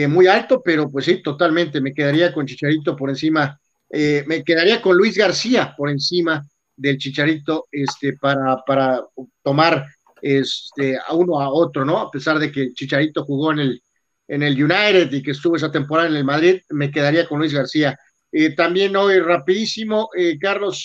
muy 0.09 0.27
alto, 0.27 0.61
pero 0.63 0.89
pues 0.91 1.05
sí, 1.05 1.21
totalmente, 1.23 1.79
me 1.81 1.93
quedaría 1.93 2.33
con 2.33 2.45
Chicharito 2.45 2.95
por 2.95 3.09
encima 3.09 3.59
eh, 3.89 4.23
me 4.27 4.43
quedaría 4.43 4.81
con 4.81 4.97
Luis 4.97 5.17
García 5.17 5.73
por 5.77 5.89
encima 5.89 6.45
del 6.75 6.97
Chicharito 6.97 7.67
este, 7.71 8.13
para, 8.17 8.57
para 8.65 9.01
tomar 9.41 9.85
este, 10.21 10.97
a 10.97 11.13
uno 11.13 11.39
a 11.39 11.49
otro, 11.49 11.85
¿no? 11.85 11.99
A 11.99 12.11
pesar 12.11 12.37
de 12.37 12.51
que 12.51 12.73
Chicharito 12.73 13.23
jugó 13.23 13.53
en 13.53 13.59
el, 13.59 13.81
en 14.27 14.43
el 14.43 14.61
United 14.61 15.11
y 15.11 15.23
que 15.23 15.31
estuvo 15.31 15.55
esa 15.55 15.71
temporada 15.71 16.09
en 16.09 16.15
el 16.15 16.25
Madrid, 16.25 16.59
me 16.69 16.91
quedaría 16.91 17.27
con 17.27 17.39
Luis 17.39 17.53
García. 17.53 17.97
Eh, 18.31 18.55
también 18.55 18.95
hoy, 18.95 19.19
rapidísimo, 19.19 20.09
eh, 20.15 20.37
Carlos, 20.39 20.83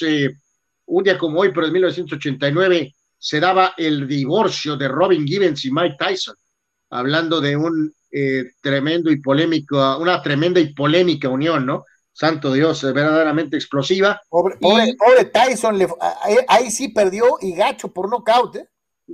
un 0.87 1.05
día 1.05 1.19
como 1.19 1.41
hoy, 1.41 1.51
pero 1.53 1.67
en 1.67 1.73
1989, 1.73 2.95
se 3.19 3.41
daba 3.41 3.75
el 3.77 4.07
divorcio 4.07 4.77
de 4.77 4.89
Robin 4.89 5.27
Gibbons 5.27 5.65
y 5.65 5.71
Mike 5.71 5.97
Tyson, 5.99 6.37
hablando 6.91 7.41
de 7.41 7.57
un 7.57 7.93
tremendo 8.61 9.11
y 9.11 9.21
polémico, 9.23 9.97
una 9.99 10.21
tremenda 10.21 10.61
y 10.61 10.75
polémica 10.75 11.31
unión, 11.31 11.65
¿no? 11.65 11.85
santo 12.13 12.53
Dios, 12.53 12.83
verdaderamente 12.83 13.57
explosiva. 13.57 14.21
Pobre, 14.29 14.57
Tyson, 15.33 15.79
ahí, 16.49 16.71
sí 16.71 16.89
perdió 16.89 17.39
y 17.41 17.55
gacho 17.55 17.89
por 17.89 18.11
nocaut. 18.11 18.57
¿eh? 18.57 18.69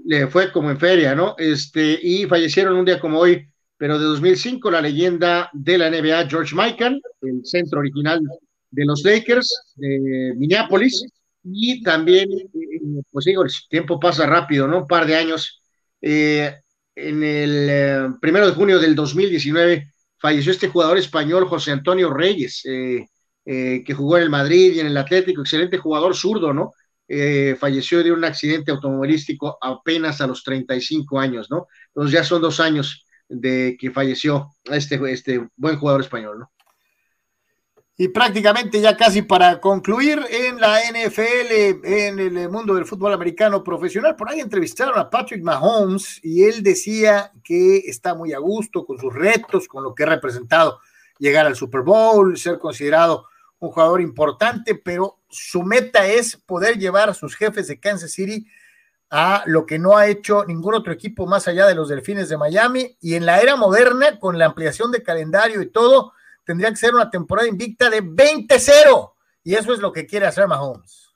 Le 0.04 0.26
fue 0.26 0.52
como 0.52 0.70
en 0.70 0.78
feria, 0.78 1.14
¿no? 1.14 1.34
Este, 1.38 1.98
y 2.02 2.26
fallecieron 2.26 2.76
un 2.76 2.84
día 2.84 3.00
como 3.00 3.18
hoy, 3.20 3.48
pero 3.78 3.98
de 3.98 4.04
2005, 4.04 4.70
la 4.70 4.82
leyenda 4.82 5.48
de 5.54 5.78
la 5.78 5.88
NBA, 5.90 6.28
George 6.28 6.54
Michael, 6.54 7.00
el 7.22 7.40
centro 7.44 7.78
original 7.80 8.20
de 8.70 8.84
los 8.84 9.02
Lakers 9.02 9.74
de 9.76 10.34
Minneapolis, 10.36 11.06
y 11.44 11.82
también, 11.82 12.28
eh, 12.30 13.02
pues 13.10 13.24
digo, 13.24 13.42
el 13.42 13.50
tiempo 13.70 13.98
pasa 13.98 14.26
rápido, 14.26 14.68
¿no? 14.68 14.80
Un 14.80 14.86
par 14.86 15.06
de 15.06 15.16
años. 15.16 15.62
Eh, 16.02 16.54
en 16.94 17.22
el 17.22 18.16
primero 18.20 18.46
de 18.46 18.52
junio 18.52 18.78
del 18.78 18.94
2019 18.94 19.92
falleció 20.18 20.52
este 20.52 20.68
jugador 20.68 20.98
español, 20.98 21.46
José 21.46 21.70
Antonio 21.70 22.12
Reyes, 22.12 22.62
eh, 22.64 23.06
eh, 23.44 23.82
que 23.84 23.94
jugó 23.94 24.16
en 24.16 24.24
el 24.24 24.30
Madrid 24.30 24.74
y 24.74 24.80
en 24.80 24.88
el 24.88 24.96
Atlético, 24.96 25.40
excelente 25.40 25.78
jugador 25.78 26.14
zurdo, 26.14 26.52
¿no? 26.52 26.72
Eh, 27.06 27.56
falleció 27.58 28.02
de 28.02 28.12
un 28.12 28.24
accidente 28.24 28.70
automovilístico 28.70 29.56
apenas 29.60 30.20
a 30.20 30.26
los 30.26 30.42
35 30.42 31.18
años, 31.18 31.50
¿no? 31.50 31.66
Entonces 31.88 32.12
ya 32.12 32.24
son 32.24 32.42
dos 32.42 32.60
años 32.60 33.06
de 33.28 33.76
que 33.78 33.90
falleció 33.90 34.54
este, 34.64 35.00
este 35.12 35.48
buen 35.56 35.78
jugador 35.78 36.00
español, 36.00 36.40
¿no? 36.40 36.50
Y 38.00 38.06
prácticamente 38.06 38.80
ya 38.80 38.96
casi 38.96 39.22
para 39.22 39.60
concluir 39.60 40.24
en 40.30 40.60
la 40.60 40.78
NFL, 40.78 41.84
en 41.84 42.18
el 42.20 42.48
mundo 42.48 42.72
del 42.74 42.84
fútbol 42.84 43.12
americano 43.12 43.64
profesional, 43.64 44.14
por 44.14 44.30
ahí 44.30 44.38
entrevistaron 44.38 44.96
a 44.96 45.10
Patrick 45.10 45.42
Mahomes 45.42 46.20
y 46.22 46.44
él 46.44 46.62
decía 46.62 47.32
que 47.42 47.78
está 47.78 48.14
muy 48.14 48.32
a 48.32 48.38
gusto 48.38 48.86
con 48.86 48.98
sus 48.98 49.12
retos, 49.12 49.66
con 49.66 49.82
lo 49.82 49.96
que 49.96 50.04
ha 50.04 50.06
representado 50.06 50.78
llegar 51.18 51.44
al 51.46 51.56
Super 51.56 51.80
Bowl, 51.80 52.38
ser 52.38 52.60
considerado 52.60 53.26
un 53.58 53.70
jugador 53.70 54.00
importante, 54.00 54.76
pero 54.76 55.18
su 55.28 55.64
meta 55.64 56.06
es 56.06 56.36
poder 56.36 56.78
llevar 56.78 57.10
a 57.10 57.14
sus 57.14 57.34
jefes 57.34 57.66
de 57.66 57.80
Kansas 57.80 58.12
City 58.12 58.46
a 59.10 59.42
lo 59.46 59.64
que 59.64 59.78
no 59.78 59.96
ha 59.96 60.06
hecho 60.06 60.44
ningún 60.44 60.74
otro 60.74 60.92
equipo 60.92 61.26
más 61.26 61.48
allá 61.48 61.66
de 61.66 61.74
los 61.74 61.88
Delfines 61.88 62.28
de 62.28 62.36
Miami 62.36 62.96
y 63.00 63.14
en 63.14 63.24
la 63.24 63.40
era 63.40 63.56
moderna, 63.56 64.18
con 64.18 64.38
la 64.38 64.46
ampliación 64.46 64.92
de 64.92 65.02
calendario 65.02 65.62
y 65.62 65.70
todo, 65.70 66.12
tendría 66.44 66.70
que 66.70 66.76
ser 66.76 66.94
una 66.94 67.10
temporada 67.10 67.48
invicta 67.48 67.88
de 67.90 68.02
20-0. 68.02 69.12
Y 69.44 69.54
eso 69.54 69.72
es 69.72 69.80
lo 69.80 69.92
que 69.92 70.06
quiere 70.06 70.26
hacer 70.26 70.46
Mahomes. 70.46 71.08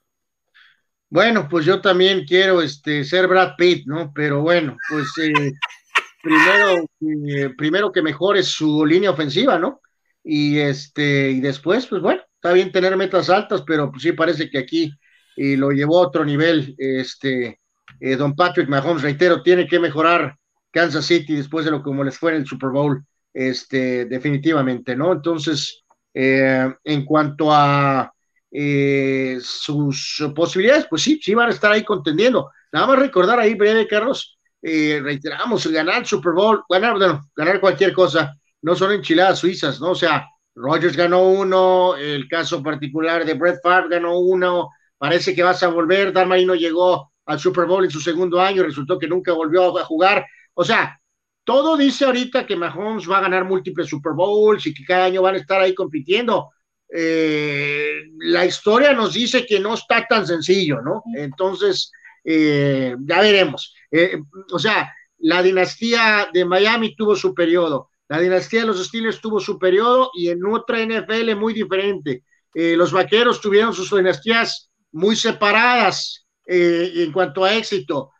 Bueno, 1.09 1.47
pues 1.47 1.65
yo 1.65 1.79
también 1.79 2.25
quiero 2.25 2.61
este, 2.61 3.03
ser 3.03 3.27
Brad 3.27 3.55
Pitt, 3.55 3.85
¿no? 3.85 4.11
Pero 4.15 4.41
bueno, 4.41 4.75
pues 4.89 5.07
eh, 5.21 5.53
primero, 6.23 6.85
eh, 7.01 7.53
primero 7.55 7.91
que 7.91 8.01
mejore 8.01 8.41
su 8.41 8.83
línea 8.83 9.11
ofensiva, 9.11 9.59
¿no? 9.59 9.81
Y 10.23 10.57
este, 10.57 11.29
y 11.29 11.41
después, 11.41 11.85
pues 11.85 12.01
bueno, 12.01 12.23
está 12.33 12.53
bien 12.53 12.71
tener 12.71 12.97
metas 12.97 13.29
altas, 13.29 13.61
pero 13.61 13.91
pues 13.91 14.01
sí 14.01 14.13
parece 14.13 14.49
que 14.49 14.57
aquí 14.57 14.91
y 15.35 15.55
lo 15.55 15.71
llevó 15.71 15.99
a 15.99 16.07
otro 16.07 16.25
nivel. 16.25 16.73
Este, 16.79 17.59
eh, 18.05 18.17
Don 18.17 18.35
Patrick 18.35 18.67
Mahomes, 18.67 19.01
reitero, 19.01 19.41
tiene 19.41 19.65
que 19.65 19.79
mejorar 19.79 20.35
Kansas 20.71 21.05
City 21.05 21.37
después 21.37 21.63
de 21.63 21.71
lo 21.71 21.81
como 21.81 22.03
les 22.03 22.17
fue 22.17 22.31
en 22.31 22.41
el 22.41 22.45
Super 22.45 22.69
Bowl, 22.69 23.01
este, 23.33 24.03
definitivamente, 24.03 24.93
¿no? 24.93 25.13
Entonces, 25.13 25.85
eh, 26.13 26.69
en 26.83 27.05
cuanto 27.05 27.47
a 27.49 28.13
eh, 28.51 29.37
sus 29.41 30.21
posibilidades, 30.35 30.85
pues 30.89 31.01
sí, 31.01 31.17
sí 31.23 31.33
van 31.33 31.47
a 31.47 31.53
estar 31.53 31.71
ahí 31.71 31.85
contendiendo. 31.85 32.51
Nada 32.73 32.87
más 32.87 32.99
recordar 32.99 33.39
ahí, 33.39 33.53
breve, 33.53 33.87
Carlos, 33.87 34.37
reiteramos, 34.61 35.65
ganar 35.67 35.99
el 35.99 36.05
Super 36.05 36.33
Bowl, 36.33 36.61
ganar, 36.67 36.97
bueno, 36.97 37.21
ganar 37.33 37.61
cualquier 37.61 37.93
cosa, 37.93 38.35
no 38.63 38.75
son 38.75 38.91
enchiladas 38.91 39.39
suizas, 39.39 39.79
¿no? 39.79 39.91
O 39.91 39.95
sea, 39.95 40.27
Rogers 40.55 40.97
ganó 40.97 41.29
uno, 41.29 41.95
el 41.95 42.27
caso 42.27 42.61
particular 42.61 43.23
de 43.23 43.33
Brett 43.35 43.61
Favre 43.63 43.87
ganó 43.95 44.19
uno, 44.19 44.71
parece 44.97 45.33
que 45.33 45.43
vas 45.43 45.63
a 45.63 45.69
volver, 45.69 46.11
Dan 46.11 46.27
Marino 46.27 46.53
llegó 46.53 47.12
al 47.25 47.39
Super 47.39 47.65
Bowl 47.65 47.83
en 47.83 47.91
su 47.91 47.99
segundo 47.99 48.39
año, 48.41 48.63
resultó 48.63 48.99
que 48.99 49.07
nunca 49.07 49.33
volvió 49.33 49.77
a 49.77 49.85
jugar, 49.85 50.25
o 50.53 50.63
sea, 50.63 50.99
todo 51.43 51.75
dice 51.75 52.05
ahorita 52.05 52.45
que 52.45 52.55
Mahomes 52.55 53.09
va 53.09 53.17
a 53.17 53.21
ganar 53.21 53.45
múltiples 53.45 53.89
Super 53.89 54.13
Bowls 54.13 54.65
y 54.65 54.73
que 54.73 54.85
cada 54.85 55.05
año 55.05 55.21
van 55.21 55.35
a 55.35 55.39
estar 55.39 55.61
ahí 55.61 55.73
compitiendo. 55.75 56.51
Eh, 56.95 58.03
la 58.19 58.45
historia 58.45 58.93
nos 58.93 59.13
dice 59.13 59.45
que 59.45 59.59
no 59.59 59.73
está 59.73 60.05
tan 60.07 60.25
sencillo, 60.25 60.81
¿no? 60.81 61.03
Entonces, 61.15 61.91
eh, 62.23 62.95
ya 62.99 63.19
veremos. 63.19 63.73
Eh, 63.91 64.21
o 64.51 64.59
sea, 64.59 64.93
la 65.19 65.41
dinastía 65.43 66.29
de 66.31 66.45
Miami 66.45 66.95
tuvo 66.95 67.15
su 67.15 67.33
periodo, 67.33 67.89
la 68.07 68.19
dinastía 68.19 68.61
de 68.61 68.67
los 68.67 68.85
Steelers 68.85 69.19
tuvo 69.19 69.39
su 69.39 69.57
periodo 69.57 70.11
y 70.13 70.29
en 70.29 70.45
otra 70.45 70.81
NFL 70.81 71.35
muy 71.35 71.53
diferente. 71.53 72.23
los 72.53 72.91
vaqueros 72.91 73.41
tuvieron 73.41 73.73
sus 73.73 73.89
dinastías 73.89 74.69
muy 74.91 75.15
separadas 75.15 76.22
en 76.45 77.11
cuanto 77.11 77.43
a 77.43 77.55
éxito. 77.55 78.11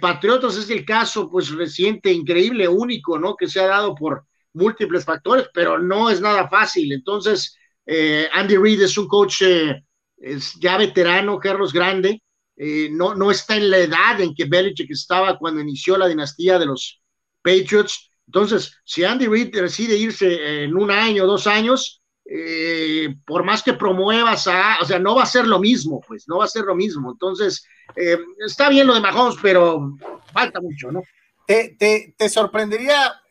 Patriotas 0.00 0.56
es 0.56 0.68
el 0.70 0.84
caso, 0.84 1.30
pues 1.30 1.50
reciente, 1.50 2.12
increíble, 2.12 2.66
único, 2.66 3.18
¿no? 3.18 3.36
Que 3.36 3.46
se 3.46 3.60
ha 3.60 3.66
dado 3.66 3.94
por 3.94 4.24
múltiples 4.54 5.04
factores, 5.04 5.48
pero 5.54 5.78
no 5.78 6.10
es 6.10 6.20
nada 6.20 6.48
fácil. 6.48 6.92
Entonces, 6.92 7.56
Andy 8.32 8.56
Reid 8.56 8.82
es 8.82 8.98
un 8.98 9.06
coach 9.06 9.42
es 10.20 10.54
ya 10.60 10.76
veterano, 10.76 11.38
Carlos 11.38 11.72
Grande, 11.72 12.22
eh, 12.56 12.88
no, 12.90 13.14
no 13.14 13.30
está 13.30 13.56
en 13.56 13.70
la 13.70 13.78
edad 13.78 14.20
en 14.20 14.34
que 14.34 14.46
Belichick 14.46 14.90
estaba 14.90 15.38
cuando 15.38 15.60
inició 15.60 15.96
la 15.96 16.08
dinastía 16.08 16.58
de 16.58 16.66
los 16.66 17.00
Patriots. 17.40 18.10
Entonces, 18.26 18.74
si 18.84 19.04
Andy 19.04 19.26
Reid 19.28 19.54
decide 19.54 19.96
irse 19.96 20.64
en 20.64 20.76
un 20.76 20.90
año, 20.90 21.24
dos 21.24 21.46
años, 21.46 21.97
eh, 22.30 23.16
por 23.24 23.42
más 23.42 23.62
que 23.62 23.72
promuevas 23.72 24.46
a, 24.46 24.78
o 24.82 24.84
sea, 24.84 24.98
no 24.98 25.14
va 25.14 25.22
a 25.22 25.26
ser 25.26 25.46
lo 25.46 25.58
mismo, 25.58 26.00
pues, 26.06 26.28
no 26.28 26.38
va 26.38 26.44
a 26.44 26.48
ser 26.48 26.64
lo 26.64 26.74
mismo. 26.74 27.10
Entonces, 27.10 27.66
eh, 27.96 28.18
está 28.44 28.68
bien 28.68 28.86
lo 28.86 28.94
de 28.94 29.00
Mahomes, 29.00 29.38
pero 29.40 29.96
falta 30.32 30.60
mucho, 30.60 30.92
¿no? 30.92 31.02
¿Te, 31.46 31.76
te, 31.78 32.14
te 32.18 32.28
sorprendería 32.28 33.22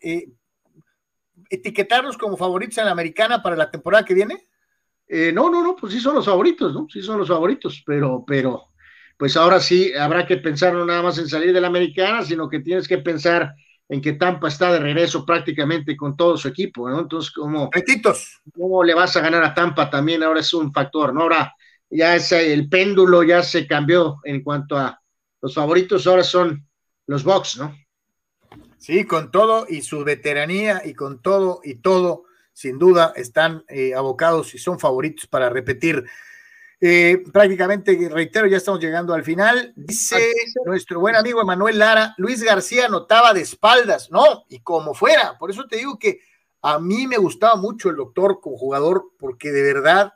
etiquetarlos 1.50 2.18
como 2.18 2.36
favoritos 2.36 2.80
en 2.80 2.86
la 2.86 2.92
americana 2.92 3.44
para 3.44 3.56
la 3.56 3.70
temporada 3.70 4.04
que 4.04 4.16
viene? 4.16 4.48
no, 5.34 5.50
no, 5.50 5.64
no, 5.64 5.76
pues 5.76 5.94
sí 5.94 6.02
son 6.02 6.16
los 6.16 6.26
favoritos, 6.26 6.74
¿no? 6.74 6.88
Sí 6.90 7.02
son 7.02 7.20
los 7.20 7.30
favoritos, 7.30 7.82
pero, 7.86 8.26
pero, 8.28 8.74
pues 9.18 9.36
ahora 9.36 9.60
sí 9.60 9.94
habrá 9.94 10.26
que 10.26 10.38
pensar 10.38 10.74
no 10.74 10.86
nada 10.86 11.02
más 11.02 11.18
en 11.18 11.28
salir 11.28 11.54
de 11.54 11.62
la 11.62 11.68
americana, 11.68 12.24
sino 12.24 12.50
que 12.50 12.60
tienes 12.60 12.88
que 12.88 12.98
pensar 12.98 13.56
en 13.90 14.02
que 14.02 14.14
Tampa 14.14 14.50
está 14.50 14.72
de 14.72 14.80
regreso 14.80 15.26
prácticamente 15.26 15.96
con 15.96 16.18
todo 16.18 16.38
su 16.38 16.48
equipo, 16.48 16.90
¿no? 16.90 17.00
Entonces, 17.00 17.32
¿cómo, 17.32 17.70
¿cómo 18.54 18.84
le 18.84 18.94
vas 18.94 19.16
a 19.16 19.22
ganar 19.22 19.44
a 19.44 19.54
Tampa? 19.54 19.90
También 19.90 20.24
ahora 20.24 20.42
es 20.42 20.54
un 20.54 20.74
factor, 20.74 21.14
¿no? 21.14 21.22
Ahora 21.22 21.54
ya 21.90 22.16
ese, 22.16 22.54
el 22.54 22.68
péndulo 22.68 23.24
ya 23.24 23.42
se 23.44 23.66
cambió 23.66 24.20
en 24.24 24.44
cuanto 24.44 24.78
a 24.78 25.00
los 25.42 25.54
favoritos, 25.54 26.06
ahora 26.06 26.24
son 26.24 26.68
los 27.06 27.24
Bucks, 27.24 27.58
¿no? 27.58 27.76
Sí, 28.78 29.06
con 29.06 29.32
todo 29.32 29.66
y 29.68 29.82
su 29.82 30.04
veteranía 30.04 30.82
y 30.86 30.94
con 30.94 31.22
todo 31.22 31.62
y 31.64 31.76
todo, 31.76 32.26
sin 32.54 32.78
duda, 32.78 33.14
están 33.16 33.64
eh, 33.70 33.94
abocados 33.96 34.54
y 34.54 34.58
son 34.58 34.80
favoritos 34.80 35.28
para 35.28 35.50
repetir 35.50 36.04
eh, 36.80 37.24
prácticamente, 37.34 37.98
reitero, 38.10 38.46
ya 38.46 38.58
estamos 38.58 38.80
llegando 38.80 39.14
al 39.14 39.24
final. 39.24 39.74
Dice 39.76 40.32
nuestro 40.66 41.00
buen 41.00 41.16
amigo 41.16 41.42
Emanuel 41.42 41.80
Lara, 41.80 42.14
Luis 42.18 42.44
García 42.44 42.86
anotaba 42.86 43.34
de 43.34 43.42
espaldas, 43.42 44.12
¿no? 44.12 44.46
Y 44.50 44.60
como 44.60 44.94
fuera. 44.94 45.38
Por 45.40 45.50
eso 45.50 45.66
te 45.68 45.78
digo 45.78 45.98
que 45.98 46.20
a 46.62 46.80
mí 46.80 47.08
me 47.08 47.18
gustaba 47.18 47.56
mucho 47.56 47.90
el 47.90 47.96
doctor 47.96 48.40
como 48.42 48.58
jugador, 48.58 49.12
porque 49.18 49.52
de 49.52 49.64
verdad 49.64 50.14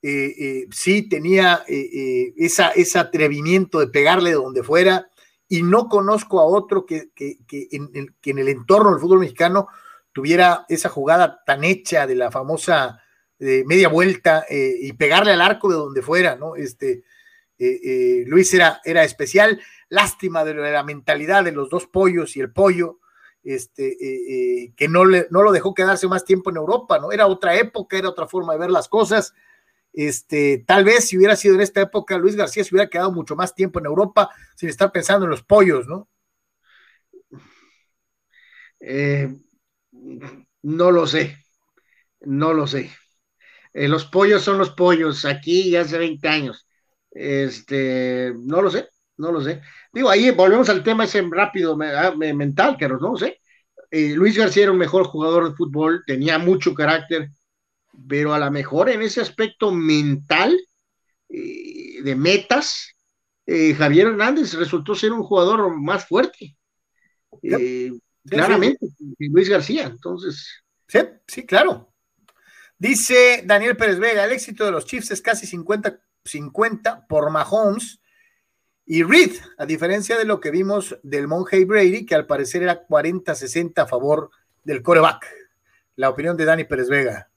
eh, 0.00 0.34
eh, 0.38 0.66
sí 0.70 1.08
tenía 1.08 1.62
esa, 1.66 2.70
ese 2.70 2.98
atrevimiento 2.98 3.78
de 3.78 3.88
pegarle 3.88 4.30
de 4.30 4.36
donde 4.36 4.62
fuera. 4.62 5.10
Y 5.46 5.62
no 5.62 5.88
conozco 5.90 6.40
a 6.40 6.46
otro 6.46 6.86
que, 6.86 7.10
que, 7.14 7.36
en 7.72 7.90
el, 7.92 8.14
que 8.22 8.30
en 8.30 8.38
el 8.38 8.48
entorno 8.48 8.92
del 8.92 9.00
fútbol 9.00 9.18
mexicano 9.18 9.68
tuviera 10.12 10.64
esa 10.70 10.88
jugada 10.88 11.42
tan 11.44 11.64
hecha 11.64 12.06
de 12.06 12.14
la 12.14 12.30
famosa 12.30 13.01
media 13.66 13.88
vuelta 13.88 14.44
eh, 14.48 14.76
y 14.80 14.92
pegarle 14.92 15.32
al 15.32 15.40
arco 15.40 15.68
de 15.68 15.74
donde 15.74 16.02
fuera, 16.02 16.36
¿no? 16.36 16.54
Este, 16.54 17.04
eh, 17.58 17.80
eh, 17.84 18.24
Luis 18.26 18.52
era, 18.54 18.80
era 18.84 19.02
especial, 19.02 19.60
lástima 19.88 20.44
de 20.44 20.54
la 20.54 20.84
mentalidad 20.84 21.44
de 21.44 21.52
los 21.52 21.68
dos 21.68 21.86
pollos 21.86 22.36
y 22.36 22.40
el 22.40 22.52
pollo, 22.52 23.00
este, 23.42 24.72
que 24.76 24.88
no, 24.88 25.04
le, 25.04 25.26
no 25.30 25.42
lo 25.42 25.50
dejó 25.50 25.74
quedarse 25.74 26.06
más 26.06 26.24
tiempo 26.24 26.50
en 26.50 26.56
Europa, 26.56 27.00
¿no? 27.00 27.10
Era 27.10 27.26
otra 27.26 27.56
época, 27.56 27.98
era 27.98 28.08
otra 28.08 28.28
forma 28.28 28.52
de 28.52 28.60
ver 28.60 28.70
las 28.70 28.88
cosas. 28.88 29.34
Este, 29.92 30.64
tal 30.66 30.84
vez 30.84 31.08
si 31.08 31.18
hubiera 31.18 31.34
sido 31.34 31.56
en 31.56 31.60
esta 31.62 31.80
época, 31.82 32.16
Luis 32.18 32.36
García 32.36 32.62
se 32.62 32.72
hubiera 32.72 32.88
quedado 32.88 33.10
mucho 33.10 33.34
más 33.34 33.54
tiempo 33.54 33.80
en 33.80 33.86
Europa 33.86 34.30
sin 34.54 34.68
estar 34.68 34.92
pensando 34.92 35.26
en 35.26 35.30
los 35.30 35.42
pollos, 35.42 35.88
¿no? 35.88 36.08
no 40.62 40.90
lo 40.90 41.06
sé, 41.06 41.36
no 42.20 42.52
lo 42.52 42.66
sé. 42.66 42.90
Eh, 43.74 43.88
los 43.88 44.04
pollos 44.04 44.42
son 44.42 44.58
los 44.58 44.70
pollos, 44.70 45.24
aquí 45.24 45.70
ya 45.70 45.82
hace 45.82 45.98
20 45.98 46.28
años. 46.28 46.66
Este, 47.10 48.32
no 48.38 48.62
lo 48.62 48.70
sé, 48.70 48.88
no 49.16 49.32
lo 49.32 49.40
sé. 49.40 49.62
Digo, 49.92 50.10
ahí 50.10 50.30
volvemos 50.30 50.68
al 50.68 50.82
tema 50.82 51.04
ese 51.04 51.22
rápido 51.30 51.76
ah, 51.80 52.14
mental, 52.16 52.76
que 52.76 52.88
no 52.88 52.98
lo 52.98 53.16
sé. 53.16 53.40
Eh, 53.90 54.14
Luis 54.14 54.36
García 54.36 54.64
era 54.64 54.72
un 54.72 54.78
mejor 54.78 55.04
jugador 55.04 55.48
de 55.48 55.56
fútbol, 55.56 56.02
tenía 56.06 56.38
mucho 56.38 56.74
carácter, 56.74 57.28
pero 58.08 58.32
a 58.32 58.38
lo 58.38 58.50
mejor 58.50 58.88
en 58.88 59.02
ese 59.02 59.20
aspecto 59.20 59.70
mental 59.70 60.58
eh, 61.28 62.02
de 62.02 62.16
metas, 62.16 62.88
Javier 63.44 64.06
Hernández 64.06 64.54
resultó 64.54 64.94
ser 64.94 65.12
un 65.12 65.22
jugador 65.22 65.76
más 65.78 66.06
fuerte. 66.06 66.56
claramente, 68.24 68.86
Luis 69.18 69.48
García, 69.48 69.84
entonces. 69.84 70.62
Sí, 70.86 71.00
sí, 71.26 71.44
claro. 71.44 71.91
Dice 72.82 73.44
Daniel 73.46 73.76
Pérez 73.76 74.00
Vega, 74.00 74.24
el 74.24 74.32
éxito 74.32 74.64
de 74.64 74.72
los 74.72 74.86
Chiefs 74.86 75.12
es 75.12 75.22
casi 75.22 75.46
50-50 75.46 77.06
por 77.06 77.30
Mahomes 77.30 78.00
y 78.84 79.04
Reed, 79.04 79.36
a 79.56 79.66
diferencia 79.66 80.18
de 80.18 80.24
lo 80.24 80.40
que 80.40 80.50
vimos 80.50 80.98
del 81.04 81.28
Monjay 81.28 81.64
Brady, 81.64 82.04
que 82.04 82.16
al 82.16 82.26
parecer 82.26 82.64
era 82.64 82.84
40-60 82.84 83.82
a 83.82 83.86
favor 83.86 84.30
del 84.64 84.82
coreback. 84.82 85.28
La 85.94 86.10
opinión 86.10 86.36
de 86.36 86.44
Dani 86.44 86.64
Pérez 86.64 86.88
Vega. 86.88 87.30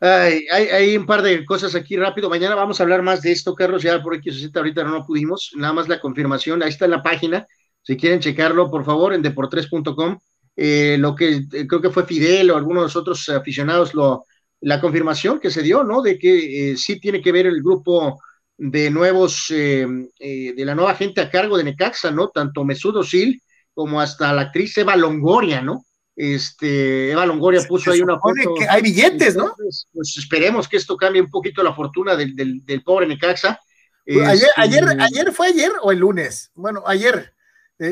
hay, 0.00 0.48
hay, 0.50 0.96
un 0.96 1.06
par 1.06 1.22
de 1.22 1.44
cosas 1.44 1.76
aquí 1.76 1.96
rápido. 1.96 2.28
Mañana 2.28 2.56
vamos 2.56 2.80
a 2.80 2.82
hablar 2.82 3.02
más 3.02 3.22
de 3.22 3.30
esto, 3.30 3.54
Carlos. 3.54 3.84
Ya 3.84 4.02
por 4.02 4.16
aquí 4.16 4.30
ahorita 4.52 4.82
no, 4.82 4.90
no 4.90 5.06
pudimos. 5.06 5.52
Nada 5.54 5.72
más 5.72 5.88
la 5.88 6.00
confirmación. 6.00 6.64
Ahí 6.64 6.70
está 6.70 6.86
en 6.86 6.90
la 6.90 7.02
página. 7.04 7.46
Si 7.82 7.96
quieren 7.96 8.18
checarlo, 8.18 8.72
por 8.72 8.84
favor, 8.84 9.14
en 9.14 9.22
deportres.com. 9.22 10.18
Eh, 10.56 10.96
lo 10.98 11.14
que 11.14 11.44
eh, 11.52 11.66
creo 11.68 11.80
que 11.80 11.90
fue 11.90 12.04
Fidel 12.04 12.50
o 12.50 12.56
algunos 12.56 12.82
de 12.82 12.86
los 12.86 12.96
otros 12.96 13.28
aficionados 13.28 13.94
lo, 13.94 14.26
la 14.62 14.80
confirmación 14.80 15.40
que 15.40 15.50
se 15.50 15.62
dio, 15.62 15.84
¿no? 15.84 16.02
De 16.02 16.18
que 16.18 16.70
eh, 16.70 16.76
sí 16.76 17.00
tiene 17.00 17.20
que 17.20 17.32
ver 17.32 17.46
el 17.46 17.62
grupo 17.62 18.20
de 18.56 18.90
nuevos, 18.90 19.46
eh, 19.50 19.86
eh, 20.20 20.54
de 20.54 20.64
la 20.64 20.74
nueva 20.74 20.94
gente 20.94 21.20
a 21.20 21.30
cargo 21.30 21.58
de 21.58 21.64
Necaxa, 21.64 22.12
¿no? 22.12 22.28
Tanto 22.28 22.64
Mesudo 22.64 23.02
Sil 23.02 23.42
como 23.74 24.00
hasta 24.00 24.32
la 24.32 24.42
actriz 24.42 24.78
Eva 24.78 24.94
Longoria, 24.94 25.62
¿no? 25.62 25.84
Este, 26.14 27.10
Eva 27.10 27.26
Longoria 27.26 27.60
puso 27.66 27.90
ahí 27.90 28.02
una 28.02 28.20
foto. 28.20 28.54
Que 28.56 28.68
hay 28.68 28.82
billetes, 28.82 29.34
¿no? 29.34 29.52
Pues 29.56 30.16
esperemos 30.16 30.68
que 30.68 30.76
esto 30.76 30.96
cambie 30.96 31.22
un 31.22 31.30
poquito 31.30 31.62
la 31.64 31.74
fortuna 31.74 32.14
del, 32.14 32.36
del, 32.36 32.82
pobre 32.84 33.08
Necaxa. 33.08 33.58
Pues, 34.06 34.28
ayer, 34.28 34.50
ayer, 34.56 34.84
este, 34.84 35.02
ayer 35.02 35.32
fue 35.32 35.48
ayer 35.48 35.72
o 35.82 35.90
el 35.90 35.98
lunes. 35.98 36.52
Bueno, 36.54 36.84
ayer. 36.86 37.34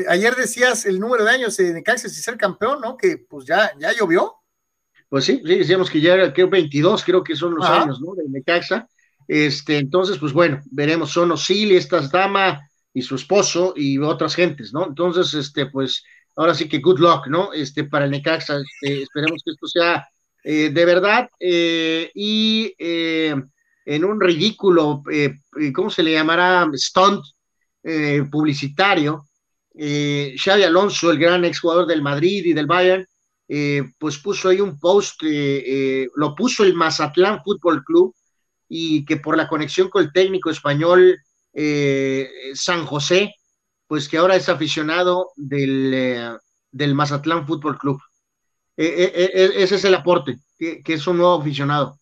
ayer 0.07 0.35
decías 0.35 0.85
el 0.85 1.01
número 1.01 1.25
de 1.25 1.31
años 1.31 1.57
de 1.57 1.73
Necaxa 1.73 2.07
si 2.07 2.21
ser 2.21 2.37
campeón, 2.37 2.79
¿no? 2.79 2.95
Que 2.95 3.17
pues 3.17 3.45
ya, 3.45 3.73
ya 3.77 3.91
llovió. 3.91 4.40
Pues 5.11 5.25
sí, 5.25 5.41
sí, 5.45 5.55
decíamos 5.55 5.89
que 5.89 5.99
ya 5.99 6.13
era, 6.13 6.31
creo, 6.31 6.49
22, 6.49 7.03
creo 7.03 7.21
que 7.21 7.35
son 7.35 7.55
los 7.55 7.65
años, 7.65 7.99
¿no? 7.99 8.15
De 8.15 8.23
Necaxa. 8.29 8.87
Este, 9.27 9.77
entonces, 9.77 10.17
pues 10.17 10.31
bueno, 10.31 10.61
veremos, 10.71 11.11
son 11.11 11.33
Osili, 11.33 11.75
esta 11.75 11.99
dama 12.07 12.61
y 12.93 13.01
su 13.01 13.15
esposo 13.15 13.73
y 13.75 13.97
otras 13.97 14.35
gentes, 14.35 14.71
¿no? 14.71 14.87
Entonces, 14.87 15.33
este, 15.33 15.65
pues, 15.65 16.05
ahora 16.37 16.53
sí 16.53 16.69
que 16.69 16.79
good 16.79 16.99
luck, 16.99 17.27
¿no? 17.27 17.51
Este, 17.51 17.83
para 17.83 18.05
el 18.05 18.11
Necaxa, 18.11 18.61
este, 18.61 19.01
esperemos 19.01 19.41
que 19.43 19.51
esto 19.51 19.67
sea 19.67 20.07
eh, 20.45 20.69
de 20.69 20.85
verdad 20.85 21.29
eh, 21.37 22.09
y 22.15 22.73
eh, 22.79 23.35
en 23.83 24.05
un 24.05 24.21
ridículo, 24.21 25.03
¿cómo 25.75 25.89
se 25.89 26.03
le 26.03 26.13
llamará? 26.13 26.69
Stunt 26.73 27.25
publicitario. 28.31 29.25
Xavi 29.73 30.63
Alonso, 30.63 31.11
el 31.11 31.19
gran 31.19 31.43
exjugador 31.43 31.85
del 31.85 32.01
Madrid 32.01 32.45
y 32.45 32.53
del 32.53 32.67
Bayern, 32.67 33.05
pues 33.99 34.17
puso 34.19 34.49
ahí 34.49 34.61
un 34.61 34.79
post, 34.79 35.21
lo 36.15 36.35
puso 36.35 36.63
el 36.63 36.73
Mazatlán 36.73 37.41
Fútbol 37.43 37.83
Club 37.83 38.15
y 38.69 39.03
que 39.03 39.17
por 39.17 39.35
la 39.35 39.47
conexión 39.47 39.89
con 39.89 40.03
el 40.03 40.13
técnico 40.13 40.49
español 40.49 41.17
San 42.53 42.85
José, 42.85 43.35
pues 43.87 44.07
que 44.07 44.17
ahora 44.17 44.37
es 44.37 44.47
aficionado 44.47 45.31
del, 45.35 46.37
del 46.71 46.95
Mazatlán 46.95 47.45
Fútbol 47.45 47.77
Club. 47.77 47.99
Ese 48.77 49.75
es 49.75 49.83
el 49.83 49.95
aporte, 49.95 50.39
que, 50.57 50.81
es 50.85 51.05
un 51.07 51.17
nuevo 51.17 51.39
aficionado. 51.39 51.99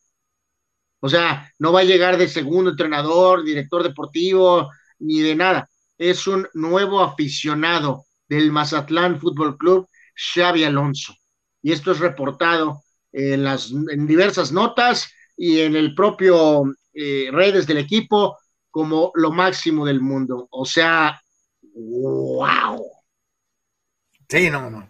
O 1.01 1.09
sea, 1.09 1.51
no 1.59 1.71
va 1.71 1.81
a 1.81 1.85
llegar 1.85 2.17
de 2.17 2.27
segundo 2.27 2.71
entrenador, 2.71 3.43
director 3.43 3.83
deportivo, 3.83 4.69
ni 4.99 5.19
de 5.19 5.35
nada. 5.35 5.69
Es 5.97 6.27
un 6.27 6.47
nuevo 6.53 7.01
aficionado 7.01 8.05
del 8.27 8.51
Mazatlán 8.51 9.19
Fútbol 9.19 9.57
Club, 9.57 9.87
Xavi 10.15 10.63
Alonso. 10.63 11.15
Y 11.61 11.71
esto 11.71 11.91
es 11.91 11.99
reportado 11.99 12.83
en 13.11 13.43
las 13.43 13.71
en 13.71 14.07
diversas 14.07 14.51
notas 14.51 15.11
y 15.35 15.61
en 15.61 15.75
el 15.75 15.95
propio 15.95 16.63
eh, 16.93 17.29
redes 17.31 17.65
del 17.65 17.77
equipo 17.77 18.37
como 18.69 19.11
lo 19.15 19.31
máximo 19.31 19.85
del 19.85 20.01
mundo. 20.01 20.47
O 20.51 20.65
sea, 20.65 21.19
wow. 21.73 22.83
Sí, 24.27 24.49
no, 24.49 24.69
no. 24.69 24.87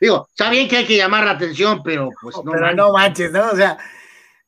Digo, 0.00 0.26
está 0.30 0.50
bien 0.50 0.68
que 0.68 0.78
hay 0.78 0.86
que 0.86 0.96
llamar 0.96 1.24
la 1.24 1.32
atención, 1.32 1.82
pero 1.84 2.08
pues 2.20 2.36
no. 2.44 2.52
Pero 2.52 2.74
no 2.74 2.92
manches, 2.92 3.30
¿no? 3.30 3.50
O 3.50 3.56
sea, 3.56 3.78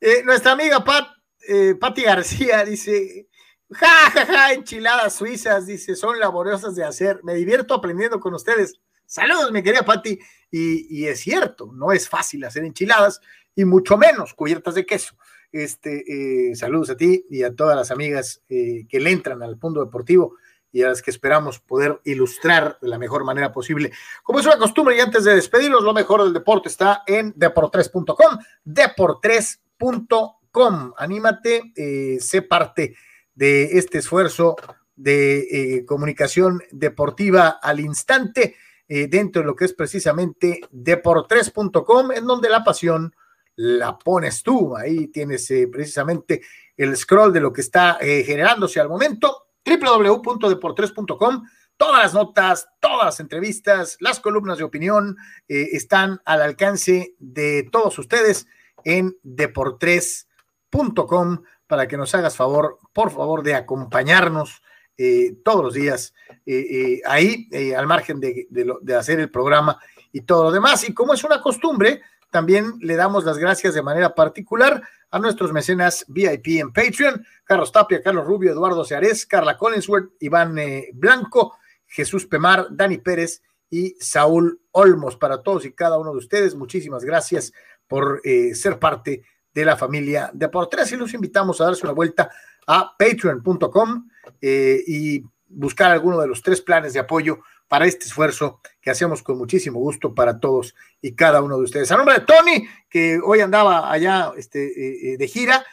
eh, 0.01 0.22
nuestra 0.24 0.52
amiga 0.52 0.82
Pat, 0.82 1.09
eh, 1.47 1.74
Patti 1.78 2.02
García 2.02 2.64
dice, 2.64 3.28
ja, 3.70 4.10
ja, 4.10 4.26
ja, 4.26 4.52
enchiladas 4.52 5.14
suizas, 5.14 5.66
dice, 5.66 5.94
son 5.94 6.18
laboriosas 6.18 6.74
de 6.74 6.85
hacer. 6.85 7.20
Me 7.22 7.35
divierto 7.35 7.74
aprendiendo 7.74 8.18
con 8.18 8.35
ustedes. 8.35 8.81
Saludos, 9.06 9.52
mi 9.52 9.62
querida 9.62 9.85
Patti. 9.85 10.18
Y, 10.56 11.06
es 11.06 11.18
cierto, 11.18 11.72
no 11.72 11.90
es 11.90 12.09
fácil 12.09 12.44
hacer 12.44 12.64
enchiladas 12.64 13.20
y 13.56 13.64
mucho 13.64 13.98
menos 13.98 14.35
cubiertas 14.35 14.76
de 14.76 14.86
queso. 14.86 15.16
Este, 15.51 16.51
eh, 16.51 16.55
saludos 16.55 16.90
a 16.90 16.97
ti 16.97 17.26
y 17.28 17.43
a 17.43 17.55
todas 17.55 17.76
las 17.76 17.90
amigas 17.90 18.40
que 18.48 19.01
le 19.01 19.10
entran 19.10 19.43
al 19.43 19.59
punto 19.59 19.85
deportivo 19.85 20.36
y 20.74 20.82
a 20.82 20.89
las 20.89 21.01
que 21.02 21.12
esperamos 21.12 21.60
poder 21.60 22.01
ilustrar 22.05 22.78
de 22.82 22.89
la 22.89 22.98
mejor 22.98 23.24
manera 23.24 23.52
posible. 23.52 23.93
Como 24.24 24.40
es 24.40 24.47
una 24.47 24.59
costumbre, 24.59 24.97
y 24.97 25.01
antes 25.01 25.22
de 25.24 25.35
despedirlos, 25.35 25.85
lo 25.85 25.94
mejor 25.94 26.24
del 26.24 26.32
deporte 26.32 26.68
está 26.68 27.05
en 27.06 27.32
deportres.com, 27.36 28.39
deportres.com. 28.64 30.93
Anímate, 30.97 31.72
eh, 31.76 32.18
sé 32.20 32.43
parte 32.43 32.97
de 33.35 33.78
este 33.78 33.98
esfuerzo 33.98 34.56
de 34.97 35.76
eh, 35.78 35.85
comunicación 35.85 36.60
deportiva 36.72 37.60
al 37.62 37.78
instante 37.78 38.56
eh, 38.89 39.09
dentro 39.09 39.43
de 39.43 39.47
lo 39.47 39.56
que 39.56 39.66
es 39.66 39.74
precisamente 39.74 40.61
deportres.com, 40.70 42.12
en 42.12 42.27
donde 42.27 42.48
la 42.48 42.65
pasión 42.65 43.15
la 43.56 43.98
pones 43.98 44.43
tú. 44.43 44.77
Ahí 44.77 45.09
tienes 45.09 45.52
precisamente 45.70 46.40
el 46.77 46.97
scroll 46.97 47.32
de 47.32 47.40
lo 47.40 47.52
que 47.52 47.61
está 47.61 47.98
generándose 48.01 48.81
al 48.81 48.89
momento 48.89 49.44
www.deportres.com. 49.65 51.44
Todas 51.77 52.02
las 52.02 52.15
notas, 52.15 52.69
todas 52.81 53.05
las 53.05 53.20
entrevistas, 53.20 53.97
las 53.98 54.20
columnas 54.20 54.56
de 54.59 54.65
opinión 54.65 55.16
eh, 55.48 55.70
están 55.73 56.20
al 56.24 56.40
alcance 56.43 57.16
de 57.19 57.69
todos 57.70 57.98
ustedes 57.98 58.47
en 58.85 59.19
deportres.com 59.23 61.43
para 61.66 61.89
que 61.89 61.97
nos 61.97 62.15
hagas 62.15 62.36
favor, 62.36 62.78
por 62.93 63.11
favor, 63.11 63.43
de 63.43 63.56
acompañarnos 63.56 64.62
eh, 64.97 65.37
todos 65.45 65.65
los 65.65 65.75
días 65.75 66.15
eh, 66.47 67.01
ahí, 67.05 67.49
al 67.77 67.87
margen 67.87 68.21
de, 68.21 68.47
de 68.49 68.95
hacer 68.95 69.21
el 69.21 69.31
programa 69.31 69.79
y 70.12 70.23
todo 70.23 70.45
lo 70.45 70.53
demás. 70.53 70.89
Y 70.89 70.95
como 70.95 71.15
es 71.15 71.25
una 71.25 71.41
costumbre, 71.41 72.03
también 72.35 72.75
le 72.81 72.97
damos 72.97 73.25
las 73.25 73.39
gracias 73.39 73.75
de 73.75 73.83
manera 73.83 74.12
particular 74.12 74.83
a 75.15 75.21
nuestros 75.21 75.53
mecenas 75.53 76.05
VIP 76.09 76.59
en 76.59 76.73
Patreon, 76.73 77.25
Carlos 77.45 77.71
Tapia, 77.71 78.03
Carlos 78.03 78.27
Rubio, 78.27 78.51
Eduardo 78.51 78.85
Seares, 78.85 79.25
Carla 79.27 79.57
Collinsworth, 79.57 80.15
Iván 80.19 80.59
eh, 80.59 80.91
Blanco, 80.93 81.57
Jesús 81.87 82.27
Pemar, 82.27 82.66
Dani 82.71 82.99
Pérez 82.99 83.41
y 83.71 83.95
Saúl 84.01 84.61
Olmos. 84.73 85.16
Para 85.16 85.45
todos 85.45 85.65
y 85.65 85.73
cada 85.73 85.97
uno 85.97 86.11
de 86.11 86.19
ustedes, 86.19 86.57
muchísimas 86.57 87.05
gracias 87.05 87.53
por 87.87 88.21
eh, 88.25 88.57
ser 88.57 88.81
parte 88.81 89.23
de 89.53 89.65
la 89.65 89.77
familia 89.77 90.29
de 90.35 90.49
por 90.49 90.69
y 90.91 90.97
los 90.97 91.15
invitamos 91.15 91.61
a 91.61 91.66
darse 91.66 91.87
una 91.87 91.95
vuelta 91.95 92.29
a 92.66 92.97
patreon.com 92.99 94.09
eh, 94.41 94.82
y 94.86 95.24
buscar 95.49 95.91
alguno 95.93 96.20
de 96.20 96.27
los 96.27 96.43
tres 96.43 96.61
planes 96.61 96.93
de 96.93 97.01
apoyo 97.01 97.41
para 97.69 97.86
este 97.86 98.05
esfuerzo 98.05 98.61
que 98.81 98.91
hacemos 98.91 99.23
con 99.23 99.39
muchísimo 99.39 99.78
gusto 99.78 100.15
para 100.15 100.39
todos 100.39 100.74
y 101.01 101.15
cada 101.15 101.43
uno 101.43 101.57
de 101.57 101.65
ustedes. 101.65 101.91
A 101.91 101.97
nombre 101.97 102.15
de 102.15 102.24
Tony, 102.24 102.69
que 102.89 103.19
hoy 103.24 103.41
andaba 103.41 103.91
allá 103.91 104.32
este, 104.36 104.65
eh, 104.65 105.12
eh, 105.12 105.16
de 105.16 105.28
gira, 105.28 105.65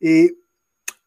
eh, 0.00 0.34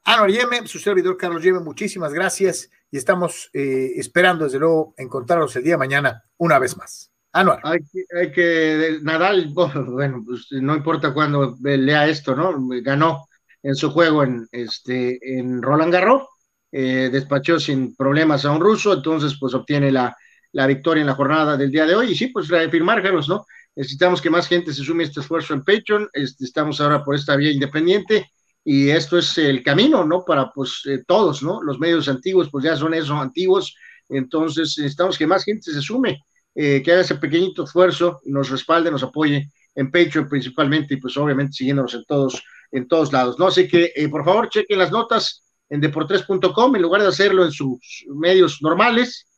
Anuar 0.06 0.32
Yeme, 0.32 0.68
su 0.68 0.80
servidor 0.80 1.18
Carlos 1.18 1.44
Yeme, 1.44 1.60
muchísimas 1.60 2.14
gracias 2.14 2.72
y 2.90 2.98
estamos 2.98 3.52
esperando 3.53 4.45
desde 4.45 4.57
luego 4.57 4.95
encontrarlos 4.98 5.56
el 5.56 5.64
día 5.64 5.74
de 5.74 5.78
mañana 5.78 6.24
una 6.38 6.57
vez 6.57 6.76
más. 6.78 7.11
Anuar. 7.32 7.60
Hay 7.64 7.82
que, 7.82 8.06
hay 8.18 8.32
que 8.32 8.98
Nadal, 9.03 9.53
bueno, 9.53 10.24
pues 10.26 10.48
no 10.49 10.76
importa 10.76 11.14
cuándo 11.14 11.56
lea 11.61 12.07
esto, 12.07 12.36
¿no? 12.36 12.56
Ganó 12.82 13.28
en 13.64 13.76
su 13.76 13.91
juego 13.91 14.23
en, 14.23 14.48
este, 14.52 15.38
en 15.38 15.61
Roland 15.61 15.94
Garros, 15.94 16.23
despachó 16.72 17.60
sin 17.60 17.95
problemas 17.95 18.45
a 18.45 18.52
un 18.52 18.61
ruso, 18.61 18.94
entonces 18.94 19.38
pues 19.40 19.56
obtiene 19.56 19.91
la, 19.91 20.15
la 20.52 20.68
victoria 20.68 21.02
en 21.02 21.07
la 21.07 21.15
jornada 21.15 21.57
del 21.57 21.72
día 21.72 21.86
de 21.86 21.95
hoy. 21.95 22.11
Y 22.11 22.15
sí, 22.15 22.27
pues 22.27 22.48
reafirmar, 22.48 23.02
Carlos, 23.02 23.30
¿no? 23.30 23.45
Necesitamos 23.76 24.22
que 24.22 24.30
más 24.30 24.48
gente 24.48 24.73
se 24.73 24.84
sume 24.84 25.03
a 25.03 25.07
este 25.07 25.22
esfuerzo 25.22 25.53
en 25.53 25.64
Patreon. 25.64 26.10
Este, 26.14 26.45
estamos 26.45 26.81
ahora 26.81 27.03
por 27.03 27.15
esta 27.15 27.36
vía 27.36 27.52
independiente 27.52 28.30
y 28.64 28.90
esto 28.90 29.18
es 29.18 29.38
el 29.38 29.64
camino, 29.64 30.06
¿no? 30.06 30.26
Para 30.26 30.52
pues 30.52 30.81
eh, 30.86 31.03
todos, 31.07 31.44
¿no? 31.44 31.61
Los 31.61 31.80
medios 31.80 32.10
antiguos, 32.10 32.49
pues 32.52 32.65
ya 32.65 32.76
son 32.76 32.94
esos 32.94 33.11
antiguos. 33.11 33.76
Entonces 34.10 34.76
necesitamos 34.77 35.18
que 35.18 35.27
más 35.27 35.44
gente 35.44 35.72
se 35.72 35.81
sume, 35.81 36.19
eh, 36.56 36.81
que 36.84 36.91
haga 36.91 37.02
ese 37.02 37.15
pequeñito 37.15 37.64
esfuerzo 37.64 38.19
nos 38.26 38.49
respalde, 38.49 38.91
nos 38.91 39.03
apoye 39.03 39.52
en 39.76 39.91
Patreon 39.91 40.27
principalmente 40.27 40.95
y 40.95 40.98
pues 40.98 41.15
obviamente 41.15 41.53
siguiéndonos 41.53 41.94
en 41.94 42.03
todos, 42.06 42.41
en 42.72 42.88
todos 42.88 43.12
lados, 43.12 43.40
¿no? 43.40 43.48
Así 43.48 43.68
que 43.68 43.91
eh, 43.96 44.10
por 44.10 44.24
favor 44.24 44.50
chequen 44.50 44.80
las 44.80 44.91
notas 44.91 45.44
en 45.70 45.82
deportres.com 45.82 46.76
en 46.76 46.82
lugar 46.82 47.02
de 47.02 47.08
hacerlo 47.08 47.46
en 47.46 47.52
sus 47.52 48.06
medios 48.08 48.62
normales 48.62 49.30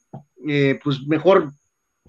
eh, 0.47 0.79
pues 0.83 1.01
mejor 1.07 1.51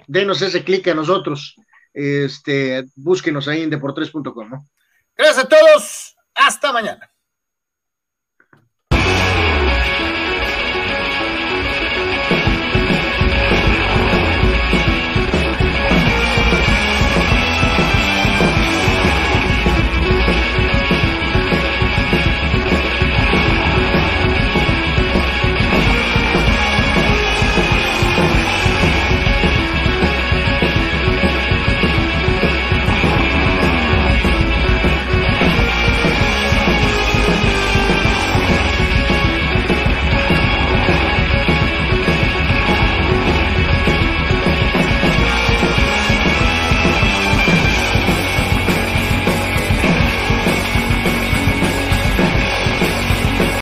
denos 0.07 0.43
ese 0.43 0.65
clic 0.65 0.89
a 0.89 0.95
nosotros. 0.95 1.57
Este, 1.93 2.85
búsquenos 2.97 3.49
ahí 3.49 3.63
en 3.63 3.71
deportres.com, 3.71 4.49
¿no? 4.49 4.69
Gracias 5.17 5.45
a 5.45 5.49
todos. 5.49 6.17
Hasta 6.35 6.73
mañana. 6.73 7.12